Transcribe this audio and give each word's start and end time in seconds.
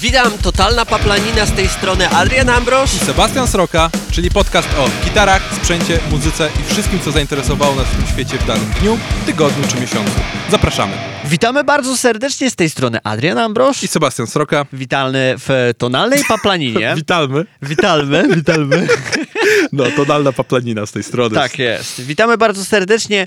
Witam, 0.00 0.32
totalna 0.42 0.86
paplanina 0.86 1.46
z 1.46 1.52
tej 1.52 1.68
strony 1.68 2.08
Adrian 2.08 2.48
Ambrosz. 2.48 2.94
i 2.94 2.98
Sebastian 2.98 3.48
Sroka, 3.48 3.90
czyli 4.10 4.30
podcast 4.30 4.68
o 4.78 5.04
gitarach, 5.04 5.42
sprzęcie, 5.54 5.98
muzyce 6.10 6.48
i 6.60 6.72
wszystkim, 6.72 7.00
co 7.00 7.12
zainteresowało 7.12 7.74
nas 7.74 7.86
w 7.86 7.96
tym 7.96 8.06
świecie 8.06 8.38
w 8.38 8.46
danym 8.46 8.70
dniu, 8.80 8.98
tygodniu 9.26 9.68
czy 9.68 9.80
miesiącu. 9.80 10.12
Zapraszamy. 10.50 10.92
Witamy 11.24 11.64
bardzo 11.64 11.96
serdecznie 11.96 12.50
z 12.50 12.56
tej 12.56 12.70
strony 12.70 12.98
Adrian 13.04 13.38
Ambrosz. 13.38 13.82
I 13.82 13.88
Sebastian 13.88 14.26
Sroka. 14.26 14.66
Witalny 14.72 15.34
w 15.38 15.72
tonalnej 15.78 16.22
paplaninie. 16.28 16.94
Witalmy. 16.96 17.44
Witalmy, 17.62 18.28
witalmy. 18.34 18.86
No, 19.72 19.84
tonalna 19.96 20.32
paplanina 20.32 20.86
z 20.86 20.92
tej 20.92 21.02
strony. 21.02 21.34
Tak 21.34 21.58
jest. 21.58 22.00
Witamy 22.00 22.38
bardzo 22.38 22.64
serdecznie. 22.64 23.26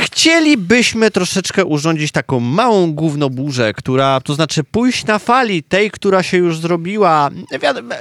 Chcielibyśmy 0.00 1.10
troszeczkę 1.10 1.64
urządzić 1.64 2.12
taką 2.12 2.40
małą 2.40 2.92
gównoburzę, 2.92 3.72
która, 3.74 4.20
to 4.20 4.34
znaczy 4.34 4.64
pójść 4.64 5.04
na 5.04 5.18
fali 5.18 5.62
tej, 5.62 5.90
która 5.90 6.22
się 6.22 6.36
już 6.36 6.58
zrobiła. 6.58 7.30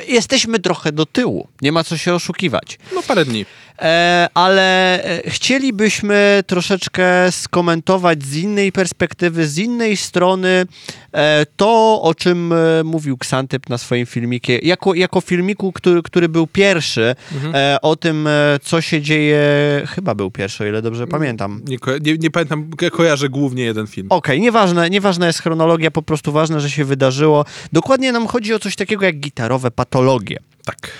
Jesteśmy 0.07 0.59
trochę 0.59 0.91
do 0.91 1.05
tyłu, 1.05 1.47
nie 1.61 1.71
ma 1.71 1.83
co 1.83 1.97
się 1.97 2.13
oszukiwać. 2.13 2.79
No, 2.95 3.03
parę 3.03 3.25
dni. 3.25 3.45
E, 3.81 4.27
ale 4.33 4.63
e, 5.03 5.29
chcielibyśmy 5.29 6.43
troszeczkę 6.47 7.31
skomentować 7.31 8.23
z 8.23 8.35
innej 8.35 8.71
perspektywy, 8.71 9.47
z 9.47 9.57
innej 9.57 9.97
strony 9.97 10.65
e, 11.13 11.45
to, 11.55 12.01
o 12.01 12.15
czym 12.15 12.53
mówił 12.83 13.17
Ksantyp 13.17 13.69
na 13.69 13.77
swoim 13.77 14.05
filmikie, 14.05 14.57
jako, 14.57 14.93
jako 14.93 15.21
filmiku, 15.21 15.71
który, 15.71 16.01
który 16.03 16.29
był 16.29 16.47
pierwszy, 16.47 17.15
e, 17.53 17.77
o 17.81 17.95
tym, 17.95 18.29
co 18.63 18.81
się 18.81 19.01
dzieje, 19.01 19.39
chyba 19.87 20.15
był 20.15 20.31
pierwszy, 20.31 20.63
o 20.63 20.67
ile 20.67 20.81
dobrze 20.81 21.07
pamiętam. 21.07 21.61
Nie, 21.67 21.77
nie, 22.01 22.17
nie 22.17 22.31
pamiętam, 22.31 22.69
ko- 22.77 22.91
kojarzę 22.91 23.29
głównie 23.29 23.63
jeden 23.63 23.87
film. 23.87 24.07
Okej, 24.09 24.41
nieważne, 24.41 24.89
nieważna 24.89 25.27
jest 25.27 25.39
chronologia, 25.41 25.91
po 25.91 26.01
prostu 26.01 26.31
ważne, 26.31 26.59
że 26.61 26.69
się 26.69 26.85
wydarzyło. 26.85 27.45
Dokładnie 27.73 28.11
nam 28.11 28.27
chodzi 28.27 28.53
o 28.53 28.59
coś 28.59 28.75
takiego 28.75 29.05
jak 29.05 29.15
gitarowe 29.19 29.71
patologie. 29.71 30.37
Tak. 30.65 30.91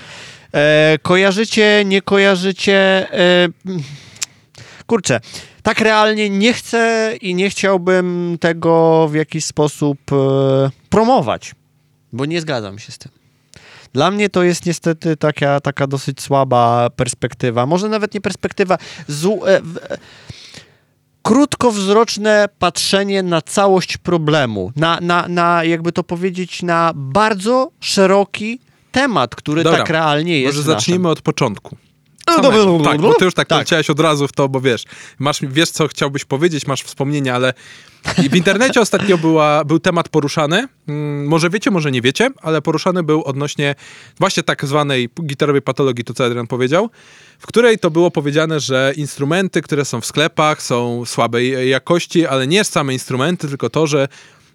E, 0.54 0.98
kojarzycie, 1.02 1.84
nie 1.86 2.02
kojarzycie? 2.02 3.08
E, 3.14 3.48
kurczę, 4.88 5.20
tak 5.64 5.80
realnie 5.80 6.30
nie 6.30 6.54
chcę 6.54 7.14
i 7.22 7.36
nie 7.36 7.50
chciałbym 7.50 8.38
tego 8.40 9.08
w 9.08 9.16
jakiś 9.16 9.46
sposób 9.46 10.00
e, 10.12 10.16
promować, 10.90 11.56
bo 12.14 12.26
nie 12.26 12.42
zgadzam 12.42 12.80
się 12.80 12.92
z 12.92 12.98
tym. 12.98 13.12
Dla 13.94 14.12
mnie 14.12 14.30
to 14.30 14.44
jest 14.44 14.66
niestety 14.66 15.18
taka, 15.18 15.60
taka 15.60 15.88
dosyć 15.88 16.22
słaba 16.22 16.90
perspektywa. 16.90 17.66
Może 17.66 17.90
nawet 17.90 18.14
nie 18.14 18.22
perspektywa. 18.22 18.78
Zu, 19.08 19.46
e, 19.46 19.62
w, 19.62 19.80
krótkowzroczne 21.22 22.50
patrzenie 22.60 23.24
na 23.24 23.42
całość 23.42 23.98
problemu, 23.98 24.72
na, 24.76 25.00
na, 25.02 25.28
na, 25.28 25.64
jakby 25.64 25.92
to 25.92 26.04
powiedzieć, 26.04 26.64
na 26.64 26.92
bardzo 26.96 27.72
szeroki 27.80 28.60
temat, 28.92 29.36
który 29.36 29.64
Dobra, 29.64 29.80
tak 29.80 29.90
realnie 29.90 30.40
jest. 30.42 30.46
Może 30.58 30.64
w 30.64 30.66
naszym- 30.68 30.80
zacznijmy 30.80 31.10
od 31.10 31.22
początku. 31.22 31.78
No, 32.28 32.36
Samego. 32.36 32.52
dobra, 32.58 32.66
dobra, 32.72 32.92
Tak, 32.92 32.98
dobra. 33.02 33.12
bo 33.12 33.20
ty 33.20 33.26
już 33.26 33.34
tak, 33.34 33.48
Tak. 33.48 33.60
leciałeś 33.60 33.90
od 33.90 34.00
razu 34.00 34.28
w 34.28 34.32
to, 34.32 34.50
bo 34.50 34.62
wiesz, 34.62 34.84
masz, 35.20 35.40
wiesz 35.42 35.70
co 35.70 35.88
chciałbyś 35.88 36.26
powiedzieć, 36.26 36.68
masz 36.68 36.82
wspomnienia, 36.84 37.36
ale 37.36 37.54
w 38.32 38.36
internecie 38.36 38.82
ostatnio 38.82 39.18
była, 39.18 39.64
był 39.66 39.80
temat 39.80 40.10
poruszany, 40.10 40.68
mm, 40.88 41.26
może 41.28 41.50
wiecie, 41.50 41.72
może 41.72 41.92
nie 41.92 42.02
wiecie, 42.02 42.30
ale 42.42 42.62
poruszany 42.62 43.04
był 43.04 43.24
odnośnie 43.24 43.76
właśnie 44.20 44.44
tak 44.44 44.66
zwanej 44.66 45.10
gitarowej 45.26 45.62
patologii, 45.62 46.04
to 46.06 46.14
co 46.14 46.26
Adrian 46.26 46.48
powiedział, 46.48 46.90
w 47.40 47.48
której 47.48 47.80
to 47.80 47.92
było 47.92 48.12
powiedziane, 48.12 48.60
że 48.60 48.94
instrumenty, 48.96 49.62
które 49.62 49.86
są 49.86 50.02
w 50.02 50.06
sklepach 50.06 50.62
są 50.62 51.06
słabej 51.06 51.70
jakości, 51.70 52.26
ale 52.28 52.48
nie 52.48 52.64
same 52.64 52.94
instrumenty, 52.94 53.48
tylko 53.48 53.70
to, 53.70 53.88
że 53.88 54.08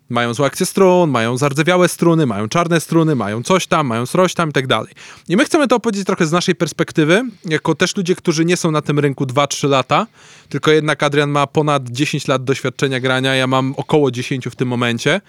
mają 0.09 0.35
złe 0.35 0.47
akcje 0.47 0.67
strun, 0.67 1.11
mają 1.11 1.37
zardzewiałe 1.37 1.89
struny, 1.89 2.27
mają 2.27 2.49
czarne 2.49 2.81
struny, 2.81 3.15
mają 3.15 3.43
coś 3.43 3.67
tam, 3.67 3.87
mają 3.87 4.07
srość 4.07 4.35
tam 4.35 4.51
i 4.51 4.53
tak 4.53 4.67
dalej. 4.67 4.93
I 5.29 5.37
my 5.37 5.45
chcemy 5.45 5.69
to 5.69 5.77
opowiedzieć 5.77 6.07
trochę 6.07 6.27
z 6.27 6.33
naszej 6.33 6.55
perspektywy, 6.55 7.23
jako 7.45 7.75
też 7.75 7.97
ludzie, 7.97 8.15
którzy 8.15 8.45
nie 8.45 8.57
są 8.57 8.71
na 8.71 8.83
tym 8.83 8.99
rynku 8.99 9.25
2-3 9.25 9.69
lata, 9.69 10.07
tylko 10.49 10.71
jednak 10.71 11.03
Adrian 11.03 11.31
ma 11.31 11.47
ponad 11.47 11.89
10 11.89 12.29
lat 12.29 12.45
doświadczenia 12.45 13.01
grania, 13.01 13.35
ja 13.35 13.47
mam 13.47 13.75
około 13.77 14.11
10 14.11 14.49
w 14.49 14.57
tym 14.57 14.69
momencie. 14.69 15.21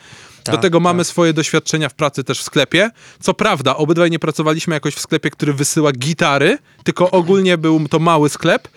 Do 0.46 0.52
Tak, 0.52 0.62
tego 0.62 0.80
mamy 0.80 1.00
tak. 1.04 1.08
swoje 1.08 1.34
doświadczenia 1.34 1.90
w 1.90 1.94
pracy 1.94 2.24
też 2.24 2.40
w 2.40 2.44
sklepie. 2.44 2.90
Co 3.20 3.34
prawda, 3.34 3.78
obydwaj 3.78 4.12
nie 4.12 4.20
pracowaliśmy 4.20 4.74
jakoś 4.74 4.96
w 4.96 5.00
sklepie, 5.00 5.30
który 5.30 5.54
wysyła 5.54 5.92
gitary, 5.92 6.58
tylko 6.84 7.12
ogólnie 7.12 7.58
był 7.58 7.88
to 7.88 8.00
mały 8.00 8.30
sklep, 8.30 8.68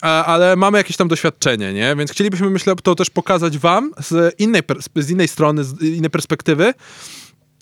ale 0.00 0.56
mamy 0.56 0.78
jakieś 0.78 0.96
tam 0.96 1.08
doświadczenie, 1.08 1.72
nie? 1.72 1.96
Więc 1.96 2.12
chcielibyśmy, 2.12 2.50
myślę, 2.50 2.74
to 2.82 2.94
też 2.94 3.10
pokazać 3.10 3.58
wam 3.58 3.92
z 3.98 4.40
innej, 4.40 4.62
z 4.96 5.10
innej 5.10 5.28
strony, 5.28 5.64
z 5.64 5.82
innej 5.82 6.10
perspektywy. 6.10 6.74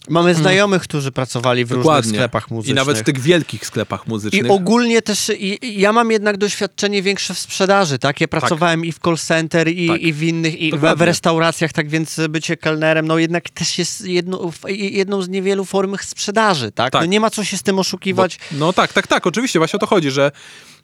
Mamy 0.08 0.34
znajomych, 0.34 0.82
którzy 0.82 1.12
pracowali 1.12 1.64
w 1.64 1.70
różnych 1.70 1.82
Dokładnie. 1.84 2.10
sklepach 2.12 2.50
muzycznych. 2.50 2.76
I 2.76 2.76
nawet 2.76 2.98
w 2.98 3.02
tych 3.02 3.20
wielkich 3.20 3.66
sklepach 3.66 4.06
muzycznych. 4.06 4.44
I 4.46 4.48
ogólnie 4.48 5.02
też, 5.02 5.28
i, 5.38 5.66
i 5.66 5.80
ja 5.80 5.92
mam 5.92 6.10
jednak 6.10 6.36
doświadczenie 6.36 7.02
większe 7.02 7.34
w 7.34 7.38
sprzedaży, 7.38 7.98
tak? 7.98 8.20
Ja 8.20 8.28
pracowałem 8.28 8.84
i 8.84 8.92
w 8.92 8.98
call 8.98 9.16
center, 9.18 9.68
i, 9.68 9.88
Tak. 9.88 10.00
i 10.00 10.12
w 10.12 10.22
innych, 10.22 10.60
i 10.60 10.70
w, 10.70 10.74
w 10.74 10.80
Dokładnie. 10.80 11.06
restauracjach, 11.06 11.72
tak 11.72 11.88
więc 11.88 12.20
bycie 12.28 12.56
kelnerem, 12.56 13.06
no 13.06 13.18
jednak 13.18 13.50
też 13.50 13.78
jest 13.78 14.06
jedno, 14.06 14.50
jedną 14.68 15.22
z 15.22 15.28
niewielu 15.28 15.64
form 15.64 15.96
sprzedaży, 16.02 16.72
tak? 16.72 16.92
Tak. 16.92 17.02
No 17.02 17.06
nie 17.06 17.20
ma 17.20 17.30
co 17.30 17.44
się 17.44 17.56
z 17.58 17.62
tym 17.62 17.74
Bo, 17.76 17.80
oszukiwać. 17.80 18.38
no 18.52 18.72
tak, 18.72 18.92
tak, 18.92 19.06
tak, 19.06 19.26
oczywiście, 19.26 19.58
właśnie 19.58 19.76
o 19.76 19.80
to 19.80 19.86
chodzi, 19.86 20.10
że 20.10 20.32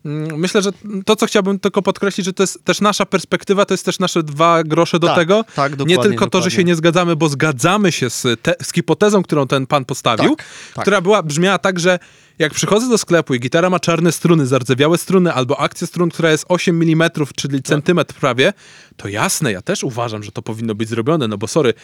mm, 0.04 0.38
myślę, 0.38 0.62
że 0.62 0.70
to, 1.06 1.16
co 1.16 1.26
chciałbym 1.26 1.58
tylko 1.58 1.82
podkreślić, 1.82 2.24
że 2.26 2.32
to 2.32 2.42
jest 2.42 2.64
też 2.64 2.80
nasza 2.80 3.06
perspektywa, 3.06 3.64
to 3.64 3.74
jest 3.74 3.84
też 3.84 3.98
nasze 3.98 4.22
dwa 4.22 4.64
grosze 4.64 4.98
do 4.98 5.06
Tak, 5.06 5.16
tego. 5.16 5.44
tak, 5.54 5.72
nie 5.72 5.76
dokładnie, 5.76 6.02
tylko 6.02 6.26
to, 6.26 6.38
że 6.38 6.42
dokładnie. 6.44 6.56
się 6.56 6.64
nie 6.64 6.74
zgadzamy, 6.74 7.16
bo 7.16 7.28
zgadzamy 7.28 7.92
się 7.92 8.10
z, 8.10 8.26
te, 8.42 8.54
z 8.62 8.72
hipotezą, 8.72 9.09
którą 9.22 9.46
ten 9.46 9.66
pan 9.66 9.84
postawił, 9.84 10.36
Tak, 10.36 10.46
tak. 10.74 10.84
która 10.84 11.00
była, 11.00 11.22
brzmiała 11.22 11.58
tak, 11.58 11.80
że 11.80 11.98
jak 12.38 12.54
przychodzę 12.54 12.88
do 12.88 12.98
sklepu 12.98 13.34
i 13.34 13.40
gitara 13.40 13.70
ma 13.70 13.80
czarne 13.80 14.12
struny, 14.12 14.46
zardzewiałe 14.46 14.98
struny, 14.98 15.32
albo 15.32 15.60
akcję 15.60 15.86
strun, 15.86 16.10
która 16.10 16.30
jest 16.30 16.44
8 16.48 16.82
mm, 16.82 17.10
czyli 17.36 17.62
centymetr 17.62 18.14
prawie, 18.14 18.52
to 18.96 19.08
jasne, 19.08 19.52
ja 19.52 19.62
też 19.62 19.84
uważam, 19.84 20.22
że 20.22 20.32
to 20.32 20.42
powinno 20.42 20.74
być 20.74 20.88
zrobione, 20.88 21.28
no 21.28 21.38
bo 21.38 21.46
sorry, 21.46 21.74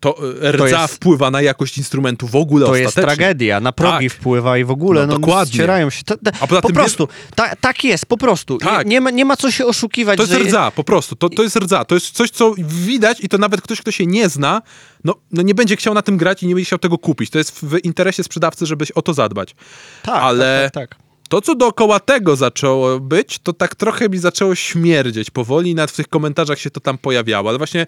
to 0.00 0.16
e, 0.42 0.52
rdza 0.52 0.82
jest- 0.82 0.94
wpływa 0.94 1.30
na 1.30 1.42
jakość 1.42 1.78
instrumentu 1.78 2.26
w 2.26 2.36
ogóle 2.36 2.66
To 2.66 2.76
jest 2.76 2.94
tragedia, 2.94 3.60
na 3.60 3.72
progi 3.72 4.08
Tak. 4.08 4.18
wpływa 4.18 4.58
i 4.58 4.64
w 4.64 4.70
ogóle, 4.70 5.06
No, 5.06 5.18
no, 5.18 5.46
ścierają 5.46 5.90
się. 5.90 6.02
To, 6.04 6.16
to, 6.16 6.30
A 6.40 6.46
poza 6.46 6.60
po 6.60 6.68
tym 6.68 6.74
prostu, 6.74 7.08
ta, 7.34 7.56
tak 7.56 7.84
jest, 7.84 8.06
po 8.06 8.16
prostu. 8.16 8.58
Tak. 8.58 8.86
Nie, 8.86 8.90
nie, 8.90 9.00
ma, 9.00 9.10
nie 9.10 9.24
ma 9.24 9.36
co 9.36 9.50
się 9.50 9.66
oszukiwać, 9.66 10.16
To 10.16 10.22
jest 10.22 10.32
że... 10.32 10.38
rdza, 10.38 10.70
po 10.70 10.84
prostu. 10.84 11.16
To, 11.16 11.28
to 11.28 11.42
jest 11.42 11.56
rdza. 11.56 11.84
To 11.84 11.94
jest 11.94 12.10
coś, 12.10 12.30
co 12.30 12.54
widać 12.58 13.20
i 13.20 13.28
to 13.28 13.38
nawet 13.38 13.60
ktoś, 13.62 13.80
kto 13.80 13.90
się 13.90 14.06
nie 14.06 14.28
zna, 14.28 14.62
no, 15.04 15.14
no 15.32 15.42
nie 15.42 15.54
będzie 15.54 15.76
chciał 15.76 15.94
na 15.94 16.02
tym 16.02 16.16
grać 16.16 16.42
i 16.42 16.46
nie 16.46 16.54
będzie 16.54 16.66
chciał 16.66 16.78
tego 16.78 16.98
kupić. 16.98 17.30
To 17.30 17.38
jest 17.38 17.60
w 17.64 17.78
interesie 17.84 18.24
sprzedawcy, 18.24 18.66
żeby 18.66 18.84
o 18.94 19.02
to 19.02 19.14
zadbać. 19.14 19.54
Tak, 20.02 20.22
Ale- 20.22 20.70
tak, 20.72 20.74
tak, 20.74 20.90
tak. 20.90 21.10
To, 21.28 21.40
co 21.40 21.54
dookoła 21.54 22.00
tego 22.00 22.36
zaczęło 22.36 23.00
być, 23.00 23.38
to 23.38 23.52
tak 23.52 23.74
trochę 23.74 24.08
mi 24.08 24.18
zaczęło 24.18 24.54
śmierdzieć 24.54 25.30
powoli, 25.30 25.74
nawet 25.74 25.90
w 25.90 25.96
tych 25.96 26.08
komentarzach 26.08 26.58
się 26.58 26.70
to 26.70 26.80
tam 26.80 26.98
pojawiało, 26.98 27.48
ale 27.48 27.58
właśnie 27.58 27.86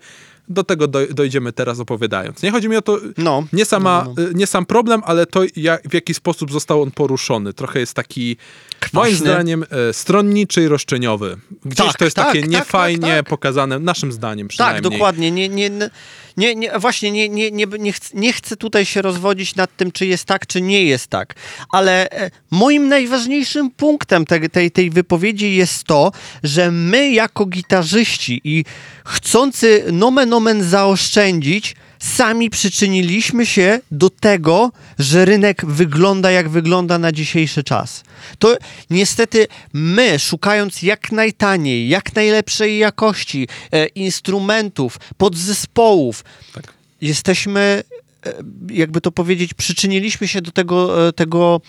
do 0.48 0.64
tego 0.64 0.88
doj- 0.88 1.12
dojdziemy 1.12 1.52
teraz 1.52 1.80
opowiadając. 1.80 2.42
Nie 2.42 2.50
chodzi 2.50 2.68
mi 2.68 2.76
o 2.76 2.82
to, 2.82 2.98
No. 3.18 3.44
nie, 3.52 3.64
sama, 3.64 4.06
No, 4.16 4.22
y, 4.22 4.34
nie 4.34 4.46
sam 4.46 4.66
problem, 4.66 5.02
ale 5.04 5.26
to 5.26 5.40
jak, 5.56 5.88
w 5.90 5.94
jaki 5.94 6.14
sposób 6.14 6.52
został 6.52 6.82
on 6.82 6.90
poruszony. 6.90 7.52
Trochę 7.52 7.80
jest 7.80 7.94
taki, 7.94 8.36
moim 8.92 9.06
Kwaśny. 9.14 9.16
zdaniem, 9.32 9.64
e, 9.88 9.92
stronniczy 9.92 10.62
i 10.62 10.68
roszczeniowy. 10.68 11.36
Gdzieś 11.64 11.86
Tak, 11.86 11.96
to 11.98 12.04
jest 12.04 12.16
tak, 12.16 12.26
takie 12.26 12.40
tak, 12.40 12.50
niefajnie 12.50 13.00
tak, 13.08 13.16
tak. 13.16 13.28
pokazane, 13.28 13.78
naszym 13.78 14.12
zdaniem 14.12 14.48
przynajmniej. 14.48 14.82
Tak, 14.82 14.92
dokładnie. 14.92 15.30
Nie, 15.30 15.48
nie, 15.48 15.70
nie, 16.36 16.54
nie, 16.54 16.78
właśnie 16.78 17.10
nie, 17.10 17.28
nie, 17.28 17.50
nie, 17.50 17.66
nie, 17.78 17.92
chcę, 17.92 18.10
nie 18.18 18.32
chcę 18.32 18.56
tutaj 18.56 18.84
się 18.84 19.02
rozwodzić 19.02 19.56
nad 19.56 19.76
tym, 19.76 19.92
czy 19.92 20.06
jest 20.06 20.24
tak, 20.24 20.46
czy 20.46 20.60
nie 20.62 20.84
jest 20.84 21.06
tak. 21.06 21.34
Ale 21.70 22.10
e, 22.10 22.30
moim 22.50 22.88
najważniejszym 22.88 23.70
punktem 23.70 24.24
tej, 24.24 24.50
tej, 24.50 24.70
tej 24.70 24.90
wypowiedzi 24.90 25.54
jest 25.56 25.84
to, 25.84 26.12
że 26.42 26.70
my 26.70 27.10
jako 27.12 27.46
gitarzyści 27.46 28.40
i 28.44 28.64
chcący 29.04 29.84
nomen 29.92 30.32
omen 30.32 30.62
zaoszczędzić, 30.62 31.76
sami 31.98 32.50
przyczyniliśmy 32.50 33.46
się 33.46 33.80
do 33.90 34.10
tego, 34.10 34.72
że 34.98 35.24
rynek 35.24 35.66
wygląda 35.66 36.30
jak 36.30 36.48
wygląda 36.48 36.98
na 36.98 37.12
dzisiejszy 37.12 37.64
czas. 37.64 38.02
To 38.38 38.56
niestety 38.90 39.46
my, 39.72 40.18
szukając 40.18 40.82
jak 40.82 41.12
najtaniej, 41.12 41.88
jak 41.88 42.14
najlepszej 42.14 42.78
jakości 42.78 43.48
e, 43.72 43.86
instrumentów, 43.86 44.98
podzespołów, 45.16 46.24
Tak. 46.54 46.72
jesteśmy, 47.00 47.82
jakby 48.70 49.00
to 49.00 49.12
powiedzieć, 49.12 49.54
przyczyniliśmy 49.54 50.28
się 50.28 50.42
do 50.42 50.50
tego, 50.50 51.08
e, 51.08 51.12
tego 51.12 51.60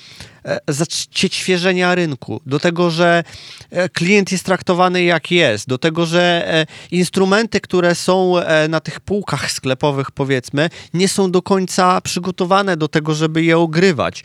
e, 0.46 0.60
zacieświeżenia 0.68 1.96
rynku, 1.96 2.42
do 2.46 2.60
tego, 2.60 2.90
że 2.90 3.24
e, 3.70 3.90
klient 3.90 4.32
jest 4.32 4.44
traktowany 4.44 5.04
jak 5.04 5.32
jest, 5.32 5.68
do 5.68 5.78
tego, 5.78 6.06
że 6.06 6.54
e, 6.54 6.66
instrumenty, 6.92 7.62
które 7.62 7.96
są 7.96 8.40
e, 8.40 8.68
na 8.68 8.80
tych 8.80 9.00
półkach 9.00 9.52
sklepowych, 9.52 10.12
powiedzmy, 10.12 10.70
nie 10.94 11.08
są 11.08 11.32
do 11.32 11.42
końca 11.42 12.02
przygotowane 12.02 12.78
do 12.78 12.88
tego, 12.88 13.14
żeby 13.14 13.44
je 13.44 13.58
ogrywać. 13.58 14.24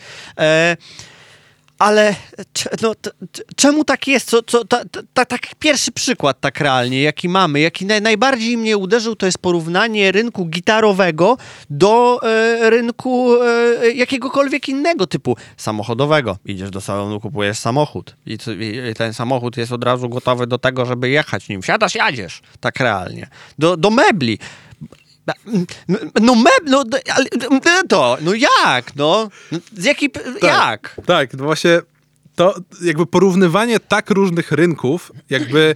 Ale 1.79 2.15
no, 2.81 2.93
czemu 3.55 3.83
tak 3.83 4.07
jest? 4.07 4.29
Co, 4.29 4.43
co, 4.43 4.65
ta, 4.65 4.81
ta, 5.13 5.37
pierwszy 5.59 5.91
przykład 5.91 6.39
tak 6.39 6.59
realnie, 6.59 7.01
jaki 7.01 7.29
mamy, 7.29 7.59
jaki 7.59 7.85
naj, 7.85 8.01
najbardziej 8.01 8.57
mnie 8.57 8.77
uderzył, 8.77 9.15
to 9.15 9.25
jest 9.25 9.37
porównanie 9.37 10.11
rynku 10.11 10.45
gitarowego 10.45 11.37
do 11.69 12.19
e, 12.23 12.69
rynku 12.69 13.43
e, 13.43 13.91
jakiegokolwiek 13.91 14.69
innego 14.69 15.07
typu 15.07 15.37
samochodowego. 15.57 16.37
Idziesz 16.45 16.69
do 16.69 16.81
salonu, 16.81 17.19
kupujesz 17.19 17.57
samochód 17.57 18.15
i, 18.25 18.37
i 18.91 18.93
ten 18.93 19.13
samochód 19.13 19.57
jest 19.57 19.71
od 19.71 19.83
razu 19.83 20.09
gotowy 20.09 20.47
do 20.47 20.57
tego, 20.57 20.85
żeby 20.85 21.09
jechać 21.09 21.49
nim. 21.49 21.63
Siadasz, 21.63 21.95
jadziesz. 21.95 22.41
Tak 22.59 22.79
realnie. 22.79 23.27
Do, 23.59 23.77
do 23.77 23.89
mebli. 23.89 24.39
No 26.21 26.35
meb, 26.35 26.61
no 26.65 26.83
to, 27.87 28.17
no 28.21 28.33
jak, 28.33 28.95
no? 28.95 29.29
No, 29.51 29.59
Z 29.77 29.85
jakiej, 29.85 30.09
jak? 30.41 31.01
Tak, 31.05 31.33
no 31.33 31.43
właśnie 31.43 31.81
to 32.35 32.55
jakby 32.81 33.05
porównywanie 33.05 33.79
tak 33.79 34.09
różnych 34.09 34.51
rynków, 34.51 35.11
jakby 35.29 35.75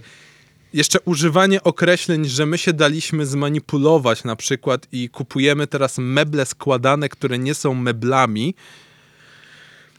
jeszcze 0.72 1.00
używanie 1.00 1.62
określeń, 1.62 2.24
że 2.24 2.46
my 2.46 2.58
się 2.58 2.72
daliśmy 2.72 3.26
zmanipulować 3.26 4.24
na 4.24 4.36
przykład 4.36 4.86
i 4.92 5.08
kupujemy 5.08 5.66
teraz 5.66 5.98
meble 5.98 6.46
składane, 6.46 7.08
które 7.08 7.38
nie 7.38 7.54
są 7.54 7.74
meblami, 7.74 8.54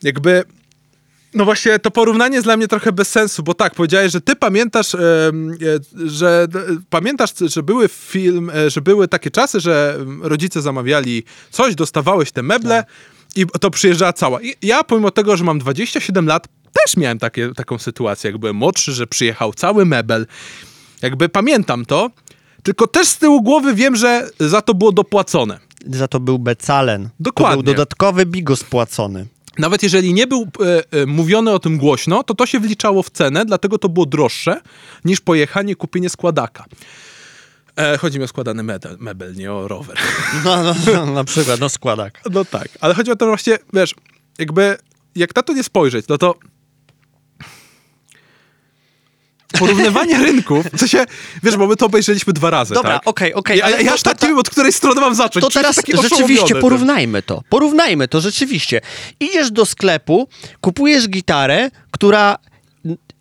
jakby 0.03 0.43
no 1.35 1.45
właśnie, 1.45 1.79
to 1.79 1.91
porównanie 1.91 2.35
jest 2.35 2.47
dla 2.47 2.57
mnie 2.57 2.67
trochę 2.67 2.91
bez 2.91 3.07
sensu, 3.07 3.43
bo 3.43 3.53
tak, 3.53 3.75
powiedziałeś, 3.75 4.11
że 4.11 4.21
ty 4.21 4.35
pamiętasz, 4.35 4.95
e, 4.95 4.99
że 6.05 6.47
e, 6.55 6.77
pamiętasz, 6.89 7.31
że 7.41 7.63
były 7.63 7.87
film, 7.87 8.49
e, 8.49 8.69
że 8.69 8.81
były 8.81 9.07
takie 9.07 9.31
czasy, 9.31 9.59
że 9.59 9.97
rodzice 10.21 10.61
zamawiali 10.61 11.23
coś, 11.51 11.75
dostawałeś 11.75 12.31
te 12.31 12.43
meble 12.43 12.83
i 13.35 13.45
to 13.61 13.69
przyjeżdżała 13.71 14.13
cała. 14.13 14.41
I 14.41 14.55
ja 14.61 14.83
pomimo 14.83 15.11
tego, 15.11 15.37
że 15.37 15.43
mam 15.43 15.59
27 15.59 16.27
lat, 16.27 16.47
też 16.83 16.97
miałem 16.97 17.19
takie, 17.19 17.53
taką 17.55 17.77
sytuację, 17.77 18.31
jak 18.31 18.37
byłem 18.37 18.55
młodszy, 18.55 18.93
że 18.93 19.07
przyjechał 19.07 19.53
cały 19.53 19.85
mebel. 19.85 20.27
Jakby 21.01 21.29
pamiętam 21.29 21.85
to, 21.85 22.11
tylko 22.63 22.87
też 22.87 23.07
z 23.07 23.17
tyłu 23.17 23.41
głowy 23.41 23.73
wiem, 23.73 23.95
że 23.95 24.29
za 24.39 24.61
to 24.61 24.73
było 24.73 24.91
dopłacone. 24.91 25.59
Za 25.89 26.07
to 26.07 26.19
był 26.19 26.39
becalen. 26.39 27.09
Dokładnie. 27.19 27.57
To 27.57 27.63
był 27.63 27.73
dodatkowy 27.73 28.25
bigos 28.25 28.63
płacony. 28.63 29.25
Nawet 29.57 29.83
jeżeli 29.83 30.13
nie 30.13 30.27
był 30.27 30.41
e, 30.41 30.83
e, 31.01 31.05
mówiony 31.05 31.51
o 31.51 31.59
tym 31.59 31.77
głośno, 31.77 32.23
to 32.23 32.33
to 32.33 32.45
się 32.45 32.59
wliczało 32.59 33.03
w 33.03 33.09
cenę, 33.09 33.45
dlatego 33.45 33.77
to 33.77 33.89
było 33.89 34.05
droższe 34.05 34.61
niż 35.05 35.21
pojechanie 35.21 35.75
kupienie 35.75 36.09
składaka. 36.09 36.65
E, 37.75 37.97
chodzi 37.97 38.19
mi 38.19 38.25
o 38.25 38.27
składany 38.27 38.63
mebel, 38.63 38.97
mebel, 38.99 39.33
nie 39.35 39.53
o 39.53 39.67
rower. 39.67 39.97
No, 40.45 40.63
no, 40.63 40.75
no, 40.93 41.05
na 41.05 41.23
przykład, 41.23 41.59
no 41.59 41.69
składak. 41.69 42.21
No 42.31 42.45
tak, 42.45 42.69
ale 42.81 42.93
chodzi 42.93 43.11
o 43.11 43.15
to 43.15 43.25
właśnie, 43.25 43.57
wiesz, 43.73 43.95
jakby 44.39 44.77
jak 45.15 45.35
na 45.35 45.43
to 45.43 45.53
nie 45.53 45.63
spojrzeć, 45.63 46.07
no 46.07 46.17
to 46.17 46.35
porównywanie 49.59 50.17
rynków, 50.17 50.65
w 50.73 50.79
sensie, 50.79 51.05
wiesz, 51.43 51.57
bo 51.57 51.67
my 51.67 51.75
to 51.75 51.85
obejrzeliśmy 51.85 52.33
dwa 52.33 52.49
razy, 52.49 52.73
Dobra, 52.73 52.93
tak? 52.93 53.07
okej, 53.07 53.33
okej, 53.33 53.57
Ja, 53.57 53.65
ale 53.65 53.83
ja 53.83 53.93
aż 53.93 54.01
tak 54.01 54.21
nie 54.21 54.27
wiem, 54.27 54.37
od 54.37 54.49
której 54.49 54.73
strony 54.73 55.01
mam 55.01 55.15
zacząć. 55.15 55.45
To 55.45 55.51
teraz 55.51 55.81
rzeczywiście 56.01 56.55
porównajmy 56.55 57.21
to. 57.21 57.41
Porównajmy 57.49 58.07
to 58.07 58.21
rzeczywiście. 58.21 58.81
Idziesz 59.19 59.51
do 59.51 59.65
sklepu, 59.65 60.27
kupujesz 60.61 61.09
gitarę, 61.09 61.69
która 61.91 62.37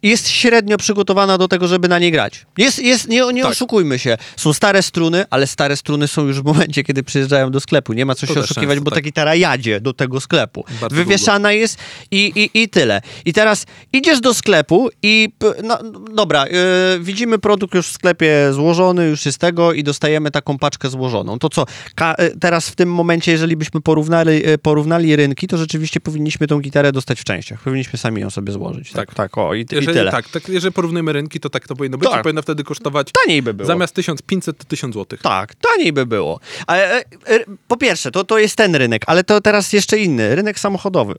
jest 0.09 0.29
średnio 0.29 0.77
przygotowana 0.77 1.39
do 1.39 1.49
tego, 1.49 1.69
żeby 1.69 1.89
na 1.89 1.99
nie 1.99 2.11
grać. 2.11 2.47
Jest, 2.59 2.79
jest 2.79 3.09
nie, 3.09 3.23
nie 3.33 3.43
Tak. 3.43 3.51
oszukujmy 3.51 3.99
się. 3.99 4.17
Są 4.37 4.53
stare 4.53 4.83
struny, 4.83 5.25
ale 5.31 5.47
stare 5.47 5.77
struny 5.77 6.09
są 6.09 6.27
już 6.27 6.41
w 6.41 6.45
momencie, 6.45 6.85
kiedy 6.85 7.03
przyjeżdżają 7.03 7.51
do 7.51 7.61
sklepu. 7.61 7.93
Nie 7.93 8.07
ma 8.07 8.15
co 8.15 8.27
To 8.27 8.35
się 8.35 8.41
oszukiwać, 8.41 8.69
często, 8.69 8.85
bo 8.85 8.91
ta 8.91 8.95
tak. 8.95 9.05
gitara 9.05 9.35
jadzie 9.35 9.81
do 9.81 9.93
tego 9.93 10.21
sklepu. 10.21 10.65
Bardzo 10.81 10.97
Wywieszana 10.97 11.53
jest 11.53 11.79
i, 12.11 12.33
i, 12.55 12.63
i 12.63 12.69
tyle. 12.69 13.01
I 13.25 13.33
teraz 13.33 13.67
idziesz 13.93 14.21
do 14.21 14.35
sklepu 14.35 14.89
i 15.03 15.29
no, 15.63 15.79
dobra, 16.15 16.47
yy, 16.47 16.53
widzimy 17.01 17.39
produkt 17.39 17.75
już 17.75 17.89
w 17.89 17.93
sklepie 17.93 18.53
złożony, 18.53 19.07
już 19.09 19.27
jest 19.27 19.39
tego 19.39 19.73
i 19.73 19.83
dostajemy 19.83 20.31
taką 20.31 20.59
paczkę 20.59 20.91
złożoną. 20.91 21.39
To 21.39 21.49
co, 21.49 21.67
ka- 21.95 22.17
y, 22.23 22.39
teraz 22.41 22.69
w 22.69 22.75
tym 22.77 22.93
momencie, 22.93 23.33
jeżeli 23.33 23.57
byśmy 23.57 23.81
porównali, 23.81 24.49
y, 24.49 24.59
porównali 24.59 25.17
rynki, 25.17 25.47
to 25.47 25.57
rzeczywiście 25.57 26.01
powinniśmy 26.01 26.47
tą 26.47 26.61
gitarę 26.61 26.93
dostać 26.93 27.21
w 27.21 27.25
częściach. 27.25 27.61
Powinniśmy 27.61 27.99
sami 27.99 28.21
ją 28.21 28.31
sobie 28.31 28.53
złożyć. 28.53 28.93
Tak, 28.93 29.07
tak, 29.09 29.17
Tak. 29.17 29.39
o 29.39 29.55
i, 29.55 29.61
i 29.61 29.65
tyle. 29.99 30.11
tak, 30.11 30.29
tak, 30.29 30.49
jeżeli 30.49 30.73
porównujemy 30.73 31.13
rynki, 31.13 31.41
to 31.41 31.51
tak 31.51 31.69
to 31.69 31.77
powinno 31.77 31.99
być 31.99 32.11
Tak. 32.11 32.23
powinno 32.23 32.43
wtedy 32.43 32.65
kosztować 32.65 33.09
Taniej 33.25 33.43
by 33.43 33.55
było. 33.55 33.67
zamiast 33.67 33.95
1500 33.95 34.59
to 34.59 34.65
1000 34.65 34.95
zł. 34.95 35.19
Tak, 35.23 35.55
taniej 35.55 35.93
by 35.93 36.07
było. 36.07 36.41
Ale, 36.67 36.93
e, 36.99 37.05
e, 37.27 37.41
po 37.69 37.77
pierwsze, 37.77 38.11
to, 38.11 38.25
to 38.25 38.39
jest 38.39 38.57
ten 38.57 38.75
rynek, 38.77 39.03
ale 39.07 39.25
to 39.25 39.41
teraz 39.41 39.73
jeszcze 39.73 39.99
inny, 39.99 40.35
rynek 40.35 40.59
samochodowy. 40.59 41.15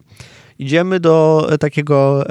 Idziemy 0.59 0.99
do 0.99 1.47
e, 1.51 1.57
takiego, 1.57 2.23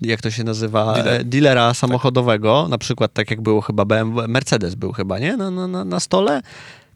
jak 0.00 0.20
to 0.20 0.30
się 0.30 0.44
nazywa, 0.44 0.94
Dealer. 0.94 1.24
dealera 1.24 1.74
samochodowego, 1.74 2.66
na 2.70 2.78
przykład 2.78 3.12
tak 3.12 3.30
jak 3.30 3.40
było 3.40 3.60
chyba 3.60 3.84
BMW, 3.84 4.28
Mercedes 4.28 4.74
był 4.74 4.92
chyba, 4.92 5.18
nie? 5.18 5.36
Na, 5.36 5.50
na, 5.50 5.84
na 5.84 6.00
stole? 6.00 6.40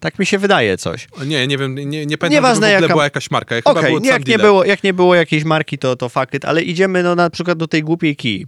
Tak 0.00 0.18
mi 0.18 0.26
się 0.26 0.38
wydaje 0.38 0.76
coś. 0.78 1.08
Nie, 1.26 1.46
nie 1.46 1.58
wiem, 1.58 1.74
nie, 1.74 1.84
nie 1.84 2.18
pamiętam, 2.18 2.30
Nieważne 2.30 2.70
jaka- 2.70 2.88
była 2.88 3.04
jakaś 3.04 3.30
marka. 3.30 3.54
Ja 3.54 3.60
nie, 3.66 3.74
sam 3.74 4.04
jak, 4.04 4.26
nie 4.26 4.38
było, 4.38 4.64
jak 4.64 4.82
nie 4.84 4.94
było 4.94 5.14
jakiejś 5.14 5.44
marki, 5.44 5.78
to, 5.78 5.96
to 5.96 6.08
fakt, 6.08 6.44
ale 6.44 6.62
idziemy 6.62 7.02
no, 7.02 7.14
na 7.14 7.30
przykład 7.30 7.58
do 7.58 7.68
tej 7.68 7.82
głupiej 7.82 8.16
kij. 8.16 8.46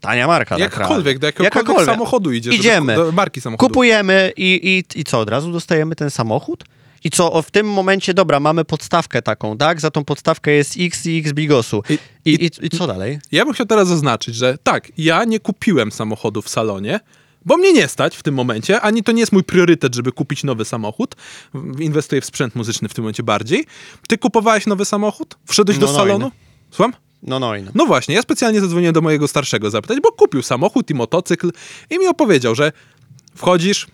Tania 0.00 0.26
marka. 0.26 0.58
Jakkolwiek, 0.58 1.18
do 1.18 1.26
jakiegokolwiek 1.26 1.54
Jakakolwiek. 1.54 1.94
samochodu 1.94 2.32
idziesz. 2.32 2.54
Idziemy. 2.54 2.94
Do, 2.96 3.04
do 3.04 3.12
marki 3.12 3.40
samochodu. 3.40 3.68
Kupujemy 3.68 4.32
i, 4.36 4.60
i, 4.94 5.00
i 5.00 5.04
co, 5.04 5.20
od 5.20 5.30
razu 5.30 5.52
dostajemy 5.52 5.96
ten 5.96 6.10
samochód? 6.10 6.64
I 7.04 7.10
co, 7.10 7.42
w 7.42 7.50
tym 7.50 7.66
momencie, 7.66 8.14
dobra, 8.14 8.40
mamy 8.40 8.64
podstawkę 8.64 9.22
taką, 9.22 9.56
tak? 9.58 9.80
Za 9.80 9.90
tą 9.90 10.04
podstawkę 10.04 10.50
jest 10.50 10.74
X 10.80 11.06
i 11.06 11.18
X 11.18 11.32
bigosu. 11.32 11.82
I- 11.90 11.98
I, 12.24 12.44
i, 12.44 12.50
i, 12.66 12.70
co 12.70 12.86
dalej? 12.86 13.18
Ja 13.32 13.44
bym 13.44 13.54
chciał 13.54 13.66
teraz 13.66 13.88
zaznaczyć, 13.88 14.34
że 14.34 14.58
tak, 14.62 14.88
ja 14.98 15.24
nie 15.24 15.40
kupiłem 15.40 15.92
samochodu 15.92 16.42
w 16.42 16.48
salonie, 16.48 17.00
bo 17.46 17.56
mnie 17.56 17.72
nie 17.72 17.88
stać 17.88 18.16
w 18.16 18.22
tym 18.22 18.34
momencie, 18.34 18.80
ani 18.80 19.02
to 19.02 19.12
nie 19.12 19.20
jest 19.20 19.32
mój 19.32 19.44
priorytet, 19.44 19.94
żeby 19.94 20.12
kupić 20.12 20.44
nowy 20.44 20.64
samochód. 20.64 21.14
Inwestuję 21.78 22.20
w 22.20 22.24
sprzęt 22.24 22.54
muzyczny 22.54 22.88
w 22.88 22.94
tym 22.94 23.04
momencie 23.04 23.22
bardziej. 23.22 23.66
Ty 24.08 24.18
kupowałeś 24.18 24.66
nowy 24.66 24.84
samochód? 24.84 25.34
Wszedłeś 25.46 25.78
do 25.78 25.86
No, 25.86 25.92
no, 25.92 25.98
salonu? 25.98 26.30
Słucham? 26.70 26.92
No, 27.22 27.38
no, 27.40 27.52
no. 27.62 27.70
No 27.74 27.86
właśnie, 27.86 28.14
ja 28.14 28.22
specjalnie 28.22 28.60
zadzwoniłem 28.60 28.94
do 28.94 29.00
mojego 29.00 29.28
starszego 29.28 29.70
zapytać, 29.70 29.98
bo 30.02 30.12
kupił 30.12 30.42
samochód 30.42 30.90
i 30.90 30.94
motocykl 30.94 31.50
i 31.90 31.98
mi 31.98 32.06
opowiedział, 32.06 32.54
że 32.54 32.72
wchodzisz 33.34 33.86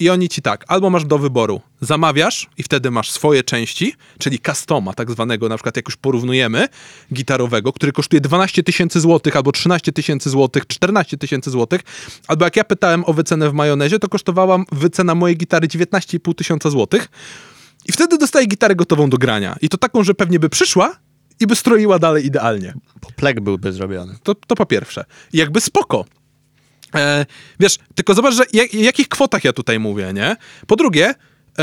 i 0.00 0.10
oni 0.10 0.28
ci 0.28 0.42
tak, 0.42 0.64
albo 0.68 0.90
masz 0.90 1.04
do 1.04 1.18
wyboru, 1.18 1.60
zamawiasz 1.80 2.48
i 2.58 2.62
wtedy 2.62 2.90
masz 2.90 3.10
swoje 3.10 3.42
części, 3.42 3.94
czyli 4.18 4.38
customa 4.38 4.92
tak 4.92 5.10
zwanego, 5.10 5.48
na 5.48 5.56
przykład 5.56 5.76
jak 5.76 5.88
już 5.88 5.96
porównujemy, 5.96 6.68
gitarowego, 7.12 7.72
który 7.72 7.92
kosztuje 7.92 8.20
12 8.20 8.62
tysięcy 8.62 9.00
złotych, 9.00 9.36
albo 9.36 9.52
13 9.52 9.92
tysięcy 9.92 10.30
złotych, 10.30 10.66
14 10.66 11.18
tysięcy 11.18 11.50
złotych, 11.50 11.80
albo 12.28 12.44
jak 12.44 12.56
ja 12.56 12.64
pytałem 12.64 13.04
o 13.06 13.12
wycenę 13.12 13.50
w 13.50 13.52
majonezie, 13.52 13.98
to 13.98 14.08
kosztowała 14.08 14.58
wycena 14.72 15.14
mojej 15.14 15.36
gitary 15.36 15.68
19,5 15.68 16.34
tysiąca 16.34 16.70
złotych 16.70 17.08
i 17.86 17.92
wtedy 17.92 18.18
dostaję 18.18 18.46
gitarę 18.46 18.74
gotową 18.74 19.10
do 19.10 19.18
grania. 19.18 19.56
I 19.60 19.68
to 19.68 19.76
taką, 19.76 20.04
że 20.04 20.14
pewnie 20.14 20.38
by 20.38 20.48
przyszła 20.48 20.96
i 21.40 21.46
by 21.46 21.56
stroiła 21.56 21.98
dalej 21.98 22.26
idealnie. 22.26 22.74
Bo 23.02 23.08
plek 23.16 23.40
byłby 23.40 23.72
zrobiony. 23.72 24.14
To, 24.22 24.34
to 24.34 24.54
po 24.54 24.66
pierwsze. 24.66 25.04
I 25.32 25.38
jakby 25.38 25.60
spoko. 25.60 26.04
E, 26.96 27.26
wiesz, 27.60 27.78
tylko 27.94 28.14
zobacz, 28.14 28.34
że 28.34 28.44
jak, 28.52 28.74
jakich 28.74 29.08
kwotach 29.08 29.44
ja 29.44 29.52
tutaj 29.52 29.78
mówię, 29.78 30.12
nie? 30.12 30.36
Po 30.66 30.76
drugie, 30.76 31.14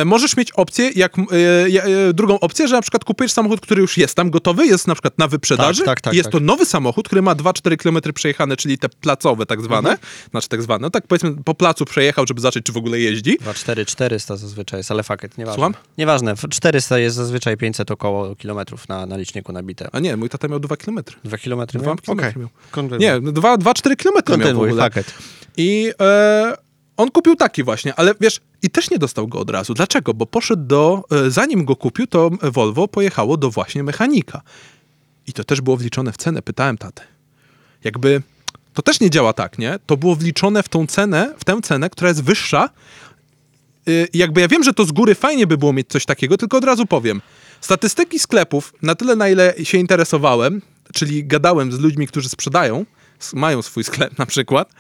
możesz 0.06 0.38
mieć 0.38 0.52
opcję, 0.52 0.90
jak, 0.96 1.14
e, 1.20 1.24
e, 2.10 2.14
drugą 2.14 2.40
opcję, 2.40 2.68
że 2.68 2.76
na 2.76 2.82
przykład 2.82 3.04
kupujesz 3.04 3.32
samochód, 3.32 3.62
który 3.62 3.82
już 3.82 3.98
jest 3.98 4.16
tam 4.16 4.30
gotowy, 4.30 4.66
jest 4.68 4.88
na 4.88 4.96
przykład 4.96 5.18
na 5.18 5.28
wyprzedaży 5.28 5.80
Tak, 5.80 5.86
tak, 5.88 6.02
tak, 6.02 6.14
jest 6.14 6.24
tak. 6.26 6.32
to 6.32 6.40
nowy 6.40 6.66
samochód, 6.66 7.06
który 7.08 7.22
ma 7.22 7.36
2-4 7.36 7.78
km 7.78 8.14
przejechane, 8.14 8.58
czyli 8.58 8.78
te 8.78 8.90
placowe 8.90 9.46
tak 9.46 9.62
zwane, 9.62 9.90
Mhm. 9.90 9.98
znaczy 10.32 10.50
tak 10.50 10.62
zwane, 10.62 10.82
no 10.82 10.90
tak 10.90 11.08
powiedzmy 11.08 11.36
po 11.46 11.54
placu 11.56 11.86
przejechał, 11.86 12.26
żeby 12.28 12.42
zobaczyć, 12.42 12.66
czy 12.66 12.72
w 12.72 12.78
ogóle 12.78 13.00
jeździ. 13.00 13.38
2,4, 13.42 13.86
400 13.86 14.38
zazwyczaj 14.38 14.80
jest, 14.80 14.92
ale 14.92 15.04
fakt, 15.04 15.38
nieważne. 15.38 15.56
Słucham? 15.56 15.74
Nieważne, 15.98 16.36
w 16.36 16.50
400 16.50 16.98
jest 17.00 17.16
zazwyczaj 17.16 17.58
500 17.58 17.92
około 17.92 18.36
kilometrów 18.36 18.90
na, 18.90 19.06
na 19.06 19.18
liczniku 19.18 19.52
nabite. 19.52 19.90
A 19.92 20.00
nie, 20.00 20.18
mój 20.18 20.30
tata 20.30 20.48
miał 20.48 20.60
2 20.60 20.78
km. 20.78 21.00
2 21.24 21.38
kilometry 21.38 21.80
Dwa 21.80 21.88
miał? 21.88 21.98
kilometry 21.98 22.40
miał. 22.40 22.50
Kontynuuj. 22.72 23.00
Nie, 23.00 23.16
2-4 23.22 23.96
km 23.96 24.14
miał 24.16 24.22
w 24.22 24.24
Kontynuuj, 24.24 24.70
ogóle. 24.70 24.84
faket. 24.84 25.14
I 25.58 25.92
e, 26.02 26.54
on 26.98 27.12
kupił 27.12 27.36
taki 27.36 27.64
właśnie, 27.64 27.96
ale 27.96 28.14
wiesz, 28.22 28.42
i 28.62 28.70
też 28.70 28.92
nie 28.92 28.98
dostał 28.98 29.28
go 29.28 29.40
od 29.40 29.50
razu. 29.50 29.74
Dlaczego? 29.74 30.14
Bo 30.14 30.26
poszedł 30.26 30.64
do, 30.64 31.04
e, 31.12 31.32
zanim 31.32 31.66
go 31.66 31.76
kupił, 31.76 32.08
to 32.08 32.30
Volvo 32.42 32.88
pojechało 32.88 33.38
do 33.38 33.50
właśnie 33.50 33.84
mechanika. 33.84 34.42
I 35.28 35.34
to 35.34 35.44
też 35.44 35.62
było 35.62 35.78
wliczone 35.78 36.12
w 36.12 36.18
cenę. 36.18 36.42
Pytałem 36.42 36.78
tatę. 36.78 37.04
Jakby, 37.84 38.22
to 38.74 38.82
też 38.82 39.00
nie 39.00 39.10
działa 39.10 39.34
tak, 39.34 39.60
nie? 39.60 39.80
To 39.86 39.98
było 39.98 40.16
wliczone 40.16 40.64
w 40.64 40.70
tą 40.70 40.88
cenę, 40.88 41.34
w 41.38 41.44
tę 41.44 41.62
cenę, 41.64 41.90
która 41.90 42.10
jest 42.10 42.24
wyższa. 42.24 42.70
Y, 43.90 44.08
jakby 44.14 44.42
ja 44.42 44.48
wiem, 44.48 44.64
że 44.64 44.74
to 44.74 44.86
z 44.86 44.92
góry 44.92 45.16
fajnie 45.16 45.48
by 45.48 45.58
było 45.58 45.74
mieć 45.74 45.88
coś 45.88 46.06
takiego, 46.06 46.38
tylko 46.38 46.58
od 46.58 46.64
razu 46.64 46.86
powiem. 46.86 47.22
Statystyki 47.62 48.20
sklepów, 48.20 48.74
na 48.82 48.96
tyle 48.96 49.16
na 49.16 49.30
ile 49.30 49.54
się 49.64 49.78
interesowałem, 49.78 50.62
czyli 50.94 51.26
gadałem 51.26 51.72
z 51.72 51.80
ludźmi, 51.80 52.08
którzy 52.08 52.30
sprzedają, 52.30 52.86
mają 53.34 53.62
swój 53.62 53.84
sklep 53.84 54.18
na 54.18 54.26
przykład, 54.26 54.74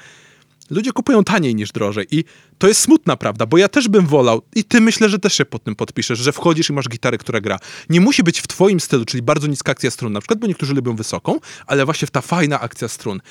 ludzie 0.73 0.91
kupują 0.91 1.23
taniej 1.23 1.55
niż 1.55 1.71
drożej 1.71 2.05
i 2.11 2.23
to 2.57 2.67
jest 2.67 2.81
smutna 2.81 3.17
prawda, 3.17 3.45
bo 3.45 3.57
ja 3.57 3.67
też 3.67 3.87
bym 3.87 4.07
wolał 4.07 4.41
i 4.55 4.63
ty 4.63 4.81
myślę, 4.81 5.09
że 5.09 5.19
też 5.19 5.33
się 5.33 5.45
pod 5.45 5.63
tym 5.63 5.75
podpiszesz, 5.75 6.19
że 6.19 6.31
wchodzisz 6.31 6.69
i 6.69 6.73
masz 6.73 6.89
gitarę, 6.89 7.17
która 7.17 7.41
gra. 7.41 7.59
Nie 7.89 8.01
musi 8.01 8.23
być 8.23 8.41
w 8.41 8.47
twoim 8.47 8.79
stylu, 8.79 9.05
czyli 9.05 9.21
bardzo 9.23 9.47
niska 9.47 9.71
akcja 9.71 9.91
strun 9.91 10.13
na 10.13 10.19
przykład, 10.19 10.39
bo 10.39 10.47
niektórzy 10.47 10.73
lubią 10.73 10.95
wysoką, 10.95 11.39
ale 11.67 11.85
właśnie 11.85 12.07
ta 12.07 12.21
fajna 12.21 12.59
akcja 12.59 12.87
strun. 12.87 13.21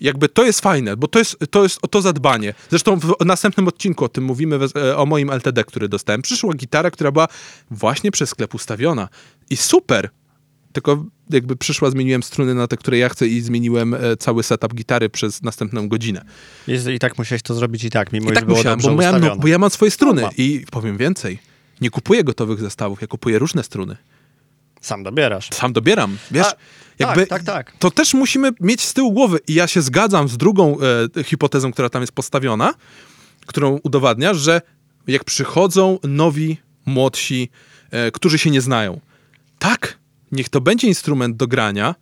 Jakby 0.00 0.28
to 0.28 0.44
jest 0.44 0.60
fajne, 0.60 0.96
bo 0.96 1.08
to 1.08 1.18
jest, 1.18 1.36
to 1.50 1.62
jest 1.62 1.78
o 1.82 1.88
to 1.88 2.02
zadbanie. 2.02 2.54
Zresztą 2.70 3.00
w 3.00 3.14
następnym 3.24 3.68
odcinku 3.68 4.04
o 4.04 4.08
tym 4.08 4.24
mówimy, 4.24 4.58
we- 4.58 4.96
o 4.96 5.06
moim 5.06 5.30
LTD, 5.30 5.64
który 5.64 5.88
dostałem. 5.88 6.22
Przyszła 6.22 6.54
gitara, 6.54 6.90
która 6.90 7.12
była 7.12 7.28
właśnie 7.70 8.10
przez 8.10 8.30
sklep 8.30 8.54
ustawiona. 8.54 9.08
I 9.50 9.56
super! 9.56 10.10
Tylko 10.76 11.04
jakby 11.30 11.56
przyszła, 11.56 11.90
zmieniłem 11.90 12.22
struny 12.22 12.54
na 12.54 12.66
te, 12.66 12.76
które 12.76 12.98
ja 12.98 13.08
chcę 13.08 13.26
i 13.26 13.40
zmieniłem 13.40 13.94
e, 13.94 14.16
cały 14.16 14.42
setup 14.42 14.74
gitary 14.74 15.08
przez 15.08 15.42
następną 15.42 15.88
godzinę. 15.88 16.24
Jest, 16.66 16.88
I 16.88 16.98
tak 16.98 17.18
musiałeś 17.18 17.42
to 17.42 17.54
zrobić 17.54 17.84
i 17.84 17.90
tak, 17.90 18.12
mimo 18.12 18.30
I 18.30 18.34
tak 18.34 18.44
było 18.44 18.58
musiałem, 18.58 18.80
bo, 18.80 18.94
miałem, 18.94 19.20
no, 19.22 19.36
bo 19.36 19.48
ja 19.48 19.58
mam 19.58 19.70
swoje 19.70 19.90
struny 19.90 20.22
No 20.22 20.30
i 20.36 20.64
powiem 20.70 20.96
więcej. 20.96 21.38
Nie 21.80 21.90
kupuję 21.90 22.24
gotowych 22.24 22.60
zestawów, 22.60 23.00
ja 23.00 23.06
kupuję 23.06 23.38
różne 23.38 23.62
struny. 23.62 23.96
Sam 24.80 25.02
dobierasz. 25.02 25.48
Sam 25.52 25.72
dobieram, 25.72 26.18
wiesz? 26.30 26.46
A, 26.46 26.54
jakby 26.98 27.26
tak, 27.26 27.42
tak, 27.42 27.66
tak. 27.66 27.78
To 27.78 27.90
też 27.90 28.14
musimy 28.14 28.50
mieć 28.60 28.82
z 28.82 28.94
tyłu 28.94 29.12
głowy 29.12 29.38
i 29.48 29.54
ja 29.54 29.66
się 29.66 29.82
zgadzam 29.82 30.28
z 30.28 30.36
drugą 30.36 30.76
e, 31.16 31.24
hipotezą, 31.24 31.72
która 31.72 31.88
tam 31.88 32.02
jest 32.02 32.12
postawiona, 32.12 32.74
którą 33.46 33.80
udowadniasz, 33.82 34.36
że 34.36 34.60
jak 35.06 35.24
przychodzą 35.24 35.98
nowi, 36.04 36.56
młodsi, 36.86 37.50
e, 37.90 38.10
którzy 38.10 38.38
się 38.38 38.50
nie 38.50 38.60
znają. 38.60 39.00
Tak, 39.58 39.98
niech 40.32 40.48
to 40.48 40.60
będzie 40.60 40.88
instrument 40.88 41.36
do 41.36 41.46
grania, 41.46 41.94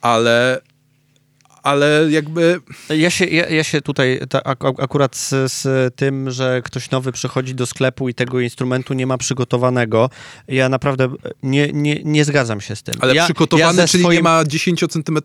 ale 0.00 0.60
ale 1.66 2.06
jakby 2.10 2.60
Ja 2.88 3.10
się, 3.10 3.24
ja, 3.24 3.48
ja 3.48 3.64
się 3.64 3.80
tutaj 3.80 4.20
ta, 4.28 4.42
ak, 4.42 4.64
ak- 4.64 4.80
akurat 4.80 5.16
z, 5.16 5.52
z 5.52 5.94
tym, 5.96 6.30
że 6.30 6.62
ktoś 6.64 6.90
nowy 6.90 7.12
przychodzi 7.12 7.54
do 7.54 7.66
sklepu 7.66 8.08
i 8.08 8.14
tego 8.14 8.40
instrumentu 8.40 8.94
nie 8.94 9.06
ma 9.06 9.18
przygotowanego, 9.18 10.10
ja 10.48 10.68
naprawdę 10.68 11.08
nie, 11.42 11.72
nie, 11.72 12.00
nie 12.04 12.24
zgadzam 12.24 12.60
się 12.60 12.76
z 12.76 12.82
tym. 12.82 12.94
Ale 13.00 13.14
ja, 13.14 13.24
przygotowany, 13.24 13.80
ja 13.80 13.88
czyli 13.88 14.02
swoim... 14.02 14.16
nie 14.16 14.22
ma 14.22 14.44
10 14.44 14.80
cm, 14.90 15.18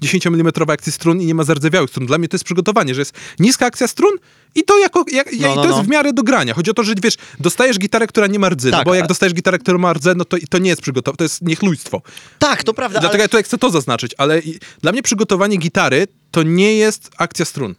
10 0.00 0.26
mm 0.26 0.52
akcji 0.68 0.92
strun 0.92 1.20
i 1.20 1.26
nie 1.26 1.34
ma 1.34 1.44
zardzewiałych 1.44 1.90
strun. 1.90 2.06
Dla 2.06 2.18
mnie 2.18 2.28
to 2.28 2.34
jest 2.34 2.44
przygotowanie, 2.44 2.94
że 2.94 3.00
jest 3.00 3.14
niska 3.38 3.66
akcja 3.66 3.88
strun 3.88 4.12
i 4.56 4.64
to 4.64 4.78
jako, 4.78 5.04
jak, 5.12 5.26
No, 5.32 5.38
i 5.38 5.40
no, 5.40 5.54
to 5.54 5.64
jest 5.64 5.76
no. 5.78 5.84
w 5.84 5.88
miarę 5.88 6.12
do 6.12 6.22
grania. 6.22 6.54
Chodzi 6.54 6.70
o 6.70 6.74
to, 6.74 6.84
że 6.84 6.94
wiesz, 7.02 7.14
dostajesz 7.40 7.78
gitarę, 7.78 8.06
która 8.06 8.26
nie 8.26 8.38
ma 8.38 8.48
rdzy, 8.48 8.70
no 8.70 8.76
Tak, 8.76 8.86
bo 8.86 8.94
jak 8.94 9.06
dostajesz 9.06 9.34
gitarę, 9.34 9.58
która 9.58 9.78
ma 9.78 9.92
rdze, 9.92 10.14
no 10.14 10.24
to, 10.24 10.36
to 10.50 10.58
nie 10.58 10.70
jest 10.70 10.82
przygotowanie, 10.82 11.16
to 11.16 11.24
jest 11.24 11.42
niechlujstwo. 11.42 12.02
Tak, 12.38 12.64
to 12.64 12.74
prawda, 12.74 13.00
Dlatego 13.00 13.14
ale... 13.14 13.24
ja 13.24 13.28
tutaj 13.28 13.42
chcę 13.42 13.58
to 13.58 13.70
zaznaczyć, 13.70 14.12
ale 14.18 14.40
i, 14.40 14.58
dla 14.82 14.92
mnie 14.92 15.02
przygotowanie 15.02 15.56
gitary 15.56 15.75
to 16.30 16.42
nie 16.42 16.76
jest 16.76 17.10
akcja 17.18 17.44
strun. 17.44 17.74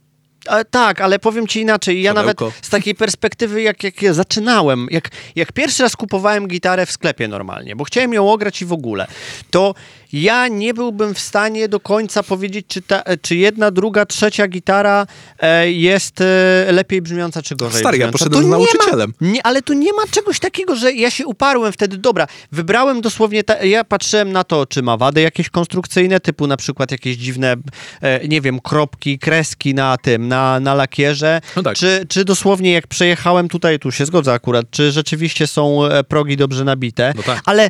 A, 0.48 0.64
tak, 0.64 1.02
ale 1.02 1.20
powiem 1.20 1.48
ci 1.48 1.62
inaczej. 1.62 2.02
Ja 2.02 2.14
nawet 2.14 2.38
z 2.62 2.70
takiej 2.70 2.96
perspektywy, 2.96 3.62
jak, 3.62 3.84
jak 3.84 4.02
ja 4.02 4.14
zaczynałem, 4.14 4.88
jak, 4.92 5.10
jak 5.36 5.52
pierwszy 5.52 5.84
raz 5.84 5.96
kupowałem 5.96 6.48
gitarę 6.48 6.86
w 6.86 6.92
sklepie 6.92 7.28
normalnie, 7.28 7.76
bo 7.76 7.84
chciałem 7.84 8.14
ją 8.14 8.32
ograć 8.32 8.62
i 8.62 8.66
w 8.66 8.74
ogóle, 8.74 9.08
to 9.52 9.76
ja 10.14 10.48
nie 10.48 10.74
byłbym 10.74 11.14
w 11.14 11.20
stanie 11.20 11.70
do 11.70 11.80
końca 11.80 12.24
powiedzieć, 12.24 12.66
czy, 12.68 12.82
ta, 12.82 13.04
czy 13.22 13.36
jedna, 13.36 13.72
druga, 13.72 14.06
trzecia 14.06 14.48
gitara 14.48 15.08
e, 15.40 15.72
jest 15.72 16.22
e, 16.22 16.26
lepiej 16.72 17.02
brzmiąca, 17.02 17.42
czy 17.42 17.56
gorzej 17.56 17.80
Stary, 17.80 17.98
ja 17.98 18.08
brzmiąca. 18.08 18.18
poszedłem 18.18 18.42
To 18.44 18.48
z 18.48 18.52
nie 18.52 18.58
nauczycielem. 18.78 19.14
Ma, 19.20 19.28
nie, 19.28 19.46
ale 19.46 19.62
tu 19.62 19.74
nie 19.74 19.94
ma 19.94 20.02
czegoś 20.12 20.40
takiego, 20.40 20.76
że 20.76 20.94
ja 20.94 21.12
się 21.12 21.26
uparłem 21.26 21.74
wtedy, 21.74 21.98
dobra, 21.98 22.28
wybrałem 22.52 23.02
dosłownie, 23.02 23.44
ta, 23.44 23.64
ja 23.64 23.84
patrzyłem 23.84 24.32
na 24.32 24.44
to, 24.44 24.66
czy 24.66 24.82
ma 24.82 24.98
wady 24.98 25.22
jakieś 25.22 25.50
konstrukcyjne, 25.50 26.20
typu 26.20 26.48
na 26.48 26.58
przykład 26.58 26.92
jakieś 26.92 27.18
dziwne, 27.18 27.56
e, 28.02 28.28
nie 28.28 28.42
wiem, 28.42 28.60
kropki, 28.60 29.20
kreski 29.20 29.74
na 29.74 29.98
tym, 29.98 30.28
na, 30.28 30.60
na 30.60 30.74
lakierze, 30.74 31.42
No 31.56 31.64
tak. 31.64 31.78
czy, 31.78 32.06
czy 32.10 32.26
dosłownie 32.26 32.72
jak 32.72 32.88
przejechałem 32.88 33.50
tutaj, 33.50 33.80
tu 33.80 33.92
się 33.92 34.06
zgodzę 34.06 34.34
akurat, 34.34 34.66
czy 34.72 34.92
rzeczywiście 34.92 35.48
są 35.48 35.86
e, 35.86 36.04
progi 36.04 36.38
dobrze 36.38 36.64
nabite, 36.64 37.14
No 37.16 37.24
tak. 37.24 37.42
ale 37.46 37.70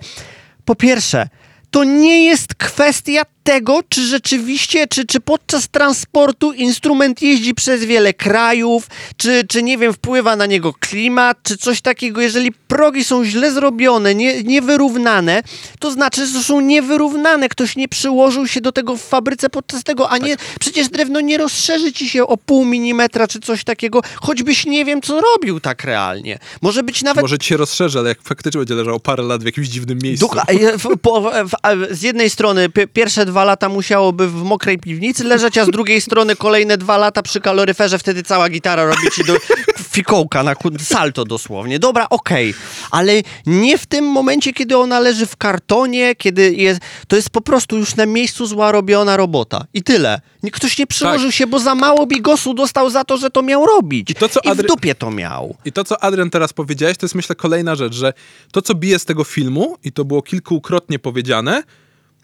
po 0.66 0.76
pierwsze, 0.76 1.28
to 1.72 1.84
nie 1.84 2.26
jest 2.26 2.56
kwestia 2.56 3.24
tego, 3.48 3.80
czy 3.90 4.06
rzeczywiście, 4.08 4.88
czy, 4.88 5.06
czy 5.06 5.20
podczas 5.20 5.70
transportu 5.70 6.54
instrument 6.54 7.22
jeździ 7.22 7.54
przez 7.54 7.84
wiele 7.86 8.14
krajów, 8.14 8.88
czy, 9.18 9.44
czy 9.50 9.64
nie 9.64 9.78
wiem, 9.78 9.94
wpływa 9.94 10.36
na 10.36 10.46
niego 10.46 10.74
klimat, 10.74 11.38
czy 11.44 11.58
coś 11.58 11.82
takiego. 11.82 12.22
Jeżeli 12.22 12.52
progi 12.52 13.04
są 13.04 13.26
źle 13.26 13.52
zrobione, 13.52 14.16
nie, 14.16 14.44
niewyrównane, 14.44 15.44
to 15.80 15.92
znaczy, 15.92 16.28
że 16.28 16.44
są 16.44 16.62
niewyrównane. 16.62 17.50
Ktoś 17.50 17.76
nie 17.76 17.88
przyłożył 17.88 18.48
się 18.48 18.62
do 18.62 18.72
tego 18.72 18.98
w 18.98 19.02
fabryce 19.02 19.50
podczas 19.50 19.84
tego, 19.84 20.10
a 20.10 20.18
nie, 20.18 20.36
przecież 20.60 20.90
drewno 20.90 21.20
nie 21.22 21.38
rozszerzy 21.38 21.94
ci 21.94 22.10
się 22.10 22.28
o 22.28 22.38
pół 22.38 22.66
milimetra, 22.66 23.28
czy 23.28 23.40
coś 23.40 23.64
takiego, 23.64 24.02
choćbyś 24.22 24.66
nie 24.66 24.86
wiem, 24.86 25.02
co 25.02 25.22
robił 25.22 25.60
tak 25.60 25.84
realnie. 25.84 26.40
Może 26.62 26.84
być 26.84 27.04
nawet 27.04 27.22
Może 27.22 27.38
ci 27.38 27.48
się 27.48 27.58
rozszerzy, 27.58 28.00
ale 28.00 28.10
jak 28.10 28.22
faktycznie 28.22 28.60
będzie 28.60 28.76
leżał 28.76 29.00
parę 29.00 29.24
lat 29.24 29.42
w 29.44 29.46
jakimś 29.46 29.68
dziwnym 29.68 30.00
miejscu. 30.04 30.28
Duk- 30.28 30.44
e, 30.48 30.78
w, 30.78 30.98
po, 31.02 31.22
w, 31.22 31.52
z 31.92 32.02
jednej 32.02 32.30
strony 32.30 32.70
pi- 32.70 32.88
pierwsze 32.88 33.26
dwa 33.26 33.37
lata 33.44 33.70
musiałoby 33.70 34.28
w 34.28 34.44
mokrej 34.44 34.78
piwnicy 34.78 35.24
leżeć, 35.24 35.58
a 35.58 35.66
z 35.66 35.70
drugiej 35.70 36.02
strony 36.02 36.36
kolejne 36.36 36.78
dwa 36.78 36.98
lata 36.98 37.22
przy 37.22 37.42
kaloryferze, 37.42 38.00
wtedy 38.00 38.24
cała 38.24 38.50
gitara 38.50 38.86
robi 38.86 39.12
ci 39.16 39.24
do 39.24 39.36
fikołka, 39.98 40.44
na 40.44 40.56
salto 40.80 41.26
dosłownie. 41.26 41.80
Dobra, 41.80 42.10
okej, 42.10 42.54
ale 42.92 43.14
nie 43.46 43.78
w 43.78 43.86
tym 43.86 44.06
momencie, 44.06 44.54
kiedy 44.54 44.78
ona 44.78 45.00
leży 45.00 45.26
w 45.26 45.38
kartonie, 45.38 46.16
kiedy 46.16 46.54
jest, 46.54 46.82
to 47.08 47.16
jest 47.16 47.30
po 47.30 47.42
prostu 47.42 47.78
już 47.78 47.96
na 47.96 48.06
miejscu 48.06 48.46
zła 48.46 48.72
robiona 48.72 49.18
robota 49.18 49.66
i 49.74 49.84
tyle. 49.84 50.22
Ktoś 50.54 50.78
nie 50.78 50.88
przyłożył 50.88 51.32
się, 51.32 51.48
bo 51.48 51.60
za 51.60 51.76
mało 51.76 52.08
bigosu 52.08 52.54
dostał 52.54 52.90
za 52.90 53.04
to, 53.04 53.18
że 53.18 53.30
to 53.30 53.42
miał 53.42 53.66
robić. 53.66 54.12
I 54.12 54.16
to, 54.16 54.30
co 54.30 54.40
I 54.40 54.56
w 54.56 54.64
dupie 54.64 54.96
to 54.96 55.12
miał. 55.12 55.56
I 55.66 55.72
to, 55.72 55.84
co 55.84 56.04
Adrian 56.04 56.30
teraz 56.30 56.54
powiedziałeś, 56.54 56.98
to 56.98 57.06
jest 57.06 57.16
myślę 57.16 57.36
kolejna 57.36 57.76
rzecz, 57.76 57.94
że 57.94 58.14
to, 58.52 58.62
co 58.62 58.76
bije 58.76 59.00
z 59.00 59.06
tego 59.06 59.24
filmu, 59.24 59.78
i 59.84 59.92
to 59.92 60.06
było 60.06 60.22
kilkukrotnie 60.22 61.00
powiedziane, 61.00 61.64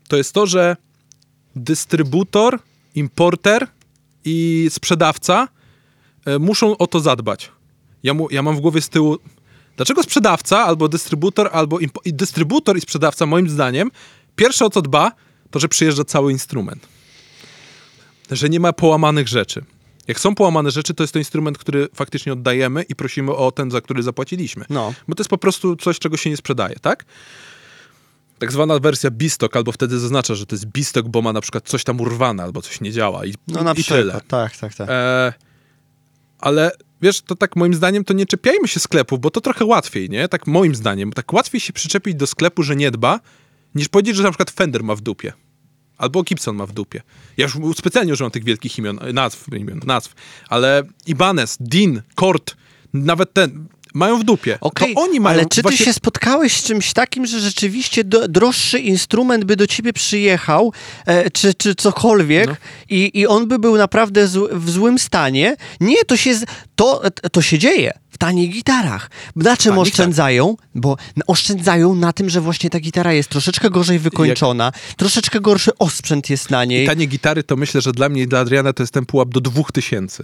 to 0.07 0.17
jest 0.17 0.33
to, 0.33 0.45
że 0.45 0.75
dystrybutor, 1.55 2.59
importer 2.95 3.67
i 4.25 4.67
sprzedawca 4.69 5.47
e, 6.25 6.39
muszą 6.39 6.77
o 6.77 6.87
to 6.87 6.99
zadbać. 6.99 7.51
Ja, 8.03 8.13
mu, 8.13 8.27
ja 8.31 8.41
mam 8.41 8.55
w 8.55 8.59
głowie 8.59 8.81
z 8.81 8.89
tyłu, 8.89 9.17
dlaczego 9.75 10.03
sprzedawca 10.03 10.59
albo 10.59 10.87
dystrybutor, 10.87 11.49
albo 11.53 11.77
impo- 11.77 12.01
i 12.05 12.13
dystrybutor 12.13 12.77
i 12.77 12.81
sprzedawca, 12.81 13.25
moim 13.25 13.49
zdaniem, 13.49 13.91
pierwsze 14.35 14.65
o 14.65 14.69
co 14.69 14.81
dba, 14.81 15.11
to 15.51 15.59
że 15.59 15.67
przyjeżdża 15.67 16.03
cały 16.03 16.31
instrument. 16.31 16.87
Że 18.31 18.49
nie 18.49 18.59
ma 18.59 18.73
połamanych 18.73 19.27
rzeczy. 19.27 19.65
Jak 20.07 20.19
są 20.19 20.35
połamane 20.35 20.71
rzeczy, 20.71 20.93
to 20.93 21.03
jest 21.03 21.13
to 21.13 21.19
instrument, 21.19 21.57
który 21.57 21.87
faktycznie 21.93 22.33
oddajemy 22.33 22.83
i 22.83 22.95
prosimy 22.95 23.35
o 23.35 23.51
ten, 23.51 23.71
za 23.71 23.81
który 23.81 24.03
zapłaciliśmy. 24.03 24.65
No. 24.69 24.93
Bo 25.07 25.15
to 25.15 25.21
jest 25.21 25.29
po 25.29 25.37
prostu 25.37 25.75
coś, 25.75 25.99
czego 25.99 26.17
się 26.17 26.29
nie 26.29 26.37
sprzedaje, 26.37 26.75
tak? 26.81 27.05
Tak 28.43 28.51
zwana 28.51 28.79
wersja 28.79 29.11
bistok, 29.11 29.55
albo 29.55 29.71
wtedy 29.71 29.99
zaznacza, 29.99 30.35
że 30.35 30.45
to 30.45 30.55
jest 30.55 30.65
bistok, 30.65 31.09
bo 31.09 31.21
ma 31.21 31.33
na 31.33 31.41
przykład 31.41 31.69
coś 31.69 31.83
tam 31.83 32.01
urwane, 32.01 32.43
albo 32.43 32.61
coś 32.61 32.81
nie 32.81 32.91
działa 32.91 33.25
i, 33.25 33.33
No 33.47 33.63
na 33.63 33.71
i 33.71 33.75
przykład, 33.75 33.99
tyle. 33.99 34.21
tak, 34.27 34.57
tak, 34.57 34.75
tak. 34.75 34.89
E, 34.89 35.33
ale 36.39 36.71
wiesz, 37.01 37.21
to 37.21 37.35
tak 37.35 37.55
moim 37.55 37.73
zdaniem, 37.73 38.03
to 38.03 38.13
nie 38.13 38.25
czepiajmy 38.25 38.67
się 38.67 38.79
sklepów, 38.79 39.19
bo 39.19 39.31
to 39.31 39.41
trochę 39.41 39.65
łatwiej, 39.65 40.09
nie? 40.09 40.27
Tak 40.27 40.47
moim 40.47 40.75
zdaniem. 40.75 41.13
Tak 41.13 41.33
łatwiej 41.33 41.61
się 41.61 41.73
przyczepić 41.73 42.15
do 42.15 42.27
sklepu, 42.27 42.63
że 42.63 42.75
nie 42.75 42.91
dba, 42.91 43.19
niż 43.75 43.87
powiedzieć, 43.89 44.15
że 44.15 44.23
na 44.23 44.29
przykład 44.29 44.51
Fender 44.51 44.83
ma 44.83 44.95
w 44.95 45.01
dupie. 45.01 45.33
Albo 45.97 46.23
Gibson 46.23 46.55
ma 46.55 46.65
w 46.65 46.71
dupie. 46.73 47.01
Ja 47.37 47.43
już 47.43 47.57
specjalnie 47.77 48.13
używam 48.13 48.31
tych 48.31 48.43
wielkich 48.43 48.77
imion, 48.77 48.99
nazw, 49.13 49.53
imion, 49.53 49.79
nazw, 49.85 50.13
ale 50.49 50.83
Ibanez, 51.05 51.57
Dean, 51.59 52.01
Kort, 52.15 52.55
nawet 52.93 53.33
ten, 53.33 53.67
mają 53.93 54.19
w 54.19 54.23
dupie. 54.23 54.57
Okej, 54.61 54.95
to 54.95 55.01
oni 55.01 55.19
mają 55.19 55.33
ale 55.39 55.45
czy 55.45 55.55
ty 55.55 55.61
właśnie... 55.61 55.85
się 55.85 55.93
spotkałeś 55.93 56.57
z 56.57 56.63
czymś 56.63 56.93
takim, 56.93 57.25
że 57.25 57.39
rzeczywiście 57.39 58.03
do, 58.03 58.27
droższy 58.27 58.79
instrument 58.79 59.43
by 59.45 59.55
do 59.55 59.67
ciebie 59.67 59.93
przyjechał, 59.93 60.73
e, 61.05 61.31
czy, 61.31 61.53
czy 61.53 61.75
cokolwiek, 61.75 62.47
No. 62.47 62.55
i, 62.89 63.11
i 63.13 63.27
on 63.27 63.47
by 63.47 63.59
był 63.59 63.77
naprawdę 63.77 64.27
zł, 64.27 64.59
w 64.59 64.69
złym 64.69 64.99
stanie? 64.99 65.55
Nie, 65.79 66.05
to 66.05 66.17
się, 66.17 66.35
z- 66.35 66.45
to, 66.75 67.01
to 67.31 67.41
się 67.41 67.59
dzieje 67.59 67.91
w 68.09 68.17
tanich 68.17 68.51
gitarach. 68.53 69.09
Na 69.35 69.57
czym 69.57 69.77
oszczędzają? 69.79 70.55
Bo 70.75 70.97
n- 71.17 71.23
oszczędzają 71.27 71.95
na 71.95 72.13
tym, 72.13 72.29
że 72.29 72.41
właśnie 72.41 72.69
ta 72.69 72.79
gitara 72.79 73.13
jest 73.13 73.29
troszeczkę 73.29 73.69
gorzej 73.69 73.99
wykończona, 73.99 74.71
troszeczkę 74.97 75.39
gorszy 75.39 75.71
osprzęt 75.79 76.29
jest 76.29 76.49
na 76.49 76.65
niej. 76.65 76.83
I 76.83 76.87
tanie 76.87 77.05
gitary 77.05 77.43
to 77.43 77.55
myślę, 77.55 77.81
że 77.81 77.91
dla 77.91 78.09
mnie 78.09 78.21
i 78.21 78.27
dla 78.27 78.39
Adriana 78.39 78.73
to 78.73 78.83
jest 78.83 78.93
ten 78.93 79.05
pułap 79.05 79.29
do 79.29 79.41
2000. 79.41 80.23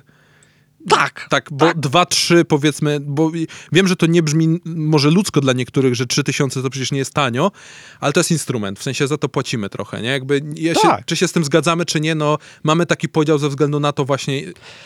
Tak, 0.89 1.27
Tak, 1.29 1.49
bo 1.51 1.73
dwa, 1.75 2.05
trzy 2.05 2.45
powiedzmy, 2.45 2.99
bo 2.99 3.31
wiem, 3.71 3.87
że 3.87 3.95
to 3.95 4.05
nie 4.05 4.23
brzmi 4.23 4.59
może 4.65 5.09
ludzko 5.09 5.41
dla 5.41 5.53
niektórych, 5.53 5.95
że 5.95 6.05
trzy 6.05 6.23
tysiące 6.23 6.61
to 6.61 6.69
przecież 6.69 6.91
nie 6.91 6.97
jest 6.97 7.13
tanio, 7.13 7.51
ale 7.99 8.13
to 8.13 8.19
jest 8.19 8.31
instrument, 8.31 8.79
w 8.79 8.83
sensie 8.83 9.07
za 9.07 9.17
to 9.17 9.29
płacimy 9.29 9.69
trochę, 9.69 10.01
nie? 10.01 10.09
Jakby 10.09 10.41
ja 10.55 10.73
się, 10.73 10.81
Tak. 10.81 11.05
czy 11.05 11.15
się 11.15 11.27
z 11.27 11.31
tym 11.31 11.43
zgadzamy, 11.43 11.85
czy 11.85 11.99
nie, 11.99 12.15
no 12.15 12.37
mamy 12.63 12.85
taki 12.85 13.09
podział 13.09 13.37
ze 13.37 13.49
względu 13.49 13.79
na 13.79 13.91
to 13.91 14.05
właśnie, 14.05 14.41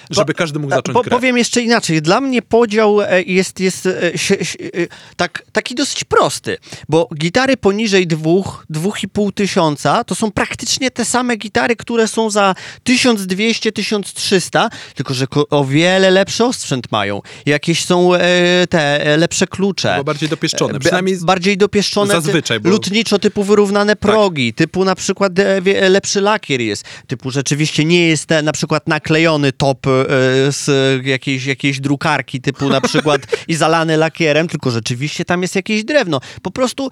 żeby 0.09 0.33
każdy 0.33 0.59
mógł 0.59 0.73
zacząć 0.73 0.93
po, 0.93 1.01
grać. 1.01 1.11
Powiem 1.11 1.37
jeszcze 1.37 1.61
inaczej. 1.61 2.01
Dla 2.01 2.21
mnie 2.21 2.41
podział 2.41 3.01
e, 3.01 3.21
jest, 3.21 3.59
jest 3.59 3.85
e, 3.85 4.17
się, 4.17 4.45
się, 4.45 4.59
e, 4.59 4.67
tak, 5.15 5.43
taki 5.51 5.75
dosyć 5.75 6.03
prosty, 6.03 6.57
bo 6.89 7.09
gitary 7.15 7.57
poniżej 7.57 8.07
dwóch, 8.07 8.65
dwóch 8.69 9.03
i 9.03 9.07
pół 9.07 9.31
tysiąca 9.31 10.03
to 10.03 10.15
są 10.15 10.31
praktycznie 10.31 10.91
te 10.91 11.05
same 11.05 11.35
gitary, 11.35 11.75
które 11.75 12.07
są 12.07 12.29
za 12.29 12.55
1200, 12.83 13.71
1300, 13.71 14.69
tylko 14.95 15.13
że 15.13 15.25
o 15.49 15.65
wiele 15.65 15.82
lepszy 16.11 16.43
osprzęt 16.45 16.91
mają. 16.91 17.21
Jakieś 17.45 17.85
są 17.85 18.15
e, 18.15 18.19
te 18.69 19.05
e, 19.05 19.17
lepsze 19.17 19.47
klucze. 19.47 19.93
Bo 19.97 20.03
bardziej 20.03 20.29
dopieszczone, 20.29 20.73
E, 20.75 20.79
przynajmniej 20.79 21.17
ba- 21.17 21.25
bardziej 21.25 21.57
dopieszczone. 21.57 22.13
zazwyczaj, 22.13 22.59
bo- 22.59 22.63
Tak. 22.63 22.71
Lutniczo 22.71 23.19
typu 23.19 23.43
wyrównane 23.43 23.95
progi, 23.95 24.53
typu 24.53 24.85
na 24.85 24.95
przykład 24.95 25.39
e, 25.39 25.61
wie- 25.61 25.89
lepszy 25.89 26.21
lakier 26.21 26.61
jest, 26.61 26.85
typu 27.07 27.31
rzeczywiście 27.31 27.85
nie 27.85 28.07
jest 28.07 28.31
e, 28.31 28.41
na 28.41 28.51
przykład 28.51 28.87
naklejony 28.87 29.51
top 29.51 29.87
e, 29.87 29.89
z 30.51 30.69
e, 31.05 31.09
jakiejś, 31.09 31.45
jakiejś 31.45 31.79
drukarki, 31.79 32.41
typu 32.41 32.69
na 32.69 32.81
przykład 32.81 33.21
i 33.47 33.55
zalany 33.55 33.97
lakierem, 33.97 34.47
tylko 34.47 34.71
rzeczywiście 34.71 35.25
tam 35.25 35.41
jest 35.41 35.55
jakieś 35.55 35.83
drewno. 35.83 36.19
Po 36.41 36.51
prostu 36.51 36.89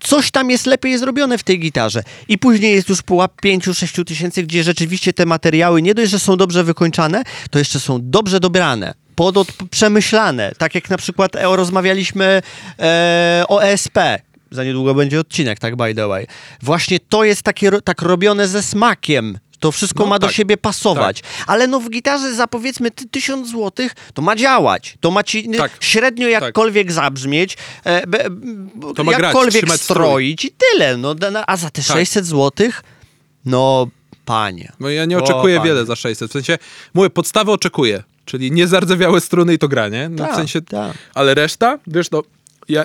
coś 0.00 0.30
tam 0.30 0.50
jest 0.50 0.66
lepiej 0.66 0.98
zrobione 0.98 1.38
w 1.38 1.42
tej 1.42 1.58
gitarze. 1.60 2.02
I 2.28 2.38
później 2.38 2.74
jest 2.74 2.88
już 2.88 3.02
pułap 3.02 3.32
5-6 3.44 4.04
tysięcy, 4.04 4.42
gdzie 4.42 4.64
rzeczywiście 4.64 5.12
te 5.12 5.26
materiały 5.26 5.82
nie 5.82 5.94
dość, 5.94 6.10
że 6.10 6.18
są 6.18 6.36
dobrze 6.36 6.64
wykończane, 6.64 7.22
to 7.50 7.58
jeszcze 7.58 7.80
są 7.80 7.98
dobrze 8.02 8.40
dobrane. 8.40 8.94
Podot 9.14 9.48
przemyślane, 9.70 10.52
tak 10.58 10.74
jak 10.74 10.90
na 10.90 10.96
przykład 10.96 11.36
e, 11.36 11.56
rozmawialiśmy 11.56 12.42
e, 12.78 13.44
o 13.48 13.62
ESP. 13.62 13.98
Za 14.50 14.64
niedługo 14.64 14.94
będzie 14.94 15.20
odcinek, 15.20 15.58
tak 15.58 15.76
by 15.76 15.94
the 15.94 16.08
way. 16.08 16.26
Właśnie 16.62 17.00
to 17.00 17.24
jest 17.24 17.42
takie, 17.42 17.70
tak 17.84 18.02
robione 18.02 18.48
ze 18.48 18.62
smakiem. 18.62 19.38
To 19.60 19.72
wszystko 19.72 20.02
No 20.04 20.10
ma 20.10 20.18
do 20.18 20.26
tak, 20.26 20.36
siebie 20.36 20.56
pasować. 20.56 21.22
Ale 21.46 21.66
no 21.66 21.80
w 21.80 21.90
gitarze 21.90 22.34
za 22.34 22.46
powiedzmy 22.46 22.90
ty- 22.90 23.08
1000 23.08 23.48
złotych 23.50 23.92
to 24.14 24.22
ma 24.22 24.36
działać. 24.36 24.96
To 25.00 25.10
ma 25.10 25.22
ci 25.22 25.48
Tak. 25.50 25.72
średnio 25.80 26.28
jakkolwiek 26.28 26.92
zabrzmieć, 26.92 27.56
e, 27.84 28.06
be, 28.06 28.24
To 28.96 29.04
ma 29.04 29.12
grać, 29.12 29.22
jakkolwiek 29.22 29.64
strój. 29.64 29.78
stroić 29.78 30.44
i 30.44 30.50
tyle. 30.72 30.96
No, 30.96 31.14
a 31.46 31.56
za 31.56 31.70
te 31.70 31.82
Tak. 31.82 31.96
600 31.96 32.26
złotych, 32.26 32.82
no 33.44 33.86
panie. 34.24 34.72
No 34.80 34.88
ja 34.90 35.04
nie 35.04 35.16
O, 35.18 35.22
oczekuję 35.24 35.56
panie. 35.56 35.68
wiele 35.70 35.86
za 35.86 35.96
600, 35.96 36.30
w 36.30 36.32
sensie, 36.32 36.58
mówię, 36.94 37.10
podstawę 37.10 37.52
oczekuję, 37.52 38.02
czyli 38.24 38.52
nie 38.52 38.66
zardzewiałe 38.68 39.20
struny 39.20 39.54
i 39.54 39.58
to 39.58 39.68
granie, 39.68 40.08
no 40.08 40.24
w 40.24 40.26
Tak, 40.26 40.36
sensie, 40.36 40.62
tak. 40.62 40.92
ale 41.14 41.34
reszta, 41.34 41.78
wiesz, 41.86 42.10
no, 42.10 42.22
ja... 42.68 42.84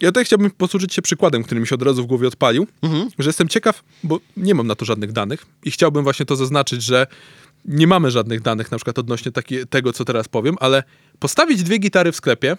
Ja 0.00 0.08
tutaj 0.08 0.24
chciałbym 0.24 0.50
posłużyć 0.50 0.94
się 0.94 1.02
przykładem, 1.02 1.42
który 1.42 1.60
mi 1.60 1.66
się 1.66 1.74
od 1.74 1.82
razu 1.82 2.02
w 2.02 2.06
głowie 2.06 2.28
odpalił, 2.28 2.66
Mhm. 2.82 3.08
że 3.18 3.28
jestem 3.28 3.48
ciekaw, 3.48 3.82
bo 4.04 4.20
nie 4.36 4.54
mam 4.54 4.66
na 4.66 4.74
to 4.74 4.84
żadnych 4.84 5.12
danych 5.12 5.46
i 5.64 5.70
chciałbym 5.70 6.04
właśnie 6.04 6.26
to 6.26 6.36
zaznaczyć, 6.36 6.82
że 6.82 7.06
nie 7.64 7.86
mamy 7.86 8.10
żadnych 8.10 8.40
danych 8.40 8.70
na 8.70 8.78
przykład 8.78 8.98
odnośnie 8.98 9.32
taki, 9.32 9.66
tego, 9.66 9.92
co 9.92 10.04
teraz 10.04 10.28
powiem, 10.28 10.56
ale 10.60 10.82
postawić 11.18 11.62
dwie 11.62 11.78
gitary 11.78 12.12
w 12.12 12.16
sklepie, 12.16 12.56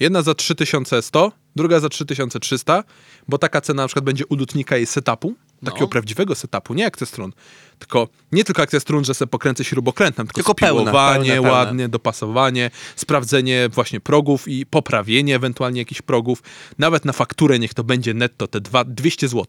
jedna 0.00 0.22
za 0.22 0.34
3100, 0.34 1.32
druga 1.56 1.80
za 1.80 1.88
3300, 1.88 2.84
bo 3.28 3.38
taka 3.38 3.60
cena 3.60 3.82
na 3.82 3.86
przykład 3.88 4.04
będzie 4.04 4.26
u 4.26 4.36
lutnika 4.36 4.76
jej 4.76 4.86
setupu, 4.86 5.34
takiego 5.64 5.84
No. 5.84 5.88
prawdziwego 5.88 6.34
setupu, 6.34 6.74
nie 6.74 6.90
strun, 7.04 7.32
tylko 7.78 8.08
nie 8.32 8.44
tylko 8.44 8.80
strun, 8.80 9.04
że 9.04 9.14
sobie 9.14 9.30
pokręcę 9.30 9.64
śrubokrętem, 9.64 10.26
tylko, 10.26 10.34
Tylko 10.34 10.54
pełne, 10.54 10.82
spiłowanie 10.82 11.18
pełne, 11.18 11.34
pełne. 11.34 11.50
ładnie, 11.50 11.88
dopasowanie, 11.88 12.70
sprawdzenie 12.96 13.68
właśnie 13.72 14.00
progów 14.00 14.48
i 14.48 14.66
poprawienie 14.66 15.34
ewentualnie 15.36 15.80
jakichś 15.80 16.02
progów, 16.02 16.42
nawet 16.78 17.04
na 17.04 17.12
fakturę 17.12 17.58
niech 17.58 17.74
to 17.74 17.84
będzie 17.84 18.14
netto 18.14 18.46
te 18.46 18.60
dwa, 18.60 18.84
200 18.84 19.28
zł. 19.28 19.46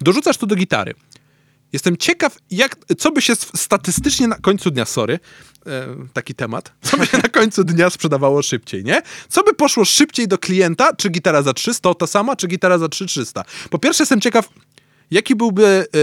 Dorzucasz 0.00 0.36
to 0.36 0.46
do 0.46 0.56
gitary. 0.56 0.94
Jestem 1.72 1.96
ciekaw, 1.96 2.36
jak, 2.50 2.76
co 2.98 3.10
by 3.12 3.22
się 3.22 3.34
statystycznie 3.36 4.28
na 4.28 4.36
końcu 4.38 4.70
dnia, 4.70 4.84
sorry, 4.84 5.18
e, 5.66 5.86
taki 6.12 6.34
temat, 6.34 6.72
co 6.82 6.96
by 6.96 7.06
się 7.06 7.18
na 7.18 7.28
końcu 7.28 7.64
dnia 7.64 7.90
sprzedawało 7.90 8.42
szybciej, 8.42 8.84
nie? 8.84 9.02
Co 9.28 9.42
by 9.42 9.54
poszło 9.54 9.84
szybciej 9.84 10.28
do 10.28 10.38
klienta, 10.38 10.96
czy 10.96 11.08
gitara 11.08 11.42
za 11.42 11.52
300 11.52 11.94
ta 11.94 12.06
sama, 12.06 12.36
czy 12.36 12.46
gitara 12.46 12.78
za 12.78 12.88
3300? 12.88 13.44
Po 13.70 13.78
pierwsze 13.78 14.02
jestem 14.02 14.20
ciekaw, 14.20 14.48
jaki 15.10 15.34
byłby, 15.34 15.64
e, 15.66 15.98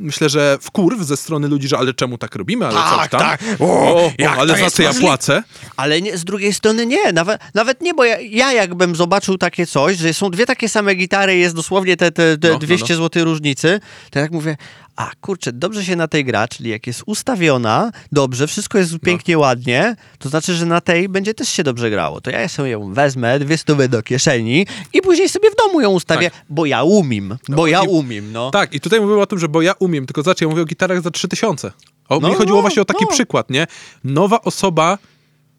myślę, 0.00 0.28
że 0.28 0.58
wkurw 0.60 1.02
ze 1.02 1.16
strony 1.16 1.48
ludzi, 1.48 1.68
że 1.68 1.78
ale 1.78 1.94
czemu 1.94 2.18
tak 2.18 2.34
robimy, 2.34 2.66
ale 2.66 2.74
Tak, 2.74 2.98
coś 3.00 3.10
tam. 3.10 3.20
tak. 3.20 3.40
O, 3.60 3.64
o, 4.04 4.12
jak 4.18 4.38
ale 4.38 4.58
za 4.58 4.70
co 4.70 4.82
ja 4.82 4.94
płacę? 4.94 5.42
Ale 5.76 6.00
nie, 6.02 6.18
z 6.18 6.24
drugiej 6.24 6.54
strony 6.54 6.86
nie, 6.86 7.12
nawet, 7.12 7.40
nawet 7.54 7.80
nie, 7.80 7.94
bo 7.94 8.04
ja, 8.04 8.20
ja 8.20 8.52
jakbym 8.52 8.96
zobaczył 8.96 9.38
takie 9.38 9.66
coś, 9.66 9.96
że 9.96 10.14
są 10.14 10.30
dwie 10.30 10.46
takie 10.46 10.68
same 10.68 10.94
gitary, 10.94 11.36
jest 11.36 11.54
dosłownie 11.54 11.96
te, 11.96 12.12
te, 12.12 12.38
te 12.38 12.48
No, 12.48 12.54
no, 12.54 12.58
200 12.60 12.94
no. 12.94 12.96
zł 13.02 13.24
różnicy, 13.24 13.80
to 14.10 14.18
jak 14.18 14.30
mówię, 14.32 14.56
a 14.96 15.10
kurczę, 15.20 15.52
dobrze 15.52 15.84
się 15.84 15.96
na 15.96 16.08
tej 16.08 16.24
gra, 16.24 16.48
czyli 16.48 16.70
jak 16.70 16.86
jest 16.86 17.02
ustawiona, 17.06 17.90
dobrze, 18.12 18.46
wszystko 18.46 18.78
No. 18.78 18.82
jest 18.82 18.98
pięknie, 18.98 19.38
ładnie, 19.38 19.96
to 20.18 20.28
znaczy, 20.28 20.54
że 20.54 20.66
na 20.66 20.80
tej 20.80 21.08
będzie 21.08 21.34
też 21.34 21.48
się 21.48 21.62
dobrze 21.62 21.90
grało. 21.90 22.20
To 22.20 22.30
ja 22.30 22.48
sobie 22.48 22.70
ją 22.70 22.92
wezmę, 22.94 23.38
dwie 23.38 23.58
stówy 23.58 23.88
do 23.88 24.02
kieszeni 24.02 24.66
i 24.92 25.02
później 25.02 25.28
sobie 25.28 25.50
w 25.50 25.54
domu 25.56 25.80
ją 25.80 25.90
ustawię, 25.90 26.30
bo 26.48 26.66
ja 26.66 26.82
umiem, 26.82 27.36
bo 27.48 27.66
ja 27.66 27.82
i- 27.84 27.88
umiem, 27.88 28.32
no. 28.32 28.50
Tak, 28.50 28.74
i 28.74 28.80
tutaj 28.80 29.00
mówię 29.00 29.14
o 29.22 29.26
tym, 29.26 29.38
że 29.38 29.48
bo 29.48 29.62
ja 29.62 29.72
umiem, 29.78 30.06
tylko 30.06 30.22
zacznij, 30.22 30.46
ja 30.46 30.50
mówię 30.50 30.62
o 30.62 30.66
gitarach 30.66 31.02
za 31.02 31.10
3000. 31.10 31.72
O, 32.08 32.20
No, 32.20 32.28
mi 32.28 32.34
chodziło 32.34 32.56
no, 32.58 32.62
właśnie 32.62 32.82
o 32.82 32.84
taki 32.84 33.04
no. 33.04 33.10
przykład, 33.10 33.50
nie? 33.50 33.66
Nowa 34.04 34.40
osoba, 34.40 34.98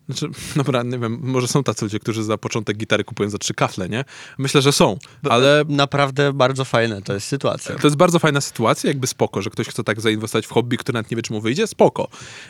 znaczy, 0.10 0.30
dobra, 0.56 0.84
nie 0.84 1.00
wiem, 1.00 1.20
może 1.22 1.48
są 1.48 1.64
tacy 1.64 1.86
ludzie, 1.86 2.00
którzy 2.00 2.24
za 2.24 2.38
początek 2.38 2.78
gitary 2.78 3.04
kupują 3.04 3.30
za 3.30 3.38
trzy 3.38 3.54
kafle, 3.54 3.90
nie? 3.90 4.06
Myślę, 4.38 4.62
że 4.62 4.72
są, 4.72 4.98
ale 5.30 5.64
Naprawdę 5.68 6.34
bardzo 6.34 6.66
fajne 6.66 7.02
to 7.02 7.14
jest 7.14 7.28
sytuacja. 7.28 7.76
to 7.76 7.88
jest 7.88 7.98
bardzo 7.98 8.20
fajna 8.20 8.42
sytuacja, 8.42 8.88
jakby 8.88 9.08
spoko, 9.08 9.42
że 9.42 9.50
ktoś 9.50 9.68
chce 9.68 9.84
tak 9.84 10.02
zainwestować 10.02 10.48
w 10.48 10.52
hobby, 10.52 10.78
który 10.78 10.94
nawet 10.98 11.12
nie 11.12 11.18
wie, 11.18 11.24
czy 11.24 11.34
mu 11.34 11.42
wyjdzie, 11.42 11.68
spoko. 11.68 12.08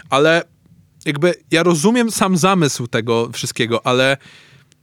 Ale 0.09 0.43
jakby 1.05 1.33
ja 1.51 1.63
rozumiem 1.63 2.11
sam 2.11 2.37
zamysł 2.37 2.87
tego 2.87 3.29
wszystkiego, 3.33 3.85
ale 3.85 4.17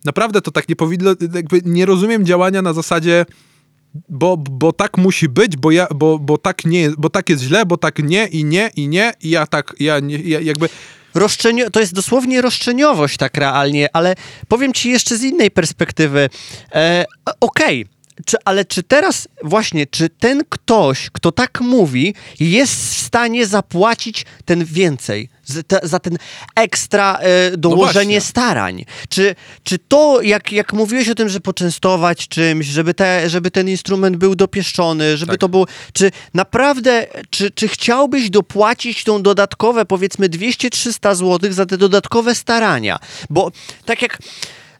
naprawdę 0.04 0.40
to 0.40 0.50
tak 0.50 0.68
nie 0.68 0.76
powinno, 0.76 1.10
jakby 1.34 1.60
nie 1.64 1.86
rozumiem 1.86 2.26
działania 2.26 2.62
na 2.62 2.72
zasadzie 2.72 3.26
bo, 4.08 4.36
bo 4.36 4.72
tak 4.72 4.98
musi 4.98 5.28
być, 5.28 5.56
bo 5.56 5.70
ja, 5.70 5.86
bo, 5.94 6.18
bo 6.18 6.38
tak 6.38 6.64
nie, 6.64 6.90
bo 6.98 7.10
tak 7.10 7.28
jest 7.30 7.42
źle, 7.42 7.66
bo 7.66 7.76
tak 7.76 7.98
nie 7.98 8.26
i 8.26 8.44
nie 8.44 8.70
i 8.76 8.88
nie 8.88 9.12
i 9.22 9.30
ja 9.30 9.46
tak, 9.46 9.74
ja, 9.80 10.00
nie, 10.00 10.18
ja 10.18 10.40
jakby 10.40 10.68
roszczenio- 11.14 11.70
to 11.70 11.80
jest 11.80 11.94
dosłownie 11.94 12.42
roszczeniowość 12.42 13.16
tak 13.16 13.36
realnie, 13.36 13.88
ale 13.92 14.14
powiem 14.48 14.72
ci 14.72 14.90
jeszcze 14.90 15.16
z 15.16 15.22
innej 15.22 15.50
perspektywy. 15.50 16.28
E, 16.74 17.04
Okej, 17.40 17.86
czy, 18.26 18.36
ale 18.44 18.64
czy 18.64 18.82
teraz 18.82 19.28
właśnie, 19.42 19.86
czy 19.86 20.08
ten 20.08 20.42
ktoś, 20.48 21.10
kto 21.12 21.32
tak 21.32 21.60
mówi, 21.60 22.14
jest 22.40 22.74
w 22.74 22.98
stanie 23.00 23.46
zapłacić 23.46 24.24
ten 24.44 24.64
więcej? 24.64 25.28
Za, 25.44 25.62
za 25.82 25.98
ten 25.98 26.18
ekstra 26.56 27.18
e, 27.20 27.56
dołożenie 27.56 28.14
właśnie. 28.14 28.20
starań. 28.20 28.84
Czy, 29.08 29.34
czy 29.62 29.78
to, 29.78 30.22
jak, 30.22 30.52
jak 30.52 30.72
mówiłeś 30.72 31.08
o 31.08 31.14
tym, 31.14 31.28
że 31.28 31.40
poczęstować 31.40 32.28
czymś, 32.28 32.66
żeby, 32.66 32.94
te, 32.94 33.30
żeby 33.30 33.50
ten 33.50 33.68
instrument 33.68 34.16
był 34.16 34.34
dopieszczony, 34.34 35.16
żeby 35.16 35.32
Tak. 35.32 35.40
to 35.40 35.48
było. 35.48 35.66
Czy 35.92 36.10
naprawdę, 36.34 37.06
czy, 37.30 37.50
czy 37.50 37.68
chciałbyś 37.68 38.30
dopłacić 38.30 39.04
tą 39.04 39.22
dodatkowe, 39.22 39.84
powiedzmy 39.84 40.28
200-300 40.28 41.14
zł 41.14 41.52
za 41.52 41.66
te 41.66 41.78
dodatkowe 41.78 42.34
starania? 42.34 42.98
Bo 43.30 43.52
tak 43.84 44.02
jak. 44.02 44.18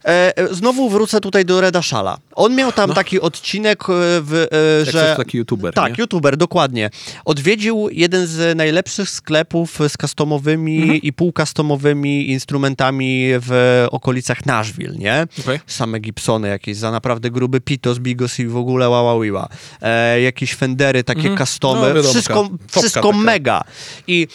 E, 0.04 0.32
znowu 0.50 0.90
wrócę 0.90 1.20
tutaj 1.20 1.44
do 1.44 1.60
Reda 1.60 1.82
Szala. 1.82 2.18
On 2.34 2.54
miał 2.54 2.72
tam 2.72 2.92
taki 2.94 3.20
odcinek, 3.20 3.82
e, 3.82 3.86
w, 4.20 4.46
e, 4.52 4.78
jak 4.86 4.94
że. 4.94 5.06
coś 5.08 5.16
taki 5.16 5.38
youtuber, 5.38 5.74
Tak, 5.74 5.92
nie? 5.98 6.02
youtuber, 6.02 6.36
dokładnie. 6.36 6.90
Odwiedził 7.24 7.88
jeden 7.92 8.26
z 8.26 8.56
najlepszych 8.56 9.10
sklepów 9.10 9.78
z 9.88 9.96
customowymi 10.00 10.82
Mhm. 10.82 11.00
i 11.02 11.12
półcustomowymi 11.12 12.30
instrumentami 12.30 13.26
w 13.28 13.86
okolicach 13.90 14.46
Nashville, 14.46 14.98
nie? 14.98 15.26
Okej. 15.40 15.60
Same 15.66 16.00
Gibsony 16.00 16.48
jakieś 16.48 16.76
za 16.76 16.90
naprawdę 16.90 17.30
gruby 17.30 17.60
Pitos, 17.60 17.98
Bigos 17.98 18.38
i 18.38 18.46
w 18.46 18.56
ogóle 18.56 18.88
waławiła. 18.88 19.48
E, 19.82 20.20
jakieś 20.20 20.54
Fendery, 20.54 21.04
takie 21.04 21.20
Mhm. 21.28 21.38
customy, 21.38 21.94
No, 21.94 22.02
wszystko, 22.02 22.48
wszystko 22.70 23.12
mega. 23.12 23.62
I 24.06 24.26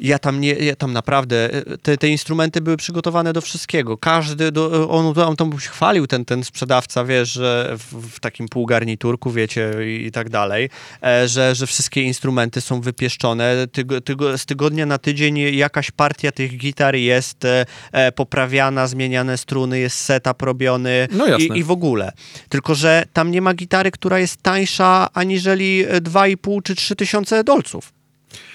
ja 0.00 0.18
tam 0.18 0.40
nie, 0.40 0.52
ja 0.52 0.76
tam 0.76 0.92
naprawdę, 0.92 1.54
e, 1.54 1.78
te, 1.78 1.96
te 1.96 2.08
instrumenty 2.08 2.60
były 2.60 2.76
przygotowane 2.76 3.32
do 3.32 3.40
wszystkiego. 3.40 3.98
Każdy, 3.98 4.52
do, 4.52 4.90
on, 4.90 5.18
on 5.18 5.36
tam 5.36 5.60
się 5.60 5.68
chwalił, 5.68 6.06
ten, 6.06 6.24
ten 6.24 6.44
sprzedawca, 6.44 7.04
wiesz, 7.04 7.32
że 7.32 7.76
w, 7.78 8.16
w 8.16 8.20
takim 8.20 8.48
półgarniturku, 8.48 9.30
wiecie, 9.30 9.70
i, 9.86 10.06
i 10.06 10.10
tak 10.10 10.30
dalej, 10.30 10.70
e, 11.02 11.28
że, 11.28 11.54
że 11.54 11.66
wszystkie 11.66 12.02
instrumenty 12.02 12.60
są 12.60 12.80
wypieszczone. 12.80 13.66
Tygo, 13.72 14.00
tygo, 14.00 14.38
z 14.38 14.46
tygodnia 14.46 14.86
na 14.86 14.98
tydzień 14.98 15.38
jakaś 15.38 15.90
partia 15.90 16.32
tych 16.32 16.56
gitar 16.56 16.96
jest 16.96 17.44
e, 17.44 17.66
e, 17.92 18.12
poprawiana, 18.12 18.86
zmieniane 18.86 19.38
struny, 19.38 19.78
jest 19.78 19.96
setup 19.96 20.42
robiony 20.42 21.08
No 21.12 21.36
i, 21.36 21.58
i 21.58 21.64
w 21.64 21.70
ogóle. 21.70 22.12
Tylko, 22.48 22.74
że 22.74 23.04
tam 23.12 23.30
nie 23.30 23.42
ma 23.42 23.54
gitary, 23.54 23.90
która 23.90 24.18
jest 24.18 24.42
tańsza 24.42 25.08
aniżeli 25.14 25.86
2,5 25.86 26.62
czy 26.62 26.74
3 26.74 26.96
tysiące 26.96 27.44
dolców. 27.44 27.99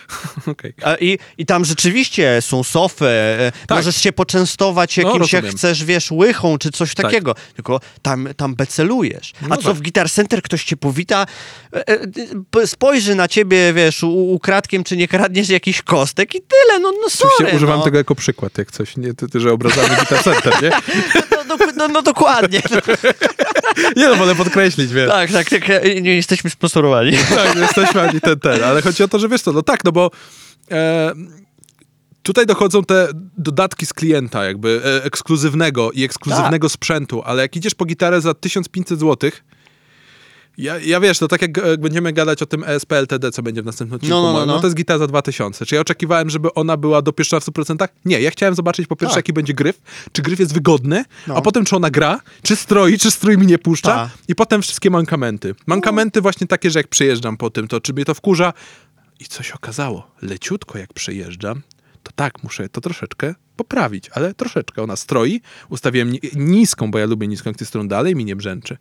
A 0.84 0.96
I, 0.96 1.20
I 1.38 1.46
tam 1.46 1.66
rzeczywiście 1.66 2.42
są 2.42 2.64
sofy, 2.64 3.06
e, 3.06 3.52
Tak. 3.68 3.78
możesz 3.78 3.96
się 3.98 4.12
poczęstować 4.14 4.98
No, 4.98 5.04
jakimś, 5.04 5.34
jak 5.34 5.44
rozumiem. 5.44 5.58
chcesz, 5.58 5.84
wiesz, 5.84 6.12
łychą 6.12 6.58
czy 6.58 6.72
coś 6.72 6.96
Tak. 6.96 7.06
takiego. 7.06 7.36
Tylko 7.56 7.80
tam, 8.02 8.28
tam 8.38 8.56
becelujesz. 8.56 9.34
A 9.44 9.48
No 9.48 9.58
co 9.58 9.64
tak. 9.64 9.74
w 9.78 9.82
Guitar 9.82 10.10
Center 10.12 10.42
ktoś 10.42 10.64
cię 10.64 10.78
powita, 10.78 11.26
e, 11.76 11.84
e, 12.62 12.68
spojrzy 12.68 13.16
na 13.16 13.28
ciebie, 13.28 13.74
wiesz, 13.74 14.04
ukradkiem, 14.04 14.84
czy 14.84 14.98
nie 14.98 15.08
kradniesz 15.08 15.50
jakiś 15.50 15.82
kostek 15.82 16.36
i 16.36 16.40
tyle, 16.42 16.80
no, 16.80 16.92
no 17.02 17.10
sorry. 17.10 17.34
Oczywiście 17.36 17.58
używam 17.58 17.80
no. 17.80 17.86
tego 17.86 17.98
jako 17.98 18.16
przykład, 18.16 18.58
jak 18.58 18.72
coś, 18.72 18.98
nie, 18.98 19.14
ty, 19.14 19.30
ty, 19.30 19.40
że 19.40 19.52
obrażamy 19.54 19.88
Guitar 19.96 20.24
Center, 20.24 20.54
nie? 20.64 20.72
No, 21.48 21.58
no, 21.60 21.66
no, 21.76 21.88
no 21.88 22.02
dokładnie. 22.02 22.62
Nie 23.98 24.10
no, 24.10 24.16
wolę 24.16 24.36
podkreślić, 24.36 24.94
wiesz. 24.94 25.10
tak, 25.10 25.32
tak, 25.32 25.50
tak, 25.50 25.64
nie 26.02 26.16
jesteśmy 26.16 26.50
sponsorowani. 26.50 27.12
Tak, 27.36 27.56
jesteśmy 27.56 28.02
ani 28.02 28.22
ten, 28.22 28.40
ten, 28.40 28.64
ale 28.64 28.82
chodzi 28.82 29.04
o 29.04 29.08
to, 29.08 29.20
że 29.20 29.30
wiesz 29.30 29.42
co, 29.42 29.54
no 29.54 29.62
tak, 29.62 29.84
no 29.84 29.92
bo 29.92 30.12
e, 30.72 31.14
tutaj 32.24 32.46
dochodzą 32.46 32.84
te 32.84 33.08
dodatki 33.38 33.86
z 33.86 33.94
klienta, 33.94 34.46
jakby 34.46 34.82
e, 34.86 35.04
ekskluzywnego 35.04 35.92
i 35.92 36.04
ekskluzywnego 36.04 36.70
sprzętu, 36.70 37.22
ale 37.26 37.42
jak 37.42 37.56
idziesz 37.56 37.76
po 37.76 37.86
gitarę 37.86 38.22
za 38.22 38.34
1500 38.34 39.00
zł, 39.00 39.32
ja, 40.58 40.80
ja 40.80 41.00
wiesz, 41.00 41.20
to 41.20 41.28
tak 41.28 41.42
jak 41.42 41.58
e, 41.58 41.78
będziemy 41.78 42.14
gadać 42.14 42.42
o 42.42 42.46
tym 42.46 42.64
E 42.64 42.68
ESP 42.68 42.92
LTD, 42.94 43.32
co 43.32 43.44
będzie 43.44 43.62
w 43.62 43.66
następnym 43.66 43.96
odcinku, 43.96 44.16
No, 44.16 44.24
no, 44.24 44.34
no, 44.34 44.46
no, 44.46 44.54
no. 44.54 44.60
to 44.60 44.68
jest 44.68 44.78
gitara 44.78 44.98
za 45.00 45.08
2000. 45.08 45.66
Czy 45.66 45.76
ja 45.76 45.82
oczekiwałem, 45.82 46.30
żeby 46.30 46.54
ona 46.54 46.78
była 46.78 47.02
dopieszczona 47.02 47.40
w 47.40 47.46
100%? 47.46 47.88
Nie, 48.06 48.22
ja 48.22 48.32
chciałem 48.32 48.56
zobaczyć 48.56 48.88
po 48.88 48.96
pierwsze, 48.96 49.16
Tak. 49.16 49.20
jaki 49.24 49.34
będzie 49.34 49.54
gryf, 49.54 49.82
czy 50.12 50.22
gryf 50.22 50.40
jest 50.40 50.54
wygodny, 50.54 51.06
No. 51.28 51.36
a 51.36 51.42
potem 51.42 51.66
czy 51.66 51.76
ona 51.76 51.90
gra, 51.90 52.20
czy 52.44 52.56
stroi, 52.56 52.98
czy 53.00 53.12
strój 53.12 53.38
mi 53.38 53.48
nie 53.48 53.58
puszcza 53.60 53.90
Tak. 53.96 54.10
i 54.28 54.36
potem 54.36 54.62
wszystkie 54.62 54.90
mankamenty. 54.90 55.56
Mankamenty 55.68 56.22
właśnie 56.22 56.48
takie, 56.48 56.72
że 56.72 56.80
jak 56.80 56.88
przejeżdżam 56.88 57.38
po 57.38 57.50
tym, 57.50 57.68
to 57.68 57.82
czy 57.82 57.94
mnie 57.94 58.06
to 58.06 58.14
wkurza 58.14 58.54
i 59.20 59.26
coś 59.26 59.52
okazało, 59.52 60.08
leciutko 60.22 60.78
jak 60.78 60.94
przejeżdżam, 60.94 61.62
to 62.04 62.12
tak, 62.16 62.44
muszę 62.44 62.70
to 62.70 62.82
troszeczkę 62.82 63.36
poprawić, 63.56 64.10
ale 64.14 64.34
troszeczkę. 64.34 64.84
Ona 64.84 64.96
stroi, 64.96 65.42
ustawiłem 65.70 66.12
ni- 66.12 66.20
niską, 66.36 66.92
bo 66.92 67.00
ja 67.00 67.06
lubię 67.06 67.28
niską, 67.28 67.50
jak 67.50 67.58
ty 67.58 67.66
strun 67.66 67.88
dalej 67.88 68.16
mi 68.16 68.26
nie 68.26 68.36
brzęczy. 68.36 68.78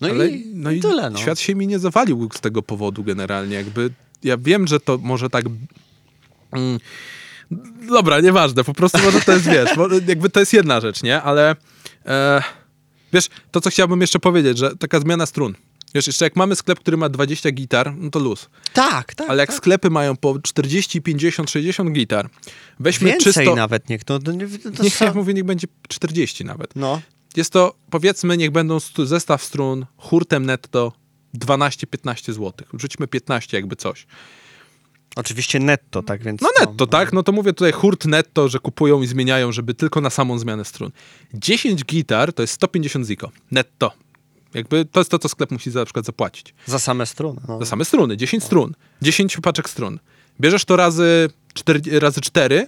No 0.00 0.08
Ale 0.08 0.28
i, 0.28 0.46
no 0.54 0.70
i 0.70 0.76
i 0.76 0.80
tyle, 0.80 1.10
no. 1.10 1.18
świat 1.18 1.40
się 1.40 1.54
mi 1.54 1.66
nie 1.66 1.78
zawalił 1.78 2.28
z 2.34 2.40
tego 2.40 2.62
powodu 2.62 3.04
generalnie. 3.04 3.56
Jakby 3.56 3.90
ja 4.22 4.36
wiem, 4.38 4.66
że 4.66 4.80
to 4.80 4.98
może 5.02 5.30
tak. 5.30 5.44
Mm, 6.52 6.78
dobra, 7.88 8.20
nieważne, 8.20 8.64
po 8.64 8.74
prostu 8.74 8.98
może 8.98 9.20
to 9.20 9.32
jest, 9.32 9.44
wiesz, 9.44 9.70
jakby 10.08 10.30
to 10.30 10.40
jest 10.40 10.52
jedna 10.52 10.80
rzecz, 10.80 11.02
nie? 11.02 11.22
Ale 11.22 11.56
e, 12.06 12.42
wiesz, 13.12 13.28
to 13.50 13.60
co 13.60 13.70
chciałbym 13.70 14.00
jeszcze 14.00 14.18
powiedzieć, 14.18 14.58
że 14.58 14.76
taka 14.76 15.00
zmiana 15.00 15.26
strun. 15.26 15.54
Wiesz, 15.94 16.06
jeszcze 16.06 16.24
jak 16.24 16.36
mamy 16.36 16.56
sklep, 16.56 16.80
który 16.80 16.96
ma 16.96 17.08
20 17.08 17.50
gitar, 17.50 17.94
no 17.96 18.10
to 18.10 18.18
luz. 18.18 18.48
Tak, 18.72 19.14
tak. 19.14 19.30
Ale 19.30 19.42
jak 19.42 19.48
tak. 19.48 19.56
sklepy 19.58 19.90
mają 19.90 20.16
po 20.16 20.38
40, 20.38 21.02
50, 21.02 21.50
60 21.50 21.90
gitar, 21.92 22.30
weźmy 22.80 23.10
Więcej 23.10 23.32
czysto... 23.32 23.54
nawet 23.54 23.88
niech, 23.88 24.00
no, 24.08 24.18
to, 24.18 24.32
nie- 24.32 24.48
to, 24.76 24.82
Niech 24.82 24.94
są- 24.94 25.04
ja 25.04 25.14
mówię, 25.14 25.34
niech 25.34 25.44
będzie 25.44 25.66
40 25.88 26.44
nawet. 26.44 26.76
no. 26.76 27.00
Jest 27.36 27.52
to, 27.52 27.74
powiedzmy, 27.90 28.36
niech 28.36 28.50
będą 28.50 28.78
zestaw 29.04 29.42
strun 29.42 29.86
hurtem 29.96 30.46
netto 30.46 30.92
12-15 31.38 32.32
zł. 32.32 32.52
Rzućmy 32.78 33.06
15 33.06 33.56
jakby 33.56 33.76
coś. 33.76 34.06
Oczywiście 35.16 35.58
netto, 35.58 36.02
tak 36.02 36.22
więc... 36.22 36.40
No 36.40 36.48
netto, 36.60 36.86
tak? 36.86 37.12
No 37.12 37.22
to 37.22 37.32
mówię 37.32 37.52
tutaj 37.52 37.72
hurt 37.72 38.04
netto, 38.04 38.48
że 38.48 38.58
kupują 38.58 39.02
i 39.02 39.06
zmieniają, 39.06 39.52
żeby 39.52 39.74
tylko 39.74 40.00
na 40.00 40.10
samą 40.10 40.38
zmianę 40.38 40.64
strun. 40.64 40.90
10 41.34 41.84
gitar 41.84 42.32
to 42.32 42.42
jest 42.42 42.54
150 42.54 43.06
ziko. 43.06 43.30
Netto. 43.50 43.92
Jakby 44.54 44.84
to 44.84 45.00
jest 45.00 45.10
to, 45.10 45.18
co 45.18 45.28
sklep 45.28 45.50
musi 45.50 45.70
za, 45.70 45.80
na 45.80 45.84
przykład 45.84 46.06
zapłacić. 46.06 46.54
Za 46.66 46.78
same 46.78 47.06
strony. 47.06 47.40
No. 47.48 47.58
Za 47.58 47.66
same 47.66 47.84
struny, 47.84 48.16
10 48.16 48.44
strun, 48.44 48.74
10 49.02 49.36
paczek 49.42 49.70
strun. 49.70 49.98
Bierzesz 50.40 50.64
to 50.64 50.76
razy 50.76 51.30
4, 51.54 52.00
razy 52.00 52.20
4 52.20 52.66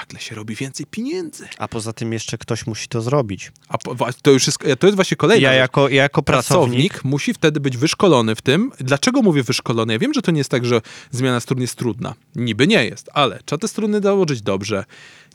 nagle 0.00 0.20
się 0.20 0.34
robi 0.34 0.54
więcej 0.54 0.86
pieniędzy. 0.86 1.48
A 1.58 1.68
poza 1.68 1.92
tym 1.92 2.12
jeszcze 2.12 2.38
ktoś 2.38 2.66
musi 2.66 2.88
to 2.88 3.02
zrobić. 3.02 3.52
A 3.68 3.78
po, 3.78 4.12
to 4.22 4.30
już 4.30 4.46
jest, 4.46 4.58
to 4.78 4.86
jest 4.86 4.96
właśnie 4.96 5.16
kolejna 5.16 5.42
Ja 5.42 5.50
rzecz. 5.52 5.58
jako, 5.58 5.88
ja 5.88 6.02
jako 6.02 6.22
pracownik... 6.22 6.92
pracownik 6.92 7.04
musi 7.04 7.34
wtedy 7.34 7.60
być 7.60 7.76
wyszkolony 7.76 8.34
w 8.34 8.42
tym. 8.42 8.72
Dlaczego 8.80 9.22
mówię 9.22 9.42
wyszkolony? 9.42 9.92
Ja 9.92 9.98
wiem, 9.98 10.14
że 10.14 10.22
to 10.22 10.30
nie 10.30 10.38
jest 10.38 10.50
tak, 10.50 10.64
że 10.64 10.80
zmiana 11.10 11.40
strun 11.40 11.60
jest 11.60 11.74
trudna. 11.74 12.14
Niby 12.34 12.66
nie 12.66 12.84
jest, 12.84 13.10
ale 13.12 13.40
trzeba 13.44 13.60
te 13.60 13.68
struny 13.68 14.00
dołożyć 14.00 14.42
dobrze. 14.42 14.84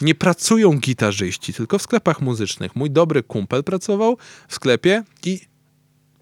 Nie 0.01 0.15
pracują 0.15 0.71
gitarzyści, 0.79 1.53
tylko 1.53 1.77
w 1.77 1.81
sklepach 1.81 2.21
muzycznych. 2.21 2.75
Mój 2.75 2.91
dobry 2.91 3.23
kumpel 3.23 3.63
pracował 3.63 4.17
w 4.47 4.55
sklepie 4.55 5.03
i 5.25 5.41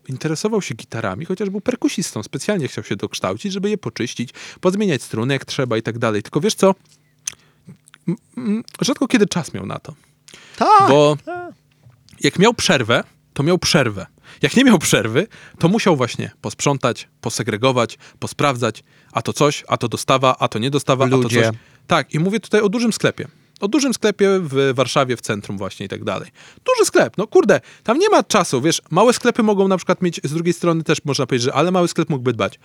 interesował 0.09 0.61
się 0.61 0.75
gitarami, 0.75 1.25
chociaż 1.25 1.49
był 1.49 1.61
perkusistą. 1.61 2.23
Specjalnie 2.23 2.67
chciał 2.67 2.83
się 2.83 2.95
dokształcić, 2.95 3.53
żeby 3.53 3.69
je 3.69 3.77
poczyścić, 3.77 4.29
pozmieniać 4.61 5.03
struny 5.03 5.33
jak 5.33 5.45
trzeba 5.45 5.77
i 5.77 5.81
tak 5.81 5.97
dalej. 5.97 6.23
Tylko 6.23 6.41
wiesz 6.41 6.55
co? 6.55 6.75
M- 8.09 8.17
m- 8.37 8.63
Rzadko 8.81 9.07
kiedy 9.07 9.27
czas 9.27 9.53
miał 9.53 9.65
na 9.65 9.79
to. 9.79 9.93
Tak, 10.57 10.89
Bo 10.89 11.17
tak. 11.25 11.53
jak 12.21 12.39
miał 12.39 12.53
przerwę, 12.53 13.03
to 13.33 13.43
miał 13.43 13.57
przerwę. 13.57 14.05
Jak 14.41 14.55
nie 14.55 14.63
miał 14.63 14.79
przerwy, 14.79 15.27
to 15.59 15.67
musiał 15.67 15.95
właśnie 15.95 16.31
posprzątać, 16.41 17.07
posegregować, 17.21 17.97
posprawdzać, 18.19 18.83
a 19.11 19.21
to 19.21 19.33
coś, 19.33 19.63
a 19.67 19.77
to 19.77 19.87
dostawa, 19.87 20.35
a 20.39 20.47
to 20.47 20.59
nie 20.59 20.69
dostawa, 20.69 21.05
a 21.05 21.07
Ludzie. 21.07 21.41
to 21.41 21.49
coś. 21.51 21.59
Tak, 21.87 22.13
i 22.13 22.19
mówię 22.19 22.39
tutaj 22.39 22.61
o 22.61 22.69
dużym 22.69 22.93
sklepie. 22.93 23.27
O 23.61 23.67
dużym 23.67 23.93
sklepie 23.93 24.39
w 24.43 24.71
Warszawie, 24.75 25.17
w 25.17 25.21
centrum 25.21 25.57
właśnie 25.57 25.85
i 25.85 25.89
tak 25.89 26.03
dalej. 26.03 26.29
Duży 26.65 26.85
sklep, 26.85 27.17
no 27.17 27.27
kurde, 27.27 27.61
tam 27.83 27.97
nie 27.99 28.09
ma 28.09 28.23
czasu, 28.23 28.61
wiesz, 28.61 28.81
małe 28.91 29.13
sklepy 29.13 29.43
mogą 29.43 29.67
na 29.67 29.77
przykład 29.77 30.01
mieć, 30.01 30.21
z 30.23 30.33
drugiej 30.33 30.53
strony 30.53 30.83
też 30.83 30.97
można 31.05 31.25
powiedzieć, 31.25 31.45
że 31.45 31.53
ale 31.53 31.71
mały 31.71 31.87
sklep 31.87 32.09
mógłby 32.09 32.33
dbać. 32.33 32.59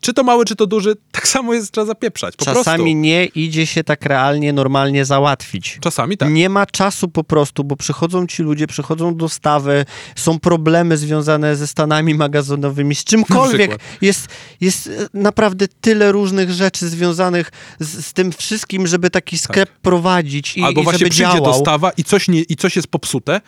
Czy 0.00 0.12
to 0.12 0.22
mały, 0.24 0.44
czy 0.44 0.56
to 0.56 0.66
duży, 0.66 0.94
tak 1.12 1.28
samo 1.28 1.54
jest, 1.54 1.72
trzeba 1.72 1.86
zapieprzać, 1.86 2.36
po 2.36 2.44
Czasami 2.44 2.64
prostu. 2.64 2.98
nie 2.98 3.24
idzie 3.24 3.66
się 3.66 3.84
tak 3.84 4.06
realnie, 4.06 4.52
normalnie 4.52 5.04
załatwić. 5.04 5.78
Czasami 5.80 6.16
tak. 6.16 6.30
Nie 6.32 6.48
ma 6.48 6.66
czasu 6.66 7.08
po 7.08 7.24
prostu, 7.24 7.64
bo 7.64 7.76
przychodzą 7.76 8.26
ci 8.26 8.42
ludzie, 8.42 8.66
przychodzą 8.66 9.16
dostawy, 9.16 9.84
są 10.16 10.38
problemy 10.38 10.96
związane 10.96 11.56
ze 11.56 11.66
stanami 11.66 12.14
magazynowymi, 12.14 12.94
z 12.94 13.04
czymkolwiek. 13.04 13.78
Jest, 14.00 14.28
jest 14.60 14.86
e, 14.86 14.90
naprawdę 15.14 15.68
tyle 15.80 16.12
różnych 16.12 16.50
rzeczy 16.50 16.88
związanych 16.88 17.50
z, 17.80 18.06
z 18.06 18.12
tym 18.12 18.32
wszystkim, 18.32 18.86
żeby 18.86 19.10
taki 19.10 19.38
sklep 19.38 19.70
prowadzić 19.82 20.56
i, 20.56 20.62
Albo 20.62 20.80
i 20.80 20.84
właśnie 20.84 20.98
żeby 20.98 21.10
przyjdzie 21.10 21.32
działał. 21.32 21.52
dostawa 21.52 21.90
i 21.90 22.04
coś, 22.04 22.28
nie, 22.28 22.40
i 22.40 22.56
coś 22.56 22.76
jest 22.76 22.88
popsute, 22.88 23.40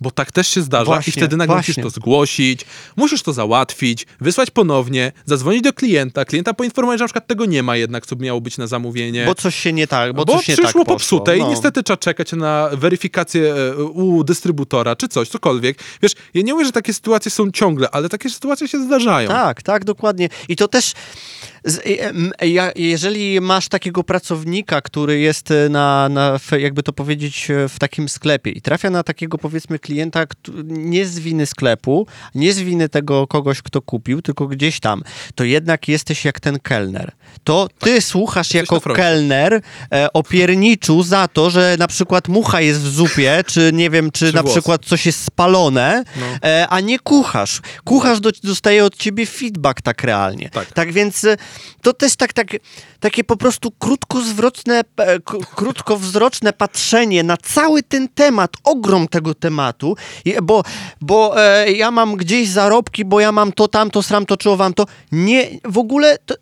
bo 0.00 0.10
tak 0.10 0.32
też 0.32 0.48
się 0.48 0.62
zdarza 0.62 0.84
Właśnie, 0.84 1.10
i 1.10 1.12
wtedy 1.12 1.36
nagle 1.36 1.54
właśnie. 1.54 1.72
musisz 1.72 1.84
to 1.84 1.90
zgłosić, 1.90 2.60
musisz 2.96 3.22
to 3.22 3.32
załatwić, 3.32 4.06
wysłać 4.20 4.50
ponownie, 4.50 5.12
zadzwonić 5.24 5.62
do 5.62 5.72
klienta, 5.72 6.24
klienta 6.24 6.54
poinformować, 6.54 6.98
że 6.98 7.04
na 7.04 7.08
przykład 7.08 7.26
tego 7.26 7.44
nie 7.44 7.62
ma 7.62 7.76
jednak, 7.76 8.06
co 8.06 8.16
miało 8.16 8.40
być 8.40 8.58
na 8.58 8.66
zamówienie. 8.66 9.26
Bo 9.26 9.34
coś 9.34 9.54
się 9.56 9.72
nie 9.72 9.86
tak, 9.86 10.12
bo, 10.12 10.24
Bo 10.24 10.36
coś 10.36 10.48
nie 10.48 10.54
przyszło 10.54 10.72
tak 10.72 10.72
poszło. 10.72 10.84
popsute 10.84 11.36
i 11.38 11.40
No. 11.40 11.48
niestety 11.50 11.82
trzeba 11.82 11.96
czekać 11.96 12.32
na 12.32 12.70
weryfikację 12.72 13.54
e, 13.54 13.76
u 13.84 14.24
dystrybutora, 14.24 14.96
czy 14.96 15.08
coś, 15.08 15.28
cokolwiek. 15.28 15.78
Wiesz, 16.02 16.12
ja 16.34 16.42
nie 16.42 16.52
mówię, 16.54 16.64
że 16.66 16.72
takie 16.72 16.92
sytuacje 16.94 17.30
są 17.30 17.50
ciągle, 17.50 17.90
ale 17.90 18.08
takie 18.08 18.30
sytuacje 18.30 18.68
się 18.68 18.84
zdarzają. 18.84 19.28
Tak, 19.28 19.62
tak, 19.62 19.84
dokładnie. 19.84 20.28
I 20.48 20.56
to 20.56 20.68
też, 20.68 20.92
jeżeli 22.76 23.40
masz 23.40 23.68
takiego 23.68 24.04
pracownika, 24.04 24.80
który 24.80 25.18
jest 25.18 25.50
e, 25.50 25.68
na, 25.68 26.08
na, 26.08 26.38
jakby 26.58 26.82
to 26.82 26.92
powiedzieć, 26.92 27.50
e, 27.50 27.68
w 27.68 27.78
takim 27.78 28.08
sklepie 28.08 28.50
i 28.50 28.60
trafia 28.60 28.90
na 28.90 29.02
takiego, 29.02 29.38
powiedzmy, 29.38 29.78
klienta 29.78 30.24
nie 30.64 31.06
z 31.06 31.18
winy 31.18 31.46
sklepu, 31.46 32.06
nie 32.34 32.52
z 32.52 32.58
winy 32.60 32.88
tego 32.88 33.26
kogoś, 33.26 33.62
kto 33.62 33.82
kupił, 33.82 34.22
tylko 34.22 34.46
gdzieś 34.46 34.80
tam, 34.80 35.02
to 35.34 35.44
jednak 35.44 35.88
jesteś 35.88 36.24
jak 36.24 36.40
ten 36.40 36.58
kelner. 36.58 37.12
To 37.44 37.68
ty 37.78 38.00
słuchasz 38.00 38.54
jako 38.54 38.74
na 38.74 38.80
froncie. 38.80 39.02
kelner 39.02 39.60
e, 39.92 40.12
o 40.12 40.22
pierniczu 40.22 41.02
za 41.02 41.28
to, 41.28 41.50
że 41.50 41.76
na 41.78 41.86
przykład 41.88 42.28
mucha 42.28 42.60
jest 42.60 42.80
w 42.80 42.88
zupie, 42.94 43.44
czy 43.46 43.70
nie 43.72 43.90
wiem, 43.90 44.10
czy, 44.10 44.26
Czy 44.26 44.34
na 44.34 44.42
włos. 44.42 44.52
przykład 44.54 44.84
coś 44.84 45.06
jest 45.06 45.24
spalone, 45.24 46.04
No. 46.20 46.48
e, 46.48 46.66
a 46.68 46.80
nie 46.80 46.98
kucharz. 46.98 47.60
Kucharz 47.84 48.20
do, 48.20 48.30
dostaje 48.44 48.84
od 48.84 48.96
ciebie 48.96 49.26
feedback 49.26 49.82
tak 49.82 50.02
realnie. 50.04 50.50
Tak. 50.74 50.92
więc 50.92 51.26
e, 51.56 51.82
to 51.82 51.92
też 51.92 52.16
tak, 52.16 52.32
tak, 52.32 52.46
takie 53.00 53.24
po 53.24 53.36
prostu 53.36 53.70
krótkowzroczne, 53.70 54.80
e, 54.96 55.20
krótkowzroczne 55.54 56.52
patrzenie 56.52 57.22
na 57.22 57.36
cały 57.36 57.82
ten 57.82 58.08
temat, 58.08 58.52
ogrom 58.64 59.08
tego 59.08 59.34
tematu, 59.34 59.96
bo, 60.42 60.62
bo 61.00 61.44
e, 61.44 61.72
ja 61.72 61.90
mam 61.90 62.16
gdzieś 62.16 62.48
zarobki, 62.48 63.04
bo 63.04 63.20
ja 63.20 63.32
mam 63.32 63.52
to, 63.52 63.68
tamto, 63.68 64.02
sramto, 64.02 64.36
czy 64.36 64.50
owam 64.50 64.74
to. 64.74 64.86
Nie, 65.12 65.50
w 65.64 65.78
ogóle 65.78 66.18
to, 66.26 66.34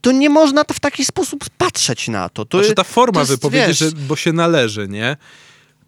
to 0.00 0.12
nie 0.12 0.30
można 0.30 0.64
w 0.72 0.80
taki 0.80 1.04
sposób 1.04 1.44
patrzeć 1.58 2.08
na 2.08 2.28
to. 2.28 2.44
to 2.44 2.58
Znaczy 2.58 2.74
ta 2.74 2.84
forma 2.84 3.14
to 3.14 3.20
jest, 3.20 3.32
wypowiedzi, 3.32 3.66
wiesz, 3.66 3.78
że, 3.78 3.92
bo 3.92 4.16
się 4.16 4.32
należy, 4.32 4.88
nie? 4.88 5.16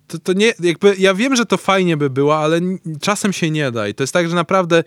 To, 0.07 0.19
to 0.19 0.33
nie, 0.33 0.53
jakby, 0.61 0.97
ja 0.99 1.15
wiem, 1.15 1.37
że 1.37 1.47
to 1.47 1.57
fajnie 1.57 1.97
by 1.97 2.11
było, 2.11 2.39
ale 2.39 2.61
czasem 3.01 3.33
się 3.33 3.51
nie 3.51 3.71
da 3.71 3.89
i 3.89 3.95
to 3.95 4.03
jest 4.03 4.13
tak, 4.13 4.29
że 4.29 4.35
naprawdę 4.35 4.85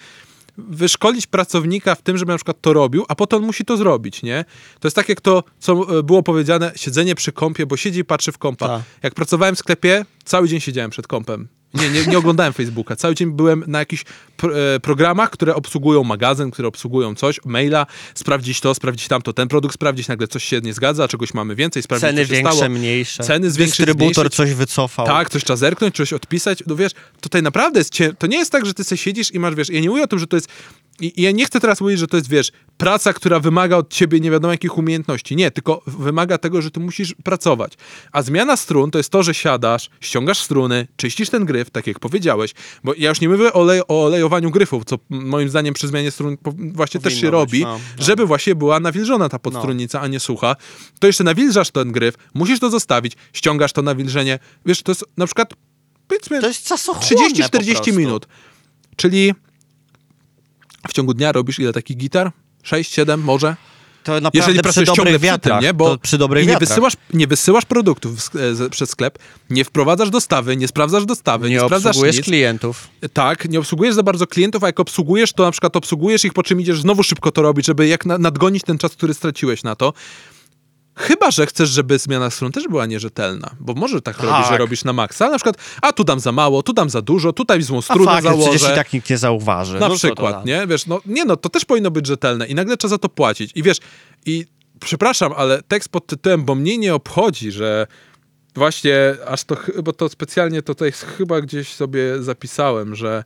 wyszkolić 0.58 1.28
pracownika 1.28 1.96
w 1.96 2.02
tym, 2.02 2.18
żeby 2.18 2.32
na 2.32 2.38
przykład 2.38 2.62
to 2.62 2.74
robił, 2.74 3.06
a 3.08 3.16
potem 3.16 3.40
on 3.40 3.46
musi 3.46 3.66
to 3.66 3.78
zrobić, 3.78 4.24
nie? 4.24 4.46
To 4.80 4.88
jest 4.88 4.96
tak 4.96 5.10
jak 5.10 5.22
to, 5.22 5.44
co 5.60 6.00
e, 6.00 6.04
było 6.04 6.24
powiedziane, 6.24 6.72
siedzenie 6.76 7.16
przy 7.16 7.32
kąpie, 7.32 7.66
bo 7.66 7.78
siedzi 7.78 8.00
i 8.00 8.06
patrzy 8.06 8.32
w 8.32 8.38
kąpa. 8.38 8.68
Tak. 8.68 8.82
Jak 9.04 9.14
pracowałem 9.14 9.56
w 9.56 9.60
sklepie, 9.60 10.06
cały 10.26 10.48
dzień 10.50 10.60
siedziałem 10.60 10.92
przed 10.92 11.08
kąpem. 11.08 11.48
Nie, 11.76 11.90
nie, 11.90 12.06
nie 12.08 12.18
oglądałem 12.18 12.54
Facebooka. 12.54 12.96
Cały 12.96 13.16
dzień 13.16 13.32
byłem 13.32 13.64
na 13.68 13.80
jakichś 13.80 14.04
pro, 14.38 14.60
e, 14.76 14.80
programach, 14.80 15.30
które 15.30 15.56
obsługują 15.56 16.04
magazyn, 16.04 16.52
które 16.52 16.68
obsługują 16.68 17.16
coś, 17.16 17.40
maila, 17.46 17.86
sprawdzić 18.16 18.60
to, 18.62 18.76
sprawdzić 18.76 19.08
tamto, 19.08 19.34
ten 19.34 19.48
produkt, 19.48 19.74
sprawdzić, 19.74 20.08
nagle 20.08 20.28
coś 20.28 20.44
się 20.44 20.62
nie 20.62 20.74
zgadza, 20.74 21.08
czegoś 21.08 21.34
mamy 21.34 21.56
więcej, 21.56 21.84
sprawdzić, 21.84 22.10
Ceny 22.10 22.26
większe, 22.26 22.56
stało. 22.56 22.70
mniejsze. 22.70 23.24
Ceny 23.24 23.52
z 23.52 23.58
większych, 23.58 23.86
Dystrybutor 23.86 24.14
zmniejszyć. 24.16 24.36
coś 24.36 24.54
wycofał. 24.54 25.06
Tak, 25.06 25.30
coś 25.30 25.44
trzeba 25.44 25.58
zerknąć, 25.58 25.96
coś 25.96 26.14
odpisać. 26.14 26.64
No 26.68 26.76
wiesz, 26.76 26.92
tutaj 27.22 27.42
naprawdę 27.42 27.80
jest 27.80 27.94
cię... 27.94 28.14
To 28.20 28.28
nie 28.28 28.38
jest 28.38 28.52
tak, 28.52 28.66
że 28.66 28.74
ty 28.74 28.84
sobie 28.84 28.98
siedzisz 28.98 29.34
i 29.34 29.40
masz, 29.40 29.56
wiesz, 29.56 29.70
ja 29.70 29.80
nie 29.82 29.90
mówię 29.90 30.04
o 30.04 30.08
tym, 30.08 30.20
że 30.20 30.28
to 30.28 30.38
jest... 30.38 30.48
I 31.02 31.22
ja 31.22 31.32
nie 31.32 31.46
chcę 31.46 31.60
teraz 31.60 31.82
mówić, 31.82 32.00
że 32.00 32.08
to 32.08 32.18
jest, 32.18 32.30
wiesz, 32.30 32.52
praca, 32.78 33.14
która 33.14 33.40
wymaga 33.40 33.78
od 33.78 33.94
ciebie 33.94 34.20
nie 34.20 34.32
wiadomo 34.32 34.52
jakich 34.52 34.78
umiejętności. 34.78 35.36
Nie, 35.36 35.52
tylko 35.52 35.82
wymaga 35.88 36.38
tego, 36.38 36.62
że 36.62 36.72
ty 36.72 36.80
musisz 36.80 37.16
pracować. 37.24 37.74
A 38.12 38.22
zmiana 38.22 38.58
strun 38.58 38.92
to 38.92 39.00
jest 39.00 39.10
to, 39.10 39.24
że 39.24 39.34
siadasz, 39.34 39.90
ściągasz 40.02 40.40
struny, 40.40 40.88
czyścisz 40.96 41.30
ten 41.30 41.46
gryf, 41.46 41.70
tak 41.70 41.88
jak 41.88 42.00
powiedziałeś, 42.00 42.52
bo 42.84 42.94
ja 42.98 43.10
już 43.10 43.22
nie 43.22 43.30
mówię 43.30 43.54
o, 43.54 43.54
olej, 43.54 43.82
o 43.88 44.04
olejowaniu 44.06 44.52
gryfów, 44.52 44.86
co 44.86 44.96
moim 45.10 45.50
zdaniem 45.50 45.74
przy 45.74 45.88
zmianie 45.88 46.12
strun 46.12 46.38
właśnie 46.74 47.00
też 47.00 47.14
się 47.14 47.22
być, 47.22 47.32
robi, 47.32 47.62
no, 47.62 47.80
no. 47.98 48.04
żeby 48.04 48.26
właśnie 48.26 48.56
była 48.56 48.80
nawilżona 48.80 49.30
ta 49.30 49.40
podstrunnica, 49.40 50.02
a 50.02 50.08
nie 50.08 50.20
sucha. 50.20 50.56
To 51.00 51.08
jeszcze 51.08 51.24
nawilżasz 51.24 51.72
ten 51.72 51.92
gryf, 51.92 52.16
musisz 52.34 52.60
to 52.60 52.70
zostawić, 52.70 53.14
ściągasz 53.34 53.74
to 53.74 53.82
nawilżenie. 53.82 54.40
Wiesz, 54.66 54.84
to 54.84 54.92
jest 54.92 55.06
na 55.18 55.26
przykład 55.26 55.54
powiedzmy 56.08 56.42
To 56.42 56.48
jest 56.48 56.68
czasochłonne 56.68 57.30
po 57.30 57.58
30-40 57.58 57.74
prostu. 57.74 57.94
minut. 57.94 58.28
Czyli 58.96 59.34
w 60.88 60.94
ciągu 60.94 61.14
dnia 61.14 61.32
robisz 61.32 61.60
ile 61.60 61.74
takich 61.74 61.98
gitar? 61.98 62.32
6, 62.64 62.94
7 62.94 63.22
może? 63.22 63.56
To 64.04 64.12
naprawdę 64.14 64.40
Jeżeli 64.40 64.54
przy 64.54 64.64
pracujesz 64.64 64.90
ciągle 64.90 65.20
wiatrach. 65.20 65.60
tym, 65.60 65.68
nie? 65.68 65.74
Bo 65.74 65.98
przy 65.98 66.18
dobrych 66.18 66.44
i 66.44 66.48
nie 66.48 66.54
wiatrach. 66.54 66.70
wysyłasz, 66.70 66.94
nie 67.14 67.28
wysyłasz 67.28 67.66
produktów 67.66 68.22
w 68.22 68.36
e, 68.66 68.70
przez 68.70 68.90
sklep, 68.90 69.20
nie 69.50 69.66
wprowadzasz 69.66 70.10
dostawy, 70.10 70.58
nie 70.58 70.68
sprawdzasz 70.68 71.06
dostawy, 71.06 71.50
nie, 71.50 71.56
nie 71.56 71.62
sprawdzasz 71.62 71.90
obsługujesz 71.90 72.16
nic. 72.16 72.26
klientów. 72.26 72.88
Tak, 73.14 73.50
nie 73.50 73.60
obsługujesz 73.60 73.96
za 73.96 74.04
bardzo 74.04 74.28
klientów, 74.28 74.64
a 74.64 74.68
jak 74.68 74.80
obsługujesz, 74.80 75.34
to 75.34 75.44
na 75.44 75.52
przykład 75.52 75.76
obsługujesz 75.76 76.26
ich, 76.26 76.34
po 76.34 76.44
czym 76.44 76.62
idziesz 76.62 76.82
znowu 76.82 77.04
szybko 77.04 77.32
to 77.32 77.42
robić, 77.42 77.66
żeby 77.66 77.88
jak 77.88 78.06
na, 78.06 78.18
nadgonić 78.18 78.64
ten 78.64 78.78
czas, 78.78 78.92
który 78.92 79.14
straciłeś 79.14 79.64
na 79.64 79.76
to. 79.76 79.94
Chyba, 80.98 81.32
że 81.32 81.46
chcesz, 81.46 81.70
żeby 81.70 82.00
zmiana 82.00 82.30
stron 82.30 82.52
też 82.52 82.68
była 82.68 82.86
nierzetelna, 82.86 83.52
bo 83.60 83.74
może 83.74 84.02
tak, 84.02 84.20
robisz, 84.20 84.48
że 84.50 84.58
robisz 84.58 84.84
na 84.84 84.94
maksa, 84.94 85.30
na 85.30 85.36
przykład, 85.38 85.58
a 85.82 85.94
tu 85.94 86.04
dam 86.04 86.20
za 86.20 86.32
mało, 86.32 86.64
tu 86.64 86.74
dam 86.74 86.90
za 86.90 87.02
dużo, 87.02 87.34
tutaj 87.34 87.62
złą 87.62 87.78
A 87.78 87.82
strunę 87.82 88.06
fakt, 88.12 88.24
założę. 88.24 88.50
przecież 88.50 88.72
i 88.72 88.76
tak 88.76 88.94
nikt 88.94 89.10
nie 89.10 89.18
zauważy. 89.18 89.74
Na 89.74 89.80
No 89.80 89.90
to 89.90 89.96
przykład, 89.96 90.46
nie? 90.46 90.68
Wiesz, 90.68 90.86
no 90.86 91.00
nie 91.06 91.26
no, 91.26 91.36
to 91.38 91.50
też 91.50 91.66
powinno 91.66 91.92
być 91.92 92.08
rzetelne 92.08 92.48
i 92.48 92.56
nagle 92.56 92.78
trzeba 92.78 92.90
za 92.90 92.98
to 92.98 93.10
płacić. 93.10 93.52
I 93.56 93.64
wiesz, 93.64 93.78
i 94.26 94.46
przepraszam, 94.80 95.34
ale 95.38 95.62
tekst 95.64 95.90
pod 95.90 96.08
tytułem, 96.08 96.46
bo 96.46 96.56
mnie 96.56 96.78
nie 96.78 96.96
obchodzi, 96.96 97.52
że 97.52 97.88
właśnie 98.56 98.96
aż 99.28 99.44
to, 99.44 99.58
bo 99.84 99.94
to 99.94 100.10
specjalnie 100.10 100.62
tutaj 100.62 100.92
chyba 100.92 101.42
gdzieś 101.42 101.74
sobie 101.74 102.24
zapisałem, 102.24 102.96
że 102.96 103.24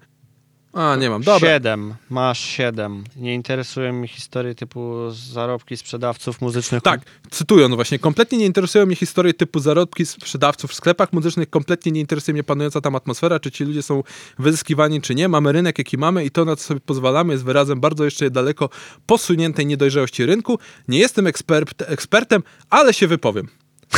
a, 0.74 0.96
nie 0.96 1.10
mam, 1.10 1.22
dobra. 1.22 1.50
Siedem. 1.50 1.96
Masz 2.10 2.40
siedem. 2.40 3.04
Nie 3.16 3.34
interesują 3.34 3.94
mnie 3.94 4.08
historie 4.08 4.56
typu 4.56 5.12
zarobki 5.12 5.78
sprzedawców 5.78 6.42
muzycznych. 6.42 6.84
Tak, 6.84 7.02
cytując 7.32 7.76
właśnie, 7.76 8.00
kompletnie 8.00 8.38
nie 8.38 8.46
interesują 8.46 8.86
mnie 8.86 8.96
historie 8.96 9.34
typu 9.34 9.60
zarobki 9.60 10.06
sprzedawców 10.06 10.72
w 10.72 10.74
sklepach 10.74 11.14
muzycznych, 11.14 11.50
kompletnie 11.50 11.92
nie 11.92 12.02
interesuje 12.02 12.34
mnie 12.34 12.44
panująca 12.44 12.82
tam 12.82 12.96
atmosfera, 12.96 13.40
czy 13.40 13.52
ci 13.52 13.64
ludzie 13.64 13.84
są 13.84 14.04
wyzyskiwani, 14.40 15.02
czy 15.02 15.16
nie. 15.16 15.30
Mamy 15.30 15.52
rynek, 15.52 15.78
jaki 15.78 15.98
mamy 15.98 16.26
i 16.26 16.32
to, 16.32 16.46
na 16.46 16.56
co 16.56 16.64
sobie 16.64 16.80
pozwalamy, 16.80 17.34
jest 17.34 17.46
wyrazem 17.46 17.80
bardzo 17.80 18.06
jeszcze 18.06 18.32
daleko 18.32 18.70
posuniętej 19.06 19.66
niedojrzałości 19.66 20.26
rynku. 20.26 20.60
Nie 20.88 21.00
jestem 21.00 21.28
ekspert, 21.28 21.82
ekspertem, 21.82 22.44
ale 22.70 22.94
się 22.94 23.08
wypowiem. 23.08 23.48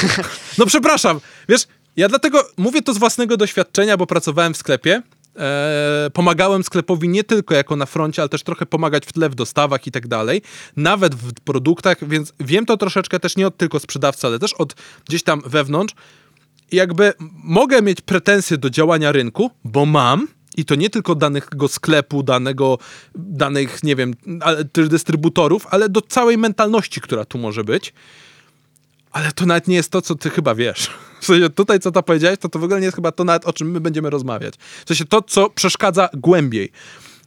no 0.57 0.65
przepraszam, 0.65 1.19
wiesz, 1.49 1.67
ja 1.95 2.09
dlatego 2.09 2.43
mówię 2.57 2.81
to 2.81 2.93
z 2.93 2.97
własnego 2.97 3.37
doświadczenia, 3.37 3.97
bo 3.97 4.07
pracowałem 4.07 4.53
w 4.53 4.57
sklepie, 4.57 5.01
e, 5.35 6.09
pomagałem 6.13 6.63
sklepowi 6.63 7.09
nie 7.09 7.23
tylko 7.23 7.55
jako 7.55 7.75
na 7.75 7.85
froncie, 7.85 8.21
ale 8.21 8.29
też 8.29 8.43
trochę 8.43 8.65
pomagać 8.65 9.05
w 9.05 9.13
tle, 9.13 9.29
w 9.29 9.35
dostawach 9.35 9.87
i 9.87 9.91
tak 9.91 10.07
dalej, 10.07 10.41
nawet 10.75 11.15
w 11.15 11.33
produktach, 11.33 12.07
więc 12.07 12.33
wiem 12.39 12.65
to 12.65 12.77
troszeczkę 12.77 13.19
też 13.19 13.37
nie 13.37 13.47
od 13.47 13.57
tylko 13.57 13.79
sprzedawcy, 13.79 14.27
ale 14.27 14.39
też 14.39 14.53
od 14.53 14.75
gdzieś 15.07 15.23
tam 15.23 15.41
wewnątrz. 15.45 15.95
Jakby 16.71 17.13
mogę 17.43 17.81
mieć 17.81 18.01
pretensje 18.01 18.57
do 18.57 18.69
działania 18.69 19.11
rynku, 19.11 19.51
bo 19.63 19.85
mam, 19.85 20.27
i 20.57 20.65
to 20.65 20.75
nie 20.75 20.89
tylko 20.89 21.15
danego 21.15 21.67
sklepu, 21.67 22.23
danego, 22.23 22.77
danych, 23.15 23.83
nie 23.83 23.95
wiem, 23.95 24.13
ale 24.41 24.65
też 24.65 24.89
dystrybutorów, 24.89 25.67
ale 25.69 25.89
do 25.89 26.01
całej 26.01 26.37
mentalności, 26.37 27.01
która 27.01 27.25
tu 27.25 27.37
może 27.37 27.63
być. 27.63 27.93
Ale 29.11 29.31
to 29.31 29.45
nawet 29.45 29.67
nie 29.67 29.75
jest 29.75 29.91
to, 29.91 30.01
co 30.01 30.15
ty 30.15 30.29
chyba 30.29 30.55
wiesz. 30.55 30.89
W 31.21 31.25
sensie 31.25 31.49
tutaj, 31.49 31.79
co 31.79 31.91
to 31.91 32.03
powiedziałeś, 32.03 32.39
to 32.39 32.49
to 32.49 32.59
w 32.59 32.63
ogóle 32.63 32.79
nie 32.79 32.85
jest 32.85 32.95
chyba 32.95 33.11
to 33.11 33.23
nawet, 33.23 33.45
o 33.45 33.53
czym 33.53 33.71
my 33.71 33.79
będziemy 33.79 34.09
rozmawiać. 34.09 34.53
W 34.85 34.87
sensie 34.87 35.05
to, 35.05 35.21
co 35.21 35.49
przeszkadza 35.49 36.09
głębiej. 36.13 36.71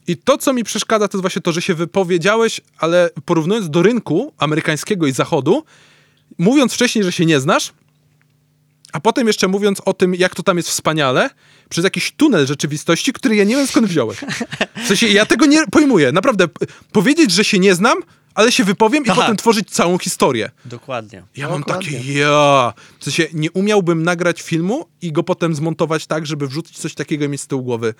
I 0.06 0.16
to, 0.16 0.38
co 0.38 0.52
mi 0.52 0.64
przeszkadza, 0.64 1.08
to 1.08 1.16
jest 1.16 1.22
właśnie 1.22 1.42
to, 1.42 1.52
że 1.52 1.62
się 1.62 1.74
wypowiedziałeś, 1.74 2.60
ale 2.78 3.10
porównując 3.24 3.70
do 3.70 3.82
rynku 3.82 4.32
amerykańskiego 4.38 5.06
i 5.06 5.12
zachodu, 5.12 5.64
mówiąc 6.38 6.74
wcześniej, 6.74 7.04
że 7.04 7.12
się 7.12 7.26
nie 7.26 7.40
znasz, 7.40 7.72
a 8.92 9.00
potem 9.00 9.26
jeszcze 9.26 9.48
mówiąc 9.48 9.80
o 9.84 9.92
tym, 9.92 10.14
jak 10.14 10.34
to 10.34 10.42
tam 10.42 10.56
jest 10.56 10.68
wspaniale, 10.68 11.30
przez 11.68 11.84
jakiś 11.84 12.12
tunel 12.12 12.46
rzeczywistości, 12.46 13.12
który 13.12 13.36
ja 13.36 13.44
nie 13.44 13.56
wiem 13.56 13.66
skąd 13.66 13.86
wziąłeś. 13.86 14.18
W 14.84 14.86
sensie 14.86 15.08
ja 15.08 15.26
tego 15.26 15.46
nie 15.46 15.66
pojmuję. 15.66 16.12
Naprawdę, 16.12 16.48
powiedzieć, 16.92 17.30
że 17.30 17.44
się 17.44 17.58
nie 17.58 17.74
znam, 17.74 17.98
ale 18.34 18.52
się 18.52 18.64
wypowiem 18.64 19.04
i 19.04 19.06
Tak. 19.06 19.16
potem 19.16 19.36
tworzyć 19.36 19.70
całą 19.70 19.98
historię. 19.98 20.50
Dokładnie. 20.64 21.22
Ja 21.36 21.48
mam 21.48 21.60
Dokładnie. 21.60 21.98
takie, 21.98 22.12
ja. 22.12 22.72
W 22.98 23.04
sensie 23.04 23.26
nie 23.32 23.50
umiałbym 23.52 24.02
nagrać 24.02 24.42
filmu 24.42 24.86
i 25.02 25.12
go 25.12 25.22
potem 25.22 25.54
zmontować 25.54 26.06
tak, 26.06 26.26
żeby 26.26 26.48
wrzucić 26.48 26.78
coś 26.78 26.94
takiego 26.94 27.24
i 27.24 27.28
mieć 27.28 27.40
z 27.40 27.46
tyłu 27.46 27.62
głowy. 27.62 27.94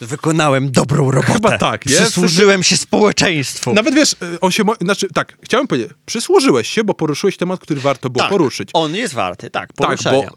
Wykonałem 0.00 0.70
dobrą 0.72 1.10
robotę. 1.10 1.32
Chyba 1.32 1.58
tak, 1.58 1.86
nie? 1.86 1.96
Przysłużyłem 1.96 2.62
się 2.62 2.76
społeczeństwu. 2.76 3.74
Nawet 3.74 3.94
wiesz, 3.94 4.12
y, 4.12 4.40
on 4.40 4.50
się, 4.50 4.64
mo- 4.64 4.74
znaczy 4.80 5.08
tak, 5.14 5.38
chciałem 5.42 5.66
powiedzieć, 5.66 5.90
przysłużyłeś 6.06 6.68
się, 6.68 6.84
bo 6.84 6.94
poruszyłeś 6.94 7.36
temat, 7.36 7.60
który 7.60 7.80
warto 7.80 8.10
było 8.10 8.22
tak, 8.22 8.30
poruszyć. 8.30 8.68
On 8.72 8.94
jest 8.94 9.14
warty, 9.14 9.50
tak, 9.50 9.68
Tak, 9.72 9.76
poruszenia. 9.86 10.26
bo 10.30 10.36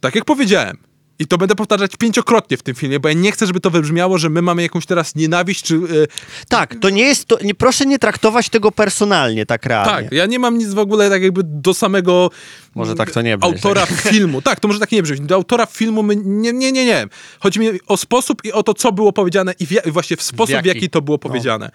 tak 0.00 0.14
jak 0.14 0.24
powiedziałem, 0.24 0.76
i 1.20 1.26
to 1.26 1.38
będę 1.38 1.54
powtarzać 1.54 1.96
pięciokrotnie 1.96 2.56
w 2.56 2.62
tym 2.62 2.74
filmie, 2.74 3.00
bo 3.00 3.08
ja 3.08 3.14
nie 3.14 3.32
chcę, 3.32 3.46
żeby 3.46 3.60
to 3.60 3.70
wybrzmiało, 3.70 4.18
że 4.18 4.30
my 4.30 4.42
mamy 4.42 4.62
jakąś 4.62 4.86
teraz 4.86 5.14
nienawiść, 5.14 5.62
czy... 5.64 5.74
y, 5.74 6.06
Tak, 6.48 6.74
to 6.80 6.90
nie 6.90 7.02
jest, 7.02 7.24
to, 7.26 7.38
nie, 7.42 7.54
proszę 7.54 7.86
nie 7.86 7.98
traktować 7.98 8.48
tego 8.48 8.72
personalnie, 8.72 9.46
tak 9.46 9.66
realnie. 9.66 10.02
tak, 10.08 10.12
ja 10.12 10.26
nie 10.26 10.38
mam 10.38 10.58
nic 10.58 10.68
w 10.74 10.78
ogóle 10.78 11.10
tak 11.10 11.22
jakby 11.22 11.40
do 11.44 11.74
samego... 11.74 12.30
Może 12.74 12.94
tak 12.94 13.10
to 13.10 13.22
nie 13.22 13.38
brzmi. 13.38 13.52
Autora 13.54 13.86
filmu. 14.12 14.42
Tak, 14.42 14.60
to 14.60 14.68
może 14.68 14.80
tak 14.80 14.92
nie 14.92 15.02
brzmi. 15.02 15.26
Do 15.26 15.34
autora 15.34 15.66
filmu 15.66 16.02
my... 16.02 16.16
Nie, 16.16 16.52
nie, 16.52 16.72
nie, 16.72 16.84
nie. 16.84 17.06
Chodzi 17.40 17.60
mi 17.60 17.68
o 17.86 17.96
sposób 17.96 18.44
i 18.44 18.52
o 18.52 18.62
to, 18.62 18.74
co 18.74 18.92
było 18.92 19.12
powiedziane 19.12 19.54
i 19.60 19.66
w, 19.66 19.70
ja- 19.70 19.82
właśnie 19.86 20.16
w 20.16 20.22
sposób, 20.22 20.46
w 20.48 20.50
jaki? 20.50 20.68
jaki, 20.68 20.90
to 20.90 21.02
było 21.02 21.18
powiedziane. 21.18 21.70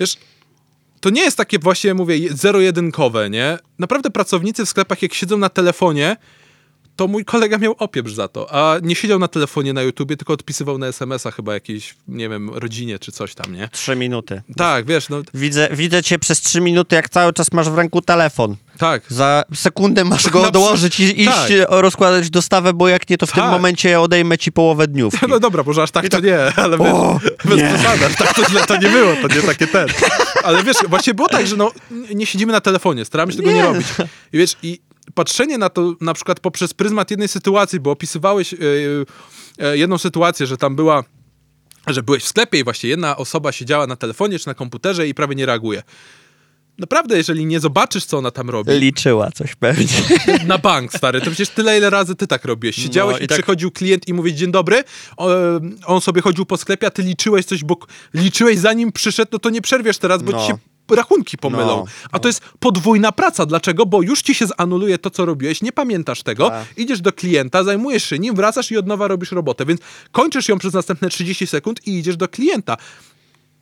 Wiesz, 0.00 0.16
to 1.00 1.10
nie 1.10 1.20
jest 1.22 1.36
takie 1.36 1.58
właśnie, 1.58 1.94
mówię, 1.94 2.14
zero-jedynkowe, 2.34 3.30
nie? 3.30 3.58
Naprawdę 3.78 4.10
pracownicy 4.10 4.64
w 4.66 4.68
sklepach, 4.68 5.02
jak 5.02 5.14
siedzą 5.14 5.38
na 5.38 5.48
telefonie, 5.48 6.16
to 6.96 7.08
mój 7.08 7.24
kolega 7.24 7.58
miał 7.58 7.74
opieprz 7.78 8.12
za 8.12 8.28
to, 8.28 8.54
a 8.54 8.78
nie 8.82 8.94
siedział 8.94 9.18
na 9.18 9.28
telefonie 9.28 9.72
na 9.72 9.82
YouTubie, 9.82 10.16
tylko 10.16 10.32
odpisywał 10.32 10.78
na 10.78 10.86
SMS-a 10.86 11.30
chyba 11.30 11.54
jakiejś, 11.54 11.94
nie 12.08 12.28
wiem, 12.28 12.50
rodzinie 12.54 12.98
czy 12.98 13.12
coś 13.12 13.34
tam, 13.34 13.54
nie? 13.54 13.68
Trzy 13.72 13.96
minuty. 13.96 14.42
Tak, 14.56 14.86
wiesz, 14.86 15.08
no 15.08 15.22
Widzę, 15.34 15.68
widzę 15.72 16.02
cię 16.02 16.18
przez 16.18 16.40
trzy 16.40 16.60
minuty, 16.60 16.96
jak 16.96 17.08
cały 17.08 17.32
czas 17.32 17.52
masz 17.52 17.70
w 17.70 17.78
ręku 17.78 18.02
telefon. 18.02 18.56
tak. 18.78 19.02
Za 19.08 19.44
sekundę 19.54 20.04
masz 20.04 20.28
go 20.30 20.42
odłożyć 20.48 21.00
i 21.00 21.20
iść 21.20 21.30
tak. 21.30 21.50
e, 21.50 21.66
rozkładać 21.68 22.30
dostawę, 22.30 22.72
bo 22.72 22.88
jak 22.88 23.10
nie, 23.10 23.18
to 23.18 23.26
w 23.26 23.32
tym 23.32 23.42
Tak. 23.42 23.50
momencie 23.52 24.00
odejmę 24.00 24.38
ci 24.38 24.52
połowę 24.52 24.88
dniówki. 24.88 25.26
No 25.36 25.40
dobra, 25.40 25.62
może 25.66 25.82
aż 25.82 25.90
tak 25.90 26.08
to 26.08 26.20
nie, 26.20 26.38
ale 26.56 26.78
O, 26.78 27.20
bez 27.44 27.58
nie. 27.58 27.68
przesady, 27.68 28.06
aż 28.06 28.16
tak 28.16 28.34
to 28.34 28.44
źle 28.50 28.60
to 28.66 28.76
nie 28.76 28.88
było, 28.88 29.12
to 29.22 29.34
nie 29.36 29.42
takie 29.42 29.66
ten. 29.66 29.88
Ale 30.44 30.62
wiesz, 30.64 30.76
właśnie 30.88 31.14
było 31.14 31.28
tak, 31.28 31.46
że 31.46 31.56
no, 31.56 31.72
nie 32.14 32.26
siedzimy 32.26 32.52
na 32.52 32.60
telefonie, 32.60 33.04
staramy 33.04 33.32
się 33.32 33.38
tego 33.38 33.48
nie 33.50 33.54
Nie. 33.56 33.62
robić. 33.62 33.86
I 34.32 34.38
wiesz, 34.38 34.56
i 34.62 34.80
patrzenie 35.14 35.58
na 35.58 35.68
to 35.68 35.94
na 36.00 36.14
przykład 36.14 36.40
poprzez 36.40 36.74
pryzmat 36.74 37.10
jednej 37.10 37.28
sytuacji, 37.28 37.80
bo 37.80 37.90
opisywałeś 37.90 38.52
yy, 38.52 38.58
yy, 39.58 39.78
jedną 39.78 39.98
sytuację, 39.98 40.46
że 40.46 40.56
tam 40.56 40.76
była 40.76 41.04
że 41.86 42.02
byłeś 42.02 42.22
w 42.24 42.28
sklepie 42.28 42.58
i 42.58 42.64
właśnie 42.64 42.88
jedna 42.88 43.16
osoba 43.16 43.52
siedziała 43.52 43.86
na 43.86 43.96
telefonie 43.96 44.38
czy 44.38 44.46
na 44.46 44.54
komputerze 44.54 45.08
i 45.08 45.14
prawie 45.14 45.34
nie 45.34 45.46
reaguje. 45.46 45.82
Naprawdę, 46.78 47.16
jeżeli 47.16 47.46
nie 47.46 47.60
zobaczysz, 47.60 48.04
co 48.04 48.18
ona 48.18 48.30
tam 48.30 48.50
robi, 48.50 48.72
Liczyła 48.72 49.30
coś 49.30 49.54
pewnie. 49.54 49.86
na 50.46 50.58
bank, 50.58 50.92
stary. 50.92 51.20
To 51.20 51.26
przecież 51.26 51.48
tyle, 51.48 51.78
ile 51.78 51.90
razy 51.90 52.14
ty 52.16 52.26
tak 52.26 52.44
robiłeś. 52.44 52.76
Siedziałeś 52.76 53.14
No 53.14 53.20
i 53.20 53.24
i, 53.24 53.26
tak- 53.26 53.38
przychodził 53.38 53.70
klient 53.70 54.08
i 54.08 54.14
mówisz 54.14 54.32
dzień 54.32 54.52
dobry, 54.52 54.84
on 55.86 56.00
sobie 56.00 56.22
chodził 56.22 56.46
po 56.46 56.56
sklepie, 56.56 56.86
a 56.86 56.90
ty 56.90 57.02
liczyłeś 57.02 57.44
coś, 57.46 57.64
bo 57.64 57.78
liczyłeś 58.14 58.58
zanim 58.58 58.92
przyszedł, 58.92 59.28
no 59.32 59.38
to 59.38 59.50
nie 59.50 59.62
przerwiesz 59.62 59.98
teraz, 59.98 60.22
bo 60.22 60.32
No. 60.32 60.40
ci 60.40 60.46
się 60.46 60.58
rachunki 60.90 61.38
pomylą. 61.38 61.66
No, 61.76 61.84
A 62.12 62.18
to 62.18 62.28
jest 62.28 62.40
podwójna 62.58 63.12
praca. 63.12 63.46
Dlaczego? 63.46 63.86
Bo 63.86 64.02
już 64.02 64.22
ci 64.22 64.34
się 64.34 64.46
zanuluje 64.46 64.98
to, 64.98 65.10
co 65.10 65.24
robiłeś, 65.24 65.62
nie 65.62 65.72
pamiętasz 65.72 66.22
tego, 66.22 66.50
Tak. 66.50 66.66
idziesz 66.76 67.00
do 67.00 67.12
klienta, 67.12 67.64
zajmujesz 67.64 68.04
się 68.04 68.18
nim, 68.18 68.34
wracasz 68.34 68.70
i 68.70 68.76
od 68.76 68.86
nowa 68.86 69.08
robisz 69.08 69.32
robotę, 69.32 69.66
więc 69.66 69.80
kończysz 70.12 70.48
ją 70.48 70.58
przez 70.58 70.74
następne 70.74 71.08
30 71.08 71.46
sekund 71.46 71.86
i 71.86 71.98
idziesz 71.98 72.16
do 72.16 72.28
klienta. 72.28 72.76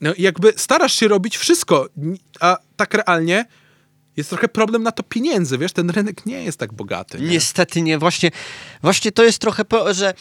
No 0.01 0.11
jakby 0.17 0.53
starasz 0.57 0.93
się 0.99 1.07
robić 1.07 1.37
wszystko, 1.37 1.87
a 2.39 2.57
tak 2.75 2.93
realnie 2.93 3.45
jest 4.17 4.29
trochę 4.29 4.47
problem 4.47 4.83
na 4.83 4.91
to 4.91 5.03
pieniędzy, 5.03 5.57
wiesz, 5.57 5.71
ten 5.73 5.89
rynek 5.89 6.25
nie 6.25 6.43
jest 6.43 6.57
tak 6.59 6.73
bogaty. 6.73 7.19
Nie? 7.19 7.27
Niestety 7.27 7.81
nie. 7.81 7.97
Właśnie, 7.97 8.31
właśnie 8.81 9.11
to 9.11 9.23
jest 9.23 9.39
trochę, 9.39 9.63
że 9.91 10.13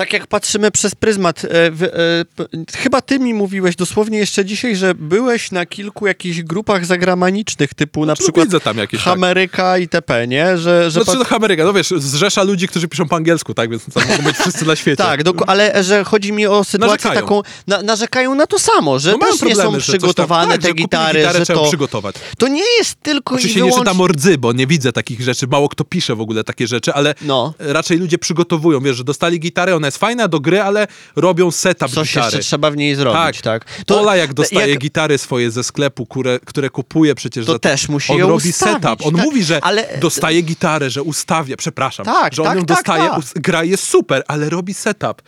tak 0.00 0.12
jak 0.12 0.26
patrzymy 0.26 0.70
przez 0.70 0.94
pryzmat, 0.94 1.44
e, 1.44 1.48
w, 1.70 1.82
e, 1.82 2.78
chyba 2.78 3.00
ty 3.00 3.18
mi 3.18 3.34
mówiłeś 3.34 3.76
dosłownie 3.76 4.18
jeszcze 4.18 4.44
dzisiaj, 4.44 4.76
że 4.76 4.94
byłeś 4.94 5.50
na 5.50 5.66
kilku 5.66 6.06
jakichś 6.06 6.42
grupach 6.42 6.86
zagramanicznych, 6.86 7.74
typu 7.74 8.06
na 8.06 8.12
No, 8.12 8.16
przykład 8.16 8.46
widzę 8.46 8.60
tam 8.60 8.78
jakieś, 8.78 9.04
tak. 9.04 9.14
Ameryka 9.14 9.78
itp., 9.78 10.26
nie? 10.26 10.58
Że, 10.58 10.90
że 10.90 11.04
Znaczy 11.04 11.24
to 11.28 11.36
Ameryka, 11.36 11.64
no 11.64 11.72
wiesz, 11.72 11.90
zrzesza 11.96 12.42
ludzi, 12.42 12.68
którzy 12.68 12.88
piszą 12.88 13.08
po 13.08 13.16
angielsku, 13.16 13.54
tak, 13.54 13.70
więc 13.70 13.84
tam 13.94 14.08
mogą 14.08 14.22
być 14.22 14.36
wszyscy 14.36 14.64
na 14.66 14.76
świecie. 14.76 14.96
Tak, 15.10 15.22
doku- 15.24 15.44
ale 15.46 15.84
że 15.84 16.04
chodzi 16.04 16.32
mi 16.32 16.46
o 16.46 16.64
sytuację 16.64 16.96
Narzekają. 17.10 17.20
taką, 17.20 17.42
na, 17.66 17.82
narzekają 17.82 18.34
na 18.34 18.46
to 18.46 18.58
samo, 18.58 18.98
że 18.98 19.12
No 19.12 19.18
też 19.18 19.32
nie 19.32 19.38
problemy, 19.38 19.62
są 19.70 19.80
że 19.80 19.80
coś 19.80 19.86
tam- 19.86 19.98
przygotowane 19.98 20.52
tak, 20.52 20.62
te 20.62 20.72
gitary, 20.72 21.18
gitarę, 21.18 21.38
że 21.38 21.44
trzeba 21.44 21.60
to, 21.60 21.66
przygotować. 21.68 22.14
to 22.38 22.48
nie 22.48 22.64
jest 22.78 22.94
tylko 23.02 23.34
Oczywiście 23.34 23.60
i 23.60 23.62
nie 23.62 23.70
wyłącznie... 23.70 23.92
czytam 23.92 24.06
rdzy, 24.06 24.38
bo 24.38 24.52
nie 24.52 24.66
widzę 24.66 24.92
takich 24.92 25.20
rzeczy, 25.20 25.46
mało 25.46 25.68
kto 25.68 25.84
pisze 25.84 26.14
w 26.16 26.20
ogóle 26.20 26.44
takie 26.44 26.66
rzeczy, 26.66 26.94
ale 26.94 27.14
No. 27.22 27.54
raczej 27.58 27.98
ludzie 27.98 28.18
przygotowują, 28.18 28.80
wiesz, 28.80 28.96
że 28.96 29.04
dostali 29.04 29.40
gitarę, 29.40 29.76
ona 29.76 29.89
jest 29.90 29.98
fajna 29.98 30.28
do 30.28 30.40
gry, 30.40 30.60
ale 30.62 30.86
robią 31.16 31.50
setup 31.50 31.90
Coś 31.90 32.08
gitary. 32.08 32.24
jeszcze 32.26 32.38
trzeba 32.38 32.70
w 32.70 32.76
niej 32.76 32.94
zrobić, 32.94 33.40
tak? 33.40 33.64
Ola 33.90 34.16
jak 34.16 34.34
dostaje 34.34 34.70
jak- 34.70 34.78
gitary 34.78 35.18
swoje 35.18 35.50
ze 35.50 35.64
sklepu, 35.64 36.06
które, 36.06 36.38
które 36.44 36.70
kupuje 36.70 37.14
przecież 37.14 37.46
To 37.46 37.52
za 37.52 37.58
też 37.58 37.88
musi 37.88 38.12
On 38.12 38.18
ją 38.18 38.28
robi 38.28 38.48
ustawić, 38.48 38.82
setup. 38.82 39.06
On 39.06 39.14
tak, 39.14 39.24
mówi, 39.24 39.44
że 39.44 39.64
ale- 39.64 39.98
dostaje 40.00 40.42
gitarę, 40.42 40.90
że 40.90 41.02
ustawia, 41.02 41.56
przepraszam, 41.56 42.06
Tak, 42.06 42.34
że 42.34 42.42
on 42.42 42.48
tak, 42.48 42.56
ją 42.56 42.64
tak, 42.64 42.76
dostaje, 42.76 43.08
tak. 43.08 43.18
us- 43.18 43.32
gra 43.36 43.64
jest 43.64 43.84
super, 43.84 44.22
ale 44.28 44.50
robi 44.50 44.74
setup 44.74 45.22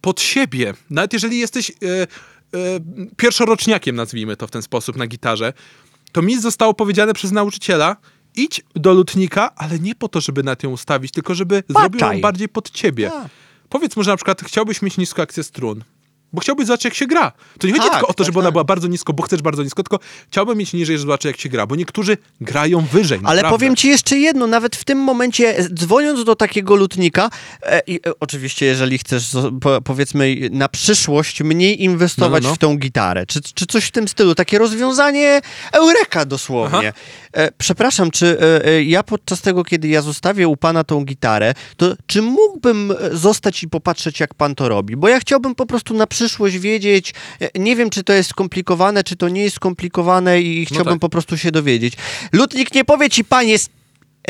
pod 0.00 0.20
siebie. 0.20 0.74
Nawet 0.90 1.12
jeżeli 1.12 1.38
jesteś 1.38 1.70
e, 1.70 1.74
e, 2.02 2.06
pierwszoroczniakiem, 3.16 3.96
nazwijmy 3.96 4.36
to 4.36 4.46
w 4.46 4.50
ten 4.50 4.62
sposób, 4.62 4.96
na 4.96 5.06
gitarze, 5.06 5.52
to 6.12 6.22
mi 6.22 6.40
zostało 6.40 6.74
powiedziane 6.74 7.14
przez 7.14 7.32
nauczyciela, 7.32 7.96
idź 8.36 8.60
do 8.74 8.92
lutnika, 8.92 9.54
ale 9.56 9.78
nie 9.78 9.94
po 9.94 10.08
to, 10.08 10.20
żeby 10.20 10.42
na 10.42 10.56
ją 10.62 10.70
ustawić, 10.70 11.12
tylko 11.12 11.34
żeby 11.34 11.62
zrobił 11.68 12.00
ją 12.00 12.20
bardziej 12.20 12.48
pod 12.48 12.70
ciebie. 12.70 13.10
Tak. 13.10 13.26
Powiedz 13.68 13.96
mu, 13.96 14.02
że 14.02 14.10
na 14.10 14.16
przykład 14.16 14.42
chciałbyś 14.42 14.82
mieć 14.82 14.98
niską 14.98 15.22
akcję 15.22 15.44
strun. 15.44 15.84
Bo 16.36 16.40
chciałbyś 16.40 16.66
zobaczyć, 16.66 16.84
jak 16.84 16.94
się 16.94 17.06
gra. 17.06 17.32
To 17.58 17.66
nie 17.66 17.72
chodzi 17.72 17.84
Tak, 17.84 17.92
tylko 17.92 18.06
o 18.06 18.12
to, 18.12 18.14
tak, 18.14 18.26
żeby 18.26 18.38
ona 18.38 18.46
tak. 18.46 18.52
była 18.52 18.64
bardzo 18.64 18.88
nisko, 18.88 19.12
bo 19.12 19.22
chcesz 19.22 19.42
bardzo 19.42 19.62
nisko, 19.62 19.82
tylko 19.82 19.98
chciałbym 20.28 20.58
mieć 20.58 20.72
niżej, 20.72 20.96
żeby 20.98 21.06
zobaczyć, 21.06 21.24
jak 21.24 21.40
się 21.40 21.48
gra. 21.48 21.66
Bo 21.66 21.76
niektórzy 21.76 22.16
grają 22.40 22.80
wyżej. 22.80 23.18
Ale 23.24 23.36
naprawdę. 23.36 23.58
powiem 23.58 23.76
ci 23.76 23.88
jeszcze 23.88 24.18
jedno, 24.18 24.46
nawet 24.46 24.76
w 24.76 24.84
tym 24.84 24.98
momencie, 24.98 25.58
e, 25.58 25.68
dzwoniąc 25.68 26.24
do 26.24 26.36
takiego 26.36 26.76
lutnika, 26.76 27.30
e, 27.62 27.82
i, 27.86 27.96
e, 28.06 28.12
oczywiście 28.20 28.66
jeżeli 28.66 28.98
chcesz, 28.98 29.30
po, 29.60 29.80
powiedzmy, 29.82 30.36
na 30.50 30.68
przyszłość 30.68 31.42
mniej 31.42 31.84
inwestować 31.84 32.42
No, 32.42 32.48
no, 32.48 32.50
no. 32.50 32.54
w 32.54 32.58
tą 32.58 32.76
gitarę, 32.76 33.26
czy, 33.26 33.40
czy 33.54 33.66
coś 33.66 33.84
w 33.84 33.90
tym 33.90 34.08
stylu, 34.08 34.34
takie 34.34 34.58
rozwiązanie 34.58 35.40
eureka 35.72 36.24
dosłownie. 36.24 36.92
E, 37.36 37.52
przepraszam, 37.58 38.10
czy 38.10 38.38
e, 38.40 38.64
e, 38.66 38.82
ja 38.82 39.02
podczas 39.02 39.40
tego, 39.40 39.64
kiedy 39.64 39.88
ja 39.88 40.02
zostawię 40.02 40.48
u 40.48 40.56
pana 40.56 40.84
tą 40.84 41.04
gitarę, 41.04 41.54
to 41.76 41.94
czy 42.06 42.22
mógłbym 42.22 42.94
zostać 43.12 43.62
i 43.62 43.68
popatrzeć, 43.68 44.20
jak 44.20 44.34
pan 44.34 44.54
to 44.54 44.68
robi? 44.68 44.96
Bo 44.96 45.08
ja 45.08 45.20
chciałbym 45.20 45.54
po 45.54 45.66
prostu 45.66 45.94
na 45.94 46.06
przyszłość 46.06 46.25
wiedzieć, 46.60 47.14
e, 47.40 47.58
nie 47.58 47.76
wiem, 47.76 47.90
czy 47.90 48.04
to 48.04 48.12
jest 48.12 48.30
skomplikowane, 48.30 49.04
czy 49.04 49.16
to 49.16 49.28
nie 49.28 49.42
jest 49.42 49.56
skomplikowane 49.56 50.40
i 50.40 50.66
chciałbym 50.66 50.94
tak. 50.94 51.00
po 51.00 51.08
prostu 51.08 51.38
się 51.38 51.50
dowiedzieć. 51.50 51.94
Lutnik 52.32 52.74
nie 52.74 52.84
powie 52.84 53.10
ci, 53.10 53.24
panie, 53.24 53.56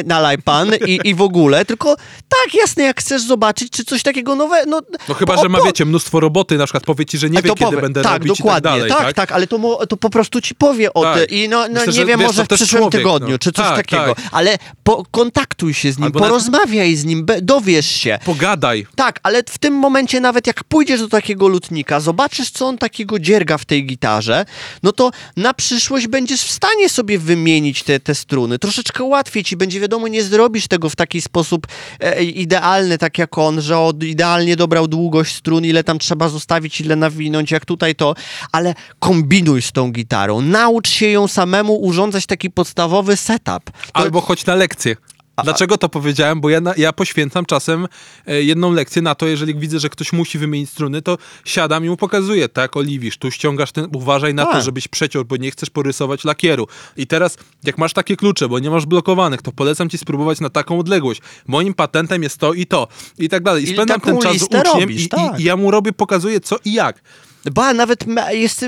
nalaj 0.04 0.38
pan 0.38 0.70
i, 0.86 1.00
i 1.04 1.14
w 1.14 1.20
ogóle, 1.22 1.64
tylko 1.64 1.96
tak, 2.28 2.54
jasne, 2.54 2.82
jak 2.84 3.00
chcesz 3.00 3.22
zobaczyć, 3.22 3.70
czy 3.72 3.84
coś 3.84 4.02
takiego 4.02 4.34
nowego, 4.34 4.70
no... 4.70 4.80
No 5.08 5.14
chyba, 5.14 5.34
o- 5.34 5.42
że 5.42 5.48
ma, 5.48 5.58
po- 5.58 5.64
wiecie, 5.64 5.84
mnóstwo 5.84 6.20
roboty, 6.20 6.58
na 6.58 6.64
przykład 6.64 6.84
powie 6.84 7.06
ci, 7.06 7.18
że 7.18 7.30
nie 7.30 7.42
wie, 7.42 7.48
kiedy 7.50 7.64
powie. 7.64 7.80
będę 7.80 8.02
tak, 8.02 8.12
robić 8.12 8.38
dokładnie, 8.38 8.70
i 8.70 8.72
tak 8.72 8.78
dalej, 8.80 8.90
tak, 8.90 9.06
tak? 9.06 9.16
tak, 9.16 9.32
ale 9.32 9.46
to, 9.46 9.58
mo, 9.58 9.86
to 9.86 9.96
po 9.96 10.10
prostu 10.10 10.40
ci 10.40 10.54
powie 10.54 10.94
o 10.94 11.02
Tak. 11.02 11.16
tym 11.18 11.26
i 11.38 11.48
no, 11.48 11.68
no 11.68 11.80
Myślę, 11.86 11.92
nie 11.92 12.06
wiem, 12.06 12.18
wiesz, 12.20 12.26
może 12.28 12.44
w 12.44 12.48
przyszłym 12.48 12.80
człowiek, 12.82 13.00
tygodniu, 13.00 13.30
no. 13.32 13.38
czy 13.38 13.52
coś 13.52 13.66
Tak, 13.66 13.76
takiego, 13.76 14.14
tak. 14.14 14.24
ale 14.32 14.58
pokontaktuj 14.84 15.74
się 15.74 15.92
z 15.92 15.96
nim, 15.98 16.04
Albo 16.04 16.18
porozmawiaj 16.18 16.96
z 16.96 17.04
nim, 17.04 17.24
be- 17.24 17.42
dowiesz 17.42 17.86
się. 17.86 18.18
Pogadaj. 18.24 18.86
Tak, 18.96 19.20
ale 19.22 19.42
w 19.48 19.58
tym 19.58 19.74
momencie 19.74 20.20
nawet 20.20 20.46
jak 20.46 20.64
pójdziesz 20.64 21.00
do 21.00 21.08
takiego 21.08 21.48
lutnika, 21.48 22.00
zobaczysz, 22.00 22.50
co 22.50 22.66
on 22.66 22.78
takiego 22.78 23.18
dzierga 23.18 23.58
w 23.58 23.64
tej 23.64 23.86
gitarze, 23.86 24.44
no 24.82 24.92
to 24.92 25.10
na 25.36 25.54
przyszłość 25.54 26.06
będziesz 26.06 26.42
w 26.42 26.50
stanie 26.50 26.88
sobie 26.88 27.18
wymienić 27.18 27.82
te, 27.82 28.00
te 28.00 28.14
struny. 28.14 28.58
Troszeczkę 28.58 29.04
łatwiej 29.04 29.44
ci 29.44 29.56
będzie, 29.56 29.80
wiadomo, 29.86 30.08
nie 30.08 30.22
zrobisz 30.22 30.68
tego 30.68 30.90
w 30.90 30.96
taki 30.96 31.20
sposób 31.20 31.66
e, 32.00 32.24
idealny, 32.24 32.98
tak 32.98 33.18
jak 33.18 33.38
on, 33.38 33.60
że 33.60 33.78
od, 33.78 34.02
idealnie 34.02 34.56
dobrał 34.56 34.88
długość 34.88 35.36
strun, 35.36 35.64
ile 35.64 35.84
tam 35.84 35.98
trzeba 35.98 36.28
zostawić, 36.28 36.80
ile 36.80 36.96
nawinąć, 36.96 37.50
jak 37.50 37.64
tutaj 37.64 37.94
to, 37.94 38.14
ale 38.52 38.74
kombinuj 38.98 39.62
z 39.62 39.72
tą 39.72 39.92
gitarą, 39.92 40.40
naucz 40.40 40.88
się 40.88 41.06
ją 41.06 41.28
samemu 41.28 41.74
urządzać 41.82 42.26
taki 42.26 42.50
podstawowy 42.50 43.16
setup. 43.16 43.64
To, 43.64 43.70
Albo 43.92 44.20
chodź 44.20 44.46
na 44.46 44.54
lekcję. 44.54 44.96
Dlaczego 45.44 45.78
to 45.78 45.88
powiedziałem? 45.88 46.40
Bo 46.40 46.50
ja, 46.50 46.60
ja 46.76 46.92
poświęcam 46.92 47.46
czasem 47.46 47.88
e, 48.26 48.42
jedną 48.42 48.72
lekcję 48.72 49.02
na 49.02 49.14
to, 49.14 49.26
jeżeli 49.26 49.54
widzę, 49.54 49.80
że 49.80 49.88
ktoś 49.88 50.12
musi 50.12 50.38
wymienić 50.38 50.70
struny, 50.70 51.02
to 51.02 51.18
siadam 51.44 51.84
i 51.84 51.88
mu 51.88 51.96
pokazuję, 51.96 52.48
tak, 52.48 52.76
oliwisz, 52.76 53.18
tu 53.18 53.30
ściągasz 53.30 53.72
ten, 53.72 53.88
uważaj 53.94 54.34
na 54.34 54.46
to, 54.46 54.52
Tak. 54.52 54.62
żebyś 54.62 54.88
przeciął, 54.88 55.24
bo 55.24 55.36
nie 55.36 55.50
chcesz 55.50 55.70
porysować 55.70 56.24
lakieru. 56.24 56.66
I 56.96 57.06
teraz, 57.06 57.38
jak 57.64 57.78
masz 57.78 57.92
takie 57.92 58.16
klucze, 58.16 58.48
bo 58.48 58.58
nie 58.58 58.70
masz 58.70 58.86
blokowanych, 58.86 59.42
to 59.42 59.52
polecam 59.52 59.88
ci 59.88 59.98
spróbować 59.98 60.40
na 60.40 60.50
taką 60.50 60.78
odległość. 60.78 61.20
Moim 61.46 61.74
patentem 61.74 62.22
jest 62.22 62.38
to 62.38 62.52
i 62.52 62.66
to. 62.66 62.88
I 63.18 63.28
tak 63.28 63.42
dalej. 63.42 63.64
I 63.64 63.66
spędzam 63.66 64.00
ten 64.00 64.18
czas 64.18 64.36
z 64.36 64.42
uczniem 64.42 64.62
robisz, 64.64 65.02
i, 65.02 65.08
tak. 65.08 65.40
i 65.40 65.44
ja 65.44 65.56
mu 65.56 65.70
robię, 65.70 65.92
pokazuję 65.92 66.40
co 66.40 66.56
i 66.64 66.72
jak. 66.72 67.02
Ba, 67.50 67.74
nawet 67.74 68.04
jest, 68.30 68.66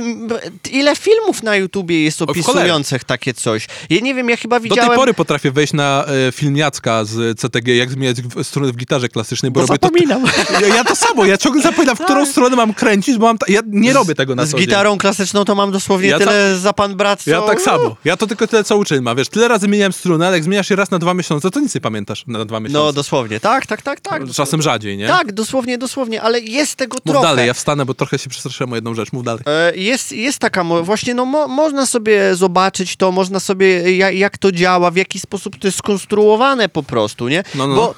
ile 0.70 0.96
filmów 0.96 1.42
na 1.42 1.56
YouTubie 1.56 2.04
jest 2.04 2.22
opisujących 2.22 3.04
takie 3.04 3.34
coś. 3.34 3.66
Ja 3.90 4.00
nie 4.00 4.14
wiem, 4.14 4.28
ja 4.28 4.36
chyba 4.36 4.56
Do 4.56 4.62
widziałem... 4.62 4.88
tej 4.88 4.96
pory 4.96 5.14
potrafię 5.14 5.50
wejść 5.50 5.72
na 5.72 6.04
e, 6.28 6.32
film 6.32 6.56
Jacka 6.56 7.04
z 7.04 7.40
CTG, 7.40 7.76
jak 7.76 7.90
zmieniać 7.90 8.22
w- 8.22 8.44
struny 8.44 8.72
w 8.72 8.76
gitarze 8.76 9.08
klasycznej, 9.08 9.52
bo 9.52 9.60
Bo 9.60 9.66
robię 9.66 9.78
to 9.78 9.86
zapominam. 9.86 10.24
Ja, 10.68 10.74
ja 10.76 10.84
to 10.84 10.96
samo, 10.96 11.24
ja 11.24 11.36
ciągle 11.38 11.62
zapominam, 11.62 11.96
w 11.96 12.00
którą 12.04 12.26
stronę 12.26 12.56
mam 12.56 12.74
kręcić, 12.74 13.18
bo 13.18 13.26
mam 13.26 13.38
ta, 13.38 13.46
ja 13.48 13.60
nie 13.66 13.92
robię 13.92 14.14
tego 14.14 14.34
na 14.34 14.46
Z 14.46 14.50
co 14.50 14.56
dzień. 14.58 14.66
gitarą 14.66 14.98
klasyczną 14.98 15.44
to 15.44 15.54
mam 15.54 15.72
dosłownie 15.72 16.08
Ja 16.08 16.18
tyle 16.18 16.58
za 16.58 16.72
pan 16.72 16.96
brat, 16.96 17.22
co... 17.22 17.30
Ja 17.30 17.42
tak 17.42 17.60
samo. 17.60 17.96
Ja 18.04 18.16
to 18.16 18.26
tylko 18.26 18.46
tyle, 18.46 18.64
co 18.64 18.76
uczeń 18.76 19.00
ma. 19.00 19.14
Wiesz, 19.14 19.28
tyle 19.28 19.48
razy 19.48 19.66
zmieniałem 19.66 19.92
strunę, 19.92 20.26
ale 20.26 20.36
jak 20.36 20.44
zmieniasz 20.44 20.70
je 20.70 20.76
raz 20.76 20.90
na 20.90 20.98
dwa 20.98 21.14
miesiące, 21.14 21.50
to 21.50 21.60
nic 21.60 21.74
nie 21.74 21.80
pamiętasz 21.80 22.24
na 22.26 22.44
dwa 22.44 22.60
No, 22.60 22.68
miesiące. 22.68 22.92
dosłownie. 22.92 23.40
Tak, 23.40 23.66
tak, 23.66 23.82
tak, 23.82 24.00
tak. 24.00 24.22
Czasem 24.34 24.62
rzadziej, 24.62 24.96
nie? 24.96 25.08
Tak, 25.08 25.32
dosłownie, 25.32 25.78
dosłownie, 25.78 26.22
ale 26.22 26.40
jest 26.40 26.76
tego 26.76 26.96
Mów 27.04 27.12
trochę. 27.12 27.26
dalej, 27.28 27.46
ja 27.46 27.54
wstanę, 27.54 27.86
bo 27.86 27.94
trochę 27.94 28.18
się 28.18 28.30
przestraszyłem 28.30 28.67
o 28.72 28.76
jedną 28.76 28.94
rzecz. 28.94 29.12
Mów 29.12 29.24
dalej. 29.24 29.42
E, 29.46 29.76
Jest, 29.76 30.12
jest 30.12 30.38
taka, 30.38 30.64
właśnie, 30.64 31.14
no 31.14 31.24
mo, 31.24 31.48
można 31.48 31.86
sobie 31.86 32.34
zobaczyć 32.34 32.96
to, 32.96 33.12
można 33.12 33.40
sobie, 33.40 33.96
jak, 33.96 34.14
jak 34.14 34.38
to 34.38 34.52
działa, 34.52 34.90
w 34.90 34.96
jaki 34.96 35.20
sposób 35.20 35.58
to 35.58 35.68
jest 35.68 35.78
skonstruowane 35.78 36.68
po 36.68 36.82
prostu, 36.82 37.28
nie? 37.28 37.42
No, 37.54 37.66
no. 37.66 37.74
Bo 37.76 37.94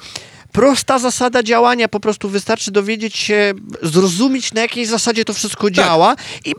prosta 0.51 0.99
zasada 0.99 1.43
działania, 1.43 1.87
po 1.87 1.99
prostu 1.99 2.29
wystarczy 2.29 2.71
dowiedzieć 2.71 3.15
się, 3.17 3.53
zrozumieć 3.81 4.53
na 4.53 4.61
jakiej 4.61 4.85
zasadzie 4.85 5.25
to 5.25 5.33
wszystko 5.33 5.63
Tak. 5.63 5.73
działa 5.73 6.15
i 6.45 6.53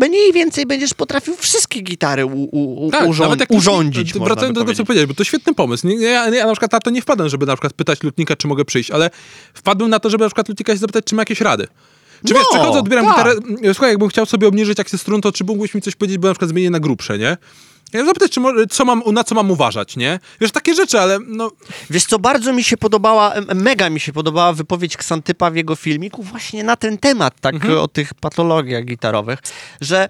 mniej 0.00 0.32
więcej 0.32 0.66
będziesz 0.66 0.94
potrafił 0.94 1.36
wszystkie 1.36 1.80
gitary 1.80 2.26
u, 2.26 2.30
u, 2.42 2.46
u, 2.52 2.86
urząd, 2.86 3.08
Tak, 3.08 3.18
nawet 3.18 3.40
jak 3.40 3.50
urządzić, 3.50 4.12
to- 4.12 4.18
Wracając 4.20 4.54
do 4.54 4.60
tego, 4.60 4.74
co 4.74 4.84
powiedziałeś, 4.84 5.08
bo 5.08 5.14
to 5.14 5.24
świetny 5.24 5.54
pomysł. 5.54 5.86
Nie, 5.86 5.96
ja, 5.96 6.28
ja 6.28 6.46
na 6.46 6.52
przykład 6.52 6.72
na 6.72 6.80
to 6.80 6.90
nie 6.90 7.02
wpadłem, 7.02 7.28
żeby 7.28 7.46
na 7.46 7.54
przykład 7.56 7.72
pytać 7.72 8.02
lutnika, 8.02 8.36
czy 8.36 8.46
mogę 8.48 8.64
przyjść, 8.64 8.90
ale 8.90 9.10
wpadłem 9.54 9.90
na 9.90 9.98
to, 10.00 10.10
żeby 10.10 10.24
na 10.24 10.28
przykład 10.28 10.48
lutnika 10.48 10.72
się 10.72 10.78
zapytać, 10.78 11.04
czy 11.04 11.14
ma 11.14 11.22
jakieś 11.22 11.40
rady. 11.40 11.66
Czy 12.26 12.32
No, 12.34 12.38
wiesz, 12.38 12.48
przychodzę, 12.50 12.78
odbieram 12.78 13.04
tak. 13.04 13.14
gitarę, 13.14 13.30
mm, 13.32 13.74
słuchaj, 13.74 13.90
jakbym 13.90 14.08
chciał 14.08 14.26
sobie 14.26 14.48
obniżyć 14.48 14.80
akcję 14.80 14.98
strun, 14.98 15.20
to 15.20 15.32
czy 15.32 15.44
mógłbyś 15.44 15.74
mi 15.74 15.82
coś 15.82 15.94
powiedzieć, 15.96 16.18
bo 16.18 16.28
na 16.28 16.34
przykład 16.34 16.50
zmienię 16.50 16.70
na 16.70 16.80
grubsze, 16.80 17.18
nie? 17.18 17.36
Ja 17.92 18.04
zapytać, 18.04 18.30
czy 18.30 18.40
co 18.70 18.84
mam, 18.84 19.02
na 19.12 19.24
co 19.24 19.34
mam 19.34 19.50
uważać, 19.50 19.96
nie? 19.96 20.18
Wiesz, 20.40 20.50
takie 20.52 20.74
rzeczy, 20.74 21.00
ale 21.00 21.18
no... 21.26 21.50
Wiesz 21.90 22.04
co, 22.04 22.18
bardzo 22.18 22.52
mi 22.52 22.64
się 22.64 22.76
podobała, 22.76 23.32
mega 23.54 23.90
mi 23.90 24.00
się 24.00 24.12
podobała 24.12 24.52
wypowiedź 24.52 24.96
Ksantypa 24.96 25.50
w 25.50 25.56
jego 25.56 25.76
filmiku 25.76 26.22
właśnie 26.22 26.64
na 26.64 26.76
ten 26.76 26.98
temat, 26.98 27.34
tak 27.40 27.54
Mhm. 27.54 27.78
o 27.78 27.88
tych 27.88 28.14
patologiach 28.14 28.84
gitarowych, 28.84 29.38
że 29.80 30.08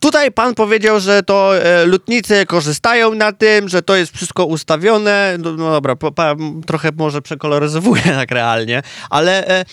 tutaj 0.00 0.32
pan 0.32 0.54
powiedział, 0.54 1.00
że 1.00 1.22
to 1.22 1.58
e, 1.58 1.86
lutnicy 1.86 2.46
korzystają 2.46 3.14
na 3.14 3.32
tym, 3.32 3.68
że 3.68 3.82
to 3.82 3.96
jest 3.96 4.12
wszystko 4.16 4.44
ustawione, 4.46 5.36
no, 5.38 5.52
no 5.52 5.70
dobra, 5.70 5.96
po, 5.96 6.12
m, 6.26 6.60
trochę 6.66 6.90
może 6.96 7.22
przekoloryzowuję 7.22 8.02
tak 8.22 8.30
realnie, 8.30 8.82
ale... 9.10 9.48
E, 9.48 9.64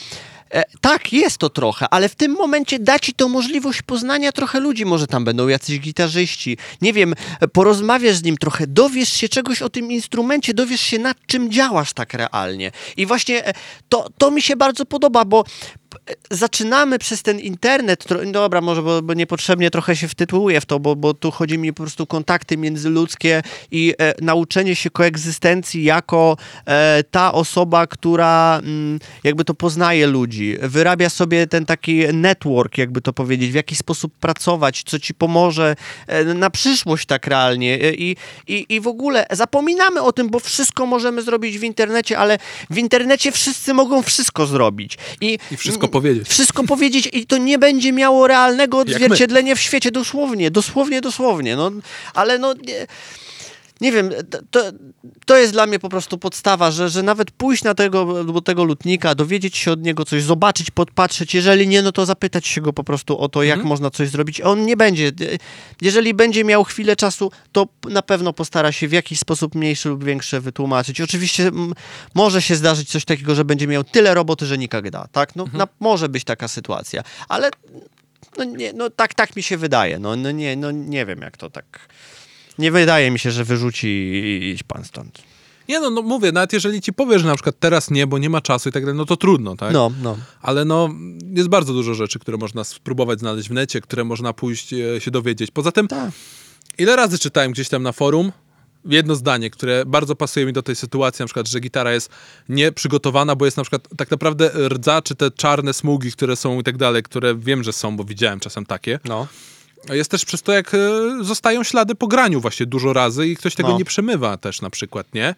tak, 0.81 1.13
jest 1.13 1.37
to 1.37 1.49
trochę, 1.49 1.85
ale 1.89 2.09
w 2.09 2.15
tym 2.15 2.31
momencie 2.31 2.79
da 2.79 2.99
ci 2.99 3.13
to 3.13 3.29
możliwość 3.29 3.81
poznania 3.81 4.31
trochę 4.31 4.59
ludzi. 4.59 4.85
Może 4.85 5.07
tam 5.07 5.25
będą 5.25 5.47
jacyś 5.47 5.79
gitarzyści. 5.79 6.57
Nie 6.81 6.93
wiem, 6.93 7.13
e, 7.39 7.47
porozmawiasz 7.47 8.15
z 8.15 8.23
nim 8.23 8.37
trochę, 8.37 8.67
dowiesz 8.67 9.13
się 9.13 9.29
czegoś 9.29 9.61
o 9.61 9.69
tym 9.69 9.91
instrumencie, 9.91 10.53
dowiesz 10.53 10.81
się 10.81 10.99
nad 10.99 11.17
czym 11.27 11.51
działasz 11.51 11.93
tak 11.93 12.13
realnie. 12.13 12.71
I 12.97 13.05
właśnie 13.05 13.45
e, 13.45 13.53
to, 13.89 14.09
to 14.17 14.31
mi 14.31 14.41
się 14.41 14.55
bardzo 14.55 14.85
podoba, 14.85 15.25
bo 15.25 15.43
zaczynamy 16.31 16.99
przez 16.99 17.23
ten 17.23 17.39
internet, 17.39 18.05
tro, 18.05 18.25
dobra, 18.25 18.61
może, 18.61 18.81
bo, 18.81 19.01
bo 19.01 19.13
niepotrzebnie 19.13 19.71
trochę 19.71 19.95
się 19.95 20.07
wtytułuję 20.07 20.61
w 20.61 20.65
to, 20.65 20.79
bo, 20.79 20.95
bo 20.95 21.13
tu 21.13 21.31
chodzi 21.31 21.57
mi 21.57 21.73
po 21.73 21.83
prostu 21.83 22.07
kontakty 22.07 22.57
międzyludzkie 22.57 23.41
i 23.71 23.93
e, 23.99 24.13
nauczenie 24.21 24.75
się 24.75 24.89
koegzystencji 24.89 25.83
jako 25.83 26.37
e, 26.65 27.03
ta 27.11 27.33
osoba, 27.33 27.87
która 27.87 28.59
mm, 28.63 28.99
jakby 29.23 29.45
to 29.45 29.53
poznaje 29.53 30.07
ludzi, 30.07 30.55
wyrabia 30.61 31.09
sobie 31.09 31.47
ten 31.47 31.65
taki 31.65 32.13
network, 32.13 32.77
jakby 32.77 33.01
to 33.01 33.13
powiedzieć, 33.13 33.51
w 33.51 33.55
jaki 33.55 33.75
sposób 33.75 34.13
pracować, 34.13 34.83
co 34.85 34.99
ci 34.99 35.13
pomoże 35.13 35.75
e, 36.07 36.23
na 36.23 36.49
przyszłość 36.49 37.05
tak 37.05 37.27
realnie 37.27 37.73
e, 37.73 37.93
i, 37.93 38.15
i, 38.47 38.65
i 38.69 38.81
w 38.81 38.87
ogóle 38.87 39.25
zapominamy 39.31 40.01
o 40.01 40.11
tym, 40.11 40.29
bo 40.29 40.39
wszystko 40.39 40.85
możemy 40.85 41.21
zrobić 41.21 41.59
w 41.59 41.63
internecie, 41.63 42.17
ale 42.17 42.37
w 42.69 42.77
internecie 42.77 43.31
wszyscy 43.31 43.73
mogą 43.73 44.03
wszystko 44.03 44.45
zrobić. 44.45 44.97
I, 45.21 45.39
I 45.51 45.57
wszystko 45.57 45.84
powiedzieć. 45.87 46.27
Wszystko 46.27 46.63
powiedzieć 46.63 47.09
i 47.13 47.25
to 47.25 47.37
nie 47.37 47.59
będzie 47.59 47.91
miało 47.91 48.27
realnego 48.27 48.79
odzwierciedlenia 48.79 49.55
w 49.55 49.59
świecie, 49.59 49.91
dosłownie, 49.91 50.51
dosłownie, 50.51 51.01
dosłownie. 51.01 51.55
No, 51.55 51.71
ale 52.13 52.39
no... 52.39 52.53
Nie, 52.53 52.87
nie 53.81 53.91
wiem, 53.91 54.09
to, 54.51 54.61
to 55.25 55.37
jest 55.37 55.53
dla 55.53 55.65
mnie 55.65 55.79
po 55.79 55.89
prostu 55.89 56.17
podstawa, 56.17 56.71
że, 56.71 56.89
że 56.89 57.03
nawet 57.03 57.31
pójść 57.31 57.63
na 57.63 57.73
tego, 57.75 58.23
do 58.23 58.41
tego 58.41 58.63
lutnika, 58.63 59.15
dowiedzieć 59.15 59.57
się 59.57 59.71
od 59.71 59.81
niego 59.81 60.05
coś, 60.05 60.23
zobaczyć, 60.23 60.71
podpatrzeć, 60.71 61.33
jeżeli 61.33 61.67
nie, 61.67 61.81
no 61.81 61.91
to 61.91 62.05
zapytać 62.05 62.47
się 62.47 62.61
go 62.61 62.73
po 62.73 62.83
prostu 62.83 63.19
o 63.19 63.29
to, 63.29 63.43
jak 63.43 63.53
Mhm. 63.55 63.69
można 63.69 63.89
coś 63.89 64.09
zrobić. 64.09 64.41
On 64.41 64.65
nie 64.65 64.77
będzie, 64.77 65.11
jeżeli 65.81 66.13
będzie 66.13 66.43
miał 66.43 66.63
chwilę 66.63 66.95
czasu, 66.95 67.31
to 67.51 67.67
na 67.89 68.01
pewno 68.01 68.33
postara 68.33 68.71
się 68.71 68.87
w 68.87 68.91
jakiś 68.91 69.19
sposób 69.19 69.55
mniejszy 69.55 69.89
lub 69.89 70.03
większy 70.03 70.39
wytłumaczyć. 70.41 71.01
Oczywiście 71.01 71.51
może 72.15 72.41
się 72.41 72.55
zdarzyć 72.55 72.89
coś 72.91 73.05
takiego, 73.05 73.35
że 73.35 73.45
będzie 73.45 73.67
miał 73.67 73.83
tyle 73.83 74.13
roboty, 74.13 74.45
że 74.45 74.57
nikak 74.57 74.89
da, 74.91 75.07
tak? 75.11 75.35
No, 75.35 75.43
Mhm. 75.43 75.57
na, 75.59 75.67
może 75.79 76.09
być 76.09 76.23
taka 76.23 76.47
sytuacja, 76.47 77.03
ale 77.29 77.49
no, 78.37 78.43
nie, 78.43 78.73
no 78.73 78.89
tak, 78.89 79.13
tak 79.13 79.35
mi 79.35 79.43
się 79.43 79.57
wydaje, 79.57 79.99
no, 79.99 80.15
no, 80.15 80.31
nie, 80.31 80.55
no 80.55 80.71
nie 80.71 81.05
wiem 81.05 81.21
jak 81.21 81.37
to 81.37 81.49
tak... 81.49 81.65
Nie 82.59 82.71
wydaje 82.71 83.11
mi 83.11 83.19
się, 83.19 83.31
że 83.31 83.43
wyrzuci 83.43 83.87
idź 84.53 84.63
pan 84.63 84.85
stąd. 84.85 85.21
Nie 85.69 85.79
no, 85.79 85.89
no 85.89 86.01
mówię, 86.01 86.31
nawet 86.31 86.53
jeżeli 86.53 86.81
ci 86.81 86.93
powiesz, 86.93 87.21
że 87.21 87.27
na 87.27 87.35
przykład 87.35 87.55
teraz 87.59 87.91
nie, 87.91 88.07
bo 88.07 88.17
nie 88.17 88.29
ma 88.29 88.41
czasu 88.41 88.69
i 88.69 88.71
tak 88.71 88.83
dalej, 88.83 88.97
no 88.97 89.05
to 89.05 89.17
trudno, 89.17 89.55
tak? 89.55 89.73
No, 89.73 89.91
no. 90.03 90.17
Ale 90.41 90.65
no, 90.65 90.89
jest 91.33 91.49
bardzo 91.49 91.73
dużo 91.73 91.93
rzeczy, 91.93 92.19
które 92.19 92.37
można 92.37 92.63
spróbować 92.63 93.19
znaleźć 93.19 93.49
w 93.49 93.51
necie, 93.51 93.81
które 93.81 94.03
można 94.03 94.33
pójść 94.33 94.73
e, 94.73 95.01
się 95.01 95.11
dowiedzieć. 95.11 95.51
Poza 95.51 95.71
tym, 95.71 95.87
Tak. 95.87 96.11
ile 96.77 96.95
razy 96.95 97.19
czytałem 97.19 97.51
gdzieś 97.51 97.69
tam 97.69 97.83
na 97.83 97.91
forum 97.91 98.31
jedno 98.85 99.15
zdanie, 99.15 99.49
które 99.49 99.83
bardzo 99.85 100.15
pasuje 100.15 100.45
mi 100.45 100.53
do 100.53 100.63
tej 100.63 100.75
sytuacji, 100.75 101.23
na 101.23 101.27
przykład, 101.27 101.47
że 101.47 101.59
gitara 101.59 101.93
jest 101.93 102.09
nieprzygotowana, 102.49 103.35
bo 103.35 103.45
jest 103.45 103.57
na 103.57 103.63
przykład 103.63 103.87
tak 103.97 104.11
naprawdę 104.11 104.51
rdza, 104.69 105.01
czy 105.01 105.15
te 105.15 105.31
czarne 105.31 105.73
smugi, 105.73 106.11
które 106.11 106.35
są 106.35 106.59
i 106.59 106.63
tak 106.63 106.77
dalej, 106.77 107.03
które 107.03 107.35
wiem, 107.35 107.63
że 107.63 107.73
są, 107.73 107.97
bo 107.97 108.03
widziałem 108.03 108.39
czasem 108.39 108.65
takie. 108.65 108.99
No. 109.05 109.27
Jest 109.89 110.11
też 110.11 110.25
przez 110.25 110.41
to, 110.41 110.51
jak 110.53 110.73
e, 110.73 110.77
zostają 111.21 111.63
ślady 111.63 111.95
po 111.95 112.07
graniu 112.07 112.41
właśnie 112.41 112.65
dużo 112.65 112.93
razy 112.93 113.27
i 113.27 113.35
ktoś 113.35 113.55
tego 113.55 113.69
No. 113.69 113.77
nie 113.77 113.85
przemywa 113.85 114.37
też 114.37 114.61
na 114.61 114.69
przykład, 114.69 115.13
nie? 115.13 115.35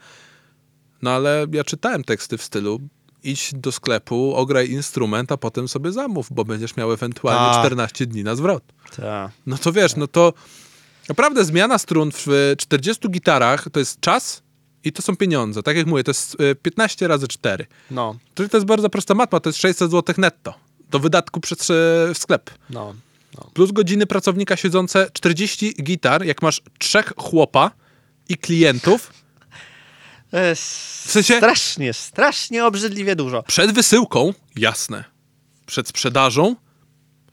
No 1.01 1.11
ale 1.11 1.45
ja 1.51 1.63
czytałem 1.63 2.03
teksty 2.03 2.37
w 2.37 2.43
stylu 2.43 2.79
idź 3.23 3.51
do 3.53 3.71
sklepu, 3.71 4.35
ograj 4.35 4.69
instrument, 4.71 5.31
a 5.31 5.37
potem 5.37 5.67
sobie 5.67 5.91
zamów, 5.91 6.27
bo 6.31 6.45
będziesz 6.45 6.75
miał 6.77 6.91
ewentualnie 6.93 7.53
Tak. 7.53 7.59
14 7.65 8.05
dni 8.05 8.23
na 8.23 8.35
zwrot. 8.35 8.63
Tak. 8.95 9.31
No 9.45 9.57
to 9.57 9.71
wiesz, 9.73 9.95
no 9.95 10.07
to 10.07 10.33
naprawdę 11.09 11.45
zmiana 11.45 11.77
strun 11.77 12.11
w 12.11 12.27
40 12.57 13.09
gitarach 13.09 13.67
to 13.71 13.79
jest 13.79 13.99
czas 13.99 14.43
i 14.83 14.91
to 14.91 15.01
są 15.01 15.15
pieniądze. 15.15 15.63
Tak 15.63 15.77
jak 15.77 15.87
mówię, 15.87 16.03
to 16.03 16.09
jest 16.11 16.37
e, 16.41 16.55
15 16.55 17.07
razy 17.07 17.27
4. 17.27 17.65
No, 17.91 18.15
Czyli 18.35 18.49
to 18.49 18.57
jest 18.57 18.67
bardzo 18.67 18.89
prosta 18.89 19.13
matma, 19.13 19.39
to 19.39 19.49
jest 19.49 19.59
600 19.59 19.91
zł 19.91 20.15
netto 20.17 20.53
do 20.91 20.99
wydatku 20.99 21.39
przez 21.39 21.69
e, 21.69 21.75
sklep. 22.15 22.51
no. 22.69 22.93
Plus 23.53 23.71
godziny 23.71 24.05
pracownika 24.05 24.55
siedzące 24.55 25.09
40 25.13 25.73
gitar, 25.83 26.25
jak 26.25 26.41
masz 26.41 26.61
trzech 26.79 27.13
chłopa 27.17 27.71
i 28.29 28.37
klientów, 28.37 29.13
jest 30.33 30.63
W 31.07 31.11
sensie- 31.11 31.37
strasznie, 31.37 31.93
strasznie 31.93 32.65
obrzydliwie 32.65 33.15
dużo. 33.15 33.43
przed 33.43 33.71
wysyłką, 33.71 34.33
jasne. 34.55 35.03
Przed 35.65 35.87
sprzedażą, 35.87 36.55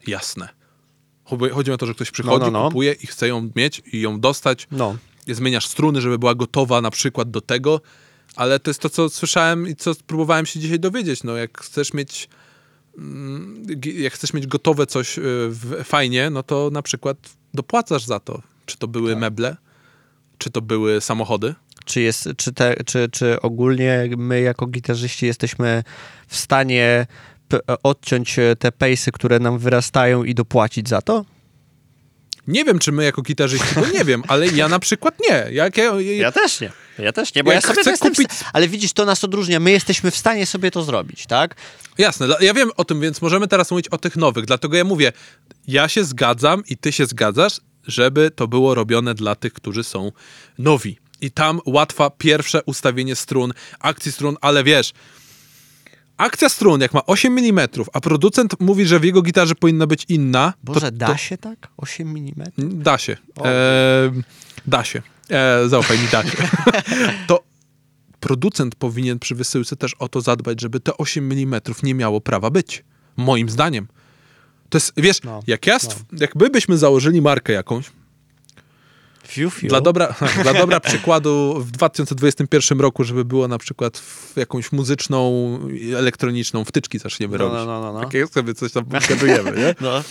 jasne. 0.07 0.49
Chodzi- 1.53 1.71
o 1.71 1.77
to, 1.77 1.85
że 1.85 1.93
ktoś 1.93 2.11
przychodzi, 2.11 2.45
No, 2.45 2.51
no, 2.51 2.59
no. 2.59 2.67
kupuje 2.67 2.91
i 2.93 3.07
chce 3.07 3.27
ją 3.27 3.49
mieć 3.55 3.81
i 3.93 4.01
ją 4.01 4.19
dostać. 4.19 4.67
No. 4.71 4.97
Zmieniasz 5.27 5.67
struny, 5.67 6.01
żeby 6.01 6.19
była 6.19 6.35
gotowa 6.35 6.81
na 6.81 6.91
przykład 6.91 7.31
do 7.31 7.41
tego, 7.41 7.81
ale 8.35 8.59
to 8.59 8.69
jest 8.69 8.79
to, 8.79 8.89
co 8.89 9.09
słyszałem 9.09 9.67
i 9.67 9.75
co 9.75 9.91
próbowałem 10.07 10.45
się 10.45 10.59
dzisiaj 10.59 10.79
dowiedzieć. 10.79 11.23
No, 11.23 11.35
jak 11.35 11.61
chcesz 11.61 11.93
mieć 11.93 12.29
jak 13.83 14.13
chcesz 14.13 14.33
mieć 14.33 14.47
gotowe 14.47 14.85
coś 14.85 15.19
w, 15.49 15.83
fajnie, 15.83 16.29
no 16.29 16.43
to 16.43 16.69
na 16.73 16.81
przykład 16.81 17.17
dopłacasz 17.53 18.03
za 18.05 18.19
to. 18.19 18.41
Czy 18.65 18.77
to 18.77 18.87
Tak. 18.87 18.91
były 18.91 19.15
meble, 19.15 19.55
czy 20.37 20.49
to 20.49 20.61
były 20.61 21.01
samochody. 21.01 21.55
Czy, 21.85 22.01
jest, 22.01 22.29
czy, 22.37 22.53
te, 22.53 22.75
czy, 22.85 23.09
czy 23.11 23.41
ogólnie 23.41 24.09
my 24.17 24.41
jako 24.41 24.67
gitarzyści 24.67 25.25
jesteśmy 25.25 25.83
w 26.27 26.35
stanie 26.35 27.07
odciąć 27.83 28.39
e, 28.39 28.55
te 28.55 28.71
pejsy, 28.71 29.11
które 29.11 29.39
nam 29.39 29.57
wyrastają 29.57 30.23
i 30.23 30.35
dopłacić 30.35 30.89
za 30.89 31.01
to? 31.01 31.25
Nie 32.47 32.65
wiem, 32.65 32.79
czy 32.79 32.91
my 32.91 33.03
jako 33.03 33.21
gitarzyści, 33.21 33.67
bo 33.75 33.87
nie 33.97 34.05
wiem, 34.05 34.23
ale 34.27 34.47
ja 34.47 34.67
na 34.67 34.79
przykład 34.79 35.15
nie. 35.29 35.45
Jak 35.51 35.77
ja, 35.77 35.93
ja, 36.01 36.31
też 36.31 36.61
nie. 36.61 36.71
Ja 36.99 37.11
też 37.11 37.35
nie, 37.35 37.43
bo 37.43 37.51
ja 37.51 37.61
sobie 37.61 37.81
chcę 37.81 37.91
jestem 37.91 38.13
kupić- 38.13 38.43
Ale 38.53 38.67
widzisz, 38.67 38.93
to 38.93 39.05
nas 39.05 39.23
odróżnia. 39.23 39.59
My 39.59 39.71
jesteśmy 39.71 40.11
w 40.11 40.17
stanie 40.17 40.45
sobie 40.45 40.71
to 40.71 40.83
zrobić, 40.83 41.25
tak? 41.25 41.55
Jasne, 41.97 42.27
ja 42.41 42.53
wiem 42.53 42.71
o 42.77 42.85
tym, 42.85 43.01
więc 43.01 43.21
możemy 43.21 43.47
teraz 43.47 43.71
mówić 43.71 43.87
o 43.87 43.97
tych 43.97 44.15
nowych. 44.15 44.45
Dlatego 44.45 44.77
ja 44.77 44.83
mówię, 44.83 45.11
ja 45.67 45.87
się 45.87 46.03
zgadzam 46.03 46.63
i 46.69 46.77
ty 46.77 46.91
się 46.91 47.05
zgadzasz, 47.05 47.61
żeby 47.87 48.31
to 48.31 48.47
było 48.47 48.75
robione 48.75 49.13
dla 49.15 49.35
tych, 49.35 49.53
którzy 49.53 49.83
są 49.83 50.11
nowi. 50.57 50.97
I 51.21 51.31
tam 51.31 51.59
łatwa 51.65 52.09
pierwsze 52.09 52.63
ustawienie 52.63 53.15
strun, 53.15 53.53
akcji 53.79 54.11
strun, 54.11 54.37
ale 54.41 54.63
wiesz, 54.63 54.93
akcja 56.17 56.49
strun, 56.49 56.81
jak 56.81 56.93
ma 56.93 57.05
8 57.05 57.37
mm, 57.37 57.67
a 57.93 58.01
producent 58.01 58.59
mówi, 58.59 58.85
że 58.85 58.99
w 58.99 59.03
jego 59.03 59.21
gitarze 59.21 59.55
powinna 59.55 59.87
być 59.87 60.05
inna, 60.09 60.53
Boże, 60.63 60.79
to, 60.79 60.91
da 60.91 61.07
to 61.07 61.17
się 61.17 61.37
tak? 61.37 61.67
8 61.77 62.07
mm? 62.17 62.33
da 62.83 62.97
się. 62.97 63.17
E, 63.45 64.11
da 64.67 64.83
się. 64.83 65.01
E, 65.29 65.69
zaufaj 65.69 65.99
mi, 65.99 66.07
da 66.07 66.23
się. 66.23 66.37
to 67.27 67.43
producent 68.19 68.75
powinien 68.75 69.19
przy 69.19 69.35
wysyłce 69.35 69.75
też 69.75 69.93
o 69.93 70.09
to 70.09 70.21
zadbać, 70.21 70.61
żeby 70.61 70.79
te 70.79 70.97
8 70.97 71.31
mm 71.31 71.61
nie 71.83 71.93
miało 71.93 72.21
prawa 72.21 72.49
być. 72.49 72.83
Moim 73.17 73.49
zdaniem. 73.49 73.87
To 74.69 74.77
jest, 74.77 74.93
wiesz, 74.97 75.23
No, 75.23 75.43
jak 75.47 75.67
ja, 75.67 75.77
jakby 76.11 76.49
byśmy 76.49 76.77
założyli 76.77 77.21
markę 77.21 77.53
jakąś, 77.53 77.85
Fiu, 79.27 79.49
fiu. 79.49 79.67
dla 79.67 79.81
dobra, 79.81 80.15
dla 80.43 80.53
dobra 80.53 80.79
przykładu 80.79 81.59
w 81.59 81.71
2021 81.71 82.79
roku, 82.79 83.03
żeby 83.03 83.25
było 83.25 83.47
na 83.47 83.57
przykład 83.57 84.01
jakąś 84.35 84.71
muzyczną, 84.71 85.59
elektroniczną 85.97 86.65
wtyczki 86.65 86.99
zaczniemy 86.99 87.37
No, 87.37 87.43
robić. 87.43 87.57
no, 87.57 87.65
no, 87.65 87.81
no, 87.81 87.93
no. 87.93 87.99
Takie 87.99 88.27
sobie 88.27 88.53
coś 88.53 88.71
tam 88.71 88.85
pokazujemy, 88.85 89.51
nie? 89.57 89.75
No. 89.87 90.03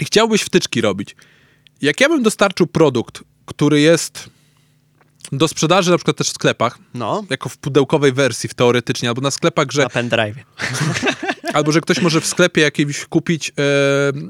i 0.00 0.04
chciałbyś 0.04 0.42
wtyczki 0.42 0.80
robić, 0.80 1.16
jak 1.82 2.00
ja 2.00 2.08
bym 2.08 2.22
dostarczył 2.22 2.66
produkt, 2.66 3.20
który 3.46 3.80
jest 3.80 4.30
do 5.32 5.48
sprzedaży 5.48 5.90
na 5.90 5.96
przykład 5.96 6.16
też 6.16 6.28
w 6.28 6.32
sklepach, 6.32 6.78
no. 6.94 7.24
jako 7.30 7.48
w 7.48 7.56
pudełkowej 7.58 8.12
wersji 8.12 8.48
w 8.48 8.54
teoretycznie, 8.54 9.08
albo 9.08 9.20
na 9.20 9.30
sklepach, 9.30 9.70
że, 9.70 9.82
Na 9.82 9.88
pendrive. 9.88 10.36
albo 11.52 11.72
że 11.72 11.80
ktoś 11.80 12.00
może 12.00 12.20
w 12.20 12.26
sklepie 12.26 12.60
jakimś 12.60 13.04
kupić 13.06 13.48
e, 13.50 13.52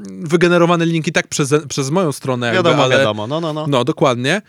wygenerowane 0.09 0.87
linki 0.87 1.12
tak 1.12 1.29
przez, 1.29 1.55
przez 1.68 1.91
moją 1.91 2.12
stronę, 2.12 2.47
jakby, 2.47 2.59
Wiadomo, 2.59 2.85
ale, 2.85 2.99
wiadomo. 2.99 3.27
No, 3.27 3.41
no, 3.41 3.53
no. 3.53 3.66
No, 3.66 3.85
dokładnie. 3.85 4.43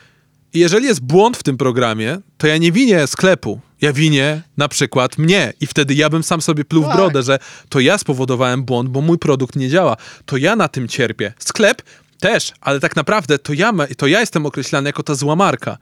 I 0.54 0.60
jeżeli 0.60 0.86
jest 0.86 1.02
błąd 1.02 1.38
w 1.38 1.44
tym 1.44 1.58
programie, 1.58 2.18
to 2.38 2.48
ja 2.48 2.58
nie 2.58 2.72
winię 2.72 3.08
sklepu. 3.08 3.60
Ja 3.82 3.94
winię 3.94 4.42
na 4.58 4.68
przykład 4.68 5.18
mnie. 5.18 5.54
I 5.62 5.68
wtedy 5.68 5.94
ja 5.94 6.10
bym 6.10 6.24
sam 6.24 6.42
sobie 6.42 6.66
pluł 6.66 6.84
w 6.84 6.88
Tak. 6.88 6.96
brodę, 6.96 7.24
że 7.24 7.40
to 7.70 7.80
ja 7.80 7.98
spowodowałem 7.98 8.64
błąd, 8.64 8.90
bo 8.90 9.02
mój 9.02 9.18
produkt 9.18 9.56
nie 9.56 9.70
działa. 9.70 9.98
To 10.26 10.38
ja 10.38 10.56
na 10.56 10.68
tym 10.68 10.88
cierpię. 10.88 11.34
Sklep 11.40 11.82
też, 12.20 12.52
ale 12.62 12.80
tak 12.80 12.96
naprawdę 12.96 13.40
to 13.40 13.54
ja, 13.54 13.72
to 13.98 14.08
ja 14.08 14.20
jestem 14.20 14.46
określany 14.46 14.90
jako 14.90 15.04
ta 15.04 15.16
zła 15.16 15.36
marka. 15.36 15.78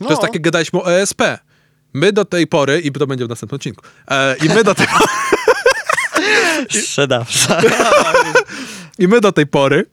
no. 0.00 0.06
To 0.06 0.12
jest 0.12 0.22
tak, 0.22 0.34
jak 0.34 0.42
gadaliśmy 0.42 0.82
o 0.82 0.92
ESP. 0.92 1.22
My 1.94 2.12
do 2.12 2.24
tej 2.24 2.46
pory, 2.46 2.80
i 2.80 2.92
to 2.92 3.06
będzie 3.06 3.26
w 3.26 3.28
następnym 3.28 3.56
odcinku, 3.56 3.82
e, 4.08 4.36
i 4.36 4.48
my 4.48 4.64
do 4.64 4.74
tej 4.74 4.86
Sprzedawca. 6.70 7.62
I 8.98 9.08
my 9.08 9.20
do 9.20 9.32
tej 9.32 9.46
pory 9.46 9.86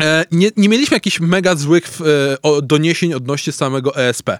e, 0.00 0.24
nie, 0.32 0.50
nie 0.56 0.68
mieliśmy 0.68 0.96
jakichś 0.96 1.20
mega 1.20 1.56
złych 1.56 1.84
e, 2.44 2.62
doniesień 2.62 3.14
odnośnie 3.14 3.52
samego 3.52 3.96
ESP. 3.96 4.30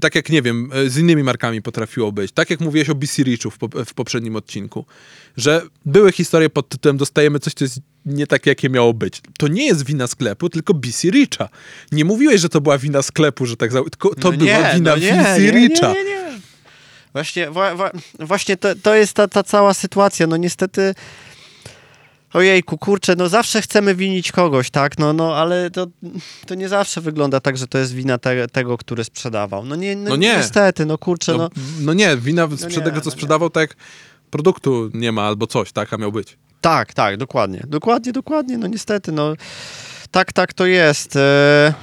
Tak 0.00 0.14
jak, 0.14 0.28
nie 0.28 0.42
wiem, 0.42 0.70
e, 0.74 0.90
z 0.90 0.98
innymi 0.98 1.22
markami 1.22 1.62
potrafiło 1.62 2.12
być. 2.12 2.32
Tak 2.32 2.50
jak 2.50 2.60
mówiłeś 2.60 2.90
o 2.90 2.94
BC 2.94 3.22
Richu 3.22 3.50
w, 3.50 3.58
po, 3.58 3.68
w 3.84 3.94
poprzednim 3.94 4.36
odcinku. 4.36 4.84
Że 5.36 5.62
były 5.86 6.12
historie 6.12 6.50
pod 6.50 6.68
tytułem 6.68 6.96
dostajemy 6.96 7.38
coś, 7.40 7.54
co 7.54 7.64
jest 7.64 7.80
nie 8.06 8.26
takie, 8.26 8.50
jakie 8.50 8.70
miało 8.70 8.94
być. 8.94 9.22
To 9.38 9.48
nie 9.48 9.66
jest 9.66 9.84
wina 9.86 10.06
sklepu, 10.06 10.48
tylko 10.48 10.74
BC 10.74 11.08
Richa. 11.10 11.48
Nie 11.92 12.04
mówiłeś, 12.04 12.40
że 12.40 12.48
to 12.48 12.60
była 12.60 12.78
wina 12.78 13.02
sklepu, 13.02 13.46
że 13.46 13.56
tak 13.56 13.72
za... 13.72 13.80
To 13.98 14.10
No 14.22 14.32
była 14.32 14.44
nie, 14.44 14.74
wina 14.74 14.90
no 14.90 14.96
nie, 14.96 15.12
BC 15.12 15.40
nie, 15.40 15.50
Richa. 15.50 15.92
Nie, 15.92 16.04
nie, 16.04 16.10
nie. 16.10 16.27
Właśnie, 17.12 17.50
wa, 17.50 17.74
wa, 17.74 17.90
właśnie 18.18 18.56
to, 18.56 18.68
to 18.82 18.94
jest 18.94 19.14
ta, 19.14 19.28
ta 19.28 19.42
cała 19.42 19.74
sytuacja. 19.74 20.26
No 20.26 20.36
niestety. 20.36 20.94
Ojejku, 22.32 22.78
kurczę, 22.78 23.14
no 23.16 23.28
zawsze 23.28 23.62
chcemy 23.62 23.94
winić 23.94 24.32
kogoś, 24.32 24.70
tak? 24.70 24.98
No, 24.98 25.12
no 25.12 25.36
ale 25.36 25.70
to, 25.70 25.86
to 26.46 26.54
nie 26.54 26.68
zawsze 26.68 27.00
wygląda 27.00 27.40
tak, 27.40 27.56
że 27.56 27.66
to 27.66 27.78
jest 27.78 27.94
wina 27.94 28.18
te, 28.18 28.48
tego, 28.48 28.78
który 28.78 29.04
sprzedawał. 29.04 29.64
No 29.64 29.76
nie, 29.76 29.96
no, 29.96 30.10
No 30.10 30.16
nie. 30.16 30.36
niestety, 30.36 30.86
no 30.86 30.98
kurczę, 30.98 31.32
no. 31.32 31.38
No, 31.38 31.48
no 31.80 31.92
nie, 31.94 32.16
wina 32.16 32.46
z 32.46 32.62
nie, 32.62 32.68
tego, 32.68 32.90
co 32.90 32.96
no 32.96 33.04
nie. 33.04 33.10
sprzedawał, 33.10 33.50
tak 33.50 33.76
produktu 34.30 34.90
nie 34.94 35.12
ma 35.12 35.22
albo 35.22 35.46
coś, 35.46 35.72
tak, 35.72 35.92
a 35.92 35.96
miał 35.96 36.12
być. 36.12 36.36
Tak, 36.60 36.94
tak, 36.94 37.16
dokładnie. 37.16 37.64
Dokładnie, 37.66 38.12
dokładnie, 38.12 38.58
no 38.58 38.66
niestety, 38.66 39.12
no. 39.12 39.34
Tak, 40.10 40.32
tak 40.32 40.52
to 40.52 40.66
jest. 40.66 41.16
E... 41.16 41.74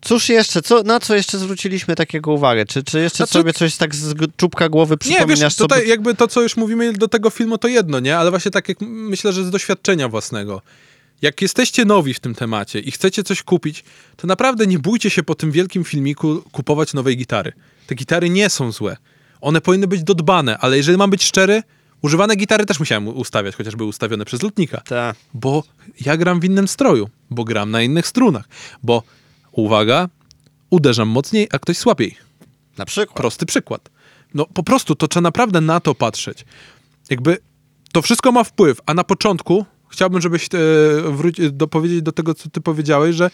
Cóż 0.00 0.28
jeszcze, 0.28 0.62
co, 0.62 0.82
na 0.82 1.00
co 1.00 1.14
jeszcze 1.14 1.38
zwróciliśmy 1.38 1.96
takiego 1.96 2.32
uwagę? 2.32 2.66
Czy, 2.66 2.82
czy 2.82 3.00
jeszcze 3.00 3.16
Znaczy- 3.16 3.32
sobie 3.32 3.52
coś 3.52 3.76
tak 3.76 3.94
z 3.94 4.14
czubka 4.36 4.68
głowy 4.68 4.92
Nie, 4.94 4.98
przypominasz? 4.98 5.40
wiesz, 5.40 5.54
co 5.54 5.64
tutaj 5.64 5.82
by- 5.82 5.86
jakby 5.88 6.14
to, 6.14 6.28
co 6.28 6.42
już 6.42 6.56
mówimy 6.56 6.92
do 6.92 7.08
tego 7.08 7.30
filmu, 7.30 7.58
to 7.58 7.68
jedno, 7.68 8.00
nie? 8.00 8.18
Ale 8.18 8.30
właśnie 8.30 8.50
tak 8.50 8.68
jak 8.68 8.80
myślę, 8.80 9.32
że 9.32 9.44
z 9.44 9.50
doświadczenia 9.50 10.08
własnego. 10.08 10.62
Jak 11.22 11.42
jesteście 11.42 11.84
nowi 11.84 12.14
w 12.14 12.20
tym 12.20 12.34
temacie 12.34 12.80
i 12.80 12.90
chcecie 12.90 13.22
coś 13.22 13.42
kupić, 13.42 13.84
to 14.16 14.26
naprawdę 14.26 14.66
nie 14.66 14.78
bójcie 14.78 15.10
się 15.10 15.22
po 15.22 15.34
tym 15.34 15.50
wielkim 15.52 15.84
filmiku 15.84 16.42
kupować 16.52 16.94
nowej 16.94 17.16
gitary. 17.16 17.52
Te 17.86 17.94
gitary 17.94 18.30
nie 18.30 18.50
są 18.50 18.72
złe. 18.72 18.96
One 19.40 19.60
powinny 19.60 19.86
być 19.86 20.02
dodbane, 20.02 20.58
ale 20.58 20.76
jeżeli 20.76 20.98
mam 20.98 21.10
być 21.10 21.22
szczery, 21.24 21.62
używane 22.02 22.36
gitary 22.36 22.66
też 22.66 22.78
musiałem 22.78 23.08
ustawiać, 23.08 23.56
chociaż 23.56 23.76
były 23.76 23.88
ustawione 23.88 24.24
przez 24.24 24.42
lutnika. 24.42 24.80
Ta. 24.80 25.14
Bo 25.34 25.62
ja 26.06 26.16
gram 26.16 26.40
w 26.40 26.44
innym 26.44 26.68
stroju, 26.68 27.08
bo 27.30 27.44
gram 27.44 27.70
na 27.70 27.82
innych 27.82 28.06
strunach, 28.06 28.44
bo 28.82 29.02
uwaga, 29.52 30.08
uderzam 30.70 31.08
mocniej, 31.08 31.48
a 31.52 31.58
ktoś 31.58 31.78
słabiej. 31.78 32.16
Na 32.78 32.84
przykład. 32.84 33.16
Prosty 33.16 33.46
przykład. 33.46 33.90
No 34.34 34.46
po 34.46 34.62
prostu 34.62 34.94
to 34.94 35.08
trzeba 35.08 35.22
naprawdę 35.22 35.60
na 35.60 35.80
to 35.80 35.94
patrzeć. 35.94 36.44
Jakby 37.10 37.38
to 37.92 38.02
wszystko 38.02 38.32
ma 38.32 38.44
wpływ, 38.44 38.80
a 38.86 38.94
na 38.94 39.04
początku 39.04 39.66
chciałbym, 39.88 40.20
żebyś 40.20 40.44
e, 40.44 40.58
wróci, 41.12 41.52
dopowiedzieć 41.52 42.02
do 42.02 42.12
tego, 42.12 42.34
co 42.34 42.50
ty 42.50 42.60
powiedziałeś, 42.60 43.16
że 43.16 43.30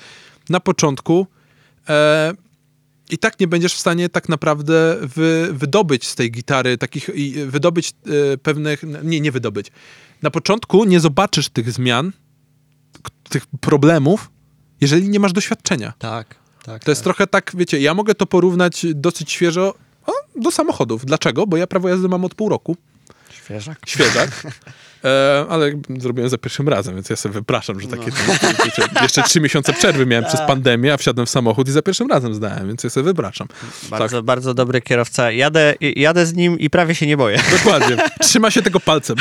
na 0.48 0.60
początku 0.60 1.26
e, 1.88 2.32
i 3.10 3.18
tak 3.18 3.40
nie 3.40 3.48
będziesz 3.48 3.74
w 3.74 3.78
stanie 3.78 4.08
tak 4.08 4.28
naprawdę 4.28 4.96
wy, 5.00 5.48
wydobyć 5.52 6.06
z 6.06 6.14
tej 6.14 6.30
gitary 6.30 6.78
takich, 6.78 7.10
i 7.14 7.32
wydobyć 7.32 7.90
e, 7.90 8.38
pewnych, 8.38 8.82
nie, 9.02 9.20
nie 9.20 9.32
wydobyć. 9.32 9.66
Na 10.22 10.30
początku 10.30 10.84
nie 10.84 11.00
zobaczysz 11.00 11.48
tych 11.48 11.72
zmian, 11.72 12.12
tych 13.28 13.46
problemów, 13.60 14.30
jeżeli 14.80 15.08
nie 15.08 15.20
masz 15.20 15.32
doświadczenia. 15.32 15.92
Tak, 15.98 16.34
tak. 16.62 16.84
To 16.84 16.90
jest 16.90 17.04
trochę 17.04 17.26
tak, 17.26 17.52
wiecie, 17.54 17.80
ja 17.80 17.94
mogę 17.94 18.14
to 18.14 18.26
porównać 18.26 18.86
dosyć 18.94 19.32
świeżo 19.32 19.74
o, 20.06 20.12
do 20.36 20.50
samochodów. 20.50 21.06
Dlaczego? 21.06 21.46
Bo 21.46 21.56
ja 21.56 21.66
prawo 21.66 21.88
jazdy 21.88 22.08
mam 22.08 22.24
od 22.24 22.34
pół 22.34 22.48
roku. 22.48 22.76
Świeżak. 23.46 23.78
Świeżak. 23.86 24.30
E, 25.04 25.46
ale 25.48 25.72
zrobiłem 25.98 26.30
za 26.30 26.38
pierwszym 26.38 26.68
razem, 26.68 26.94
więc 26.94 27.10
ja 27.10 27.16
sobie 27.16 27.32
wypraszam, 27.32 27.80
że 27.80 27.88
takie... 27.88 28.10
Wiecie, 28.64 28.82
jeszcze 29.02 29.22
trzy 29.22 29.40
miesiące 29.40 29.72
przerwy 29.72 30.06
miałem 30.06 30.24
przez 30.24 30.40
pandemię, 30.40 30.92
a 30.92 30.96
wsiadłem 30.96 31.26
w 31.26 31.30
samochód 31.30 31.68
i 31.68 31.72
za 31.72 31.82
pierwszym 31.82 32.08
razem 32.10 32.34
zdałem, 32.34 32.66
więc 32.66 32.84
ja 32.84 32.90
sobie 32.90 33.04
wypraszam. 33.04 33.48
Bardzo, 33.90 34.22
bardzo 34.22 34.54
dobry 34.54 34.80
kierowca. 34.80 35.30
Jadę, 35.30 35.74
jadę 35.80 36.26
z 36.26 36.34
nim 36.34 36.58
i 36.58 36.70
prawie 36.70 36.94
się 36.94 37.06
nie 37.06 37.16
boję. 37.16 37.38
Dokładnie. 37.58 37.96
Trzyma 38.20 38.50
się 38.50 38.62
tego 38.62 38.80
palcem. 38.80 39.16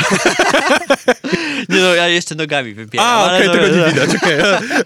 Nie 1.68 1.80
no, 1.80 1.94
ja 1.94 2.08
jeszcze 2.08 2.34
nogami 2.34 2.74
wypieram. 2.74 3.06
A, 3.06 3.10
ale 3.14 3.36
okej, 3.36 3.46
to- 3.48 3.52
tego 3.54 3.76
nie 3.76 3.92
widać, 3.92 4.16
okej. 4.16 4.38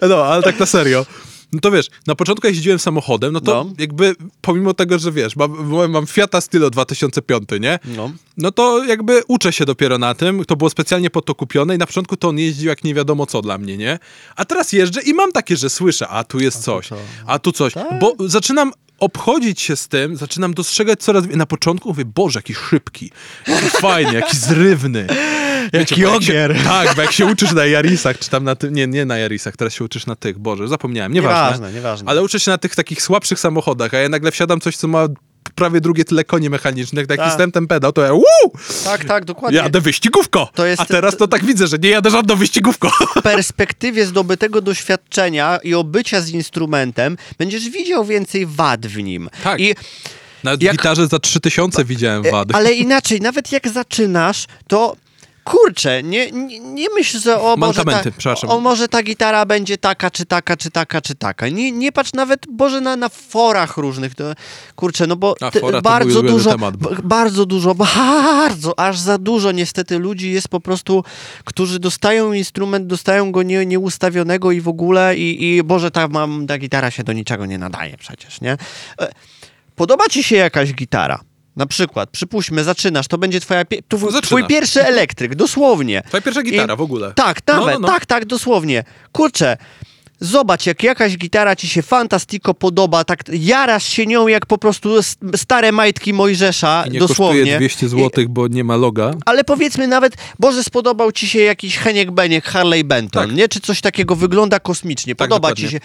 No, 0.09 0.25
ale 0.25 0.43
tak 0.43 0.59
na 0.59 0.65
serio. 0.65 1.05
No 1.53 1.59
to 1.59 1.71
wiesz, 1.71 1.87
na 2.07 2.15
początku 2.15 2.47
jak 2.47 2.55
jeździłem 2.55 2.79
samochodem, 2.79 3.33
no 3.33 3.41
to 3.41 3.51
No. 3.63 3.73
jakby 3.79 4.15
pomimo 4.41 4.73
tego, 4.73 4.99
że 4.99 5.11
wiesz, 5.11 5.35
mam, 5.35 5.71
mam 5.89 6.07
Fiata 6.07 6.41
Stilo 6.41 6.69
2005, 6.69 7.49
nie? 7.61 7.79
No. 7.85 8.11
No 8.37 8.51
to 8.51 8.83
jakby 8.83 9.21
uczę 9.27 9.53
się 9.53 9.65
dopiero 9.65 9.97
na 9.97 10.13
tym, 10.15 10.45
to 10.45 10.55
było 10.55 10.69
specjalnie 10.69 11.09
po 11.09 11.21
to 11.21 11.35
kupione 11.35 11.75
i 11.75 11.77
na 11.77 11.85
początku 11.85 12.17
to 12.17 12.27
on 12.29 12.37
jeździł 12.39 12.69
jak 12.69 12.83
nie 12.83 12.93
wiadomo 12.93 13.25
co 13.25 13.41
dla 13.41 13.57
mnie, 13.57 13.77
nie? 13.77 13.99
A 14.35 14.45
teraz 14.45 14.73
jeżdżę 14.73 15.01
i 15.01 15.13
mam 15.13 15.31
takie, 15.31 15.57
że 15.57 15.69
słyszę, 15.69 16.07
a 16.07 16.23
tu 16.23 16.39
jest 16.39 16.63
coś, 16.63 16.87
co? 16.87 16.95
a 17.27 17.39
tu 17.39 17.51
coś, 17.51 17.73
Tak. 17.73 17.99
bo 17.99 18.15
zaczynam 18.19 18.71
obchodzić 18.99 19.61
się 19.61 19.75
z 19.75 19.87
tym, 19.87 20.15
zaczynam 20.17 20.53
dostrzegać 20.53 20.99
coraz 20.99 21.23
więcej. 21.23 21.37
Na 21.37 21.45
początku 21.45 21.89
mówię, 21.89 22.05
Boże, 22.05 22.39
jaki 22.39 22.53
szybki, 22.53 23.11
jaki 23.47 23.69
fajny, 23.69 24.13
jaki 24.13 24.37
zrywny. 24.37 25.07
Wiecie, 25.73 25.95
Jaki 25.95 26.01
bo 26.01 26.13
jak 26.13 26.23
się- 26.23 26.31
ogier. 26.31 26.55
Tak, 26.63 26.95
bo 26.95 27.01
jak 27.01 27.11
się 27.11 27.25
uczysz 27.25 27.51
na 27.53 27.65
Jarisach, 27.65 28.19
czy 28.19 28.29
tam 28.29 28.43
na 28.43 28.55
tym, 28.55 28.73
nie, 28.73 28.87
nie 28.87 29.05
na 29.05 29.17
Jarisach, 29.17 29.57
teraz 29.57 29.73
się 29.73 29.83
uczysz 29.83 30.05
na 30.05 30.15
tych, 30.15 30.39
Boże, 30.39 30.67
zapomniałem, 30.67 31.13
nieważne. 31.13 31.45
Nieważne, 31.45 31.73
nieważne. 31.73 32.09
Ale 32.09 32.23
uczę 32.23 32.39
się 32.39 32.51
na 32.51 32.57
tych 32.57 32.75
takich 32.75 33.01
słabszych 33.01 33.39
samochodach, 33.39 33.93
a 33.93 33.97
ja 33.97 34.09
nagle 34.09 34.31
wsiadam 34.31 34.59
coś, 34.61 34.77
co 34.77 34.87
ma 34.87 35.07
prawie 35.55 35.81
drugie 35.81 36.05
tyle 36.05 36.23
koni 36.23 36.49
mechanicznych, 36.49 37.05
jak 37.09 37.17
Tak. 37.19 37.27
jestem 37.27 37.51
ten 37.51 37.67
pedał, 37.67 37.91
to 37.93 38.01
ja 38.01 38.13
wuu, 38.13 38.23
Tak, 38.83 39.05
tak, 39.05 39.25
dokładnie. 39.25 39.57
jadę 39.59 39.81
wyścigówko. 39.81 40.49
To 40.55 40.65
jest- 40.65 40.81
a 40.81 40.85
teraz 40.85 41.17
to 41.17 41.27
tak 41.27 41.45
widzę, 41.45 41.67
że 41.67 41.77
nie 41.77 41.89
jadę 41.89 42.09
żadną 42.09 42.35
wyścigówką. 42.35 42.89
w 43.15 43.21
perspektywie 43.23 44.05
zdobytego 44.05 44.61
doświadczenia 44.61 45.59
i 45.63 45.73
obycia 45.73 46.21
z 46.21 46.29
instrumentem 46.29 47.17
będziesz 47.37 47.69
widział 47.69 48.05
więcej 48.05 48.45
wad 48.45 48.87
w 48.87 48.97
nim. 48.97 49.29
Tak. 49.43 49.59
I, 49.59 49.75
Nawet 50.43 50.63
Jak- 50.63 50.73
gitarze 50.77 51.07
za 51.07 51.19
3000 51.19 51.85
widziałem 51.85 52.25
e, 52.25 52.31
wady. 52.31 52.53
ale 52.53 52.73
inaczej, 52.73 53.21
nawet 53.21 53.51
jak 53.51 53.67
zaczynasz, 53.69 54.45
to 54.67 54.95
kurczę, 55.43 56.03
nie, 56.03 56.31
nie, 56.31 56.59
nie 56.59 56.87
myśl, 56.95 57.19
że 57.19 57.41
o 57.41 57.55
może, 57.67 57.81
ta, 57.85 58.03
o 58.49 58.59
może 58.59 58.87
ta 58.87 59.03
gitara 59.03 59.45
będzie 59.45 59.77
taka, 59.77 60.11
czy 60.11 60.25
taka, 60.25 60.57
czy 60.57 60.71
taka, 60.71 61.01
czy 61.01 61.15
taka. 61.15 61.49
Nie, 61.49 61.71
nie 61.71 61.91
patrz 61.91 62.13
nawet, 62.13 62.45
Boże, 62.49 62.81
na, 62.81 62.95
na 62.95 63.09
forach 63.09 63.77
różnych. 63.77 64.15
To, 64.15 64.23
kurczę, 64.75 65.07
no 65.07 65.15
bo 65.15 65.35
mój 65.73 65.81
bardzo 65.81 66.21
dużo, 66.31 66.51
temat 66.51 66.77
był. 66.77 66.89
b- 66.89 66.97
bardzo 67.03 67.45
dużo, 67.45 67.75
bardzo, 67.75 68.79
aż 68.79 68.99
za 68.99 69.17
dużo 69.17 69.51
niestety 69.51 69.99
ludzi 69.99 70.31
jest 70.31 70.47
po 70.47 70.59
prostu, 70.59 71.03
którzy 71.45 71.79
dostają 71.79 72.33
instrument, 72.33 72.87
dostają 72.87 73.31
go 73.31 73.43
nie, 73.43 73.65
nieustawionego 73.65 74.51
i 74.51 74.61
w 74.61 74.67
ogóle 74.67 75.17
i, 75.17 75.55
i 75.57 75.63
Boże, 75.63 75.91
ta, 75.91 76.07
mam, 76.07 76.47
ta 76.47 76.57
gitara 76.57 76.91
się 76.91 77.03
do 77.03 77.13
niczego 77.13 77.45
nie 77.45 77.57
nadaje 77.57 77.97
przecież, 77.97 78.41
nie? 78.41 78.57
E, 79.01 79.11
Podoba 79.75 80.07
ci 80.09 80.23
się 80.23 80.35
jakaś 80.35 80.73
gitara? 80.73 81.19
Na 81.55 81.65
przykład, 81.65 82.09
przypuśćmy, 82.09 82.63
zaczynasz, 82.63 83.07
to 83.07 83.17
będzie 83.17 83.39
twoja, 83.39 83.63
pie- 83.65 83.81
tu, 83.87 84.21
twój 84.21 84.47
pierwszy 84.47 84.85
elektryk, 84.85 85.35
dosłownie. 85.35 86.01
Twoja 86.07 86.21
pierwsza 86.21 86.43
gitara 86.43 86.73
I- 86.73 86.77
w 86.77 86.81
ogóle. 86.81 87.13
Tak, 87.15 87.39
No, 87.47 87.53
nawet, 87.53 87.73
no, 87.73 87.79
no. 87.79 87.87
tak, 87.87 88.05
tak, 88.05 88.25
dosłownie. 88.25 88.83
Kurczę, 89.11 89.57
zobacz, 90.21 90.65
jak 90.65 90.83
jakaś 90.83 91.17
gitara 91.17 91.55
ci 91.55 91.67
się 91.69 91.81
fantastiko 91.81 92.53
podoba, 92.53 93.03
tak 93.03 93.19
jarasz 93.33 93.85
się 93.85 94.05
nią 94.05 94.27
jak 94.27 94.45
po 94.45 94.57
prostu 94.57 94.89
stare 95.35 95.71
majtki 95.71 96.13
Mojżesza, 96.13 96.83
I 96.87 96.91
nie 96.91 96.99
dosłownie. 96.99 97.39
kosztuje 97.39 97.57
200 97.57 97.89
zł, 97.89 98.25
bo 98.29 98.47
nie 98.47 98.63
ma 98.63 98.75
loga. 98.75 99.11
Ale 99.25 99.43
powiedzmy 99.43 99.87
nawet, 99.87 100.13
Boże, 100.39 100.63
spodobał 100.63 101.11
ci 101.11 101.27
się 101.27 101.39
jakiś 101.39 101.77
Heniek 101.77 102.11
Beniek, 102.11 102.45
Harley 102.45 102.83
Benton, 102.83 103.27
Tak. 103.27 103.35
nie? 103.37 103.47
Czy 103.47 103.59
coś 103.59 103.81
takiego 103.81 104.15
wygląda 104.15 104.59
kosmicznie. 104.59 105.15
Tak, 105.15 105.29
Podoba 105.29 105.47
dokładnie. 105.49 105.65
ci 105.65 105.71
się. 105.71 105.79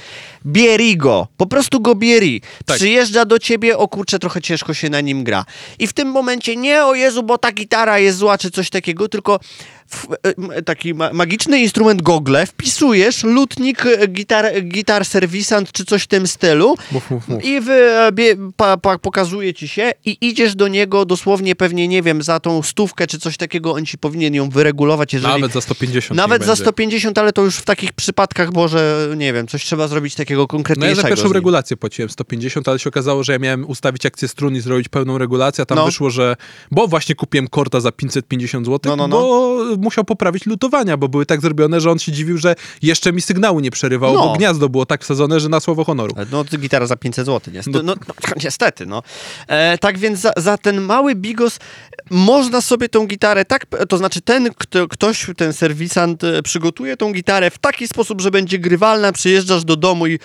Bieri 0.47 0.97
go. 0.97 1.29
Po 1.37 1.47
prostu 1.47 1.81
go 1.81 1.95
bieri. 1.95 2.41
Tak. 2.67 2.77
Przyjeżdża 2.77 3.25
do 3.25 3.39
ciebie, 3.39 3.79
o 3.79 3.89
kurczę, 3.89 4.19
trochę 4.19 4.43
ciężko 4.43 4.75
się 4.75 4.91
na 4.91 5.01
nim 5.01 5.25
gra. 5.25 5.45
I 5.79 5.87
w 5.87 5.93
tym 5.93 6.09
momencie 6.09 6.57
nie, 6.57 6.85
o 6.85 6.95
Jezu, 6.95 7.23
bo 7.23 7.39
ta 7.39 7.53
gitara 7.53 7.99
jest 7.99 8.19
zła, 8.19 8.39
czy 8.39 8.51
coś 8.51 8.71
takiego, 8.71 9.09
tylko 9.09 9.41
w, 9.89 10.07
taki 10.65 10.95
ma, 10.95 11.13
magiczny 11.13 11.59
instrument 11.61 12.03
gogle, 12.03 12.47
wpisujesz 12.47 13.25
lutnik, 13.25 13.87
e, 13.87 14.07
gitar, 14.09 14.63
gitar 14.63 15.05
serwisant, 15.05 15.73
czy 15.73 15.85
coś 15.85 16.03
w 16.03 16.07
tym 16.07 16.27
stylu 16.27 16.75
Mów, 16.93 17.11
mów, 17.11 17.29
mów. 17.29 17.45
i 17.45 17.61
wy, 17.61 17.73
e, 17.73 18.13
pa, 18.57 18.77
pa, 18.77 18.99
pokazuje 18.99 19.55
ci 19.55 19.69
się 19.69 19.93
i 20.05 20.19
idziesz 20.21 20.55
do 20.55 20.69
niego 20.69 21.05
dosłownie 21.05 21.57
pewnie, 21.57 21.89
nie 21.89 22.03
wiem, 22.03 22.23
za 22.23 22.41
tą 22.41 22.63
stówkę 22.63 23.07
czy 23.07 23.19
coś 23.19 23.37
takiego, 23.37 23.73
on 23.73 23.87
ci 23.87 23.99
powinien 23.99 24.35
ją 24.35 24.51
wyregulować, 24.51 25.13
jeżeli... 25.13 25.33
Nawet 25.35 25.53
za 25.53 25.61
150 25.61 26.17
Nawet 26.17 26.43
za 26.43 26.47
będzie. 26.47 26.63
150, 26.63 27.19
ale 27.19 27.33
to 27.33 27.43
już 27.43 27.57
w 27.57 27.65
takich 27.65 27.93
przypadkach, 27.93 28.53
Boże, 28.53 29.09
nie 29.17 29.33
wiem, 29.33 29.47
coś 29.47 29.65
trzeba 29.65 29.89
zrobić 29.89 30.15
takiego 30.15 30.47
No 30.77 30.87
ja 30.87 30.95
za 30.95 31.03
pierwszą 31.09 31.33
regulację 31.33 31.77
płaciłem 31.77 32.11
150, 32.11 32.69
ale 32.69 32.79
się 32.79 32.89
okazało, 32.89 33.25
że 33.25 33.33
ja 33.33 33.39
miałem 33.39 33.65
ustawić 33.65 34.07
akcję 34.07 34.29
strun 34.29 34.57
i 34.57 34.61
zrobić 34.61 34.89
pełną 34.89 35.19
regulację, 35.19 35.63
a 35.63 35.67
tam 35.67 35.79
No. 35.79 35.87
wyszło, 35.87 36.11
że... 36.11 36.37
Bo 36.71 36.87
właśnie 36.89 37.15
kupiłem 37.15 37.49
korta 37.49 37.81
za 37.81 37.93
550 37.93 38.67
zł, 38.67 38.97
No, 38.97 38.97
no, 38.97 39.09
no. 39.09 39.17
bo 39.17 39.76
musiał 39.77 40.05
poprawić 40.05 40.47
lutowania, 40.47 40.97
bo 40.97 41.09
były 41.09 41.27
tak 41.27 41.41
zrobione, 41.41 41.81
że 41.81 41.91
on 41.91 41.99
się 41.99 42.13
dziwił, 42.13 42.39
że 42.39 42.55
jeszcze 42.83 43.13
mi 43.13 43.23
sygnału 43.23 43.61
nie 43.61 43.71
przerywało, 43.71 44.15
No. 44.15 44.27
bo 44.27 44.33
gniazdo 44.33 44.69
było 44.69 44.87
tak 44.87 45.03
wsadzone, 45.05 45.41
że 45.41 45.49
na 45.49 45.61
słowo 45.61 45.85
honoru. 45.85 46.15
No, 46.33 46.45
to 46.45 46.59
gitara 46.59 46.87
za 46.87 46.97
500 46.97 47.27
zł, 47.27 47.55
niestety. 47.55 47.79
No- 47.79 47.83
No, 47.83 47.95
no, 48.09 48.15
niestety, 48.45 48.87
no. 48.87 49.03
E, 49.49 49.79
tak 49.79 49.99
więc 49.99 50.21
za, 50.21 50.33
za 50.37 50.59
ten 50.59 50.81
mały 50.81 51.15
bigos 51.15 51.59
można 52.11 52.61
sobie 52.61 52.89
tą 52.89 53.07
gitarę 53.07 53.45
tak, 53.45 53.67
to 53.89 53.99
znaczy 53.99 54.21
ten, 54.21 54.51
kto, 54.59 54.89
ktoś, 54.89 55.27
ten 55.37 55.53
serwisant 55.53 56.25
e, 56.25 56.43
przygotuje 56.43 56.97
tą 56.97 57.13
gitarę 57.13 57.51
w 57.51 57.59
taki 57.59 57.89
sposób, 57.89 58.21
że 58.21 58.31
będzie 58.31 58.59
grywalna, 58.59 59.13
przyjeżdżasz 59.13 59.65
do 59.65 59.77
domu 59.77 60.07
i 60.07 60.19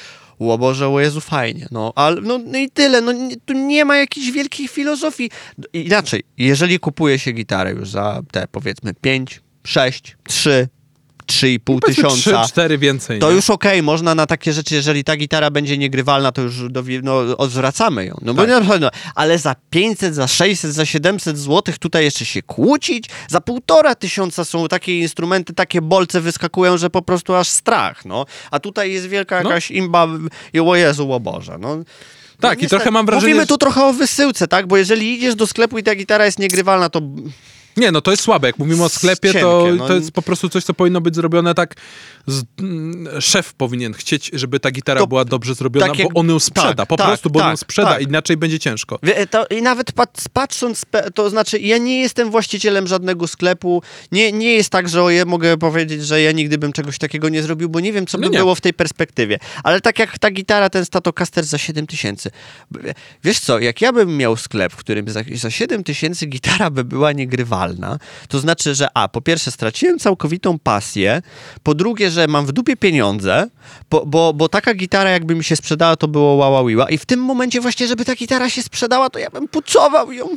o 0.49 0.57
Boże, 0.57 0.87
o 0.87 0.99
Jezu, 0.99 1.21
fajnie, 1.21 1.67
no, 1.71 1.93
ale, 1.95 2.21
no, 2.21 2.37
no 2.37 2.57
i 2.57 2.69
tyle, 2.69 3.01
no, 3.01 3.11
nie, 3.11 3.35
tu 3.45 3.53
nie 3.53 3.85
ma 3.85 3.97
jakiejś 3.97 4.31
wielkiej 4.31 4.67
filozofii. 4.67 5.29
Inaczej, 5.73 6.23
jeżeli 6.37 6.79
kupuje 6.79 7.19
się 7.19 7.31
gitarę 7.31 7.71
już 7.71 7.89
za 7.89 8.21
te, 8.31 8.47
powiedzmy, 8.51 8.93
5, 8.93 9.41
6, 9.63 10.17
3, 10.23 10.67
3,5 11.31 11.59
Powiedzmy 11.79 12.03
tysiąca. 12.03 12.43
3-4 12.43 12.77
więcej. 12.79 13.19
To 13.19 13.29
nie? 13.29 13.35
już 13.35 13.49
okej, 13.49 13.83
można 13.83 14.15
na 14.15 14.25
takie 14.25 14.53
rzeczy, 14.53 14.75
jeżeli 14.75 15.03
ta 15.03 15.17
gitara 15.17 15.51
będzie 15.51 15.77
niegrywalna, 15.77 16.31
to 16.31 16.41
już 16.41 16.69
do, 16.69 16.83
no, 17.03 17.17
odwracamy 17.37 18.05
ją. 18.05 18.17
No 18.21 18.33
bo 18.33 18.45
Tak. 18.45 18.67
nie, 18.67 18.79
no, 18.79 18.89
ale 19.15 19.39
za 19.39 19.55
500, 19.69 20.15
za 20.15 20.27
600, 20.27 20.71
za 20.73 20.85
700 20.85 21.37
złotych 21.37 21.77
tutaj 21.77 22.03
jeszcze 22.03 22.25
się 22.25 22.41
kłócić? 22.41 23.05
Za 23.27 23.41
półtora 23.41 23.95
tysiąca 23.95 24.45
są 24.45 24.67
takie 24.67 24.99
instrumenty, 24.99 25.53
takie 25.53 25.81
bolce 25.81 26.21
wyskakują, 26.21 26.77
że 26.77 26.89
po 26.89 27.01
prostu 27.01 27.35
aż 27.35 27.47
strach, 27.47 28.05
no. 28.05 28.25
A 28.51 28.59
tutaj 28.59 28.91
jest 28.91 29.07
wielka 29.07 29.43
No. 29.43 29.49
jakaś 29.49 29.71
imba 29.71 30.07
i 30.53 30.59
o 30.59 30.75
Jezu, 30.75 31.13
o 31.13 31.19
Boże, 31.19 31.57
no. 31.59 31.77
Tak, 32.39 32.59
i 32.59 32.61
niestety- 32.61 32.69
trochę 32.69 32.91
mam 32.91 33.05
wrażenie, 33.05 33.33
Mówimy 33.33 33.47
tu 33.47 33.57
trochę 33.57 33.85
o 33.85 33.93
wysyłce, 33.93 34.47
tak? 34.47 34.67
Bo 34.67 34.77
jeżeli 34.77 35.13
idziesz 35.13 35.35
do 35.35 35.47
sklepu 35.47 35.77
i 35.77 35.83
ta 35.83 35.95
gitara 35.95 36.25
jest 36.25 36.39
niegrywalna, 36.39 36.89
to 36.89 37.01
Nie, 37.77 37.91
no 37.91 38.01
to 38.01 38.11
jest 38.11 38.23
słabe. 38.23 38.47
Jak 38.47 38.59
mówimy 38.59 38.83
o 38.83 38.89
sklepie, 38.89 39.33
to, 39.33 39.67
no. 39.77 39.87
to 39.87 39.95
jest 39.95 40.11
po 40.11 40.21
prostu 40.21 40.49
coś, 40.49 40.63
co 40.63 40.73
powinno 40.73 41.01
być 41.01 41.15
zrobione 41.15 41.53
tak. 41.53 41.75
Z, 42.27 42.43
mm, 42.59 43.21
szef 43.21 43.53
powinien 43.53 43.93
chcieć, 43.93 44.31
żeby 44.33 44.59
ta 44.59 44.71
gitara 44.71 44.99
To 44.99 45.07
była 45.07 45.25
dobrze 45.25 45.55
zrobiona, 45.55 45.87
tak 45.87 45.99
jak- 45.99 46.13
bo 46.13 46.19
on 46.19 46.29
ją 46.29 46.39
sprzeda. 46.39 46.73
tak, 46.73 46.87
po 46.87 46.97
tak, 46.97 47.07
prostu, 47.07 47.29
bo 47.29 47.39
on 47.39 47.45
ją 47.45 47.51
tak, 47.51 47.59
sprzeda, 47.59 47.89
tak. 47.89 48.01
inaczej 48.01 48.37
będzie 48.37 48.59
ciężko. 48.59 48.99
To, 49.29 49.45
I 49.47 49.61
nawet 49.61 49.91
pat, 49.91 50.23
patrząc, 50.33 50.85
to 51.15 51.29
znaczy, 51.29 51.59
ja 51.59 51.77
nie 51.77 52.01
jestem 52.01 52.31
właścicielem 52.31 52.87
żadnego 52.87 53.27
sklepu. 53.27 53.83
Nie, 54.11 54.31
nie 54.31 54.53
jest 54.53 54.69
tak, 54.69 54.89
że 54.89 55.13
ja 55.13 55.25
mogę 55.25 55.57
powiedzieć, 55.57 56.05
że 56.05 56.21
ja 56.21 56.31
nigdy 56.31 56.57
bym 56.57 56.73
czegoś 56.73 56.97
takiego 56.97 57.29
nie 57.29 57.43
zrobił, 57.43 57.69
bo 57.69 57.79
nie 57.79 57.93
wiem, 57.93 58.07
co 58.07 58.17
No 58.17 58.29
by 58.29 58.37
było 58.37 58.55
w 58.55 58.61
tej 58.61 58.73
perspektywie. 58.73 59.39
Ale 59.63 59.81
tak 59.81 59.99
jak 59.99 60.19
ta 60.19 60.31
gitara, 60.31 60.69
ten 60.69 60.85
Stratocaster 60.85 61.45
za 61.45 61.57
7 61.57 61.87
tysięcy. 61.87 62.31
Wiesz 63.23 63.39
co, 63.39 63.59
jak 63.59 63.81
ja 63.81 63.93
bym 63.93 64.17
miał 64.17 64.37
sklep, 64.37 64.73
w 64.73 64.77
którym 64.77 65.09
za, 65.09 65.21
za 65.35 65.51
7 65.51 65.83
tysięcy 65.83 66.25
gitara 66.25 66.69
by 66.69 66.83
była 66.83 67.11
to 68.27 68.39
znaczy, 68.39 68.75
że 68.75 68.87
a, 68.93 69.07
po 69.07 69.21
pierwsze 69.21 69.51
straciłem 69.51 69.99
całkowitą 69.99 70.59
pasję, 70.59 71.21
po 71.63 71.73
drugie, 71.73 72.11
że 72.11 72.27
mam 72.27 72.45
w 72.45 72.51
dupie 72.51 72.77
pieniądze, 72.77 73.49
bo, 73.89 74.05
bo, 74.05 74.33
bo 74.33 74.49
taka 74.49 74.73
gitara 74.73 75.09
jakby 75.09 75.35
mi 75.35 75.43
się 75.43 75.55
sprzedała, 75.55 75.95
to 75.95 76.07
było 76.07 76.37
wała 76.37 76.65
wiła 76.65 76.89
i 76.89 76.97
w 76.97 77.05
tym 77.05 77.19
momencie 77.19 77.61
właśnie, 77.61 77.87
żeby 77.87 78.05
ta 78.05 78.15
gitara 78.15 78.49
się 78.49 78.63
sprzedała, 78.63 79.09
to 79.09 79.19
ja 79.19 79.29
bym 79.29 79.47
pucował 79.47 80.11
ją, 80.11 80.29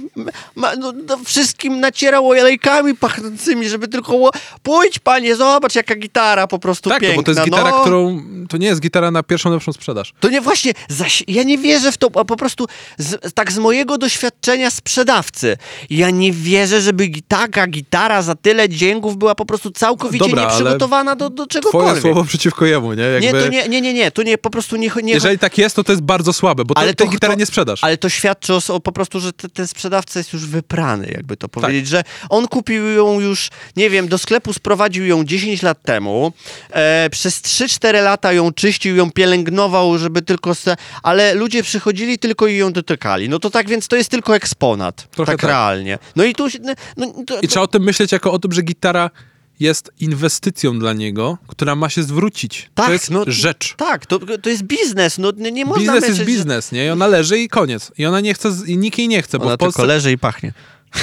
ma, 0.55 0.77
no, 0.77 0.93
no, 1.09 1.19
wszystkim 1.25 1.81
nacierał 1.81 2.29
olejkami 2.29 2.95
pachnącymi, 2.95 3.69
żeby 3.69 3.89
tylko, 3.89 4.31
pójdź 4.63 4.99
panie, 4.99 5.37
zobacz 5.37 5.75
jaka 5.75 5.97
gitara 5.97 6.47
po 6.47 6.59
prostu 6.59 6.91
Tak, 6.91 7.03
no 7.03 7.09
piękna. 7.09 7.23
bo 7.23 7.25
to 7.25 7.31
jest 7.31 7.45
gitara, 7.45 7.71
no. 7.71 7.81
którą. 7.81 8.23
To 8.49 8.57
nie 8.57 8.67
jest 8.67 8.81
gitara 8.81 9.11
na 9.11 9.23
pierwszą 9.23 9.51
lepszą 9.51 9.73
sprzedaż. 9.73 10.13
To 10.21 10.29
nie 10.29 10.41
właśnie, 10.41 10.73
zaś, 10.89 11.25
ja 11.29 11.43
nie 11.43 11.59
wierzę 11.59 11.93
w 11.93 11.97
to, 11.97 12.11
po 12.11 12.37
prostu 12.37 12.67
z, 12.99 13.35
tak 13.35 13.53
z 13.53 13.59
mojego 13.59 13.99
doświadczenia 13.99 14.71
sprzedawcy, 14.71 15.57
ja 15.91 16.11
nie 16.11 16.33
wierzę, 16.33 16.81
żeby 16.81 17.09
taka 17.23 17.67
gitara 17.67 18.23
za 18.23 18.35
tyle 18.35 18.69
dźwięków 18.69 19.17
była 19.17 19.35
po 19.35 19.45
prostu 19.47 19.71
całkowicie 19.71 20.25
Dobra, 20.25 20.43
nieprzygotowana 20.43 21.17
do, 21.17 21.31
do 21.31 21.47
Twoje 21.47 21.49
czegokolwiek. 21.63 22.03
słowo 22.03 22.25
przeciwko 22.25 22.67
jemu, 22.67 22.95
nie? 22.95 23.03
Jakby, 23.03 23.21
Nie, 23.27 23.33
to 23.33 23.49
nie, 23.49 23.69
nie, 23.69 23.81
nie, 23.81 23.95
nie, 23.95 24.11
to 24.11 24.23
nie, 24.23 24.39
po 24.39 24.51
prostu 24.51 24.77
nie, 24.77 24.91
nie 25.03 25.13
Jeżeli 25.13 25.39
tak 25.39 25.59
jest, 25.59 25.77
to 25.77 25.85
to 25.85 25.93
jest 25.93 26.03
bardzo 26.03 26.33
słabe, 26.33 26.65
bo 26.65 26.75
to, 26.75 26.81
Ale 26.81 26.95
tej 26.95 27.07
to- 27.07 27.13
gitary 27.13 27.33
to- 27.35 27.39
nie 27.39 27.47
sprzedasz. 27.47 27.85
Ale 27.85 27.97
to 27.97 28.09
świadczy 28.09 28.55
o, 28.55 28.61
o 28.69 28.81
po 28.81 28.93
prostu, 28.93 29.21
że 29.21 29.33
te, 29.33 29.49
ten 29.49 29.67
sprzedawca 29.67 30.21
jest 30.21 30.33
już 30.33 30.47
wyprany, 30.47 31.09
jakby 31.15 31.37
to 31.37 31.49
Tak. 31.49 31.63
powiedzieć, 31.63 31.89
że 31.89 32.03
on 32.29 32.49
kupił 32.49 32.87
ją 32.87 33.21
już, 33.21 33.51
nie 33.77 33.91
wiem, 33.91 34.09
do 34.09 34.19
sklepu 34.19 34.53
sprowadził 34.53 35.07
ją 35.07 35.25
10 35.25 35.63
lat 35.63 35.83
temu, 35.83 36.33
e, 36.71 37.09
przez 37.11 37.43
3-4 37.43 38.03
lata 38.03 38.33
ją 38.33 38.53
czyścił, 38.53 38.97
ją 38.97 39.11
pielęgnował, 39.11 39.99
żeby 39.99 40.23
tylko, 40.23 40.55
se, 40.55 40.77
ale 41.03 41.35
ludzie 41.35 41.63
przychodzili 41.63 42.19
tylko 42.19 42.47
i 42.47 42.57
ją 42.57 42.73
dotykali. 42.73 43.29
No 43.29 43.39
to 43.39 43.51
tak 43.51 43.69
więc 43.69 43.89
to 43.89 43.97
jest 43.97 44.11
tylko 44.11 44.37
eksponat, 44.37 45.11
Trochę 45.11 45.33
tak, 45.33 45.41
tak. 45.41 45.51
realnie. 45.51 45.99
No 46.17 46.25
i 46.25 46.35
tu, 46.35 46.47
no, 46.97 47.04
no, 47.07 47.25
to, 47.27 47.41
I 47.41 47.49
trzeba 47.49 47.65
o 47.65 47.67
tym 47.67 47.83
myśleć 47.83 48.13
jako 48.13 48.33
o 48.33 48.39
tym, 48.39 48.53
że 48.53 48.63
gitara 48.63 49.11
jest 49.61 49.91
inwestycją 50.01 50.79
dla 50.79 50.93
niego, 50.93 51.39
która 51.47 51.77
ma 51.77 51.89
się 51.89 52.03
zwrócić. 52.03 52.71
Tak, 52.75 52.87
to 52.87 52.93
jest 52.93 53.11
no, 53.11 53.25
rzecz. 53.27 53.75
Tak, 53.77 54.07
to, 54.07 54.19
to 54.43 54.51
jest 54.51 54.63
biznes, 54.63 55.19
no 55.19 55.33
nie, 55.37 55.53
nie 55.53 55.65
można 55.65 55.81
Biznes 55.81 55.95
jest 55.95 56.09
myśleć, 56.09 56.19
że- 56.19 56.25
biznes, 56.25 56.73
nie? 56.73 56.87
I 56.87 56.91
ona 56.91 57.07
leży 57.07 57.39
i 57.39 57.49
koniec. 57.49 57.93
I 57.99 58.07
ona 58.07 58.21
nie 58.21 58.35
chce, 58.35 58.53
i 58.67 58.79
nikt 58.79 58.99
jej 58.99 59.09
nie 59.09 59.23
chce, 59.23 59.39
bo 59.39 59.45
Ona 59.45 59.57
Polsce... 59.57 59.77
tylko 59.77 59.87
leży 59.89 60.13
i 60.13 60.19
pachnie. 60.19 60.53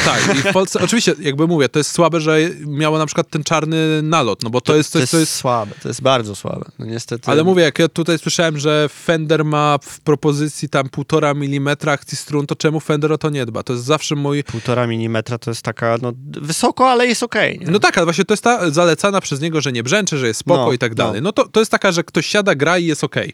Tak, 0.05 0.35
i 0.35 0.41
w 0.41 0.53
Polsce, 0.53 0.79
oczywiście, 0.79 1.15
jakby 1.19 1.47
mówię, 1.47 1.69
to 1.69 1.79
jest 1.79 1.91
słabe, 1.91 2.21
że 2.21 2.37
miało 2.65 2.97
na 2.97 3.05
przykład 3.05 3.29
ten 3.29 3.43
czarny 3.43 4.01
nalot, 4.01 4.43
no 4.43 4.49
bo 4.49 4.61
to, 4.61 4.75
jest 4.75 4.89
to 4.89 4.93
coś, 4.93 5.01
jest, 5.01 5.11
co 5.11 5.19
jest... 5.19 5.35
słabe, 5.35 5.75
to 5.81 5.87
jest 5.87 6.01
bardzo 6.01 6.35
słabe. 6.35 6.65
No 6.79 6.85
niestety. 6.85 7.31
Ale 7.31 7.43
mówię, 7.43 7.63
jak 7.63 7.79
ja 7.79 7.87
tutaj 7.87 8.19
słyszałem, 8.19 8.59
że 8.59 8.89
Fender 8.89 9.45
ma 9.45 9.77
w 9.83 9.99
propozycji 9.99 10.69
tam 10.69 10.89
półtora 10.89 11.33
milimetra 11.33 11.91
akcji 11.91 12.17
strun, 12.17 12.47
to 12.47 12.55
czemu 12.55 12.79
Fender 12.79 13.11
o 13.11 13.17
to 13.17 13.29
nie 13.29 13.45
dba? 13.45 13.63
To 13.63 13.73
jest 13.73 13.85
zawsze 13.85 14.15
mój... 14.15 14.43
Półtora 14.43 14.87
milimetra 14.87 15.37
to 15.37 15.51
jest 15.51 15.61
taka, 15.61 15.97
no 16.01 16.13
wysoko, 16.41 16.89
ale 16.89 17.07
jest 17.07 17.23
okej. 17.23 17.59
nie? 17.59 17.67
No 17.67 17.79
tak, 17.79 17.97
ale 17.97 18.05
właśnie 18.05 18.25
to 18.25 18.33
jest 18.33 18.43
ta 18.43 18.69
zalecana 18.69 19.21
przez 19.21 19.41
niego, 19.41 19.61
że 19.61 19.71
nie 19.71 19.83
brzęczy, 19.83 20.17
że 20.17 20.27
jest 20.27 20.39
spoko 20.39 20.65
No, 20.65 20.73
i 20.73 20.77
tak 20.77 20.91
no. 20.91 20.95
dalej. 20.95 21.21
No 21.21 21.31
to, 21.31 21.47
to 21.47 21.59
jest 21.59 21.71
taka, 21.71 21.91
że 21.91 22.03
ktoś 22.03 22.25
siada, 22.25 22.55
gra 22.55 22.77
i 22.77 22.85
jest 22.85 23.03
okej. 23.03 23.33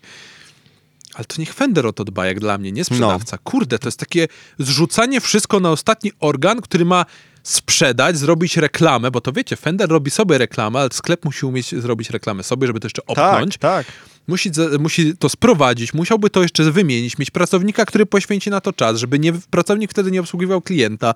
Ale 1.18 1.26
to 1.26 1.36
niech 1.42 1.54
Fender 1.54 1.86
o 1.86 1.94
to 1.94 2.04
dba, 2.04 2.26
jak 2.26 2.40
dla 2.40 2.58
mnie, 2.58 2.72
nie 2.72 2.84
sprzedawca. 2.86 3.38
Kurde, 3.44 3.80
to 3.80 3.88
jest 3.88 4.00
takie 4.00 4.28
zrzucanie 4.60 5.22
wszystko 5.22 5.60
na 5.60 5.72
ostatni 5.72 6.12
organ, 6.20 6.62
który 6.62 6.86
ma 6.86 7.06
sprzedać, 7.44 8.18
zrobić 8.18 8.58
reklamę, 8.58 9.12
bo 9.12 9.22
to 9.22 9.32
wiecie, 9.32 9.56
Fender 9.56 9.90
robi 9.90 10.12
sobie 10.12 10.38
reklamę, 10.38 10.80
ale 10.80 10.90
sklep 10.94 11.26
musi 11.26 11.46
umieć 11.46 11.76
zrobić 11.76 12.10
reklamę 12.10 12.44
sobie, 12.44 12.68
żeby 12.68 12.80
to 12.80 12.86
jeszcze 12.86 13.06
opchnąć. 13.06 13.58
tak, 13.58 13.86
tak. 13.86 13.96
Musi, 14.28 14.52
musi 14.80 15.18
to 15.18 15.30
sprowadzić, 15.30 15.94
musiałby 15.94 16.30
to 16.30 16.42
jeszcze 16.42 16.72
wymienić, 16.72 17.18
mieć 17.18 17.32
pracownika, 17.32 17.86
który 17.86 18.06
poświęci 18.06 18.50
na 18.50 18.62
to 18.62 18.74
czas, 18.74 18.98
żeby 18.98 19.20
nie, 19.20 19.34
pracownik 19.34 19.92
wtedy 19.92 20.12
nie 20.12 20.20
obsługiwał 20.20 20.62
klienta. 20.62 21.14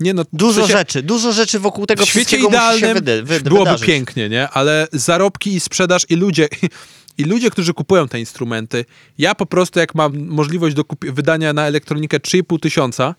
Nie 0.00 0.14
no, 0.14 0.24
Dużo 0.32 0.66
rzeczy, 0.66 1.02
dużo 1.02 1.32
rzeczy 1.32 1.58
wokół 1.58 1.86
tego 1.86 2.06
w 2.06 2.08
świecie 2.08 2.24
wszystkiego 2.26 2.50
musi 2.50 2.60
się 2.60 2.76
idealnym 2.76 2.94
wydy, 2.94 3.22
wy, 3.22 3.40
byłoby 3.40 3.64
wydarzyć. 3.64 3.86
pięknie, 3.86 4.28
nie? 4.28 4.48
Ale 4.48 4.88
zarobki 4.92 5.54
i 5.54 5.60
sprzedaż 5.60 6.06
i 6.08 6.16
ludzie, 6.16 6.48
i 7.18 7.24
ludzie, 7.24 7.50
którzy 7.50 7.74
kupują 7.74 8.08
te 8.08 8.20
instrumenty, 8.20 8.84
ja 9.18 9.34
po 9.34 9.46
prostu 9.46 9.78
jak 9.78 9.94
mam 9.94 10.26
możliwość 10.26 10.76
do 10.76 10.84
wydania 11.00 11.52
na 11.52 11.66
elektronikę 11.66 12.18
3,5 12.18 12.60
tysiąca, 12.60 13.14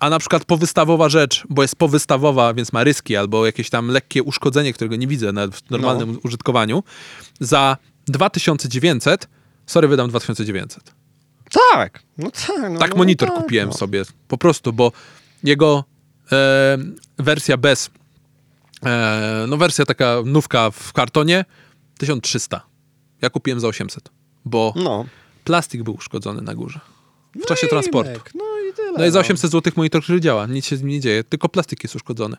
a 0.00 0.10
na 0.10 0.18
przykład 0.18 0.44
powystawowa 0.44 1.08
rzecz, 1.08 1.44
bo 1.50 1.62
jest 1.62 1.76
powystawowa, 1.76 2.54
więc 2.54 2.72
ma 2.72 2.84
ryski, 2.84 3.16
albo 3.16 3.46
jakieś 3.46 3.70
tam 3.70 3.88
lekkie 3.88 4.22
uszkodzenie, 4.22 4.72
którego 4.72 4.96
nie 4.96 5.06
widzę 5.06 5.32
w 5.52 5.70
normalnym 5.70 6.12
No. 6.12 6.18
użytkowaniu, 6.24 6.82
za 7.40 7.76
2900, 8.06 9.28
sorry, 9.66 9.88
wydam 9.88 10.08
2900. 10.08 10.94
Tak, 11.72 12.02
no 12.18 12.30
tak. 12.30 12.70
No, 12.72 12.78
Tak 12.78 12.90
no, 12.90 12.96
monitor 12.96 13.28
tak, 13.28 13.38
kupiłem 13.38 13.68
no. 13.68 13.74
sobie, 13.74 14.02
po 14.28 14.38
prostu, 14.38 14.72
bo 14.72 14.92
jego 15.44 15.84
e, 16.32 16.78
wersja 17.18 17.56
bez, 17.56 17.90
e, 18.86 19.44
no 19.48 19.56
wersja 19.56 19.84
taka 19.84 20.16
nówka 20.24 20.70
w 20.70 20.92
kartonie, 20.92 21.44
1300. 21.98 22.73
Ja 23.24 23.30
kupiłem 23.30 23.60
za 23.60 23.68
800, 23.68 24.08
bo 24.44 24.72
No. 24.76 25.04
plastik 25.44 25.82
był 25.82 25.94
uszkodzony 25.94 26.42
na 26.42 26.54
górze 26.54 26.80
w 27.42 27.46
czasie 27.46 27.66
transportu. 27.66 28.10
Imek, 28.10 28.30
No 28.34 28.44
i 28.70 28.74
tyle. 28.76 28.92
No 28.98 29.06
i 29.06 29.10
za 29.10 29.20
800 29.20 29.50
zł 29.50 29.72
monitor, 29.76 30.02
który 30.02 30.20
działa, 30.20 30.46
nic 30.46 30.66
się 30.66 30.76
z 30.76 30.80
nim 30.80 30.88
nie 30.90 31.00
dzieje, 31.00 31.24
tylko 31.24 31.48
plastik 31.48 31.82
jest 31.84 31.96
uszkodzony. 31.96 32.36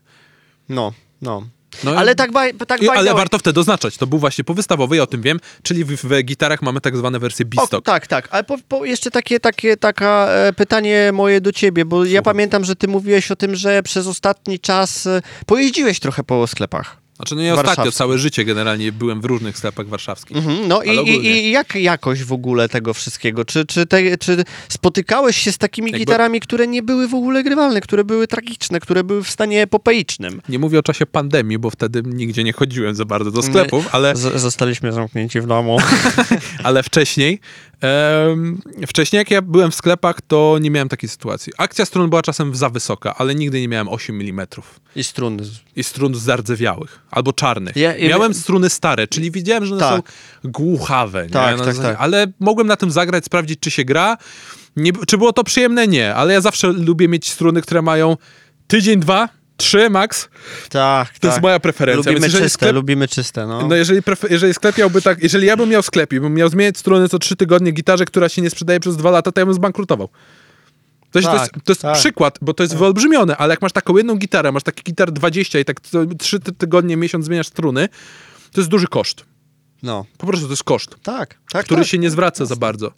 No, 0.70 0.94
no. 1.22 1.48
No 1.84 1.92
Ale 1.98 2.16
tak, 2.16 2.32
baj, 2.32 2.54
tak 2.54 2.82
by 2.82 2.92
ale 2.92 3.14
warto 3.14 3.40
wtedy 3.40 3.60
oznaczać, 3.60 3.98
to 3.98 4.08
był 4.08 4.20
właśnie 4.20 4.44
powystawowy, 4.44 4.96
ja 4.96 5.04
o 5.04 5.08
tym 5.08 5.22
wiem, 5.22 5.40
czyli 5.64 5.86
w, 5.86 5.96
w 5.96 6.24
gitarach 6.24 6.62
mamy 6.62 6.82
tak 6.82 6.98
zwane 6.98 7.20
wersje 7.20 7.46
O, 7.46 7.50
B-stock. 7.50 7.86
tak, 7.86 8.08
tak. 8.08 8.28
Ale 8.32 8.44
po, 8.44 8.58
po 8.68 8.86
jeszcze 8.86 9.12
takie, 9.12 9.40
takie 9.40 9.78
taka, 9.78 10.28
e, 10.30 10.54
pytanie 10.54 11.12
moje 11.14 11.42
do 11.42 11.52
ciebie, 11.52 11.86
bo 11.86 12.06
ja 12.06 12.22
pamiętam, 12.22 12.66
że 12.66 12.76
ty 12.76 12.88
mówiłeś 12.88 13.32
o 13.32 13.36
tym, 13.36 13.56
że 13.56 13.84
przez 13.84 14.08
ostatni 14.08 14.60
czas 14.60 15.08
e, 15.08 15.22
pojeździłeś 15.46 16.00
trochę 16.00 16.24
po 16.24 16.48
sklepach. 16.48 16.98
Znaczy, 17.16 17.36
no 17.36 17.42
nie 17.42 17.54
ostatnio, 17.54 17.92
całe 17.92 18.18
życie 18.18 18.46
generalnie 18.46 18.92
byłem 18.92 19.22
w 19.22 19.26
różnych 19.26 19.58
sklepach 19.58 19.88
warszawskich. 19.88 20.38
Mhm, 20.38 20.68
no 20.68 20.84
i, 20.84 20.96
i, 20.96 21.00
ogólnie. 21.00 21.42
i 21.42 21.52
jak 21.52 21.76
jakość 21.76 22.24
w 22.24 22.34
ogóle 22.34 22.70
tego 22.70 22.94
wszystkiego? 22.94 23.46
Czy, 23.46 23.66
czy, 23.66 23.86
te, 23.86 24.18
czy 24.18 24.44
spotykałeś 24.70 25.38
się 25.38 25.52
z 25.52 25.58
takimi 25.58 25.92
Jakby- 25.92 26.00
gitarami, 26.00 26.40
które 26.40 26.68
nie 26.68 26.84
były 26.84 27.08
w 27.08 27.14
ogóle 27.14 27.44
grywalne, 27.44 27.82
które 27.82 28.04
były 28.04 28.28
tragiczne, 28.28 28.80
które 28.80 29.04
były 29.04 29.24
w 29.24 29.30
stanie 29.30 29.62
epopeicznym? 29.62 30.42
Nie 30.50 30.60
mówię 30.60 30.80
o 30.80 30.84
czasie 30.84 31.06
pandemii, 31.06 31.58
bo 31.58 31.70
wtedy 31.70 32.02
nigdzie 32.06 32.44
nie 32.44 32.54
chodziłem 32.54 32.96
za 32.96 33.06
bardzo 33.06 33.32
do 33.32 33.42
sklepów, 33.44 33.88
ale, 33.92 34.16
Z, 34.16 34.42
zostaliśmy 34.42 34.92
zamknięci 34.92 35.42
w 35.42 35.48
domu. 35.48 35.78
ale 36.64 36.84
wcześniej. 36.84 37.40
em, 37.82 38.62
wcześniej, 38.88 39.18
jak 39.18 39.32
ja 39.32 39.42
byłem 39.42 39.72
w 39.72 39.76
sklepach, 39.76 40.22
to 40.22 40.58
nie 40.62 40.72
miałem 40.72 40.90
takiej 40.90 41.10
sytuacji. 41.10 41.54
Akcja 41.58 41.86
strun 41.86 42.10
była 42.10 42.22
czasem 42.22 42.56
za 42.56 42.70
wysoka, 42.70 43.16
ale 43.16 43.36
nigdy 43.36 43.62
nie 43.62 43.68
miałem 43.68 43.90
8 43.90 44.22
mm. 44.22 44.48
I 44.96 45.04
struny. 45.04 45.44
I 45.76 45.84
strun 45.84 46.16
zardzewiałych 46.16 47.05
albo 47.12 47.34
czarnych. 47.34 47.76
Ja- 47.76 47.96
ja- 47.98 48.10
miałem 48.10 48.34
struny 48.34 48.70
stare, 48.70 49.08
czyli 49.08 49.32
widziałem, 49.32 49.66
że 49.66 49.72
one 49.74 49.80
Tak. 49.84 49.96
są 49.96 50.02
głuchawe. 50.52 51.24
Nie? 51.24 51.30
Tak, 51.30 51.58
Na 51.58 51.66
tak, 51.66 51.78
tak. 51.78 51.96
Ale 52.00 52.28
mogłem 52.40 52.68
na 52.68 52.76
tym 52.76 52.92
zagrać, 52.92 53.26
sprawdzić, 53.26 53.60
czy 53.60 53.72
się 53.72 53.86
gra. 53.86 54.18
Nie, 54.76 54.92
czy 55.08 55.18
było 55.18 55.34
to 55.34 55.44
przyjemne? 55.44 55.88
Nie, 55.88 56.16
ale 56.16 56.34
ja 56.34 56.42
zawsze 56.42 56.68
lubię 56.68 57.08
mieć 57.08 57.30
struny, 57.32 57.62
które 57.62 57.82
mają 57.82 58.18
tydzień, 58.68 59.00
dwa, 59.00 59.30
trzy 59.58 59.90
max. 59.90 60.30
Tak, 60.70 61.08
To 61.14 61.20
tak. 61.20 61.32
jest 61.32 61.42
moja 61.42 61.60
preferencja. 61.60 62.12
Lubimy 62.12 62.30
czyste, 62.30 62.48
sklep- 62.50 62.74
lubimy 62.74 63.08
czyste, 63.08 63.48
no. 63.48 63.68
No 63.68 63.76
jeżeli, 63.76 64.02
prefer- 64.02 64.32
jeżeli 64.32 64.54
sklep 64.54 64.78
miałby 64.78 65.02
tak, 65.02 65.24
jeżeli 65.24 65.48
ja 65.48 65.58
bym 65.58 65.70
miał 65.70 65.82
sklep 65.82 66.14
i 66.14 66.20
bym 66.20 66.34
miał 66.34 66.50
zmieniać 66.50 66.78
strony 66.78 67.10
co 67.10 67.20
trzy 67.20 67.36
tygodnie 67.36 67.72
gitarze, 67.72 68.06
która 68.06 68.30
się 68.30 68.42
nie 68.42 68.50
sprzedaje 68.50 68.80
przez 68.80 68.98
dwa 68.98 69.12
lata, 69.12 69.32
to 69.32 69.42
ja 69.42 69.46
bym 69.46 69.56
zbankrutował. 69.56 70.10
To 71.16 71.20
jest, 71.20 71.30
to 71.32 71.38
jest, 71.38 71.52
Tak, 71.54 71.64
to 71.64 71.72
jest 71.72 71.82
tak. 71.82 71.98
przykład, 71.98 72.38
bo 72.42 72.54
to 72.54 72.64
jest 72.64 72.76
wyolbrzymione, 72.76 73.38
ale 73.38 73.54
jak 73.54 73.62
masz 73.62 73.72
taką 73.72 73.98
jedną 73.98 74.16
gitarę, 74.16 74.52
masz 74.52 74.64
taki 74.64 74.84
gitar 74.84 75.12
20 75.12 75.60
i 75.60 75.66
tak 75.66 75.78
trzy 76.20 76.40
ty- 76.40 76.52
tygodnie, 76.52 76.98
miesiąc 76.98 77.26
zmieniasz 77.26 77.48
struny, 77.48 77.90
to 78.52 78.62
jest 78.62 78.70
duży 78.70 78.88
koszt. 78.88 79.26
No, 79.84 80.06
Po 80.18 80.28
prostu 80.28 80.46
to 80.46 80.52
jest 80.52 80.64
koszt, 80.64 80.96
tak, 81.04 81.36
tak. 81.52 81.66
który 81.66 81.82
tak. 81.82 81.90
się 81.90 81.98
nie 81.98 82.10
zwraca 82.10 82.46
za 82.46 82.56
bardzo. 82.56 82.92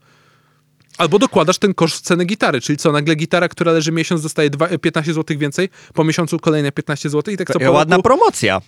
Albo 0.97 1.19
dokładasz 1.19 1.57
ten 1.57 1.73
koszt 1.73 1.95
w 1.97 2.01
cenę 2.01 2.25
gitary, 2.25 2.61
czyli 2.61 2.77
co, 2.77 2.91
nagle 2.91 3.15
gitara, 3.15 3.49
która 3.49 3.71
leży 3.71 3.91
miesiąc, 3.91 4.21
dostaje 4.21 4.49
dwa- 4.49 4.77
15 4.77 5.13
zł 5.13 5.37
więcej, 5.37 5.69
po 5.93 6.03
miesiącu 6.03 6.39
kolejne 6.39 6.71
15 6.71 7.09
zł 7.09 7.33
i 7.33 7.37
tak 7.37 7.47
co 7.53 7.59
po 7.59 7.71
Ładna 7.71 7.95
roku, 7.95 8.03
promocja. 8.03 8.61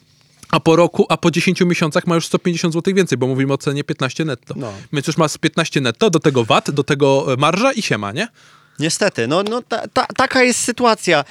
a 0.52 0.60
po 0.60 0.76
roku, 0.76 1.06
a 1.10 1.18
po 1.18 1.32
10 1.32 1.66
miesiącach 1.66 2.08
ma 2.08 2.16
już 2.16 2.26
150 2.26 2.74
zł 2.74 2.93
więcej, 2.95 3.18
bo 3.18 3.28
mówimy 3.28 3.54
o 3.54 3.58
cenie 3.58 3.84
15 3.84 4.26
netto. 4.26 4.54
No. 4.58 4.74
Więc 4.93 5.08
już 5.08 5.18
masz 5.18 5.38
15 5.38 5.82
netto, 5.82 6.10
do 6.10 6.20
tego 6.20 6.43
VAT, 6.45 6.72
do 6.72 6.84
tego 6.84 7.34
e, 7.34 7.38
marża 7.38 7.72
i 7.74 7.82
siema, 7.82 8.12
nie? 8.12 8.28
Niestety, 8.80 9.28
no, 9.28 9.44
no 9.44 9.62
ta, 9.62 9.88
ta, 9.88 10.06
taka 10.06 10.44
jest 10.44 10.60
sytuacja. 10.60 11.24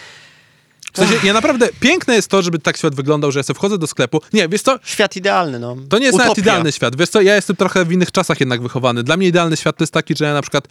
W 0.93 0.99
sensie, 0.99 1.27
ja 1.27 1.33
naprawdę, 1.33 1.69
piękne 1.81 2.15
jest 2.15 2.29
to, 2.29 2.43
żeby 2.43 2.59
tak 2.59 2.77
świat 2.77 2.95
wyglądał, 2.95 3.33
że 3.33 3.39
ja 3.39 3.43
sobie 3.43 3.55
wchodzę 3.59 3.79
do 3.79 3.87
sklepu. 3.87 4.21
Nie, 4.33 4.49
wiesz 4.49 4.63
co, 4.63 4.79
Świat 4.85 5.17
idealny, 5.17 5.59
no. 5.59 5.77
To 5.89 5.99
nie 5.99 6.07
jest 6.07 6.19
nawet 6.19 6.33
Utopia. 6.33 6.43
idealny 6.43 6.73
świat. 6.73 6.97
Wiesz 6.97 7.09
co, 7.09 7.21
ja 7.21 7.35
jestem 7.37 7.57
trochę 7.57 7.85
w 7.85 7.93
innych 7.93 8.13
czasach 8.13 8.41
jednak 8.41 8.63
wychowany. 8.63 9.03
Dla 9.03 9.17
mnie 9.17 9.27
idealny 9.29 9.57
świat 9.57 9.77
to 9.77 9.83
jest 9.83 9.93
taki, 9.93 10.17
że 10.17 10.25
ja 10.25 10.35
na 10.35 10.43
przykład 10.43 10.69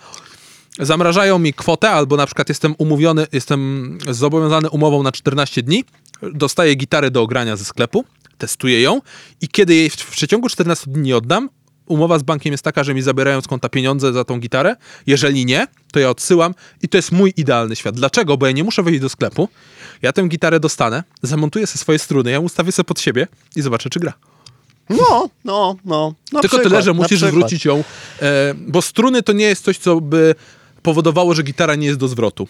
zamrażają 0.79 1.39
mi 1.39 1.53
kwotę, 1.53 1.89
albo 1.89 2.17
na 2.17 2.25
przykład 2.25 2.49
jestem 2.49 2.75
umówiony, 2.77 3.27
jestem 3.31 3.97
zobowiązany 4.09 4.69
umową 4.69 5.03
na 5.03 5.11
14 5.11 5.63
dni, 5.63 5.85
dostaję 6.33 6.75
gitarę 6.75 7.11
do 7.11 7.21
ogrania 7.21 7.55
ze 7.55 7.65
sklepu, 7.65 8.05
testuję 8.37 8.81
ją 8.81 9.01
i 9.41 9.47
kiedy 9.47 9.75
jej 9.75 9.89
w, 9.89 9.93
w 9.95 10.11
przeciągu 10.11 10.49
14 10.49 10.91
dni 10.91 11.01
nie 11.01 11.17
oddam, 11.17 11.49
umowa 11.87 12.19
z 12.19 12.23
bankiem 12.23 12.51
jest 12.51 12.63
taka, 12.63 12.83
że 12.83 12.93
mi 12.93 13.01
zabierają 13.01 13.41
z 13.41 13.47
konta 13.47 13.69
pieniądze 13.69 14.13
za 14.13 14.23
tą 14.23 14.39
gitarę. 14.39 14.75
Jeżeli 15.07 15.45
nie, 15.45 15.67
to 15.91 15.99
ja 15.99 16.09
odsyłam 16.09 16.53
i 16.81 16.89
to 16.89 16.97
jest 16.97 17.11
mój 17.11 17.33
idealny 17.37 17.75
świat. 17.75 17.95
Dlaczego? 17.95 18.37
Bo 18.37 18.45
ja 18.45 18.51
nie 18.51 18.63
muszę 18.63 18.83
wejść 18.83 18.99
do 18.99 19.09
sklepu, 19.09 19.49
ja 20.01 20.13
tę 20.13 20.27
gitarę 20.27 20.59
dostanę, 20.59 21.03
zamontuję 21.21 21.67
sobie 21.67 21.79
swoje 21.79 21.99
struny, 21.99 22.31
ja 22.31 22.39
ustawię 22.39 22.71
sobie 22.71 22.85
pod 22.85 22.99
siebie 22.99 23.27
i 23.55 23.61
zobaczę, 23.61 23.89
czy 23.89 23.99
gra. 23.99 24.13
No, 24.89 25.29
no, 25.45 25.75
no. 25.85 26.13
Na 26.31 26.41
Tylko 26.41 26.57
przykład, 26.57 26.63
tyle, 26.63 26.81
że 26.81 26.93
musisz 26.93 27.19
zwrócić 27.19 27.65
ją, 27.65 27.83
e, 28.21 28.53
bo 28.57 28.81
struny 28.81 29.23
to 29.23 29.33
nie 29.33 29.45
jest 29.45 29.63
coś, 29.63 29.77
co 29.77 30.01
by 30.01 30.35
powodowało, 30.81 31.33
że 31.33 31.43
gitara 31.43 31.75
nie 31.75 31.87
jest 31.87 31.99
do 31.99 32.07
zwrotu. 32.07 32.47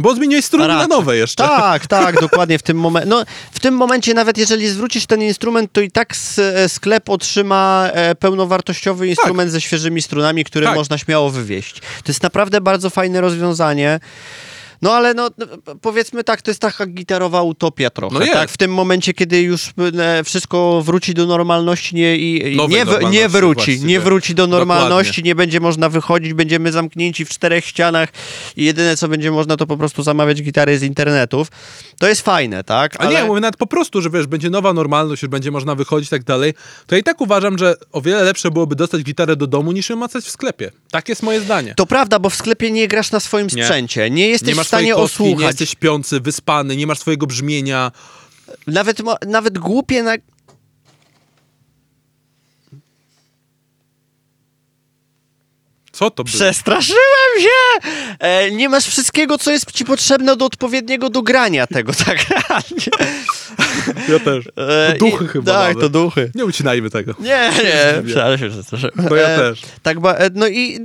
No 0.00 0.02
bo 0.02 0.14
zmieniłeś 0.14 0.44
struny 0.44 0.68
na 0.68 0.86
nowe 0.86 1.16
jeszcze. 1.16 1.44
Tak, 1.44 1.86
tak, 1.86 2.20
dokładnie 2.20 2.58
w 2.58 2.62
tym 2.62 2.76
momencie. 2.76 3.08
No, 3.08 3.24
w 3.52 3.60
tym 3.60 3.74
momencie 3.74 4.14
nawet 4.14 4.38
jeżeli 4.38 4.68
zwrócisz 4.68 5.06
ten 5.06 5.22
instrument, 5.22 5.72
to 5.72 5.80
i 5.80 5.90
tak 5.90 6.12
s- 6.12 6.38
e, 6.38 6.68
sklep 6.68 7.08
otrzyma 7.08 7.88
e, 7.92 8.14
pełnowartościowy 8.14 9.08
instrument 9.08 9.52
ze 9.52 9.60
świeżymi 9.60 10.02
strunami, 10.02 10.44
który 10.44 10.66
Tak. 10.66 10.74
można 10.74 10.98
śmiało 10.98 11.30
wywieźć. 11.30 11.80
To 11.80 12.08
jest 12.08 12.22
naprawdę 12.22 12.60
bardzo 12.60 12.90
fajne 12.90 13.20
rozwiązanie. 13.20 14.00
No 14.82 14.92
ale 14.92 15.14
no, 15.14 15.30
no, 15.38 15.46
powiedzmy 15.80 16.24
tak, 16.24 16.42
to 16.42 16.50
jest 16.50 16.60
taka 16.60 16.86
gitarowa 16.86 17.42
utopia 17.42 17.90
trochę, 17.90 18.18
No 18.18 18.32
tak? 18.32 18.50
W 18.50 18.56
tym 18.56 18.74
momencie, 18.74 19.14
kiedy 19.14 19.40
już 19.42 19.70
e, 19.98 20.24
wszystko 20.24 20.82
wróci 20.82 21.14
do 21.14 21.26
normalności 21.26 21.96
nie, 21.96 22.16
i, 22.16 22.56
Nowej 22.56 22.76
nie, 22.76 22.84
w, 22.84 23.10
nie 23.10 23.28
wróci, 23.28 23.54
właściwie. 23.54 23.86
nie 23.86 24.00
wróci 24.00 24.34
do 24.34 24.46
normalności, 24.46 25.10
Dokładnie. 25.12 25.30
nie 25.30 25.34
będzie 25.34 25.60
można 25.60 25.88
wychodzić, 25.88 26.34
będziemy 26.34 26.72
zamknięci 26.72 27.24
w 27.24 27.28
czterech 27.28 27.64
ścianach 27.64 28.08
i 28.56 28.64
jedyne, 28.64 28.96
co 28.96 29.08
będzie 29.08 29.30
można, 29.30 29.56
to 29.56 29.66
po 29.66 29.76
prostu 29.76 30.02
zamawiać 30.02 30.42
gitary 30.42 30.78
z 30.78 30.82
internetów. 30.82 31.48
To 31.98 32.08
jest 32.08 32.20
fajne, 32.22 32.64
tak? 32.64 32.94
A 32.98 33.06
nie, 33.06 33.24
mówię 33.24 33.40
nawet 33.40 33.56
po 33.56 33.66
prostu, 33.66 34.02
że 34.02 34.10
wiesz, 34.10 34.26
będzie 34.26 34.50
nowa 34.50 34.72
normalność, 34.72 35.22
już 35.22 35.30
będzie 35.30 35.50
można 35.50 35.74
wychodzić 35.74 36.08
i 36.08 36.10
tak 36.10 36.24
dalej, 36.24 36.54
to 36.86 36.94
ja 36.94 36.98
i 37.00 37.02
tak 37.02 37.20
uważam, 37.20 37.58
że 37.58 37.74
o 37.92 38.00
wiele 38.00 38.22
lepsze 38.22 38.50
byłoby 38.50 38.76
dostać 38.76 39.02
gitarę 39.02 39.36
do 39.36 39.46
domu, 39.46 39.72
niż 39.72 39.90
ją 39.90 39.96
macać 39.96 40.24
w 40.24 40.30
sklepie. 40.30 40.70
Tak 40.90 41.08
jest 41.08 41.22
moje 41.22 41.40
zdanie. 41.40 41.74
To 41.76 41.86
prawda, 41.86 42.18
bo 42.18 42.30
w 42.30 42.34
sklepie 42.34 42.70
nie 42.70 42.88
grasz 42.88 43.10
na 43.10 43.20
swoim 43.20 43.46
Nie. 43.54 43.64
sprzęcie, 43.64 44.10
nie 44.10 44.28
jesteś 44.28 44.48
nie 44.48 44.54
masz 44.54 44.66
w 44.66 44.69
stanie 44.70 44.94
kostki, 44.94 45.22
nie 45.22 45.28
osłuchać. 45.30 45.46
jesteś 45.46 45.70
śpiący, 45.70 46.20
wyspany, 46.20 46.76
nie 46.76 46.86
masz 46.86 46.98
swojego 46.98 47.26
brzmienia. 47.26 47.92
Nawet, 48.66 48.98
nawet 49.26 49.58
głupie 49.58 50.02
na... 50.02 50.14
Co 55.92 56.10
to 56.10 56.24
było? 56.24 56.34
Przestraszyłem 56.36 57.40
się! 57.40 57.88
E, 58.18 58.50
nie 58.50 58.68
masz 58.68 58.86
wszystkiego, 58.86 59.38
co 59.38 59.50
jest 59.50 59.72
ci 59.72 59.84
potrzebne 59.84 60.36
do 60.36 60.44
odpowiedniego 60.44 61.10
dogrania 61.10 61.66
tego, 61.66 61.92
tak. 62.06 62.26
Ja 64.08 64.18
też. 64.18 64.44
E, 64.56 64.92
To 64.92 64.98
duchy 64.98 65.24
i- 65.24 65.28
chyba 65.28 65.52
Tak, 65.52 65.76
nawet. 65.76 65.80
to 65.80 65.88
duchy. 65.88 66.30
Nie 66.34 66.44
ucinajmy 66.44 66.90
tego. 66.90 67.14
Nie, 67.20 67.50
nie, 67.64 68.02
przepraszam 68.06 68.38
się 68.38 68.50
przestraszyłem. 68.50 69.08
To 69.08 69.16
ja 69.16 69.28
E, 69.28 69.38
też. 69.38 69.62
Tak, 69.82 69.96
e, 70.04 70.30
no 70.34 70.48
i 70.48 70.78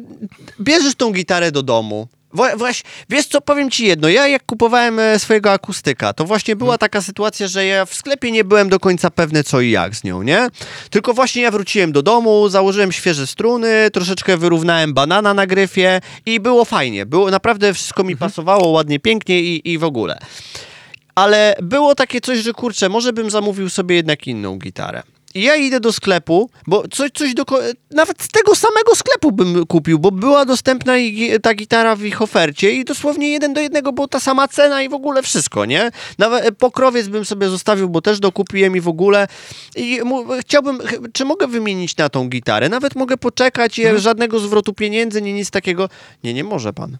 bierzesz 0.61 0.95
tą 0.95 1.11
gitarę 1.11 1.51
do 1.51 1.63
domu. 1.63 2.07
Wła- 2.35 2.57
Właśnie, 2.57 2.89
wiesz 3.09 3.25
co, 3.27 3.41
powiem 3.41 3.71
ci 3.71 3.85
jedno, 3.85 4.09
ja 4.09 4.27
jak 4.27 4.45
kupowałem 4.45 4.99
e, 4.99 5.19
swojego 5.19 5.51
akustyka, 5.51 6.13
to 6.13 6.25
właśnie 6.25 6.55
była 6.55 6.77
taka 6.77 7.01
sytuacja, 7.01 7.47
że 7.47 7.65
ja 7.65 7.85
w 7.85 7.93
sklepie 7.95 8.31
nie 8.31 8.43
byłem 8.43 8.69
do 8.69 8.79
końca 8.79 9.09
pewny 9.11 9.43
co 9.43 9.61
i 9.61 9.71
jak 9.71 9.95
z 9.95 10.03
nią, 10.03 10.21
nie? 10.21 10.47
Tylko 10.89 11.13
właśnie 11.13 11.41
ja 11.41 11.51
wróciłem 11.51 11.91
do 11.91 12.03
domu, 12.03 12.49
założyłem 12.49 12.91
świeże 12.91 13.27
struny, 13.27 13.89
troszeczkę 13.93 14.37
wyrównałem 14.37 14.93
banana 14.93 15.33
na 15.33 15.47
gryfie 15.47 16.01
i 16.25 16.39
było 16.39 16.65
fajnie, 16.65 17.05
było 17.05 17.31
naprawdę 17.31 17.73
wszystko 17.73 18.03
mi 18.03 18.17
pasowało 18.17 18.67
ładnie, 18.67 18.99
pięknie 18.99 19.41
i, 19.41 19.71
i 19.71 19.77
w 19.77 19.83
ogóle. 19.83 20.17
Ale 21.15 21.55
było 21.61 21.95
takie 21.95 22.21
coś, 22.21 22.39
że 22.39 22.53
kurczę, 22.53 22.89
może 22.89 23.13
bym 23.13 23.29
zamówił 23.29 23.69
sobie 23.69 23.95
jednak 23.95 24.27
inną 24.27 24.57
gitarę. 24.57 25.03
I 25.35 25.41
ja 25.41 25.55
idę 25.55 25.79
do 25.79 25.93
sklepu, 25.93 26.49
bo 26.67 26.87
coś, 26.87 27.11
coś 27.13 27.33
do, 27.33 27.43
nawet 27.91 28.21
z 28.23 28.27
tego 28.27 28.55
samego 28.55 28.95
sklepu 28.95 29.31
bym 29.31 29.65
kupił, 29.65 29.99
bo 29.99 30.11
była 30.11 30.45
dostępna 30.45 30.93
ta 31.41 31.53
gitara 31.53 31.95
w 31.95 32.03
ich 32.03 32.21
ofercie 32.21 32.71
i 32.71 32.85
dosłownie 32.85 33.29
jeden 33.31 33.53
do 33.53 33.61
jednego 33.61 33.91
była 33.93 34.07
ta 34.07 34.19
sama 34.19 34.47
cena 34.47 34.81
i 34.83 34.89
w 34.89 34.93
ogóle 34.93 35.23
wszystko, 35.23 35.65
nie? 35.65 35.91
Nawet 36.17 36.45
e, 36.45 36.51
pokrowiec 36.51 37.07
bym 37.07 37.25
sobie 37.25 37.49
zostawił, 37.49 37.89
bo 37.89 38.01
też 38.01 38.19
dokupiłem 38.19 38.75
i 38.75 38.81
w 38.81 38.87
ogóle. 38.87 39.27
I 39.75 39.99
chciałbym, 40.41 40.77
ch- 40.79 41.11
czy 41.13 41.25
mogę 41.25 41.47
wymienić 41.47 41.97
na 41.97 42.09
tą 42.09 42.29
gitarę? 42.29 42.69
Nawet 42.69 42.95
mogę 42.95 43.17
poczekać, 43.17 43.79
i 43.79 43.83
żadnego 43.99 44.39
zwrotu 44.39 44.73
pieniędzy, 44.73 45.21
nie 45.21 45.33
nic 45.33 45.51
takiego. 45.51 45.89
Nie, 46.23 46.33
nie 46.33 46.43
może 46.43 46.73
pan. 46.73 46.97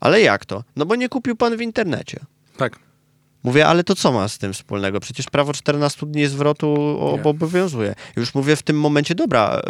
Ale 0.00 0.20
jak 0.20 0.44
to? 0.46 0.64
No 0.76 0.86
bo 0.86 0.96
nie 0.96 1.08
kupił 1.08 1.36
pan 1.36 1.56
w 1.56 1.60
internecie. 1.60 2.20
Tak. 2.56 2.78
Mówię, 3.42 3.66
ale 3.66 3.84
to 3.84 3.94
co 3.94 4.12
ma 4.12 4.28
z 4.28 4.38
tym 4.38 4.52
wspólnego? 4.52 5.00
Przecież 5.00 5.26
prawo 5.26 5.52
14 5.52 6.06
dni 6.06 6.26
zwrotu 6.26 6.74
o- 7.00 7.18
obowiązuje. 7.24 7.94
Już 8.16 8.34
mówię 8.34 8.56
w 8.56 8.62
tym 8.62 8.80
momencie, 8.80 9.14
dobra, 9.14 9.62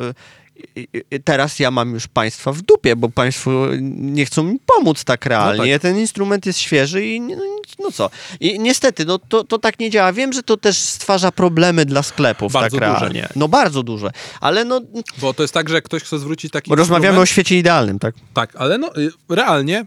y, 0.77 0.81
y, 0.81 1.03
y, 1.15 1.21
teraz 1.21 1.59
ja 1.59 1.71
mam 1.71 1.95
już 1.95 2.07
państwa 2.09 2.53
w 2.53 2.63
dupie, 2.63 2.97
bo 2.97 3.09
państwo 3.09 3.67
nie 3.81 4.25
chcą 4.27 4.43
mi 4.43 4.59
pomóc 4.77 5.05
tak 5.05 5.27
realnie. 5.27 5.73
tak. 5.73 5.83
Ten 5.83 5.99
instrument 5.99 6.47
jest 6.47 6.59
świeży 6.59 7.07
i 7.07 7.21
no, 7.21 7.37
no 7.79 7.91
co. 7.93 8.11
I 8.41 8.61
niestety, 8.61 9.05
no 9.05 9.19
to, 9.19 9.45
to 9.45 9.59
tak 9.59 9.79
nie 9.81 9.91
działa. 9.91 10.13
Wiem, 10.13 10.33
że 10.33 10.43
to 10.43 10.57
też 10.57 10.77
stwarza 10.79 11.33
problemy 11.33 11.85
dla 11.85 12.03
sklepów 12.03 12.53
Bardzo 12.53 12.79
tak 12.79 12.89
duże. 12.89 13.01
realnie. 13.01 13.29
No 13.37 13.49
bardzo 13.49 13.83
duże. 13.83 14.11
Ale 14.41 14.65
no, 14.65 14.81
Bo 15.19 15.35
to 15.35 15.43
jest 15.43 15.55
tak, 15.55 15.69
że 15.69 15.75
jak 15.75 15.85
ktoś 15.85 16.03
chce 16.03 16.19
zwrócić 16.19 16.53
taki 16.53 16.69
bo 16.69 16.75
rozmawiamy 16.77 17.19
o 17.19 17.23
instrument- 17.23 17.27
świecie 17.31 17.59
idealnym, 17.59 17.99
tak? 17.99 18.15
Tak, 18.35 18.57
ale 18.57 18.79
no 18.79 18.91
realnie 19.29 19.85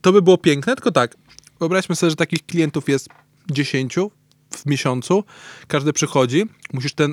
to 0.00 0.12
by 0.12 0.22
było 0.22 0.38
piękne, 0.38 0.74
tylko 0.74 0.90
tak, 0.92 1.16
wyobraźmy 1.64 1.96
sobie, 1.96 2.10
że 2.10 2.16
takich 2.16 2.46
klientów 2.46 2.88
jest 2.88 3.08
10 3.50 3.96
w 4.50 4.66
miesiącu, 4.66 5.24
każdy 5.68 5.92
przychodzi, 5.92 6.42
musisz 6.72 6.94
tę 6.94 7.08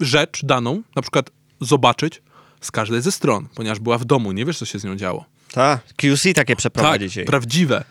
rzecz 0.00 0.44
daną 0.44 0.82
na 0.96 1.02
przykład 1.02 1.30
zobaczyć 1.60 2.22
z 2.60 2.70
każdej 2.70 3.02
ze 3.02 3.12
stron, 3.12 3.48
ponieważ 3.54 3.80
była 3.80 3.98
w 3.98 4.04
domu, 4.04 4.32
nie 4.32 4.44
wiesz, 4.44 4.58
co 4.58 4.64
się 4.64 4.78
z 4.78 4.84
nią 4.84 4.96
działo. 4.96 5.24
Tak. 5.52 5.94
QC 5.96 6.34
takie 6.34 6.56
przeprowadzić 6.56 7.14
tak, 7.14 7.24
prawdziwe. 7.24 7.84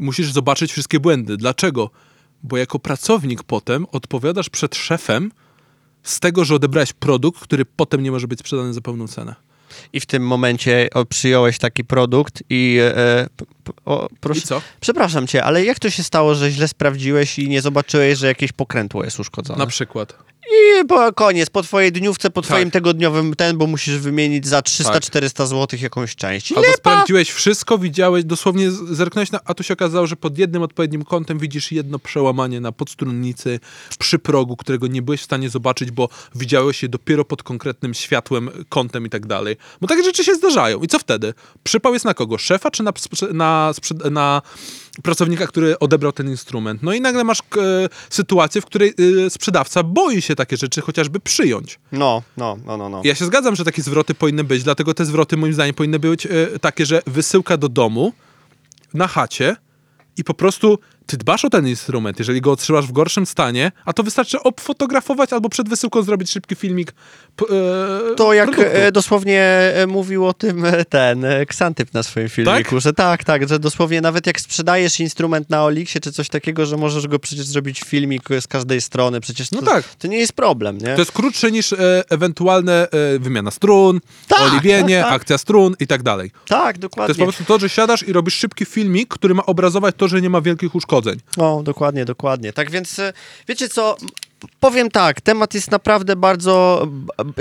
Musisz 0.00 0.32
zobaczyć 0.32 0.72
wszystkie 0.72 1.00
błędy. 1.00 1.36
Dlaczego? 1.36 1.90
Bo 2.42 2.56
jako 2.56 2.78
pracownik 2.78 3.42
potem 3.42 3.86
odpowiadasz 3.92 4.48
przed 4.48 4.74
szefem 4.74 5.32
z 6.02 6.20
tego, 6.20 6.44
że 6.44 6.54
odebrałeś 6.54 6.92
produkt, 6.92 7.40
który 7.40 7.64
potem 7.64 8.02
nie 8.02 8.10
może 8.10 8.28
być 8.28 8.38
sprzedany 8.38 8.74
za 8.74 8.80
pełną 8.80 9.08
cenę. 9.08 9.34
I 9.92 10.00
w 10.00 10.06
tym 10.06 10.26
momencie 10.26 10.88
o, 10.94 11.04
przyjąłeś 11.04 11.58
taki 11.58 11.84
produkt 11.84 12.42
i 12.50 12.78
e, 12.80 13.26
p, 13.36 13.44
o, 13.84 14.08
proszę, 14.20 14.40
I 14.40 14.42
co? 14.42 14.62
Przepraszam 14.80 15.26
cię, 15.26 15.44
ale 15.44 15.64
jak 15.64 15.78
to 15.78 15.90
się 15.90 16.02
stało, 16.02 16.34
że 16.34 16.50
źle 16.50 16.68
sprawdziłeś 16.68 17.38
i 17.38 17.48
nie 17.48 17.62
zobaczyłeś, 17.62 18.18
że 18.18 18.26
jakieś 18.26 18.52
pokrętło 18.52 19.04
jest 19.04 19.20
uszkodzone? 19.20 19.58
Na 19.58 19.66
przykład. 19.66 20.18
I 20.52 20.84
po 20.86 21.12
koniec, 21.12 21.50
po 21.50 21.62
twojej 21.62 21.92
dniówce, 21.92 22.30
po 22.30 22.42
Tak. 22.42 22.48
twoim 22.50 22.70
tygodniowym 22.70 23.34
ten, 23.34 23.58
bo 23.58 23.66
musisz 23.66 23.98
wymienić 23.98 24.46
za 24.46 24.60
300-400 24.60 25.46
zł 25.46 25.78
jakąś 25.82 26.16
część. 26.16 26.52
Albo 26.52 26.72
sprawdziłeś 26.72 27.30
wszystko, 27.30 27.78
widziałeś, 27.78 28.24
dosłownie 28.24 28.70
zerknąłeś 28.70 29.30
na, 29.32 29.40
a 29.44 29.54
tu 29.54 29.62
się 29.62 29.74
okazało, 29.74 30.06
że 30.06 30.16
pod 30.16 30.38
jednym 30.38 30.62
odpowiednim 30.62 31.04
kątem 31.04 31.38
widzisz 31.38 31.72
jedno 31.72 31.98
przełamanie 31.98 32.60
na 32.60 32.72
podstrunnicy 32.72 33.60
przy 33.98 34.18
progu, 34.18 34.56
którego 34.56 34.86
nie 34.86 35.02
byłeś 35.02 35.20
w 35.20 35.24
stanie 35.24 35.50
zobaczyć, 35.50 35.90
bo 35.90 36.08
widziałeś 36.34 36.82
je 36.82 36.88
dopiero 36.88 37.24
pod 37.24 37.42
konkretnym 37.42 37.94
światłem, 37.94 38.50
kątem 38.68 39.06
i 39.06 39.10
tak 39.10 39.26
dalej. 39.26 39.56
Bo 39.80 39.86
takie 39.86 40.02
rzeczy 40.02 40.24
się 40.24 40.34
zdarzają. 40.34 40.82
I 40.82 40.86
co 40.86 40.98
wtedy? 40.98 41.34
Przypał 41.64 41.92
jest 41.92 42.04
na 42.04 42.14
kogo? 42.14 42.38
Szefa 42.38 42.70
czy 42.70 42.82
na, 42.82 42.92
na, 43.32 43.72
na 44.10 44.42
pracownika, 45.02 45.46
który 45.46 45.78
odebrał 45.78 46.12
ten 46.12 46.30
instrument? 46.30 46.82
No 46.82 46.92
i 46.92 47.00
nagle 47.00 47.24
masz 47.24 47.40
e, 47.40 47.42
sytuację, 48.10 48.60
w 48.60 48.66
której 48.66 48.94
e, 49.26 49.30
sprzedawca 49.30 49.82
boi 49.82 50.22
się 50.22 50.34
takie 50.34 50.56
rzeczy 50.56 50.80
chociażby 50.80 51.20
przyjąć. 51.20 51.78
No, 51.92 52.22
no, 52.36 52.58
no, 52.66 52.76
no. 52.76 52.88
no. 52.88 53.00
Ja 53.04 53.14
się 53.14 53.24
zgadzam, 53.24 53.56
że 53.56 53.64
takie 53.64 53.82
zwroty 53.82 54.14
powinny 54.14 54.44
być, 54.44 54.62
dlatego 54.62 54.94
te 54.94 55.04
zwroty 55.04 55.36
moim 55.36 55.52
zdaniem 55.52 55.74
powinny 55.74 55.98
być 55.98 56.26
e, 56.26 56.30
takie, 56.60 56.86
że 56.86 57.02
wysyłka 57.06 57.56
do 57.56 57.68
domu 57.68 58.12
na 58.94 59.06
chacie 59.06 59.56
i 60.16 60.24
po 60.24 60.34
prostu 60.34 60.78
ty 61.06 61.16
dbasz 61.16 61.44
o 61.44 61.50
ten 61.50 61.68
instrument, 61.68 62.18
jeżeli 62.18 62.40
go 62.40 62.52
otrzymasz 62.52 62.86
w 62.86 62.92
gorszym 62.92 63.26
stanie, 63.26 63.72
a 63.84 63.92
to 63.92 64.02
wystarczy 64.02 64.42
obfotografować 64.42 65.32
albo 65.32 65.48
przed 65.48 65.68
wysyłką 65.68 66.02
zrobić 66.02 66.30
szybki 66.30 66.54
filmik. 66.54 66.92
E, 67.42 68.14
To 68.16 68.32
jak 68.32 68.50
produktu. 68.50 68.76
e, 68.78 68.92
dosłownie 68.92 69.40
e, 69.42 69.86
mówił 69.86 70.26
o 70.26 70.32
tym 70.32 70.64
e, 70.64 70.84
ten 70.84 71.26
Ksantyp 71.48 71.94
na 71.94 72.02
swoim 72.02 72.28
filmiku, 72.28 72.70
Tak? 72.70 72.80
że 72.80 72.92
tak, 72.92 73.24
tak, 73.24 73.48
że 73.48 73.58
dosłownie 73.58 74.00
nawet 74.00 74.26
jak 74.26 74.40
sprzedajesz 74.40 75.00
instrument 75.00 75.50
na 75.50 75.64
Olixie 75.64 76.00
czy 76.00 76.12
coś 76.12 76.28
takiego, 76.28 76.66
że 76.66 76.76
możesz 76.76 77.06
go 77.06 77.18
przecież 77.18 77.46
zrobić 77.46 77.80
filmik 77.80 78.22
z 78.40 78.46
każdej 78.46 78.80
strony, 78.80 79.20
przecież 79.20 79.48
to, 79.48 79.56
No 79.56 79.62
tak. 79.62 79.84
to 79.98 80.08
nie 80.08 80.18
jest 80.18 80.32
problem, 80.32 80.78
nie? 80.78 80.94
To 80.94 81.00
jest 81.00 81.12
krótsze 81.12 81.50
niż 81.50 81.72
e, 81.72 82.04
ewentualne 82.10 82.88
e, 82.90 83.18
wymiana 83.18 83.50
strun, 83.50 84.00
Tak, 84.28 84.40
oliwienie, 84.40 85.00
tak, 85.00 85.08
tak. 85.10 85.20
akcja 85.20 85.38
strun 85.38 85.74
i 85.80 85.86
tak 85.86 86.02
dalej. 86.02 86.30
Tak, 86.48 86.76
To 86.76 86.80
dokładnie. 86.80 87.10
jest 87.10 87.18
po 87.20 87.24
prostu 87.26 87.44
to, 87.44 87.58
że 87.58 87.68
siadasz 87.68 88.02
i 88.08 88.12
robisz 88.12 88.34
szybki 88.34 88.64
filmik, 88.64 89.08
który 89.08 89.34
ma 89.34 89.46
obrazować 89.46 89.94
to, 89.98 90.08
że 90.08 90.20
nie 90.20 90.30
ma 90.30 90.40
wielkich 90.40 90.74
uszkodzeń. 90.74 90.95
O, 91.36 91.62
dokładnie, 91.62 92.04
dokładnie. 92.04 92.52
Tak 92.52 92.70
więc, 92.70 92.98
e, 92.98 93.12
wiecie 93.48 93.68
co, 93.68 93.96
powiem 94.60 94.90
tak, 94.90 95.20
temat 95.20 95.54
jest 95.54 95.70
naprawdę 95.70 96.16
bardzo 96.16 96.86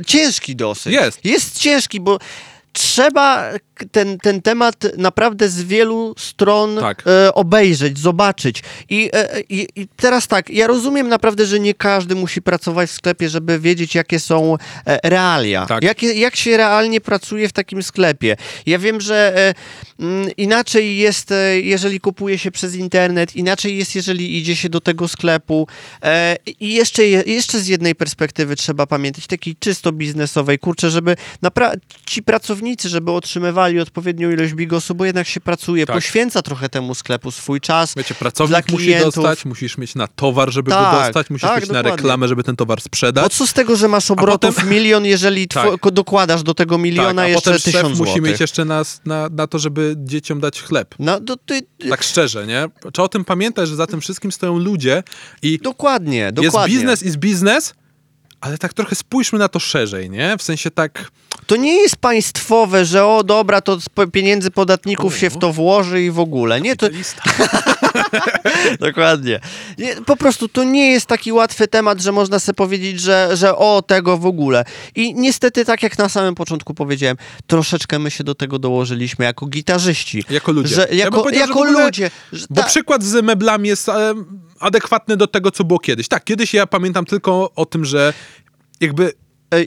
ciężki 0.05 0.55
dosyć. 0.55 0.93
Jest. 0.93 1.25
Jest 1.25 1.59
ciężki, 1.59 1.99
bo 1.99 2.19
trzeba 2.73 3.51
ten, 3.91 4.17
ten 4.17 4.41
temat 4.41 4.75
naprawdę 4.97 5.49
z 5.49 5.63
wielu 5.63 6.15
stron 6.17 6.77
Tak. 6.79 7.03
e, 7.07 7.33
obejrzeć, 7.33 7.99
zobaczyć. 7.99 8.63
I, 8.89 9.09
e, 9.13 9.41
i, 9.49 9.67
I 9.75 9.87
teraz 9.95 10.27
tak, 10.27 10.49
ja 10.49 10.67
rozumiem 10.67 11.07
naprawdę, 11.09 11.45
że 11.45 11.59
nie 11.59 11.73
każdy 11.73 12.15
musi 12.15 12.41
pracować 12.41 12.89
w 12.89 12.93
sklepie, 12.93 13.29
żeby 13.29 13.59
wiedzieć, 13.59 13.95
jakie 13.95 14.19
są 14.19 14.57
e, 14.87 15.09
realia. 15.09 15.65
Tak. 15.65 15.83
Jakie, 15.83 16.13
jak 16.13 16.35
się 16.35 16.57
realnie 16.57 17.01
pracuje 17.01 17.47
w 17.49 17.53
takim 17.53 17.83
sklepie. 17.83 18.35
Ja 18.65 18.79
wiem, 18.79 19.01
że 19.01 19.33
e, 19.37 19.53
mm, 19.99 20.29
inaczej 20.37 20.97
jest, 20.97 21.31
e, 21.31 21.59
jeżeli 21.61 21.99
kupuje 21.99 22.37
się 22.37 22.51
przez 22.51 22.75
internet, 22.75 23.35
inaczej 23.35 23.77
jest, 23.77 23.95
jeżeli 23.95 24.37
idzie 24.37 24.55
się 24.55 24.69
do 24.69 24.81
tego 24.81 25.07
sklepu. 25.07 25.67
E, 26.03 26.37
I 26.59 26.73
jeszcze, 26.73 27.03
je- 27.07 27.23
jeszcze 27.25 27.59
z 27.59 27.67
jednej 27.67 27.95
perspektywy 27.95 28.55
trzeba 28.55 28.85
pamiętać, 28.87 29.27
takiej 29.27 29.55
czysto 29.59 29.91
biznesowej, 29.91 30.59
kurczę, 30.59 30.89
żeby 30.89 31.15
ci 32.05 32.23
pracownicy, 32.23 32.89
żeby 32.89 33.11
otrzymywali 33.11 33.64
odpowiednią 33.81 34.31
ilość 34.31 34.53
bigosu, 34.53 34.95
bo 34.95 35.05
jednak 35.05 35.27
się 35.27 35.41
pracuje, 35.41 35.85
Tak. 35.85 35.95
poświęca 35.95 36.41
trochę 36.41 36.69
temu 36.69 36.95
sklepu 36.95 37.31
swój 37.31 37.61
czas. 37.61 37.93
Wiecie, 37.97 38.15
pracownik 38.15 38.69
musi 38.71 38.95
dostać, 38.95 39.45
musisz 39.45 39.77
mieć 39.77 39.95
na 39.95 40.07
towar, 40.07 40.51
żeby 40.51 40.71
Tak, 40.71 40.95
go 40.95 41.03
dostać, 41.03 41.29
musisz 41.29 41.49
tak, 41.49 41.61
mieć 41.61 41.69
na 41.69 41.73
dokładnie. 41.83 41.97
reklamę, 41.97 42.27
żeby 42.27 42.43
ten 42.43 42.55
towar 42.55 42.77
Bo 42.77 42.81
sprzedać. 42.83 43.33
co 43.33 43.47
z 43.47 43.53
tego, 43.53 43.75
że 43.75 43.87
masz 43.87 44.11
obrotów 44.11 44.55
potem- 44.55 44.69
milion, 44.69 45.05
jeżeli 45.05 45.47
two- 45.47 45.71
Tak. 45.71 45.79
ko- 45.79 45.91
dokładasz 45.91 46.43
do 46.43 46.53
tego 46.53 46.77
miliona 46.77 47.13
tak, 47.21 47.25
a 47.25 47.27
jeszcze 47.27 47.51
potem 47.51 47.61
tysiąc 47.73 47.99
musi 47.99 48.21
mieć 48.21 48.39
jeszcze 48.39 48.65
nas 48.65 49.01
na, 49.05 49.29
na 49.29 49.47
to, 49.47 49.59
żeby 49.59 49.95
dzieciom 49.97 50.39
dać 50.39 50.61
chleb. 50.61 50.95
No, 50.99 51.19
to 51.19 51.37
ty, 51.37 51.61
Tak 51.89 52.03
szczerze, 52.03 52.47
nie? 52.47 52.65
Trzeba 52.93 53.05
o 53.05 53.09
tym 53.09 53.25
pamiętać, 53.25 53.69
że 53.69 53.75
za 53.75 53.87
tym 53.87 54.01
wszystkim 54.01 54.31
stoją 54.31 54.57
ludzie 54.57 55.03
i 55.41 55.59
dokładnie, 55.63 56.17
jest 56.17 56.33
dokładnie. 56.35 56.75
biznes 56.75 57.03
is 57.03 57.15
biznes, 57.15 57.73
ale 58.41 58.57
tak 58.57 58.73
trochę 58.73 58.95
spójrzmy 58.95 59.39
na 59.39 59.47
to 59.47 59.59
szerzej, 59.59 60.09
nie? 60.09 60.35
W 60.37 60.43
sensie 60.43 60.71
tak... 60.71 61.11
To 61.47 61.55
nie 61.55 61.73
jest 61.81 61.95
państwowe, 61.95 62.85
że 62.85 63.05
o 63.05 63.23
dobra, 63.23 63.61
to 63.61 63.79
z 63.79 63.85
pieniędzy 64.11 64.51
podatników 64.51 65.17
się 65.17 65.29
w 65.29 65.37
to 65.37 65.53
włoży 65.53 66.03
i 66.03 66.11
w 66.11 66.19
ogóle. 66.19 66.61
Nie, 66.61 66.75
to 66.75 66.87
dokładnie. 68.79 69.39
Nie, 69.77 69.95
po 69.95 70.15
prostu 70.17 70.47
to 70.47 70.63
nie 70.63 70.91
jest 70.91 71.05
taki 71.05 71.31
łatwy 71.31 71.67
temat, 71.67 72.01
że 72.01 72.11
można 72.11 72.39
sobie 72.39 72.53
powiedzieć, 72.55 72.99
że, 72.99 73.29
że 73.33 73.55
o 73.57 73.81
tego 73.81 74.17
w 74.17 74.25
ogóle. 74.25 74.65
I 74.95 75.15
niestety, 75.15 75.65
tak 75.65 75.83
jak 75.83 75.97
na 75.97 76.09
samym 76.09 76.35
początku 76.35 76.73
powiedziałem, 76.73 77.17
troszeczkę 77.47 77.99
my 77.99 78.11
się 78.11 78.23
do 78.23 78.35
tego 78.35 78.59
dołożyliśmy 78.59 79.25
jako 79.25 79.45
gitarzyści. 79.45 80.23
Jako 80.29 80.51
ludzie. 80.51 80.75
Że, 80.75 80.87
Ja 80.91 81.05
jako 81.05 81.29
że 81.29 81.35
jako 81.35 81.59
ogóle- 81.59 81.85
ludzie. 81.85 82.11
Że, 82.33 82.45
Bo 82.49 82.61
ta- 82.61 82.67
przykład 82.67 83.03
z 83.03 83.23
meblami 83.23 83.69
jest 83.69 83.89
e, 83.89 84.13
adekwatny 84.59 85.17
do 85.17 85.27
tego, 85.27 85.51
co 85.51 85.63
było 85.63 85.79
kiedyś. 85.79 86.07
Tak, 86.07 86.23
kiedyś 86.23 86.53
ja 86.53 86.67
pamiętam 86.67 87.05
tylko 87.05 87.51
o 87.55 87.65
tym, 87.65 87.85
że 87.85 88.13
jakby 88.81 89.13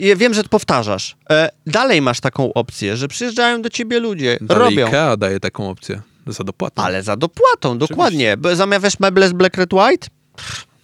Ja 0.00 0.16
wiem, 0.16 0.34
że 0.34 0.42
to 0.42 0.48
powtarzasz. 0.48 1.16
E, 1.30 1.50
Dalej 1.66 2.02
masz 2.02 2.20
taką 2.20 2.52
opcję, 2.52 2.96
że 2.96 3.08
przyjeżdżają 3.08 3.62
do 3.62 3.70
ciebie 3.70 4.00
ludzie, 4.00 4.38
dalej 4.40 4.64
robią. 4.64 4.86
IKEA 4.86 5.16
daje 5.18 5.40
taką 5.40 5.70
opcję 5.70 6.00
za 6.26 6.44
dopłatę. 6.44 6.82
Ale 6.82 7.02
za 7.02 7.16
dopłatą, 7.16 7.78
dokładnie. 7.78 8.36
Bo 8.36 8.56
Zamawiasz 8.56 9.00
meble 9.00 9.28
z 9.28 9.32
Black 9.32 9.56
Red 9.56 9.72
White? 9.72 10.08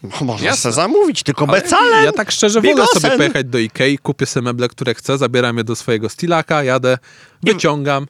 No, 0.02 0.10
Można 0.26 0.46
Jasne. 0.46 0.62
sobie 0.62 0.72
zamówić, 0.72 1.22
tylko 1.22 1.48
Ale 1.48 1.60
becalem. 1.60 2.04
Ja 2.04 2.12
tak 2.12 2.30
szczerze 2.30 2.60
wolę 2.60 2.86
sobie 2.94 3.16
pojechać 3.16 3.46
do 3.46 3.58
Ikei, 3.58 3.98
kupię 3.98 4.26
sobie 4.26 4.44
meble, 4.44 4.68
które 4.68 4.94
chcę, 4.94 5.18
zabieram 5.18 5.58
je 5.58 5.64
do 5.64 5.76
swojego 5.76 6.08
stilaka, 6.08 6.62
jadę, 6.64 6.98
wyciągam 7.42 8.06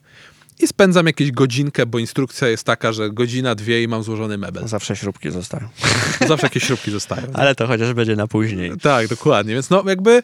i 0.61 0.66
spędzam 0.66 1.07
jakieś 1.07 1.32
godzinkę, 1.32 1.87
bo 1.87 1.99
instrukcja 1.99 2.49
jest 2.49 2.64
taka, 2.64 2.93
że 2.93 3.11
godzina, 3.11 3.55
dwie 3.55 3.82
i 3.82 3.89
mam 3.89 4.03
złożony 4.03 4.39
mebel. 4.39 4.68
Zawsze 4.68 4.97
śrubki 4.97 5.30
zostają. 5.30 5.68
Zawsze 6.28 6.47
jakieś 6.47 6.64
śrubki 6.64 6.91
zostają. 6.91 7.22
Ale 7.35 7.55
to 7.55 7.66
chociaż 7.66 7.93
będzie 7.93 8.16
na 8.16 8.26
później. 8.26 8.72
Tak, 8.82 9.09
dokładnie. 9.09 9.55
Więc 9.55 9.70
no 9.70 9.82
jakby 9.87 10.11
e, 10.11 10.22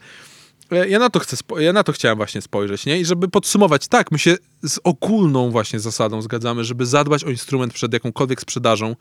ja 0.89 0.99
na 0.99 1.11
to 1.11 1.18
chcę, 1.21 1.37
ja 1.59 1.73
na 1.73 1.85
to 1.85 1.93
chciałem 1.93 2.16
właśnie 2.16 2.41
spojrzeć, 2.43 2.87
nie? 2.87 3.01
I 3.01 3.05
żeby 3.05 3.29
podsumować, 3.29 3.89
tak, 3.89 4.12
my 4.12 4.18
się 4.18 4.37
z 4.62 4.81
ogólną 4.85 5.51
właśnie 5.51 5.81
zasadą 5.81 6.23
zgadzamy, 6.23 6.64
żeby 6.64 6.87
zadbać 6.87 7.25
o 7.25 7.31
instrument 7.31 7.73
przed 7.73 7.93
jakąkolwiek 7.93 8.41
sprzedażą, 8.41 8.97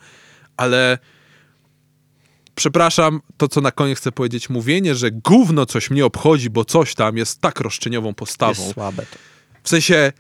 ale 0.58 0.98
przepraszam, 2.56 3.22
to 3.38 3.48
co 3.48 3.62
na 3.62 3.72
koniec 3.72 3.98
chcę 3.98 4.12
powiedzieć, 4.12 4.50
mówienie, 4.50 4.96
że 4.96 5.12
gówno 5.12 5.66
coś 5.66 5.90
mnie 5.90 6.06
obchodzi, 6.06 6.50
bo 6.50 6.66
coś 6.66 6.96
tam 6.96 7.18
jest 7.18 7.42
tak 7.42 7.60
roszczeniową 7.60 8.14
postawą. 8.14 8.64
Jest 8.64 8.74
słabe 8.74 9.06
to. 9.12 9.18
W 9.64 9.70
sensie 9.70 10.12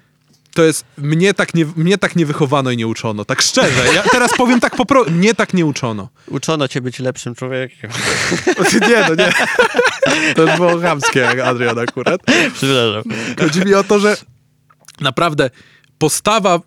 to 0.59 0.63
jest, 0.63 0.85
mnie 0.97 1.33
tak, 1.33 1.53
nie, 1.53 1.65
mnie 1.75 1.97
tak 1.97 2.15
nie 2.15 2.25
wychowano 2.25 2.71
i 2.71 2.77
nie 2.77 2.87
uczono. 2.87 3.25
Tak 3.25 3.41
szczerze, 3.41 3.93
ja 3.95 4.03
teraz 4.03 4.31
powiem 4.37 4.59
tak 4.59 4.75
po 4.75 4.85
prostu, 4.85 5.11
mnie 5.11 5.33
tak 5.33 5.53
nie 5.53 5.65
uczono. 5.65 6.09
Uczono 6.27 6.67
cię 6.67 6.81
być 6.81 6.99
lepszym 6.99 7.35
człowiekiem. 7.35 7.91
Nie, 8.89 9.05
no 9.09 9.15
nie. 9.15 9.33
To 10.35 10.57
było 10.57 10.79
chamskie, 10.79 11.19
jak 11.19 11.39
Adrian 11.39 11.79
akurat. 11.79 12.21
Przepraszam. 12.53 13.03
Chodzi 13.39 13.59
mi 13.59 13.73
o 13.73 13.83
to, 13.83 13.99
że 13.99 14.17
naprawdę 15.01 15.49
postawa 15.97 16.59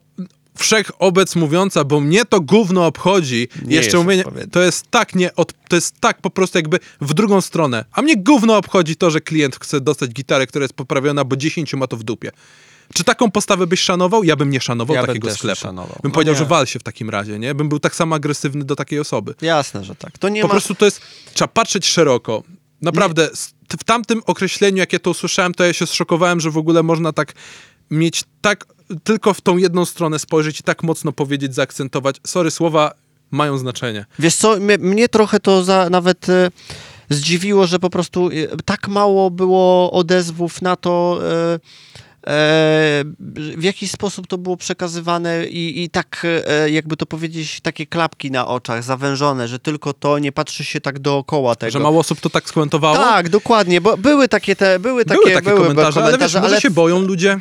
wszechobec 0.58 1.36
mówiąca, 1.36 1.84
bo 1.84 2.00
mnie 2.00 2.24
to 2.24 2.40
gówno 2.40 2.86
obchodzi, 2.86 3.48
Nie 3.62 3.76
jeszcze 3.76 3.96
jest 3.96 4.04
mówienie, 4.04 4.24
to 4.52 4.62
jest 4.62 4.90
tak 4.90 5.14
nie, 5.14 5.34
od, 5.34 5.52
to 5.68 5.76
jest 5.76 6.00
tak 6.00 6.20
po 6.20 6.30
prostu 6.30 6.58
jakby 6.58 6.78
w 7.00 7.14
drugą 7.14 7.40
stronę. 7.40 7.84
A 7.92 8.02
mnie 8.02 8.16
gówno 8.16 8.56
obchodzi 8.56 8.96
to, 8.96 9.10
że 9.10 9.20
klient 9.20 9.56
chce 9.56 9.80
dostać 9.80 10.10
gitarę, 10.10 10.46
która 10.46 10.62
jest 10.62 10.74
poprawiona, 10.74 11.24
bo 11.24 11.36
10 11.36 11.74
ma 11.74 11.86
to 11.86 11.96
w 11.96 12.02
dupie. 12.02 12.30
Czy 12.94 13.04
taką 13.04 13.30
postawę 13.30 13.66
byś 13.66 13.80
szanował? 13.80 14.24
Ja 14.24 14.36
bym 14.36 14.50
nie 14.50 14.60
szanował 14.60 14.94
Ja 14.96 15.02
bym 15.02 15.06
takiego 15.06 15.28
nie 15.28 15.34
sklepu. 15.34 15.60
szanował. 15.60 15.98
Bym 16.02 16.10
No 16.10 16.14
powiedział, 16.14 16.34
nie. 16.34 16.38
że 16.38 16.44
wal 16.46 16.66
się 16.66 16.78
w 16.78 16.82
takim 16.82 17.10
razie, 17.10 17.38
nie? 17.38 17.54
Bym 17.54 17.68
był 17.68 17.78
tak 17.80 17.94
samo 17.94 18.14
agresywny 18.16 18.64
do 18.64 18.76
takiej 18.76 18.98
osoby. 19.00 19.34
Jasne, 19.42 19.84
że 19.84 19.94
tak. 19.94 20.18
To 20.18 20.28
nie 20.28 20.42
Po 20.42 20.48
ma... 20.48 20.52
prostu 20.54 20.74
to 20.74 20.84
jest, 20.84 21.00
trzeba 21.34 21.48
patrzeć 21.48 21.86
szeroko. 21.86 22.42
Naprawdę, 22.82 23.30
s- 23.32 23.54
w 23.80 23.84
tamtym 23.84 24.22
określeniu, 24.26 24.76
jak 24.78 24.92
ja 24.92 24.98
to 24.98 25.10
usłyszałem, 25.10 25.54
to 25.54 25.64
ja 25.64 25.72
się 25.72 25.86
zszokowałem, 25.86 26.40
że 26.40 26.50
w 26.50 26.56
ogóle 26.56 26.82
można 26.82 27.12
tak 27.12 27.32
mieć 27.90 28.24
tak, 28.40 28.64
tylko 29.04 29.34
w 29.34 29.40
tą 29.40 29.56
jedną 29.56 29.84
stronę 29.84 30.18
spojrzeć 30.18 30.60
i 30.60 30.62
tak 30.62 30.82
mocno 30.82 31.12
powiedzieć, 31.12 31.54
zaakcentować. 31.54 32.16
Sorry, 32.26 32.50
słowa 32.50 32.92
mają 33.30 33.58
znaczenie. 33.58 34.06
Wiesz 34.18 34.36
co, 34.36 34.56
mnie, 34.60 34.78
mnie 34.78 35.08
trochę 35.08 35.40
to 35.40 35.64
za, 35.64 35.90
nawet 35.90 36.28
e, 36.28 36.50
zdziwiło, 37.10 37.66
że 37.66 37.78
po 37.78 37.90
prostu 37.90 38.28
e, 38.28 38.32
tak 38.64 38.88
mało 38.88 39.30
było 39.30 39.92
odezwów 39.92 40.62
na 40.62 40.76
to, 40.76 41.20
e, 41.54 41.58
w 43.56 43.62
jaki 43.62 43.88
sposób 43.88 44.26
to 44.26 44.38
było 44.38 44.56
przekazywane 44.56 45.46
i, 45.46 45.82
i 45.82 45.90
tak, 45.90 46.26
e, 46.46 46.70
jakby 46.70 46.96
to 46.96 47.06
powiedzieć, 47.06 47.60
takie 47.60 47.86
klapki 47.86 48.30
na 48.30 48.48
oczach, 48.48 48.82
zawężone, 48.82 49.48
że 49.48 49.58
tylko 49.58 49.92
to, 49.92 50.18
nie 50.18 50.32
patrzy 50.32 50.64
się 50.64 50.80
tak 50.80 50.98
dookoła 50.98 51.56
tego. 51.56 51.70
Że 51.70 51.78
mało 51.78 52.00
osób 52.00 52.20
to 52.20 52.30
tak 52.30 52.48
skomentowało. 52.48 52.96
Tak, 52.96 53.28
dokładnie, 53.28 53.80
bo 53.80 53.96
były 53.96 54.28
takie 54.28 54.56
te, 54.56 54.78
były 54.78 55.04
takie, 55.04 55.20
były 55.20 55.34
takie 55.34 55.50
komentarze, 55.50 56.04
ale 56.04 56.18
wiesz, 56.18 56.34
może 56.34 56.46
ale 56.46 56.60
się 56.60 56.70
boją 56.70 57.00
ludzie. 57.00 57.40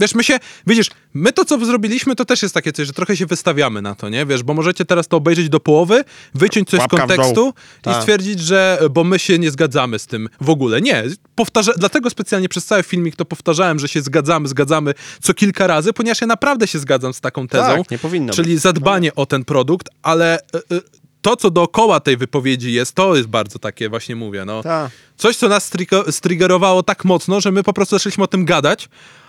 Wiesz, 0.00 0.14
my 0.14 0.24
się, 0.24 0.38
widzisz, 0.66 0.90
my 1.14 1.32
to, 1.32 1.44
co 1.44 1.64
zrobiliśmy, 1.64 2.16
to 2.16 2.24
też 2.24 2.42
jest 2.42 2.54
takie 2.54 2.72
coś, 2.72 2.86
że 2.86 2.92
trochę 2.92 3.16
się 3.16 3.26
wystawiamy 3.26 3.82
na 3.82 3.94
to, 3.94 4.08
nie? 4.08 4.26
Wiesz, 4.26 4.42
bo 4.42 4.54
możecie 4.54 4.84
teraz 4.84 5.08
to 5.08 5.16
obejrzeć 5.16 5.48
do 5.48 5.60
połowy, 5.60 6.04
wyciąć 6.34 6.68
coś 6.68 6.80
Łapka 6.80 6.96
z 6.96 7.00
kontekstu 7.00 7.54
i 7.80 7.82
Tak. 7.82 8.00
stwierdzić, 8.00 8.40
że 8.40 8.78
bo 8.90 9.04
my 9.04 9.18
się 9.18 9.38
nie 9.38 9.50
zgadzamy 9.50 9.98
z 9.98 10.06
tym 10.06 10.28
w 10.40 10.50
ogóle. 10.50 10.80
Nie, 10.80 11.04
powtarza, 11.34 11.72
dlatego 11.76 12.10
specjalnie 12.10 12.48
przez 12.48 12.64
cały 12.64 12.82
filmik 12.82 13.16
to 13.16 13.24
powtarzałem, 13.24 13.78
że 13.78 13.88
się 13.88 14.02
zgadzamy, 14.02 14.48
zgadzamy 14.48 14.94
co 15.22 15.34
kilka 15.34 15.66
razy, 15.66 15.92
ponieważ 15.92 16.20
ja 16.20 16.26
naprawdę 16.26 16.66
się 16.66 16.78
zgadzam 16.78 17.14
z 17.14 17.20
taką 17.20 17.48
tezą. 17.48 17.76
Tak, 17.76 17.90
nie 17.90 17.98
powinno 17.98 18.32
Czyli 18.32 18.58
zadbanie 18.58 19.14
o 19.14 19.26
ten 19.26 19.44
produkt, 19.44 19.88
ale 20.02 20.38
y, 20.38 20.74
y, 20.76 20.80
to, 21.22 21.36
co 21.36 21.50
dookoła 21.50 22.00
tej 22.00 22.16
wypowiedzi 22.16 22.72
jest, 22.72 22.94
to 22.94 23.16
jest 23.16 23.28
bardzo 23.28 23.58
takie, 23.58 23.88
właśnie 23.88 24.16
mówię, 24.16 24.44
no. 24.44 24.62
Tak. 24.62 24.90
Coś, 25.16 25.36
co 25.36 25.48
nas 25.48 25.70
striggerowało 26.10 26.82
tak 26.82 27.04
mocno, 27.04 27.40
że 27.40 27.52
my 27.52 27.62
po 27.62 27.72
prostu 27.72 27.96
zaczęliśmy 27.96 28.24
o 28.24 28.26
tym 28.26 28.44
gadać. 28.44 28.88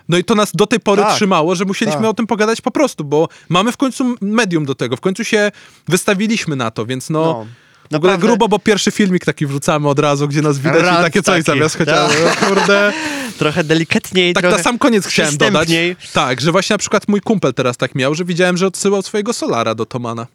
No 0.09 0.17
i 0.17 0.23
to 0.23 0.35
nas 0.35 0.51
do 0.53 0.67
tej 0.67 0.79
pory 0.79 1.01
Tak. 1.01 1.15
trzymało, 1.15 1.55
że 1.55 1.65
musieliśmy 1.65 2.01
Tak. 2.01 2.09
o 2.09 2.13
tym 2.13 2.27
pogadać 2.27 2.61
po 2.61 2.71
prostu, 2.71 3.03
bo 3.03 3.27
mamy 3.49 3.71
w 3.71 3.77
końcu 3.77 4.15
medium 4.21 4.65
do 4.65 4.75
tego, 4.75 4.97
w 4.97 5.01
końcu 5.01 5.23
się 5.23 5.51
wystawiliśmy 5.87 6.55
na 6.55 6.71
to, 6.71 6.85
więc 6.85 7.09
no... 7.09 7.19
No. 7.21 7.45
W 7.91 7.95
ogóle 7.95 8.13
Naprawdę- 8.13 8.27
grubo, 8.27 8.47
bo 8.47 8.59
pierwszy 8.59 8.91
filmik 8.91 9.25
taki 9.25 9.45
wrzucamy 9.47 9.89
od 9.89 9.99
razu, 9.99 10.27
gdzie 10.27 10.41
nas 10.41 10.57
widać 10.59 10.83
Rant 10.83 10.99
i 10.99 11.03
takie 11.03 11.23
coś 11.23 11.43
zamiast 11.43 11.77
chociaż, 11.77 12.11
no, 12.41 12.47
kurde. 12.47 12.93
Trochę 13.39 13.63
delikatniej, 13.63 14.33
Tak 14.33 14.43
trochę 14.43 14.57
na 14.57 14.63
sam 14.63 14.77
koniec 14.79 15.05
chciałem 15.05 15.37
dodać. 15.37 15.69
Tak, 16.13 16.41
że 16.41 16.51
właśnie 16.51 16.73
na 16.73 16.77
przykład 16.77 17.07
mój 17.07 17.21
kumpel 17.21 17.53
teraz 17.53 17.77
tak 17.77 17.95
miał, 17.95 18.15
że 18.15 18.25
widziałem, 18.25 18.57
że 18.57 18.67
odsyłał 18.67 19.01
swojego 19.01 19.33
Solara 19.33 19.75
do 19.75 19.85
Tomana. 19.85 20.27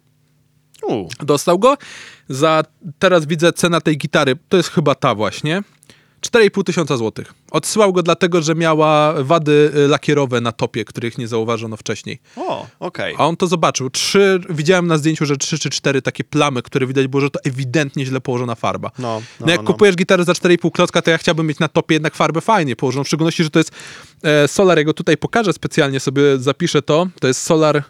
U. 0.89 1.09
Dostał 1.21 1.59
go. 1.59 1.77
Za, 2.29 2.63
teraz 2.99 3.27
widzę 3.27 3.53
cena 3.53 3.81
tej 3.81 3.99
gitary, 3.99 4.37
to 4.49 4.57
jest 4.57 4.71
chyba 4.71 4.95
ta 4.95 5.15
właśnie. 5.15 5.63
4,5 6.27 6.65
tysiąca 6.65 6.97
złotych. 6.97 7.35
Odsyłał 7.51 7.93
go 7.93 8.03
dlatego, 8.03 8.43
że 8.43 8.55
miała 8.55 9.13
wady 9.23 9.73
y, 9.77 9.89
lakierowe 9.89 10.41
na 10.41 10.53
topie, 10.53 10.85
których 10.85 11.19
nie 11.19 11.29
zauważono 11.29 11.77
wcześniej. 11.77 12.19
O, 12.37 12.67
okej. 12.81 13.15
A 13.19 13.27
on 13.27 13.37
to 13.37 13.47
zobaczył. 13.47 13.91
Trzy, 13.91 14.41
widziałem 14.51 14.87
na 14.87 14.99
zdjęciu, 14.99 15.27
że 15.27 15.37
trzy 15.37 15.59
czy 15.59 15.71
cztery 15.71 16.03
takie 16.03 16.25
plamy, 16.25 16.63
które 16.63 16.87
widać 16.87 17.07
było, 17.07 17.21
że 17.21 17.31
to 17.31 17.39
ewidentnie 17.45 18.07
źle 18.07 18.21
położona 18.21 18.55
farba. 18.55 18.91
No, 18.99 19.23
No, 19.41 19.47
no, 19.47 19.53
jak 19.53 19.61
no. 19.63 19.67
kupujesz 19.67 19.97
gitarę 19.97 20.25
za 20.25 20.33
4,5 20.33 20.71
klocka, 20.71 21.03
to 21.03 21.11
ja 21.11 21.19
chciałbym 21.19 21.47
mieć 21.47 21.59
na 21.59 21.69
topie 21.69 21.95
jednak 21.95 22.15
farbę 22.15 22.41
fajnie 22.41 22.77
położoną. 22.77 23.05
W 23.05 23.09
szczególności, 23.09 23.45
że 23.45 23.51
to 23.51 23.59
jest 23.59 23.73
e, 24.23 24.49
Solar, 24.49 24.79
ja 24.79 24.85
go 24.85 24.95
tutaj 24.95 25.17
pokażę 25.17 25.53
specjalnie, 25.53 26.01
sobie 26.01 26.39
zapiszę 26.39 26.83
to. 26.83 27.07
To 27.21 27.27
jest 27.29 27.43
Solar 27.43 27.85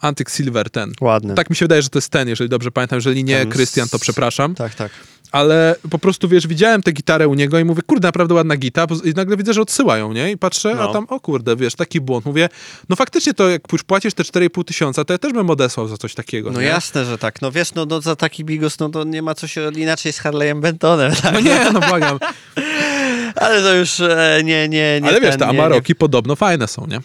Antique 0.00 0.30
Silver 0.30 0.70
ten. 0.70 0.92
Ładny. 1.00 1.34
Tak 1.34 1.50
mi 1.50 1.56
się 1.56 1.64
wydaje, 1.64 1.82
że 1.82 1.88
to 1.88 1.98
jest 1.98 2.10
ten, 2.10 2.28
jeżeli 2.28 2.50
dobrze 2.50 2.70
pamiętam. 2.70 2.96
Jeżeli 2.96 3.24
nie, 3.24 3.46
Krystian, 3.46 3.88
to 3.88 3.98
przepraszam. 3.98 4.54
Tak, 4.54 4.74
tak. 4.74 4.90
Ale 5.32 5.76
po 5.90 5.98
prostu, 5.98 6.28
wiesz, 6.28 6.46
widziałem 6.46 6.82
tę 6.82 6.92
gitarę 6.92 7.28
u 7.28 7.34
niego 7.34 7.58
i 7.58 7.64
mówię, 7.64 7.82
kurde, 7.86 8.08
naprawdę 8.08 8.34
ładna 8.34 8.56
gita. 8.56 8.86
I 9.04 9.10
nagle 9.10 9.36
widzę, 9.36 9.52
że 9.54 9.60
odsyłają, 9.60 10.12
nie? 10.12 10.30
I 10.32 10.36
patrzę, 10.38 10.74
No. 10.74 10.90
a 10.90 10.92
tam, 10.92 11.06
o 11.08 11.20
kurde, 11.20 11.56
wiesz, 11.56 11.74
taki 11.74 12.00
błąd. 12.00 12.24
Mówię, 12.26 12.48
no 12.88 12.96
faktycznie 12.96 13.34
to 13.34 13.48
jak 13.48 13.62
już 13.72 13.82
płacisz 13.82 14.14
te 14.14 14.22
4,5 14.22 14.64
tysiąca, 14.64 15.04
to 15.04 15.14
ja 15.14 15.18
też 15.18 15.32
bym 15.32 15.50
odesłał 15.50 15.88
za 15.88 15.96
coś 15.96 16.14
takiego, 16.14 16.50
No 16.50 16.60
nie? 16.60 16.66
jasne, 16.66 17.04
że 17.04 17.18
tak. 17.18 17.42
No 17.42 17.52
wiesz, 17.52 17.74
no, 17.74 17.86
no 17.86 18.00
za 18.00 18.16
taki 18.16 18.44
bigos, 18.44 18.78
no 18.78 18.88
to 18.88 19.04
nie 19.04 19.22
ma 19.22 19.34
co 19.34 19.46
się 19.46 19.70
inaczej 19.76 20.12
z 20.12 20.20
Harley'em 20.20 20.60
Bentonem, 20.60 21.12
tak? 21.22 21.34
No 21.34 21.40
nie, 21.40 21.70
no 21.72 21.80
błagam. 21.80 22.18
Ale 23.36 23.62
to 23.62 23.74
już 23.74 24.00
e, 24.00 24.40
nie, 24.44 24.68
nie, 24.68 25.00
nie 25.00 25.08
Ale 25.08 25.20
wiesz, 25.20 25.30
ten, 25.30 25.38
te 25.38 25.46
nie, 25.46 25.52
nie. 25.52 25.58
Amaroki 25.58 25.94
podobno 25.94 26.36
fajne 26.36 26.68
są, 26.68 26.86
nie? 26.86 27.00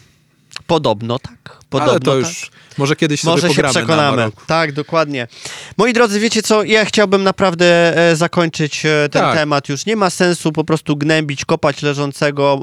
Podobno 0.66 1.18
tak. 1.18 1.58
Podobno 1.70 1.90
Ale 1.92 2.00
to 2.00 2.10
tak. 2.10 2.20
już, 2.20 2.50
może 2.78 2.96
kiedyś 2.96 3.20
sobie 3.20 3.30
Może 3.32 3.54
się 3.54 3.62
przekonamy. 3.62 4.30
Tak, 4.46 4.72
dokładnie. 4.72 5.28
Moi 5.76 5.92
drodzy, 5.92 6.20
wiecie 6.20 6.42
co? 6.42 6.62
Ja 6.62 6.84
chciałbym 6.84 7.22
naprawdę 7.22 7.96
e, 8.10 8.16
zakończyć 8.16 8.86
e, 8.86 9.08
ten 9.08 9.22
Tak. 9.22 9.34
temat. 9.38 9.68
Już 9.68 9.86
nie 9.86 9.96
ma 9.96 10.10
sensu 10.10 10.52
po 10.52 10.64
prostu 10.64 10.96
gnębić, 10.96 11.44
kopać 11.44 11.82
leżącego. 11.82 12.60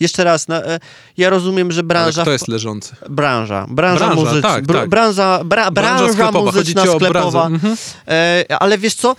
Jeszcze 0.00 0.24
raz, 0.24 0.48
na, 0.48 0.62
e, 0.62 0.80
ja 1.16 1.30
rozumiem, 1.30 1.72
że 1.72 1.80
Ale 1.80 1.86
branża... 1.86 2.22
kto 2.22 2.30
jest 2.30 2.48
leżący? 2.48 2.96
Branża, 3.10 3.66
branża, 3.68 4.06
Branża, 4.06 4.14
muzyczna, 4.14 4.48
tak, 4.50 4.64
br- 4.64 4.72
tak. 4.80 4.88
branża, 4.88 5.44
bra, 5.44 5.70
branża, 5.70 6.12
sklepowa, 6.12 6.52
chodzi 6.52 6.74
muzyczna 6.74 6.94
sklepowa. 6.96 7.46
mhm. 7.46 7.76
E, 8.08 8.44
ale 8.58 8.78
wiesz 8.78 8.94
co? 8.94 9.16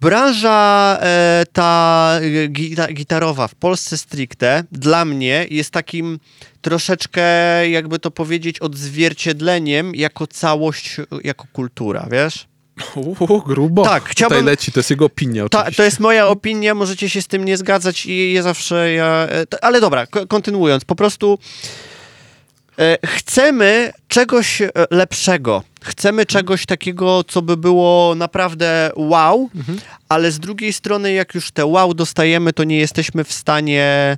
Branża 0.00 0.98
e, 1.02 1.44
ta 1.52 2.10
e, 2.44 2.48
gita, 2.48 2.92
gitarowa 2.92 3.48
w 3.48 3.54
Polsce 3.54 3.98
stricte 3.98 4.64
dla 4.72 5.04
mnie 5.04 5.46
jest 5.50 5.70
takim 5.70 6.18
troszeczkę, 6.62 7.22
jakby 7.70 7.98
to 7.98 8.10
powiedzieć, 8.10 8.58
odzwierciedleniem 8.60 9.94
jako 9.94 10.26
całość, 10.26 10.96
jako 11.24 11.44
kultura, 11.52 12.06
wiesz? 12.10 12.46
Uuu, 12.94 13.42
grubo. 13.42 13.84
Tak, 13.84 14.04
chciałbym- 14.04 14.38
Tutaj 14.38 14.52
leci, 14.52 14.72
to 14.72 14.78
jest 14.80 14.90
jego 14.90 15.04
opinia 15.04 15.48
Ta, 15.48 15.70
to 15.70 15.82
jest 15.82 16.00
moja 16.00 16.26
opinia, 16.28 16.74
możecie 16.74 17.10
się 17.10 17.22
z 17.22 17.26
tym 17.26 17.44
nie 17.44 17.56
zgadzać 17.56 18.06
i 18.06 18.32
ja 18.32 18.42
zawsze 18.42 18.92
ja... 18.92 19.26
e, 19.30 19.64
Ale 19.64 19.80
dobra, 19.80 20.06
ko- 20.06 20.26
kontynuując, 20.26 20.84
po 20.84 20.94
prostu 20.96 21.38
e, 22.78 22.98
chcemy 23.06 23.92
czegoś 24.18 24.62
e, 24.62 24.70
lepszego. 24.90 25.62
Chcemy 25.84 26.26
czegoś 26.26 26.66
takiego, 26.66 27.24
co 27.24 27.42
by 27.42 27.56
było 27.56 28.14
naprawdę 28.14 28.90
wow, 28.96 29.50
ale 30.08 30.30
z 30.32 30.38
drugiej 30.40 30.72
strony, 30.72 31.12
jak 31.12 31.34
już 31.34 31.50
te 31.50 31.66
wow 31.66 31.94
dostajemy, 31.94 32.52
to 32.52 32.64
nie 32.64 32.78
jesteśmy 32.78 33.24
w 33.24 33.32
stanie 33.32 34.16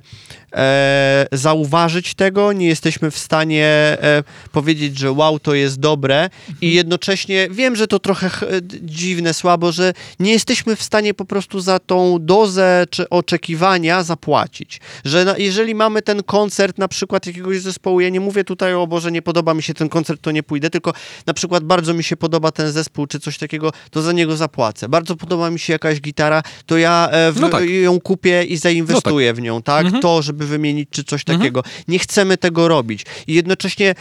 e, 0.53 1.27
zauważyć 1.31 2.13
tego, 2.15 2.53
nie 2.53 2.67
jesteśmy 2.67 3.11
w 3.11 3.17
stanie 3.17 3.65
e, 3.65 4.23
powiedzieć, 4.51 4.97
że 4.97 5.11
wow, 5.11 5.39
to 5.39 5.53
jest 5.53 5.79
dobre 5.79 6.29
i 6.61 6.73
jednocześnie 6.73 7.47
wiem, 7.51 7.75
że 7.75 7.87
to 7.87 7.99
trochę 7.99 8.29
ch- 8.29 8.45
d- 8.61 8.77
dziwne, 8.81 9.33
słabo, 9.33 9.71
że 9.71 9.93
nie 10.19 10.31
jesteśmy 10.31 10.75
w 10.75 10.83
stanie 10.83 11.13
po 11.13 11.25
prostu 11.25 11.59
za 11.59 11.79
tą 11.79 12.17
dozę 12.21 12.85
czy 12.89 13.09
oczekiwania 13.09 14.03
zapłacić. 14.03 14.79
Że 15.05 15.25
na, 15.25 15.37
jeżeli 15.37 15.75
mamy 15.75 16.01
ten 16.01 16.23
koncert 16.23 16.77
na 16.77 16.87
przykład 16.87 17.25
jakiegoś 17.27 17.61
zespołu, 17.61 18.01
ja 18.01 18.09
nie 18.09 18.19
mówię 18.19 18.43
tutaj 18.43 18.73
o 18.73 18.87
Boże, 18.87 19.11
nie 19.11 19.21
podoba 19.21 19.53
mi 19.53 19.63
się 19.63 19.73
ten 19.73 19.86
koncert, 19.89 20.21
to 20.21 20.31
nie 20.31 20.43
pójdę, 20.43 20.69
tylko 20.69 20.93
na 21.25 21.33
przykład 21.33 21.63
bardzo 21.63 21.93
mi 21.93 22.03
się 22.03 22.17
podoba 22.17 22.51
ten 22.51 22.71
zespół 22.71 23.07
czy 23.07 23.19
coś 23.19 23.37
takiego, 23.37 23.71
to 23.91 24.01
za 24.01 24.11
niego 24.11 24.37
zapłacę. 24.37 24.89
Bardzo 24.89 25.15
podoba 25.15 25.49
mi 25.49 25.59
się 25.59 25.73
jakaś 25.73 26.01
gitara, 26.01 26.43
to 26.65 26.77
ja 26.77 27.09
e, 27.11 27.31
w, 27.31 27.39
No 27.39 27.49
tak. 27.49 27.69
ją 27.69 27.99
kupię 27.99 28.43
i 28.43 28.57
zainwestuję 28.57 29.33
w 29.33 29.41
nią, 29.41 29.61
tak? 29.61 29.87
To, 30.01 30.21
żeby 30.21 30.47
wymienić 30.47 30.89
czy 30.91 31.03
coś 31.03 31.23
takiego. 31.23 31.63
Nie 31.87 31.99
chcemy 31.99 32.37
tego 32.37 32.67
robić. 32.67 33.05
I 33.27 33.33
jednocześnie 33.33 33.95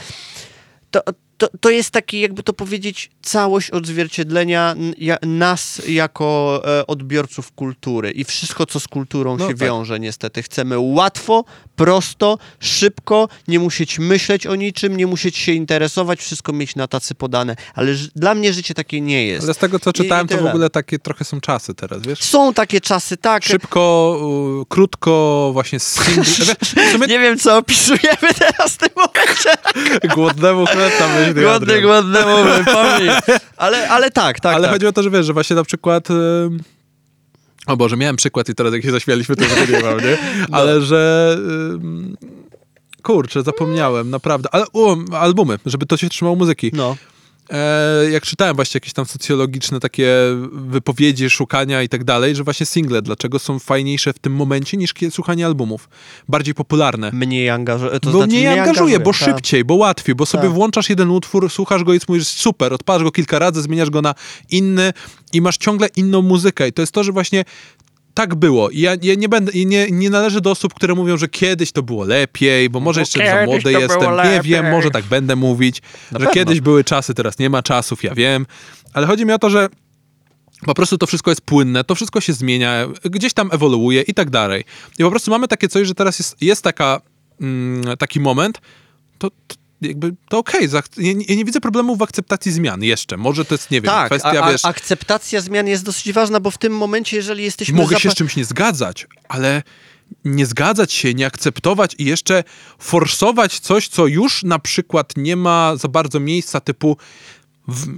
to, 0.91 1.01
to, 1.39 1.49
to 1.61 1.71
jest 1.71 1.91
taki, 1.91 2.21
jakby 2.21 2.43
to 2.43 2.53
powiedzieć, 2.53 3.11
całość 3.23 3.71
odzwierciedlenia 3.71 4.75
nas 5.23 5.83
jako 5.89 6.63
e, 6.81 6.87
odbiorców 6.87 7.53
kultury 7.53 8.11
i 8.11 8.25
wszystko, 8.25 8.67
co 8.67 8.81
z 8.81 8.89
kulturą 8.89 9.37
No 9.37 9.49
się 9.49 9.55
tak. 9.55 9.69
wiąże, 9.69 10.01
niestety. 10.01 10.43
Chcemy 10.43 10.79
łatwo, 10.79 11.45
prosto, 11.77 12.39
szybko, 12.61 13.29
nie 13.49 13.59
musieć 13.59 13.99
myśleć 13.99 14.47
o 14.47 14.55
niczym, 14.55 14.97
nie 14.97 15.07
musieć 15.07 15.37
się 15.37 15.53
interesować, 15.53 16.21
wszystko 16.21 16.53
mieć 16.53 16.77
na 16.77 16.89
tacy 16.89 17.15
podane. 17.15 17.57
Ale 17.75 17.93
dla 18.17 18.35
mnie 18.35 18.53
życie 18.53 18.75
takie 18.75 19.01
nie 19.01 19.27
jest. 19.27 19.45
Ale 19.45 19.55
z 19.55 19.59
tego, 19.59 19.79
co 19.79 19.93
czytałem, 19.93 20.29
to 20.29 20.39
w 20.39 20.47
ogóle 20.47 20.71
takie 20.71 20.99
trochę 20.99 21.25
są 21.25 21.41
czasy 21.41 21.75
teraz, 21.75 22.03
wiesz? 22.03 22.19
Są 22.23 22.55
takie 22.55 22.81
czasy, 22.81 23.17
tak. 23.17 23.45
Szybko, 23.45 24.17
u, 24.23 24.67
krótko, 24.67 25.51
właśnie. 25.53 25.79
W 25.87 26.93
sumie 26.93 27.07
Nie 27.09 27.19
wiem, 27.19 27.39
co 27.39 27.57
opisujemy 27.57 28.35
teraz 28.39 28.73
w 28.73 28.77
tym 28.77 28.89
momencie. 28.97 29.51
głodnemu 30.15 30.67
chleb 30.67 30.99
tam 30.99 31.11
myśli 31.27 31.43
Głodny, 31.43 31.75
Adrian. 31.75 31.83
głodny 31.83 32.21
moment, 32.21 32.67
pomnij. 32.67 33.11
Ale, 33.57 33.89
ale 33.89 34.11
tak, 34.11 34.41
tak, 34.41 34.55
Ale 34.55 34.63
tak. 34.65 34.73
chodzi 34.73 34.87
o 34.87 34.93
to, 34.93 35.03
że 35.03 35.11
wiesz, 35.11 35.27
że 35.27 35.33
właśnie 35.33 35.57
na 35.57 35.65
przykład... 35.65 36.09
O 37.67 37.77
Boże, 37.77 37.97
miałem 37.97 38.17
przykład 38.17 38.49
i 38.49 38.55
teraz 38.55 38.73
jak 38.73 38.83
się 38.83 38.91
zaśmialiśmy, 38.91 39.37
to 39.37 39.45
już 39.45 39.69
nie 39.71 39.81
mam, 39.83 39.97
nie? 40.01 40.19
No. 40.49 40.59
Ale 40.59 40.81
że... 40.81 41.37
ym, 41.39 42.17
Kurczę, 43.03 43.43
zapomniałem, 43.43 44.11
naprawdę. 44.11 44.49
Ale 44.53 44.65
o, 44.73 44.97
albumy, 45.13 45.59
żeby 45.67 45.87
to 45.87 45.97
się 45.97 46.09
trzymało 46.09 46.37
muzyki. 46.37 46.71
No. 46.75 46.97
E, 47.51 48.11
jak 48.11 48.23
czytałem 48.23 48.57
właśnie 48.57 48.77
jakieś 48.77 48.93
tam 48.93 49.07
socjologiczne 49.07 49.81
takie 49.81 50.13
wypowiedzi, 50.53 51.31
szukania 51.31 51.83
i 51.83 51.89
tak 51.89 52.05
dalej, 52.05 52.37
że 52.37 52.45
właśnie 52.45 52.67
single, 52.67 53.03
dlaczego 53.03 53.39
są 53.39 53.59
fajniejsze 53.59 54.13
w 54.13 54.19
tym 54.19 54.35
momencie 54.35 54.77
niż 54.77 54.95
słuchanie 55.11 55.47
albumów. 55.47 55.89
Bardziej 56.29 56.55
popularne. 56.55 57.11
Mniej 57.13 57.51
angażuje. 57.51 58.01
To 58.01 58.11
bo 58.11 58.19
znaczy 58.19 58.27
mniej 58.27 58.47
angażuje, 58.47 59.01
bo 59.01 59.13
tak. 59.13 59.21
szybciej, 59.21 59.65
bo 59.65 59.75
łatwiej, 59.75 60.15
bo 60.15 60.27
sobie 60.27 60.45
Tak. 60.45 60.53
włączasz 60.53 60.91
jeden 60.91 61.11
utwór, 61.11 61.51
słuchasz 61.51 61.85
go 61.85 61.95
i 61.95 61.99
mówisz 62.09 62.27
super, 62.27 62.73
odpalasz 62.73 63.03
go 63.03 63.13
kilka 63.13 63.39
razy, 63.39 63.63
zmieniasz 63.63 63.91
go 63.91 64.03
na 64.03 64.15
inny 64.51 64.93
i 65.33 65.41
masz 65.41 65.57
ciągle 65.57 65.89
inną 65.97 66.23
muzykę. 66.23 66.69
I 66.69 66.73
to 66.73 66.83
jest 66.83 66.93
to, 66.93 67.05
że 67.05 67.13
właśnie 67.13 67.45
tak 68.17 68.35
było. 68.35 68.71
I 68.71 68.81
ja, 68.81 68.97
ja 69.03 69.15
nie 69.15 69.29
będę, 69.29 69.53
nie, 69.55 69.87
nie 69.91 70.11
należę 70.11 70.41
do 70.41 70.51
osób, 70.51 70.75
które 70.75 70.95
mówią, 70.95 71.17
że 71.17 71.29
kiedyś 71.29 71.73
to 71.73 71.83
było 71.83 72.05
lepiej, 72.05 72.71
bo 72.71 72.81
może 72.81 72.99
Bo 72.99 73.03
jeszcze 73.03 73.27
za 73.27 73.45
młody 73.45 73.73
jestem. 73.73 74.17
Nie 74.25 74.41
wiem, 74.43 74.71
może 74.71 74.91
tak 74.91 75.05
będę 75.05 75.37
mówić, 75.37 75.83
Na 75.83 75.89
że 76.19 76.27
pewno. 76.27 76.31
kiedyś 76.31 76.61
były 76.61 76.85
czasy, 76.85 77.15
teraz 77.15 77.39
nie 77.39 77.51
ma 77.51 77.63
czasów, 77.63 78.05
ja 78.05 78.15
wiem. 78.15 78.47
Ale 78.93 79.07
chodzi 79.07 79.27
mi 79.27 79.33
o 79.33 79.39
to, 79.39 79.51
że 79.51 79.69
po 80.67 80.75
prostu 80.75 80.99
to 80.99 81.07
wszystko 81.07 81.31
jest 81.31 81.41
płynne, 81.41 81.85
to 81.85 81.95
wszystko 81.95 82.21
się 82.21 82.33
zmienia, 82.33 82.87
gdzieś 83.05 83.33
tam 83.33 83.49
ewoluuje 83.53 84.03
i 84.03 84.15
tak 84.15 84.31
dalej. 84.31 84.65
I 84.99 85.03
po 85.03 85.11
prostu 85.11 85.31
mamy 85.31 85.49
takie 85.49 85.69
coś, 85.69 85.89
że 85.89 85.95
teraz 85.95 86.19
jest, 86.19 86.43
jest 86.43 86.63
taka, 86.63 87.01
mm, 87.41 87.97
taki 87.97 88.21
moment, 88.21 88.61
to, 89.19 89.31
to 89.31 89.57
jakby 89.81 90.15
to 90.29 90.39
okej, 90.39 90.69
zak- 90.69 90.89
ja, 90.97 91.13
nie- 91.13 91.25
ja 91.29 91.35
nie 91.35 91.45
widzę 91.45 91.61
problemu 91.61 91.97
w 91.97 92.03
akceptacji 92.03 92.53
zmian 92.53 92.83
jeszcze. 92.83 93.17
Może 93.17 93.45
to 93.45 93.55
jest, 93.55 93.71
nie 93.71 93.81
wiem, 93.81 93.91
Tak, 93.91 94.07
kwestia, 94.07 94.41
a, 94.41 94.45
a, 94.47 94.53
wiesz, 94.53 94.65
akceptacja 94.65 95.41
zmian 95.41 95.67
jest 95.67 95.85
dosyć 95.85 96.13
ważna, 96.13 96.41
bo 96.41 96.51
w 96.51 96.59
tym 96.59 96.77
momencie, 96.77 97.17
jeżeli 97.17 97.45
jesteśmy... 97.45 97.77
mogę 97.77 98.01
się 98.01 98.11
z 98.11 98.15
czymś 98.15 98.37
nie 98.37 98.45
zgadzać, 98.45 99.07
ale 99.29 99.63
nie 100.25 100.47
zgadzać 100.47 100.93
się, 100.93 101.15
nie 101.15 101.27
akceptować 101.27 101.95
i 101.99 102.05
jeszcze 102.05 102.45
forsować 102.79 103.61
coś, 103.61 103.89
co 103.89 104.07
już 104.07 104.43
na 104.43 104.59
przykład 104.59 105.13
nie 105.17 105.37
ma 105.37 105.77
za 105.77 105.89
bardzo 105.89 106.21
miejsca, 106.21 106.61
typu 106.61 106.97
w, 107.69 107.89
e, 107.89 107.93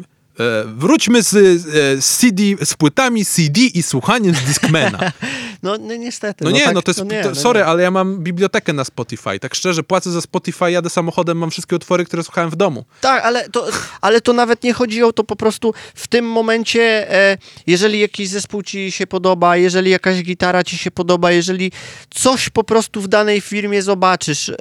wróćmy 0.67 1.23
z, 1.23 1.35
e, 1.35 2.03
z 2.03 2.17
CD, 2.19 2.43
z 2.63 2.75
płytami 2.75 3.25
CD 3.25 3.61
i 3.61 3.83
słuchaniem 3.83 4.35
z 4.35 4.41
Discmana. 4.41 5.13
No, 5.63 5.77
no 5.81 5.97
niestety. 5.97 6.45
No 6.45 6.51
nie, 6.51 6.65
tak, 6.65 6.75
no 6.75 6.83
to 6.83 6.91
jest, 6.91 7.05
nie, 7.05 7.23
to, 7.23 7.29
no 7.29 7.35
sorry, 7.35 7.65
ale 7.65 7.83
ja 7.83 7.91
mam 7.91 8.19
bibliotekę 8.19 8.73
na 8.73 8.85
Spotify. 8.85 9.39
Tak 9.41 9.55
szczerze, 9.55 9.83
płacę 9.83 10.11
za 10.11 10.21
Spotify, 10.21 10.71
jadę 10.73 10.91
samochodem, 10.91 11.39
mam 11.39 11.51
wszystkie 11.51 11.77
utwory, 11.77 12.05
które 12.05 12.23
słuchałem 12.23 12.51
w 12.51 12.57
domu. 12.57 12.85
Tak, 13.01 13.25
ale 13.25 13.49
to, 13.49 13.67
ale 14.01 14.21
to 14.21 14.33
nawet 14.33 14.63
nie 14.63 14.73
chodzi 14.73 15.03
o 15.03 15.13
to 15.13 15.25
po 15.25 15.37
prostu 15.37 15.75
w 15.95 16.09
tym 16.09 16.31
momencie, 16.31 17.13
e, 17.15 17.39
jeżeli 17.67 18.01
jakiś 18.01 18.29
zespół 18.29 18.63
ci 18.63 18.93
się 18.93 19.07
podoba, 19.07 19.57
jeżeli 19.57 19.91
jakaś 19.91 20.23
gitara 20.23 20.65
ci 20.65 20.79
się 20.79 20.91
podoba, 20.91 21.31
jeżeli 21.33 21.73
coś 22.11 22.49
po 22.49 22.65
prostu 22.65 23.01
w 23.01 23.09
danej 23.09 23.41
firmie 23.41 23.83
zobaczysz, 23.83 24.49
e, 24.49 24.55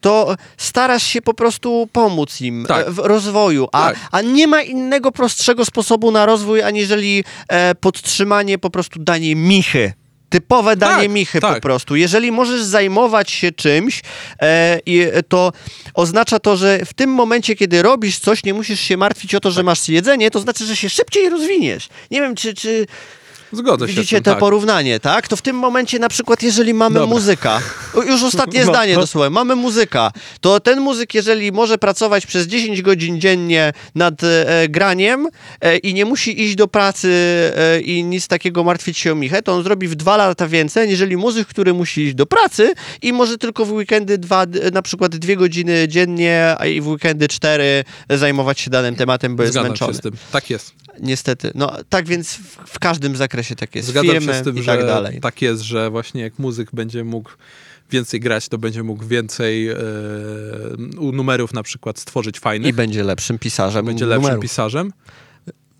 to 0.00 0.36
starasz 0.56 1.02
się 1.02 1.22
po 1.22 1.34
prostu 1.34 1.88
pomóc 1.92 2.40
im 2.40 2.64
Tak. 2.68 2.88
e, 2.88 2.90
w 2.90 2.98
rozwoju, 2.98 3.68
a, 3.72 3.88
Tak. 3.88 3.96
a 4.10 4.20
nie 4.22 4.46
ma 4.46 4.62
innego 4.62 5.12
prostszego 5.12 5.64
sposobu 5.64 6.10
na 6.10 6.26
rozwój, 6.26 6.62
aniżeli 6.62 7.24
e, 7.48 7.74
podtrzymanie 7.74 8.58
po 8.58 8.70
prostu 8.70 8.98
danie 9.00 9.36
michy 9.36 9.92
Typowe 10.34 10.76
danie 10.76 11.02
Tak, 11.02 11.10
michy 11.10 11.40
tak. 11.40 11.54
po 11.54 11.60
prostu. 11.60 11.96
Jeżeli 11.96 12.32
możesz 12.32 12.62
zajmować 12.62 13.30
się 13.30 13.52
czymś, 13.52 14.02
e, 14.42 15.22
to 15.28 15.52
oznacza 15.94 16.38
to, 16.38 16.56
że 16.56 16.78
w 16.84 16.94
tym 16.94 17.10
momencie, 17.10 17.56
kiedy 17.56 17.82
robisz 17.82 18.18
coś, 18.18 18.44
nie 18.44 18.54
musisz 18.54 18.80
się 18.80 18.96
martwić 18.96 19.34
o 19.34 19.40
to, 19.40 19.50
że 19.50 19.56
Tak. 19.56 19.66
masz 19.66 19.88
jedzenie, 19.88 20.30
to 20.30 20.40
znaczy, 20.40 20.66
że 20.66 20.76
się 20.76 20.90
szybciej 20.90 21.28
rozwiniesz. 21.28 21.88
Nie 22.10 22.20
wiem, 22.20 22.34
czy, 22.34 22.54
czy 22.54 22.86
Zgodzę 23.52 23.86
się 23.86 23.92
z 23.92 23.96
widzicie 23.96 24.20
to 24.20 24.30
tak. 24.30 24.38
porównanie, 24.38 25.00
tak? 25.00 25.28
To 25.28 25.36
w 25.36 25.42
tym 25.42 25.56
momencie 25.56 25.98
na 25.98 26.08
przykład, 26.08 26.42
jeżeli 26.42 26.74
mamy 26.74 26.94
Dobra. 26.98 27.14
muzyka, 27.14 27.60
już 28.06 28.22
ostatnie 28.22 28.60
No, 28.64 28.72
zdanie 28.72 28.94
no. 28.94 29.00
dosłownie, 29.00 29.30
mamy 29.30 29.56
muzyka, 29.56 30.12
to 30.40 30.60
ten 30.60 30.80
muzyk, 30.80 31.14
jeżeli 31.14 31.52
może 31.52 31.78
pracować 31.78 32.26
przez 32.26 32.46
10 32.46 32.82
godzin 32.82 33.20
dziennie 33.20 33.72
nad 33.94 34.24
e, 34.24 34.68
graniem 34.68 35.28
e, 35.60 35.76
i 35.76 35.94
nie 35.94 36.04
musi 36.04 36.42
iść 36.42 36.54
do 36.54 36.68
pracy 36.68 37.08
e, 37.56 37.80
i 37.80 38.04
nic 38.04 38.28
takiego 38.28 38.64
martwić 38.64 38.98
się 38.98 39.12
o 39.12 39.14
Michę, 39.14 39.42
to 39.42 39.52
on 39.52 39.62
zrobi 39.62 39.88
w 39.88 39.94
dwa 39.94 40.16
lata 40.16 40.48
więcej, 40.48 40.88
niżeli 40.88 41.16
muzyk, 41.16 41.48
który 41.48 41.74
musi 41.74 42.00
iść 42.00 42.14
do 42.14 42.26
pracy 42.26 42.74
i 43.02 43.12
może 43.12 43.38
tylko 43.38 43.64
w 43.64 43.72
weekendy 43.72 44.18
dwa, 44.18 44.46
na 44.72 44.82
przykład 44.82 45.16
dwie 45.16 45.36
godziny 45.36 45.88
dziennie, 45.88 46.56
a 46.58 46.66
i 46.66 46.80
w 46.80 46.88
weekendy 46.88 47.28
cztery 47.28 47.84
zajmować 48.10 48.60
się 48.60 48.70
danym 48.70 48.96
tematem, 48.96 49.36
bo 49.36 49.42
jest 49.42 49.52
Zgadzam 49.52 49.66
zmęczony. 49.66 49.92
się 49.92 49.98
z 49.98 50.02
tym. 50.02 50.12
Tak 50.32 50.50
jest. 50.50 50.83
Niestety. 51.00 51.50
No 51.54 51.72
tak 51.88 52.06
więc 52.08 52.34
w, 52.34 52.56
w 52.66 52.78
każdym 52.78 53.16
zakresie 53.16 53.54
tak 53.56 53.74
jest. 53.74 53.88
Zgadzam 53.88 54.10
Firmy 54.10 54.32
się 54.32 54.38
z 54.38 54.42
tym, 54.44 54.58
i 54.58 54.62
że 54.62 54.66
tak 54.76 54.86
dalej. 54.86 55.20
tak 55.20 55.42
jest, 55.42 55.62
że 55.62 55.90
właśnie 55.90 56.22
jak 56.22 56.38
muzyk 56.38 56.68
będzie 56.72 57.04
mógł 57.04 57.30
więcej 57.90 58.20
grać, 58.20 58.48
to 58.48 58.58
będzie 58.58 58.82
mógł 58.82 59.06
więcej 59.06 59.68
u 60.98 61.12
numerów 61.12 61.54
na 61.54 61.62
przykład 61.62 61.98
stworzyć 61.98 62.36
I 62.36 62.40
fajnych. 62.40 62.74
będzie 62.74 63.04
lepszym 63.04 63.38
pisarzem. 63.38 63.86
będzie 63.86 64.06
lepszym 64.06 64.22
numerów. 64.22 64.42
pisarzem. 64.42 64.92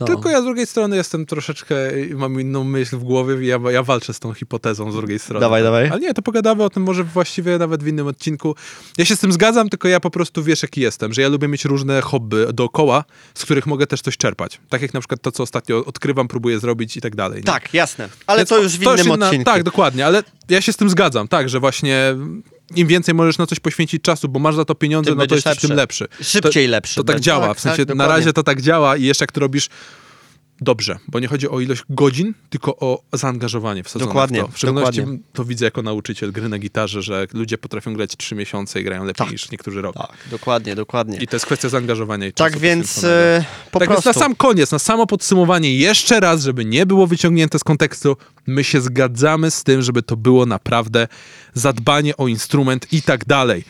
No. 0.08 0.14
Tylko 0.14 0.30
ja 0.30 0.40
z 0.40 0.44
drugiej 0.44 0.66
strony 0.66 0.96
jestem 0.96 1.26
troszeczkę, 1.26 1.74
mam 2.14 2.40
inną 2.40 2.64
myśl 2.64 2.96
w 2.96 3.04
głowie 3.04 3.44
i 3.44 3.46
ja, 3.46 3.58
ja 3.70 3.82
walczę 3.82 4.14
z 4.14 4.20
tą 4.20 4.34
hipotezą 4.34 4.92
z 4.92 4.94
drugiej 4.94 5.18
strony. 5.18 5.40
Dawaj, 5.40 5.62
dawaj. 5.62 5.88
Ale 5.88 6.00
nie, 6.00 6.14
to 6.14 6.22
pogadamy 6.22 6.62
o 6.64 6.70
tym 6.70 6.82
może 6.82 7.04
właściwie 7.04 7.58
nawet 7.58 7.82
w 7.82 7.86
innym 7.86 8.06
odcinku. 8.06 8.54
Ja 8.98 9.04
się 9.04 9.16
z 9.16 9.18
tym 9.18 9.32
zgadzam, 9.32 9.68
tylko 9.68 9.88
ja 9.88 10.00
po 10.00 10.10
prostu 10.10 10.42
wiesz 10.42 10.62
jaki 10.62 10.80
jestem, 10.80 11.12
że 11.12 11.22
ja 11.22 11.28
lubię 11.28 11.48
mieć 11.48 11.64
różne 11.64 12.00
hobby 12.00 12.46
dookoła, 12.52 13.04
z 13.34 13.44
których 13.44 13.66
mogę 13.66 13.86
też 13.86 14.00
coś 14.00 14.16
czerpać. 14.16 14.60
Tak 14.68 14.82
jak 14.82 14.94
na 14.94 15.00
przykład 15.00 15.22
to, 15.22 15.32
co 15.32 15.42
ostatnio 15.42 15.84
odkrywam, 15.84 16.28
próbuję 16.28 16.58
zrobić 16.58 16.96
i 16.96 17.00
tak 17.00 17.16
dalej. 17.16 17.38
nie? 17.38 17.44
Tak, 17.44 17.74
jasne. 17.74 18.08
Ale 18.26 18.38
Więc 18.38 18.48
to 18.48 18.62
już 18.62 18.72
w 18.78 18.82
innym 18.82 18.96
inna- 19.06 19.24
odcinku. 19.26 19.44
Tak, 19.44 19.62
dokładnie, 19.62 20.06
ale 20.06 20.22
ja 20.48 20.60
się 20.60 20.72
z 20.72 20.76
tym 20.76 20.90
zgadzam, 20.90 21.28
tak, 21.28 21.48
że 21.48 21.60
właśnie 21.60 22.16
im 22.76 22.88
więcej 22.88 23.14
możesz 23.14 23.38
na 23.38 23.46
coś 23.46 23.60
poświęcić 23.60 24.02
czasu, 24.02 24.28
bo 24.28 24.38
masz 24.38 24.54
za 24.54 24.64
to 24.64 24.74
pieniądze, 24.74 25.10
Tym 25.10 25.18
no 25.18 25.26
to 25.26 25.34
jesteś 25.34 25.58
tym 25.58 25.72
lepszy. 25.72 26.08
Szybciej 26.22 26.66
to, 26.66 26.70
lepszy 26.70 26.94
To 26.94 27.04
tak 27.04 27.20
działa, 27.20 27.48
Tak, 27.48 27.56
w 27.56 27.60
sensie 27.60 27.86
tak, 27.86 27.96
na 27.96 28.08
razie 28.08 28.32
to 28.32 28.42
tak 28.42 28.62
działa 28.62 28.96
i 28.96 29.02
jeszcze 29.02 29.22
jak 29.22 29.32
to 29.32 29.40
robisz 29.40 29.68
dobrze, 30.60 30.98
bo 31.08 31.20
nie 31.20 31.28
chodzi 31.28 31.48
o 31.48 31.60
ilość 31.60 31.82
godzin, 31.90 32.34
tylko 32.50 32.76
o 32.76 33.02
zaangażowanie 33.12 33.82
wsadzone 33.84 34.06
Dokładnie, 34.08 34.42
w 34.42 34.46
to. 34.46 34.52
W 34.52 34.58
szczególności 34.58 35.00
dokładnie. 35.00 35.22
to 35.32 35.44
widzę 35.44 35.64
jako 35.64 35.82
nauczyciel 35.82 36.32
gry 36.32 36.48
na 36.48 36.58
gitarze, 36.58 37.02
że 37.02 37.26
ludzie 37.34 37.58
potrafią 37.58 37.94
grać 37.94 38.16
trzy 38.16 38.34
miesiące 38.34 38.80
i 38.80 38.84
grają 38.84 39.04
lepiej 39.04 39.26
Tak. 39.26 39.32
niż 39.32 39.50
niektórzy 39.50 39.82
rok. 39.82 39.96
Tak, 39.96 40.12
dokładnie, 40.30 40.74
dokładnie. 40.74 41.18
I 41.18 41.26
to 41.26 41.36
jest 41.36 41.46
kwestia 41.46 41.68
zaangażowania 41.68 42.26
i 42.26 42.32
tak 42.32 42.52
czasu 42.52 42.62
więc 42.62 42.86
poświęconego. 42.94 43.18
e, 43.18 43.44
po 43.70 43.78
tak 43.78 43.88
prostu. 43.88 44.08
więc 44.08 44.16
na 44.16 44.22
sam 44.22 44.34
koniec, 44.34 44.70
na 44.70 44.78
samo 44.78 45.06
podsumowanie, 45.06 45.76
jeszcze 45.76 46.20
raz, 46.20 46.42
żeby 46.42 46.64
nie 46.64 46.86
było 46.86 47.06
wyciągnięte 47.06 47.58
z 47.58 47.64
kontekstu, 47.64 48.16
my 48.46 48.64
się 48.64 48.80
zgadzamy 48.80 49.50
z 49.50 49.62
tym, 49.64 49.82
żeby 49.82 50.02
to 50.02 50.16
było 50.16 50.46
naprawdę 50.46 51.08
zadbanie 51.54 52.16
o 52.16 52.28
instrument 52.28 52.92
i 52.92 53.02
tak 53.02 53.24
dalej. 53.24 53.64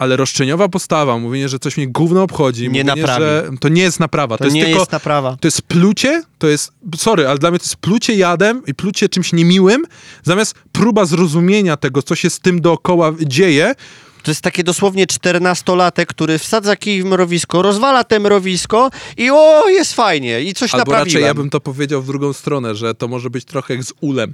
Ale 0.00 0.16
roszczeniowa 0.16 0.68
postawa, 0.68 1.18
mówienie, 1.18 1.48
że 1.48 1.58
coś 1.58 1.76
mnie 1.76 1.88
gówno 1.88 2.22
obchodzi, 2.22 2.62
Nie 2.62 2.68
mówienie, 2.68 2.84
naprawi. 2.84 3.20
że 3.24 3.50
to 3.60 3.68
nie 3.68 3.82
jest 3.82 4.00
naprawa. 4.00 4.38
to 4.38 4.44
jest 4.44 4.56
nie 4.56 4.64
tylko, 4.64 4.78
jest 4.78 4.92
naprawa. 4.92 5.36
to 5.40 5.46
jest 5.46 5.62
plucie, 5.62 6.22
to 6.38 6.48
jest, 6.48 6.72
sorry, 6.96 7.28
ale 7.28 7.38
dla 7.38 7.50
mnie 7.50 7.58
to 7.58 7.64
jest 7.64 7.76
plucie 7.76 8.14
jadem 8.14 8.62
i 8.66 8.74
plucie 8.74 9.08
czymś 9.08 9.32
niemiłym, 9.32 9.84
zamiast 10.22 10.54
próba 10.72 11.04
zrozumienia 11.04 11.76
tego, 11.76 12.02
co 12.02 12.14
się 12.14 12.30
z 12.30 12.40
tym 12.40 12.60
dookoła 12.60 13.12
dzieje, 13.26 13.74
To 14.22 14.30
jest 14.30 14.40
takie 14.40 14.64
dosłownie 14.64 15.06
14-latek, 15.06 16.06
który 16.06 16.38
wsadza 16.38 16.76
kij 16.76 17.02
w 17.02 17.06
mrowisko, 17.06 17.62
rozwala 17.62 18.04
te 18.04 18.20
mrowisko 18.20 18.90
i 19.16 19.30
o, 19.30 19.68
jest 19.68 19.94
fajnie 19.94 20.40
i 20.42 20.54
coś 20.54 20.74
Albo 20.74 20.78
naprawiłem. 20.78 21.06
raczej 21.06 21.22
ja 21.22 21.34
bym 21.34 21.50
to 21.50 21.60
powiedział 21.60 22.02
w 22.02 22.06
drugą 22.06 22.32
stronę, 22.32 22.74
że 22.74 22.94
to 22.94 23.08
może 23.08 23.30
być 23.30 23.44
trochę 23.44 23.74
jak 23.74 23.84
z 23.84 23.92
ulem. 24.00 24.32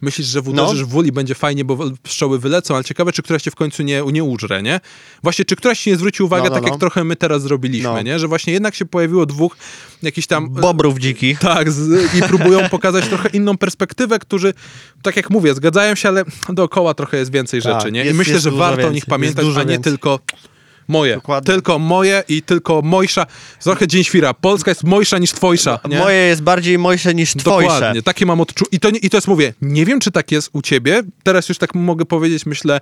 Myślisz, 0.00 0.26
że 0.26 0.42
w 0.42 0.46
No. 0.54 0.62
uderzysz 0.64 0.84
w 0.84 0.94
ul 0.96 1.06
i 1.06 1.12
będzie 1.12 1.34
fajnie, 1.34 1.64
bo 1.64 1.76
w- 1.76 1.98
pszczoły 2.02 2.38
wylecą, 2.38 2.74
ale 2.74 2.84
ciekawe, 2.84 3.12
czy 3.12 3.22
któraś 3.22 3.42
cię 3.42 3.50
w 3.50 3.54
końcu 3.54 3.82
nie, 3.82 4.02
nie 4.12 4.24
użre, 4.24 4.62
nie? 4.62 4.80
Właśnie, 5.22 5.44
czy 5.44 5.56
któraś 5.56 5.80
ci 5.80 5.90
nie 5.90 5.96
zwróci 5.96 6.22
uwagi, 6.22 6.42
No, 6.44 6.48
no, 6.48 6.54
tak 6.54 6.62
no. 6.64 6.68
jak 6.68 6.80
trochę 6.80 7.04
my 7.04 7.16
teraz 7.16 7.42
zrobiliśmy, 7.42 7.88
No. 7.88 8.02
nie? 8.02 8.18
Że 8.18 8.28
właśnie 8.28 8.52
jednak 8.52 8.74
się 8.74 8.84
pojawiło 8.84 9.26
dwóch 9.26 9.56
jakichś 10.02 10.26
tam... 10.26 10.48
Bobrów 10.50 10.98
dzikich. 10.98 11.38
Tak, 11.38 11.72
z, 11.72 12.14
i 12.14 12.22
próbują 12.22 12.68
pokazać 12.70 13.06
trochę 13.08 13.28
inną 13.28 13.56
perspektywę, 13.58 14.18
którzy, 14.18 14.54
tak 15.02 15.16
jak 15.16 15.30
mówię, 15.30 15.54
zgadzają 15.54 15.94
się, 15.94 16.08
ale 16.08 16.24
dookoła 16.48 16.94
trochę 16.94 17.16
jest 17.16 17.32
więcej 17.32 17.62
Tak, 17.62 17.72
rzeczy, 17.80 17.92
nie? 17.92 18.02
I 18.02 18.06
jest- 18.06 18.18
myślę, 18.18 18.32
jest 18.32 18.44
że 18.44 18.50
warto 18.50 18.64
o 18.74 18.76
więcej, 18.76 18.94
nich 18.94 19.04
jest 19.22 19.27
pamiętać, 19.36 19.60
a 19.60 19.64
nie 19.64 19.72
więcej. 19.72 19.92
tylko 19.92 20.18
moje. 20.88 21.14
Dokładnie. 21.14 21.54
Tylko 21.54 21.78
moje 21.78 22.22
i 22.28 22.42
tylko 22.42 22.82
mojsza. 22.82 23.26
Trochę 23.60 23.86
dzień 23.86 24.04
świra. 24.04 24.34
Polska 24.34 24.70
jest 24.70 24.84
mojsza 24.84 25.18
niż 25.18 25.32
twojsza, 25.32 25.78
nie? 25.88 25.98
Moje 25.98 26.16
jest 26.16 26.42
bardziej 26.42 26.78
mojsze 26.78 27.14
niż 27.14 27.34
twojsze. 27.34 27.72
Dokładnie, 27.72 28.02
takie 28.02 28.26
mam 28.26 28.40
odczucie. 28.40 28.68
I 28.72 28.80
to, 28.80 28.88
I 28.88 29.10
to 29.10 29.16
jest, 29.16 29.28
mówię, 29.28 29.54
nie 29.62 29.86
wiem, 29.86 30.00
czy 30.00 30.10
tak 30.10 30.32
jest 30.32 30.50
u 30.52 30.62
ciebie. 30.62 31.02
Teraz 31.22 31.48
już 31.48 31.58
tak 31.58 31.74
mogę 31.74 32.04
powiedzieć, 32.04 32.46
myślę, 32.46 32.80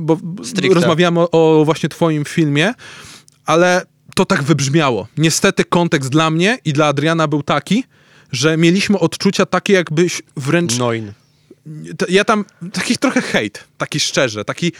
bo 0.00 0.18
Stricte. 0.44 0.74
rozmawiamy 0.74 1.20
o, 1.20 1.30
o 1.30 1.64
właśnie 1.64 1.88
twoim 1.88 2.24
filmie, 2.24 2.74
ale 3.46 3.82
to 4.14 4.24
tak 4.24 4.42
wybrzmiało. 4.42 5.08
Niestety 5.18 5.64
kontekst 5.64 6.10
dla 6.10 6.30
mnie 6.30 6.58
i 6.64 6.72
dla 6.72 6.86
Adriana 6.86 7.28
był 7.28 7.42
taki, 7.42 7.84
że 8.32 8.56
mieliśmy 8.56 8.98
odczucia 8.98 9.46
takie, 9.46 9.72
jakbyś 9.72 10.22
wręcz 10.36 10.78
Noin. 10.78 11.12
ja 12.08 12.24
tam 12.24 12.44
taki 12.72 12.98
trochę 12.98 13.22
hejt, 13.22 13.64
taki 13.78 14.00
szczerze, 14.00 14.44
taki 14.44 14.72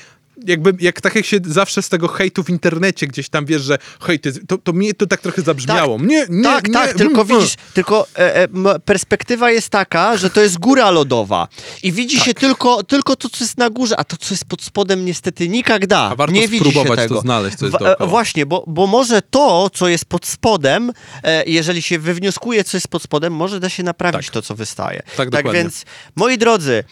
jakby, 0.46 0.72
jak 0.80 1.00
tak 1.00 1.14
jak 1.14 1.26
się 1.26 1.38
zawsze 1.46 1.82
z 1.82 1.88
tego 1.88 2.08
hejtu 2.08 2.44
w 2.44 2.50
internecie 2.50 3.06
gdzieś 3.06 3.28
tam 3.28 3.46
wiesz, 3.46 3.62
że 3.62 3.78
jest- 4.24 4.40
to, 4.48 4.58
to 4.58 4.72
mnie 4.72 4.94
to 4.94 5.06
tak 5.06 5.20
trochę 5.20 5.42
zabrzmiało. 5.42 5.98
Nie, 6.00 6.26
nie, 6.28 6.42
tak, 6.44 6.68
nie, 6.68 6.74
tak, 6.74 6.92
tylko 6.94 7.22
mm, 7.22 7.26
widzisz, 7.38 7.54
tylko 7.74 8.06
e, 8.18 8.34
e, 8.42 8.48
perspektywa 8.84 9.50
jest 9.50 9.68
taka, 9.68 10.16
że 10.16 10.30
to 10.30 10.40
jest 10.40 10.58
góra 10.58 10.90
lodowa 10.90 11.48
i 11.82 11.92
widzi 11.92 12.16
Tak. 12.16 12.26
się 12.26 12.34
tylko, 12.34 12.82
tylko 12.82 13.16
to, 13.16 13.28
co 13.28 13.44
jest 13.44 13.58
na 13.58 13.70
górze, 13.70 13.96
a 13.96 14.04
to, 14.04 14.16
co 14.16 14.34
jest 14.34 14.44
pod 14.44 14.62
spodem 14.62 15.04
niestety 15.04 15.48
nigdy. 15.48 15.96
A 15.96 16.14
warto 16.16 16.34
nie 16.34 16.48
widzi 16.48 16.64
się 16.64 16.70
spróbować 16.70 16.98
to 16.98 17.08
tego. 17.08 17.20
znaleźć, 17.20 17.56
co 17.56 17.66
jest 17.66 17.78
W- 17.78 18.02
e. 18.02 18.06
Właśnie, 18.06 18.46
bo, 18.46 18.64
bo 18.66 18.86
może 18.86 19.22
to, 19.22 19.70
co 19.74 19.88
jest 19.88 20.04
pod 20.04 20.26
spodem, 20.26 20.92
e, 21.22 21.44
jeżeli 21.46 21.82
się 21.82 21.98
wywnioskuje, 21.98 22.64
co 22.64 22.76
jest 22.76 22.88
pod 22.88 23.02
spodem, 23.02 23.32
może 23.32 23.60
da 23.60 23.68
się 23.68 23.82
naprawić 23.82 24.26
Tak. 24.26 24.34
to, 24.34 24.42
co 24.42 24.54
wystaje. 24.54 25.02
Tak, 25.16 25.30
dokładnie. 25.30 25.52
więc, 25.62 25.84
moi 26.16 26.38
drodzy, 26.38 26.84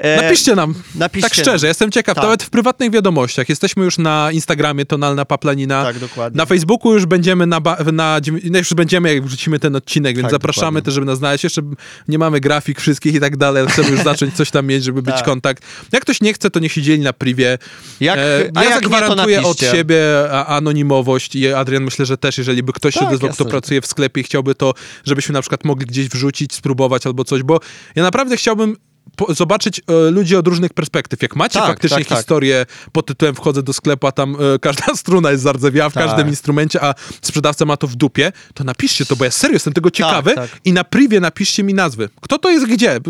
e, 0.00 0.22
Napiszcie 0.22 0.54
nam. 0.54 0.74
napiszcie 0.94 1.28
tak 1.30 1.38
szczerze, 1.38 1.66
nam. 1.66 1.68
jestem 1.70 1.90
ciekaw. 1.90 2.14
Tak. 2.14 2.24
Nawet 2.24 2.42
w 2.42 2.50
prywatnych 2.50 2.90
wiadomościach. 2.90 3.48
Jesteśmy 3.48 3.84
już 3.84 3.98
na 3.98 4.28
Instagramie 4.32 4.86
Tonalna 4.86 5.24
Paplanina. 5.24 5.84
Tak, 5.84 5.98
dokładnie. 5.98 6.38
Na 6.38 6.46
Facebooku 6.46 6.92
już 6.94 7.06
będziemy 7.06 7.46
na, 7.46 7.60
na 7.92 8.20
dziewię- 8.20 8.40
no 8.50 8.58
już 8.58 8.74
będziemy, 8.74 9.14
jak 9.14 9.24
wrzucimy 9.24 9.58
ten 9.58 9.76
odcinek, 9.76 10.16
więc 10.16 10.24
Tak, 10.24 10.30
zapraszamy 10.30 10.64
dokładnie. 10.66 10.82
też, 10.84 10.94
żeby 10.94 11.06
nas 11.06 11.18
znaleźć. 11.18 11.44
Jeszcze 11.44 11.62
nie 12.08 12.18
mamy 12.18 12.40
grafik 12.40 12.80
wszystkich 12.80 13.14
i 13.14 13.20
tak 13.20 13.36
dalej, 13.36 13.62
ale 13.62 13.70
chcemy 13.70 13.88
już 13.90 14.00
zacząć 14.00 14.34
coś 14.36 14.50
tam 14.50 14.66
mieć, 14.66 14.84
żeby 14.84 15.02
być 15.02 15.14
Tak. 15.14 15.24
kontakt. 15.24 15.62
Jak 15.92 16.02
ktoś 16.02 16.20
nie 16.20 16.32
chce, 16.32 16.50
to 16.50 16.60
niech 16.60 16.72
się 16.72 16.82
dzieli 16.82 17.02
na 17.02 17.12
privie. 17.12 17.58
Jak- 18.00 18.18
E, 18.18 18.50
a 18.54 18.64
ja 18.64 18.70
jak 18.70 18.80
zagwarantuję 18.82 19.42
od 19.42 19.60
siebie 19.60 20.00
anonimowość 20.46 21.34
i 21.36 21.52
Adrian 21.52 21.82
myślę, 21.84 22.06
że 22.06 22.18
też, 22.18 22.38
jeżeli 22.38 22.62
by 22.62 22.72
ktoś 22.72 22.94
się 22.94 23.00
Tak, 23.00 23.08
odezwał, 23.08 23.30
kto 23.30 23.44
pracuje 23.44 23.80
w 23.80 23.86
sklepie 23.86 24.20
i 24.20 24.24
chciałby 24.24 24.54
to, 24.54 24.74
żebyśmy 25.04 25.32
na 25.32 25.40
przykład 25.40 25.64
mogli 25.64 25.86
gdzieś 25.86 26.08
wrzucić, 26.08 26.54
spróbować 26.54 27.06
albo 27.06 27.24
coś, 27.24 27.42
bo 27.42 27.60
ja 27.94 28.02
naprawdę 28.02 28.36
chciałbym 28.36 28.76
po, 29.20 29.34
zobaczyć 29.34 29.78
e, 29.78 30.10
ludzi 30.10 30.36
od 30.36 30.46
różnych 30.46 30.72
perspektyw. 30.72 31.22
Jak 31.22 31.36
macie 31.36 31.58
Tak, 31.58 31.68
faktycznie 31.68 31.98
tak, 31.98 32.06
tak. 32.08 32.18
historię 32.18 32.66
pod 32.92 33.06
tytułem 33.06 33.34
wchodzę 33.34 33.62
do 33.62 33.72
sklepu, 33.72 34.06
a 34.06 34.12
tam 34.12 34.36
e, 34.54 34.58
każda 34.58 34.94
struna 35.02 35.30
jest 35.30 35.42
zardzewiała 35.42 35.90
w 35.90 35.94
Tak. 35.94 36.06
każdym 36.06 36.28
instrumencie, 36.28 36.84
a 36.84 36.94
sprzedawca 37.22 37.64
ma 37.64 37.76
to 37.76 37.86
w 37.86 37.94
dupie, 37.96 38.32
to 38.54 38.64
napiszcie 38.64 39.06
to, 39.06 39.16
bo 39.16 39.24
ja 39.24 39.30
serio 39.30 39.54
jestem 39.54 39.72
tego 39.72 39.90
ciekawy 39.90 40.34
tak. 40.34 40.50
i 40.64 40.72
na 40.72 40.84
privie 40.84 41.20
napiszcie 41.20 41.62
mi 41.62 41.74
nazwy. 41.74 42.08
Kto 42.20 42.38
to 42.38 42.50
jest 42.50 42.66
gdzie? 42.66 43.00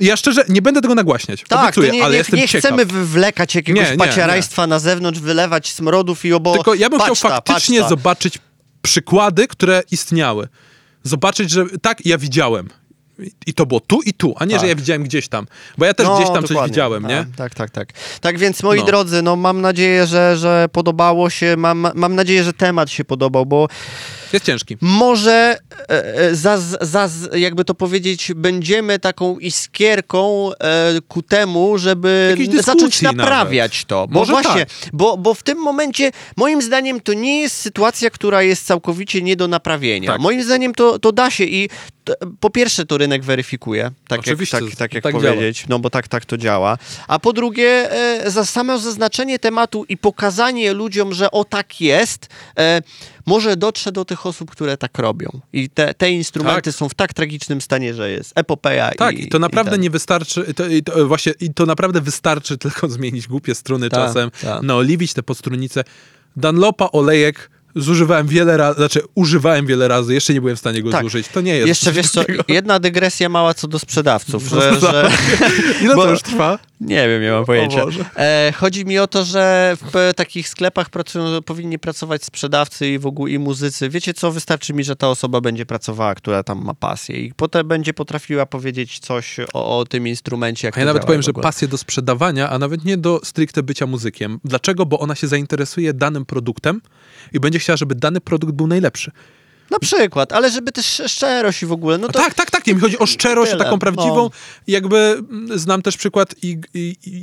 Ja 0.00 0.16
szczerze 0.16 0.44
nie 0.48 0.62
będę 0.62 0.80
tego 0.80 0.94
nagłaśniać, 0.94 1.44
Tak, 1.48 1.62
obiecuję, 1.62 1.90
nie, 1.92 2.04
ale 2.04 2.12
nie, 2.12 2.18
jestem 2.18 2.38
nie 2.38 2.48
ciekaw. 2.48 2.70
chcemy 2.72 2.86
wywlekać 2.86 3.54
jakiegoś 3.54 3.90
Nie, 3.90 3.96
nie, 3.96 4.66
na 4.66 4.78
zewnątrz, 4.78 5.20
wylewać 5.20 5.72
smrodów 5.72 6.24
i 6.24 6.32
obo... 6.32 6.54
Tylko 6.54 6.74
ja 6.74 6.90
bym 6.90 6.98
patrz 6.98 7.18
chciał 7.18 7.30
faktycznie 7.30 7.78
patrz 7.78 7.84
ta. 7.84 7.96
zobaczyć 7.96 8.38
przykłady, 8.82 9.46
które 9.48 9.82
istniały. 9.90 10.48
Zobaczyć, 11.02 11.50
że 11.50 11.64
tak, 11.82 12.06
ja 12.06 12.18
widziałem. 12.18 12.68
I- 13.46 13.54
to 13.54 13.66
było 13.66 13.80
tu 13.80 14.00
i 14.02 14.12
tu, 14.14 14.34
a 14.38 14.44
nie, 14.44 14.50
Tak. 14.52 14.60
że 14.60 14.68
ja 14.68 14.74
widziałem 14.74 15.04
gdzieś 15.04 15.28
tam. 15.28 15.46
Bo 15.78 15.84
ja 15.84 15.94
też 15.94 16.06
No, 16.06 16.16
gdzieś 16.16 16.28
tam 16.28 16.40
coś 16.42 16.48
dokładnie. 16.48 16.72
widziałem, 16.72 17.02
tak, 17.02 17.10
nie? 17.10 17.26
Tak, 17.36 17.54
tak, 17.54 17.70
tak. 17.70 17.88
Tak 18.20 18.38
więc, 18.38 18.62
moi 18.62 18.78
No. 18.78 18.84
drodzy, 18.84 19.22
no 19.22 19.36
mam 19.36 19.60
nadzieję, 19.60 20.06
że, 20.06 20.36
że 20.36 20.68
podobało 20.72 21.30
się, 21.30 21.54
mam, 21.58 21.88
mam 21.94 22.14
nadzieję, 22.14 22.44
że 22.44 22.52
temat 22.52 22.90
się 22.90 23.04
podobał, 23.04 23.46
bo 23.46 23.68
Jest 24.32 24.44
ciężki. 24.44 24.76
może 24.80 25.58
e, 25.88 26.14
e, 26.16 26.34
za, 26.34 26.58
za, 26.80 27.08
jakby 27.32 27.64
to 27.64 27.74
powiedzieć, 27.74 28.32
będziemy 28.36 28.98
taką 28.98 29.38
iskierką 29.38 30.50
e, 30.54 31.00
ku 31.08 31.22
temu, 31.22 31.78
żeby 31.78 32.36
zacząć 32.60 33.02
naprawiać 33.02 33.84
to. 33.84 34.06
Bo 34.06 34.20
Może 34.20 34.32
właśnie, 34.32 34.66
tak. 34.66 34.90
bo, 34.92 35.16
bo 35.16 35.34
w 35.34 35.42
tym 35.42 35.58
momencie, 35.58 36.10
moim 36.36 36.62
zdaniem, 36.62 37.00
to 37.00 37.12
nie 37.12 37.40
jest 37.40 37.56
sytuacja, 37.56 38.10
która 38.10 38.42
jest 38.42 38.66
całkowicie 38.66 39.22
nie 39.22 39.36
do 39.36 39.48
naprawienia. 39.48 40.12
Tak. 40.12 40.20
Moim 40.20 40.42
zdaniem 40.42 40.74
to, 40.74 40.98
to 40.98 41.12
da 41.12 41.30
się 41.30 41.44
i 41.44 41.68
to, 42.04 42.14
po 42.40 42.50
pierwsze 42.50 42.86
to 42.86 42.98
rynek 42.98 43.24
weryfikuje, 43.24 43.90
tak 44.08 44.20
Oczywiście, 44.20 44.56
jak, 44.56 44.70
tak, 44.70 44.78
tak 44.78 44.94
jak 44.94 45.02
tak 45.02 45.12
powiedzieć, 45.12 45.64
no 45.68 45.78
bo 45.78 45.90
tak, 45.90 46.08
tak 46.08 46.24
to 46.24 46.36
działa. 46.36 46.78
A 47.08 47.18
po 47.18 47.32
drugie, 47.32 47.92
e, 47.92 48.30
za 48.30 48.44
samo 48.44 48.78
zaznaczenie 48.78 49.38
tematu 49.38 49.84
i 49.88 49.96
pokazanie 49.96 50.72
ludziom, 50.72 51.14
że 51.14 51.30
o 51.30 51.44
tak 51.44 51.80
jest, 51.80 52.28
e, 52.58 52.82
może 53.26 53.56
dotrze 53.56 53.92
do 53.92 54.04
tych 54.04 54.26
osób, 54.26 54.50
które 54.50 54.76
tak 54.76 54.98
robią. 54.98 55.40
I 55.52 55.70
te, 55.70 55.94
te 55.94 56.10
instrumenty 56.10 56.62
Tak. 56.62 56.74
są 56.74 56.88
w 56.88 56.94
tak 56.94 57.14
tragicznym 57.14 57.60
stanie, 57.60 57.94
że 57.94 58.10
jest 58.10 58.32
epopeja. 58.34 58.90
Tak, 58.98 59.18
i, 59.18 59.24
i 59.24 59.28
to 59.28 59.38
naprawdę 59.38 59.70
i 59.70 59.74
ten. 59.74 59.80
nie 59.80 59.90
wystarczy, 59.90 60.54
to, 60.54 60.66
i 60.66 60.82
to, 60.82 61.06
właśnie, 61.08 61.34
i 61.40 61.54
to 61.54 61.66
naprawdę 61.66 62.00
wystarczy 62.00 62.58
tylko 62.58 62.88
zmienić 62.96 63.26
głupie 63.28 63.54
struny 63.54 63.90
Tak, 63.90 64.00
czasem, 64.00 64.30
tak. 64.42 64.62
naoliwić 64.62 65.14
te 65.14 65.22
podstrunice. 65.22 65.84
Dunlopa 66.36 66.88
olejek 66.92 67.50
zużywałem 67.76 68.26
wiele 68.26 68.56
razy, 68.56 68.76
znaczy 68.78 69.00
używałem 69.14 69.66
wiele 69.66 69.88
razy, 69.88 70.14
jeszcze 70.14 70.34
nie 70.34 70.40
byłem 70.40 70.56
w 70.56 70.58
stanie 70.58 70.82
go 70.82 70.90
Tak. 70.90 71.02
zużyć. 71.02 71.28
To 71.28 71.40
nie 71.40 71.54
jest 71.54 71.68
Jeszcze 71.68 71.92
wiesz 71.92 72.10
co, 72.10 72.22
jedna 72.48 72.78
dygresja 72.78 73.28
mała 73.28 73.54
co 73.54 73.68
do 73.68 73.78
sprzedawców, 73.78 74.48
że, 74.48 74.70
no, 74.72 74.80
że 74.80 75.10
Ile 75.82 75.94
bo- 75.94 76.02
to 76.04 76.10
już 76.10 76.22
trwa? 76.22 76.58
Nie 76.80 77.08
wiem, 77.08 77.22
nie 77.22 77.30
mam 77.30 77.44
pojęcia. 77.44 77.84
E, 78.16 78.52
chodzi 78.56 78.84
mi 78.84 78.98
o 78.98 79.06
to, 79.06 79.24
że 79.24 79.76
w 79.92 80.12
takich 80.16 80.48
sklepach 80.48 80.90
pracują, 80.90 81.42
powinni 81.42 81.78
pracować 81.78 82.24
sprzedawcy 82.24 82.88
i 82.88 82.98
w 82.98 83.06
ogóle 83.06 83.32
i 83.32 83.38
muzycy. 83.38 83.88
Wiecie 83.88 84.14
co, 84.14 84.32
wystarczy 84.32 84.74
mi, 84.74 84.84
że 84.84 84.96
ta 84.96 85.08
osoba 85.08 85.40
będzie 85.40 85.66
pracowała, 85.66 86.14
która 86.14 86.42
tam 86.42 86.64
ma 86.64 86.74
pasję 86.74 87.20
i 87.20 87.32
potem 87.36 87.68
będzie 87.68 87.94
potrafiła 87.94 88.46
powiedzieć 88.46 88.98
coś 88.98 89.36
o, 89.52 89.78
o 89.78 89.84
tym 89.84 90.08
instrumencie. 90.08 90.70
Ja 90.76 90.84
nawet 90.84 91.04
powiem, 91.04 91.22
że 91.22 91.32
pasję 91.32 91.68
do 91.68 91.78
sprzedawania, 91.78 92.50
a 92.50 92.58
nawet 92.58 92.84
nie 92.84 92.96
do 92.96 93.20
stricte 93.24 93.62
bycia 93.62 93.86
muzykiem. 93.86 94.40
Dlaczego? 94.44 94.86
Bo 94.86 94.98
ona 94.98 95.14
się 95.14 95.26
zainteresuje 95.28 95.94
danym 95.94 96.24
produktem 96.26 96.80
i 97.32 97.40
będzie 97.40 97.60
chciała, 97.66 97.76
żeby 97.76 97.94
dany 97.94 98.20
produkt 98.20 98.52
był 98.54 98.66
najlepszy. 98.66 99.10
Na 99.70 99.78
przykład, 99.78 100.32
ale 100.32 100.50
żeby 100.50 100.72
też 100.72 101.02
szczerość 101.06 101.62
i 101.62 101.66
w 101.66 101.72
ogóle, 101.72 101.98
no 101.98 102.06
No 102.06 102.12
to... 102.12 102.18
tak, 102.18 102.34
tak, 102.34 102.50
tak. 102.50 102.66
Nie, 102.66 102.74
mi 102.74 102.80
chodzi 102.80 102.98
o 102.98 103.06
szczerość, 103.06 103.52
o 103.52 103.54
tyle, 103.54 103.64
taką 103.64 103.78
prawdziwą. 103.78 104.16
no. 104.16 104.30
Jakby 104.66 104.96
mm, 104.98 105.58
znam 105.58 105.82
też 105.82 105.96
przykład 105.96 106.34
I, 106.42 106.58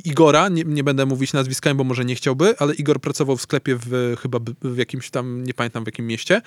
Igora, 0.05 0.49
nie, 0.49 0.63
nie 0.63 0.83
będę 0.83 1.05
mówić 1.05 1.33
nazwiskami, 1.33 1.75
bo 1.77 1.83
może 1.83 2.05
nie 2.05 2.15
chciałby, 2.15 2.55
ale 2.59 2.73
Igor 2.73 2.99
pracował 3.01 3.37
w 3.37 3.41
sklepie 3.41 3.75
w 3.85 4.15
chyba 4.21 4.39
w 4.61 4.77
jakimś 4.77 5.09
tam, 5.09 5.43
nie 5.43 5.53
pamiętam 5.53 5.83
w 5.83 5.87
jakim 5.87 6.07
mieście. 6.07 6.41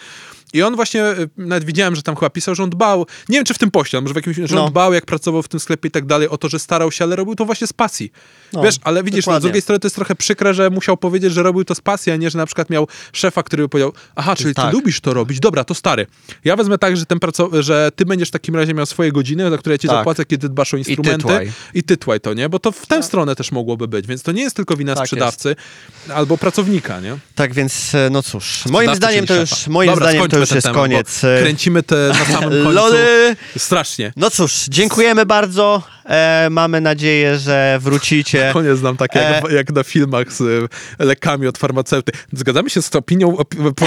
I 0.53 0.63
on 0.63 0.77
właśnie, 0.77 1.05
y, 1.11 1.29
nawet 1.37 1.65
widziałem, 1.65 1.97
że 1.97 2.03
tam 2.03 2.15
chyba 2.17 2.31
pisał, 2.31 2.55
że 2.55 2.63
on 2.63 2.71
dbał, 2.71 3.07
nie 3.29 3.39
wiem 3.39 3.45
czy 3.45 3.55
w 3.55 3.59
tym 3.59 3.71
poście, 3.71 4.01
może 4.01 4.15
w 4.15 4.17
jakimś, 4.17 4.37
że 4.37 4.55
No. 4.57 4.65
on 4.65 4.71
dbał, 4.71 4.93
jak 4.95 5.07
pracował 5.07 5.43
w 5.43 5.49
tym 5.49 5.61
sklepie 5.61 5.89
i 5.89 5.91
tak 5.91 6.07
dalej, 6.07 6.29
o 6.29 6.39
to, 6.39 6.49
że 6.49 6.59
starał 6.59 6.93
się, 6.93 7.05
ale 7.05 7.17
robił 7.17 7.35
to 7.35 7.45
właśnie 7.45 7.67
z 7.67 7.73
pasji. 7.73 8.13
No, 8.53 8.63
Wiesz, 8.63 8.77
ale 8.83 9.03
widzisz, 9.03 9.27
no, 9.27 9.39
z 9.39 9.43
drugiej 9.43 9.63
strony 9.63 9.79
to 9.79 9.87
jest 9.87 9.97
trochę 9.97 10.15
przykre, 10.15 10.55
że 10.55 10.71
musiał 10.71 10.97
powiedzieć, 10.97 11.33
że 11.33 11.43
robił 11.43 11.65
to 11.65 11.75
z 11.75 11.81
pasji, 11.81 12.13
a 12.13 12.17
nie, 12.17 12.31
że 12.31 12.39
na 12.39 12.47
przykład 12.47 12.71
miał 12.71 12.89
szefa, 13.13 13.43
który 13.43 13.63
by 13.63 13.69
powiedział, 13.69 13.93
aha, 14.17 14.37
czyli 14.37 14.51
ty 14.55 14.63
Tak. 14.63 14.73
lubisz 14.73 15.01
to 15.01 15.15
robić, 15.15 15.41
dobra, 15.41 15.65
to 15.65 15.75
stary. 15.87 16.07
Ja 16.45 16.57
wezmę 16.57 16.79
tak, 16.79 16.97
że, 16.97 17.07
ten 17.07 17.19
że 17.61 17.91
ty 17.97 18.05
będziesz 18.07 18.29
w 18.29 18.33
takim 18.33 18.57
razie 18.57 18.75
miał 18.75 18.87
swoje 18.87 19.13
godziny, 19.13 19.51
za 19.51 19.59
które 19.59 19.75
ja 19.75 19.79
ci 19.79 19.89
Tak. 19.89 19.97
zapłacę, 19.97 20.25
kiedy 20.25 20.49
dbasz 20.49 20.75
o 20.75 20.77
instrumenty 20.77 21.17
tytłaj. 21.27 21.53
i 21.75 21.83
tytłaj 21.83 22.21
to, 22.21 22.35
nie? 22.35 22.49
Bo 22.49 22.59
to 22.59 22.73
w 22.73 22.87
tę 22.87 23.03
stronę 23.03 23.37
też 23.37 23.53
mogłoby 23.53 23.89
być, 23.89 24.07
więc 24.07 24.23
to 24.23 24.33
nie 24.33 24.43
jest 24.43 24.57
tylko 24.57 24.77
wina 24.77 24.95
Tak 24.95 25.07
sprzedawcy 25.07 25.57
albo 26.15 26.39
pracownika, 26.39 27.01
nie? 27.01 27.17
Tak 27.35 27.55
więc, 27.55 27.95
e, 27.95 28.09
no 28.11 28.23
cóż, 28.23 28.65
moim 28.67 28.89
Sprzedawcy, 28.89 28.97
zdaniem 28.97 29.27
to 29.27 29.35
już, 29.35 29.67
moim 29.67 29.91
Dobra, 29.91 30.07
zdaniem 30.11 30.29
to 30.31 30.39
już 30.39 30.51
jest 30.51 30.67
temat, 30.67 30.81
koniec. 30.83 31.25
e, 31.25 31.39
Kręcimy 31.41 31.83
te 31.83 31.97
na 32.19 32.25
samym 32.25 32.51
końcu. 32.65 32.71
Lody! 32.71 33.37
Strasznie. 33.59 34.13
No 34.17 34.31
cóż, 34.31 34.65
dziękujemy 34.69 35.27
bardzo. 35.27 35.83
E, 36.05 36.49
mamy 36.51 36.81
nadzieję, 36.81 37.39
że 37.39 37.79
wrócicie. 37.83 38.51
Koniec 38.53 38.79
znam 38.79 38.97
takie 38.97 39.19
jak, 39.19 39.45
E. 39.51 39.55
jak 39.55 39.73
na 39.73 39.83
filmach 39.85 40.33
z 40.33 40.71
lekami 40.99 41.47
od 41.47 41.59
farmaceuty. 41.59 42.13
Zgadzamy 42.33 42.71
się 42.71 42.83
z 42.83 42.97
opinią. 42.97 43.33
Opi- 43.37 43.75
po- 43.75 43.87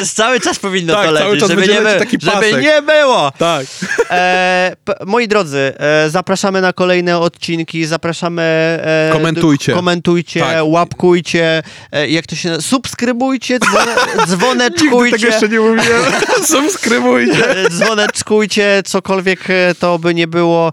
Przez 0.00 0.14
cały 0.14 0.40
czas 0.40 0.58
powinno 0.58 0.94
Tak, 0.94 1.06
to 1.06 1.10
lecieć, 1.12 1.48
żeby, 1.48 1.68
nie, 1.68 1.80
by, 1.82 1.98
taki 1.98 2.16
żeby 2.20 2.32
pasek. 2.32 2.62
nie 2.62 2.82
było. 2.82 3.32
tak. 3.38 3.66
E, 4.10 4.76
moi 5.06 5.28
drodzy, 5.28 5.72
e, 5.78 6.10
zapraszamy 6.10 6.60
na 6.60 6.72
kolejne 6.72 7.18
odcinki, 7.18 7.86
zapraszamy... 7.86 8.42
E, 8.84 9.10
Komentujcie. 9.12 9.72
Komentujcie, 9.72 10.40
Tak. 10.40 10.56
łapkujcie, 10.64 11.62
e, 11.92 12.08
jak 12.08 12.26
to 12.26 12.36
się... 12.36 12.60
Subskrybujcie, 12.62 13.58
dzwone, 13.66 13.94
Nigdy 14.16 14.26
dzwoneczkujcie. 14.36 15.16
tego 15.18 15.26
jeszcze 15.32 15.48
nie 15.48 15.60
mówiłem. 15.60 16.02
Subskrybujcie. 16.44 17.50
e, 17.64 17.70
Dzwoneczkujcie, 17.70 18.82
cokolwiek 18.86 19.50
e, 19.50 19.74
to 19.78 19.98
by 19.98 20.14
nie 20.14 20.26
było. 20.26 20.72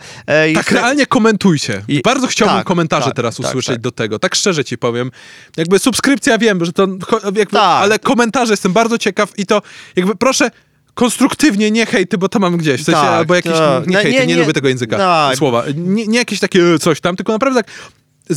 Tak, 0.56 0.72
realnie 0.72 1.06
komentujcie. 1.06 1.82
I- 1.88 2.02
Bardzo 2.02 2.28
chciałbym 2.28 2.58
tak, 2.58 2.68
komentarze 2.68 3.06
tak, 3.06 3.16
teraz 3.16 3.36
tak, 3.38 3.46
usłyszeć 3.46 3.74
tak. 3.76 3.82
do 3.82 3.92
tego. 3.92 4.20
Tak 4.20 4.36
szczerze 4.36 4.66
ci 4.66 4.78
powiem. 4.78 5.12
Jakby 5.58 5.80
subskrypcja 5.80 6.38
wiem, 6.38 6.66
że 6.66 6.74
to. 6.74 6.88
Jakby, 7.24 7.46
Tak. 7.46 7.84
Ale 7.84 8.00
komentarze 8.00 8.54
jestem 8.54 8.74
bardzo 8.74 8.98
ciekaw 8.98 9.17
i 9.38 9.46
to 9.46 9.62
jakby 9.96 10.16
proszę. 10.16 10.52
Konstruktywnie, 10.94 11.72
nie 11.72 11.86
hejty, 11.86 12.18
bo 12.18 12.30
to 12.30 12.40
mam 12.40 12.58
gdzieś. 12.58 12.82
W 12.82 12.86
sensie, 12.86 13.02
Tak, 13.02 13.10
albo 13.12 13.36
jakieś. 13.36 13.54
tak. 13.54 13.88
Nie, 13.88 13.96
No, 13.98 14.02
hejty, 14.04 14.20
nie, 14.20 14.26
nie, 14.26 14.36
nie- 14.36 14.42
lubię 14.42 14.54
tego 14.54 14.68
języka. 14.68 14.98
tak. 14.98 15.38
Słowa. 15.38 15.64
Nie, 15.76 16.08
nie 16.08 16.18
jakieś 16.20 16.40
takie 16.40 16.64
e, 16.64 16.80
coś 16.80 17.02
tam, 17.02 17.16
tylko 17.16 17.32
naprawdę 17.34 17.64
tak. 17.64 17.72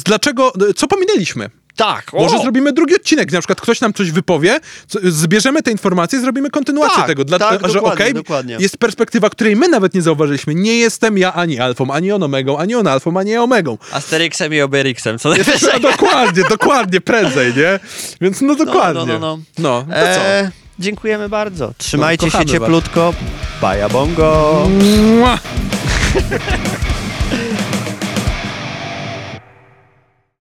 Dlaczego, 0.04 0.52
co 0.76 0.86
pominęliśmy? 0.86 1.50
Tak, 1.76 2.12
Może 2.12 2.36
o! 2.36 2.42
zrobimy 2.42 2.72
drugi 2.72 2.94
odcinek, 2.96 3.32
na 3.32 3.38
przykład 3.38 3.60
ktoś 3.60 3.80
nam 3.80 3.92
coś 3.92 4.10
wypowie, 4.10 4.60
co, 4.88 4.98
zbierzemy 5.02 5.62
te 5.62 5.70
informacje, 5.70 6.20
zrobimy 6.20 6.50
kontynuację 6.50 6.96
Tak, 6.96 7.06
tego, 7.06 7.24
dla, 7.24 7.38
tak, 7.38 7.68
że 7.68 7.82
okej, 7.82 8.14
dokładnie. 8.14 8.56
jest 8.60 8.76
perspektywa, 8.78 9.30
której 9.30 9.56
my 9.56 9.68
nawet 9.68 9.94
nie 9.94 10.02
zauważyliśmy. 10.02 10.54
Nie 10.54 10.76
jestem 10.78 11.18
ja 11.18 11.32
ani 11.32 11.60
alfą, 11.60 11.90
ani 11.92 12.12
on 12.12 12.22
omegą, 12.22 12.58
ani 12.58 12.74
on 12.74 12.86
alfą, 12.86 13.18
ani 13.18 13.36
omegą. 13.36 13.78
Asterixem 13.92 14.54
i 14.54 14.60
Obelixem, 14.60 15.18
co 15.18 15.32
A 15.74 15.78
dokładnie, 15.92 16.42
dokładnie, 16.50 17.00
prędzej, 17.00 17.52
nie? 17.56 17.80
Więc 18.20 18.40
no 18.40 18.54
dokładnie. 18.54 19.06
no, 19.06 19.18
no. 19.18 19.38
No, 19.58 19.82
to 19.82 20.14
co? 20.14 20.20
Dziękujemy 20.80 21.28
bardzo. 21.28 21.72
Trzymajcie 21.78 22.26
No, 22.34 22.40
się 22.40 22.46
cieplutko. 22.46 23.14
Baja 23.60 23.88
bongo. 23.88 24.66
Mua! 25.18 25.38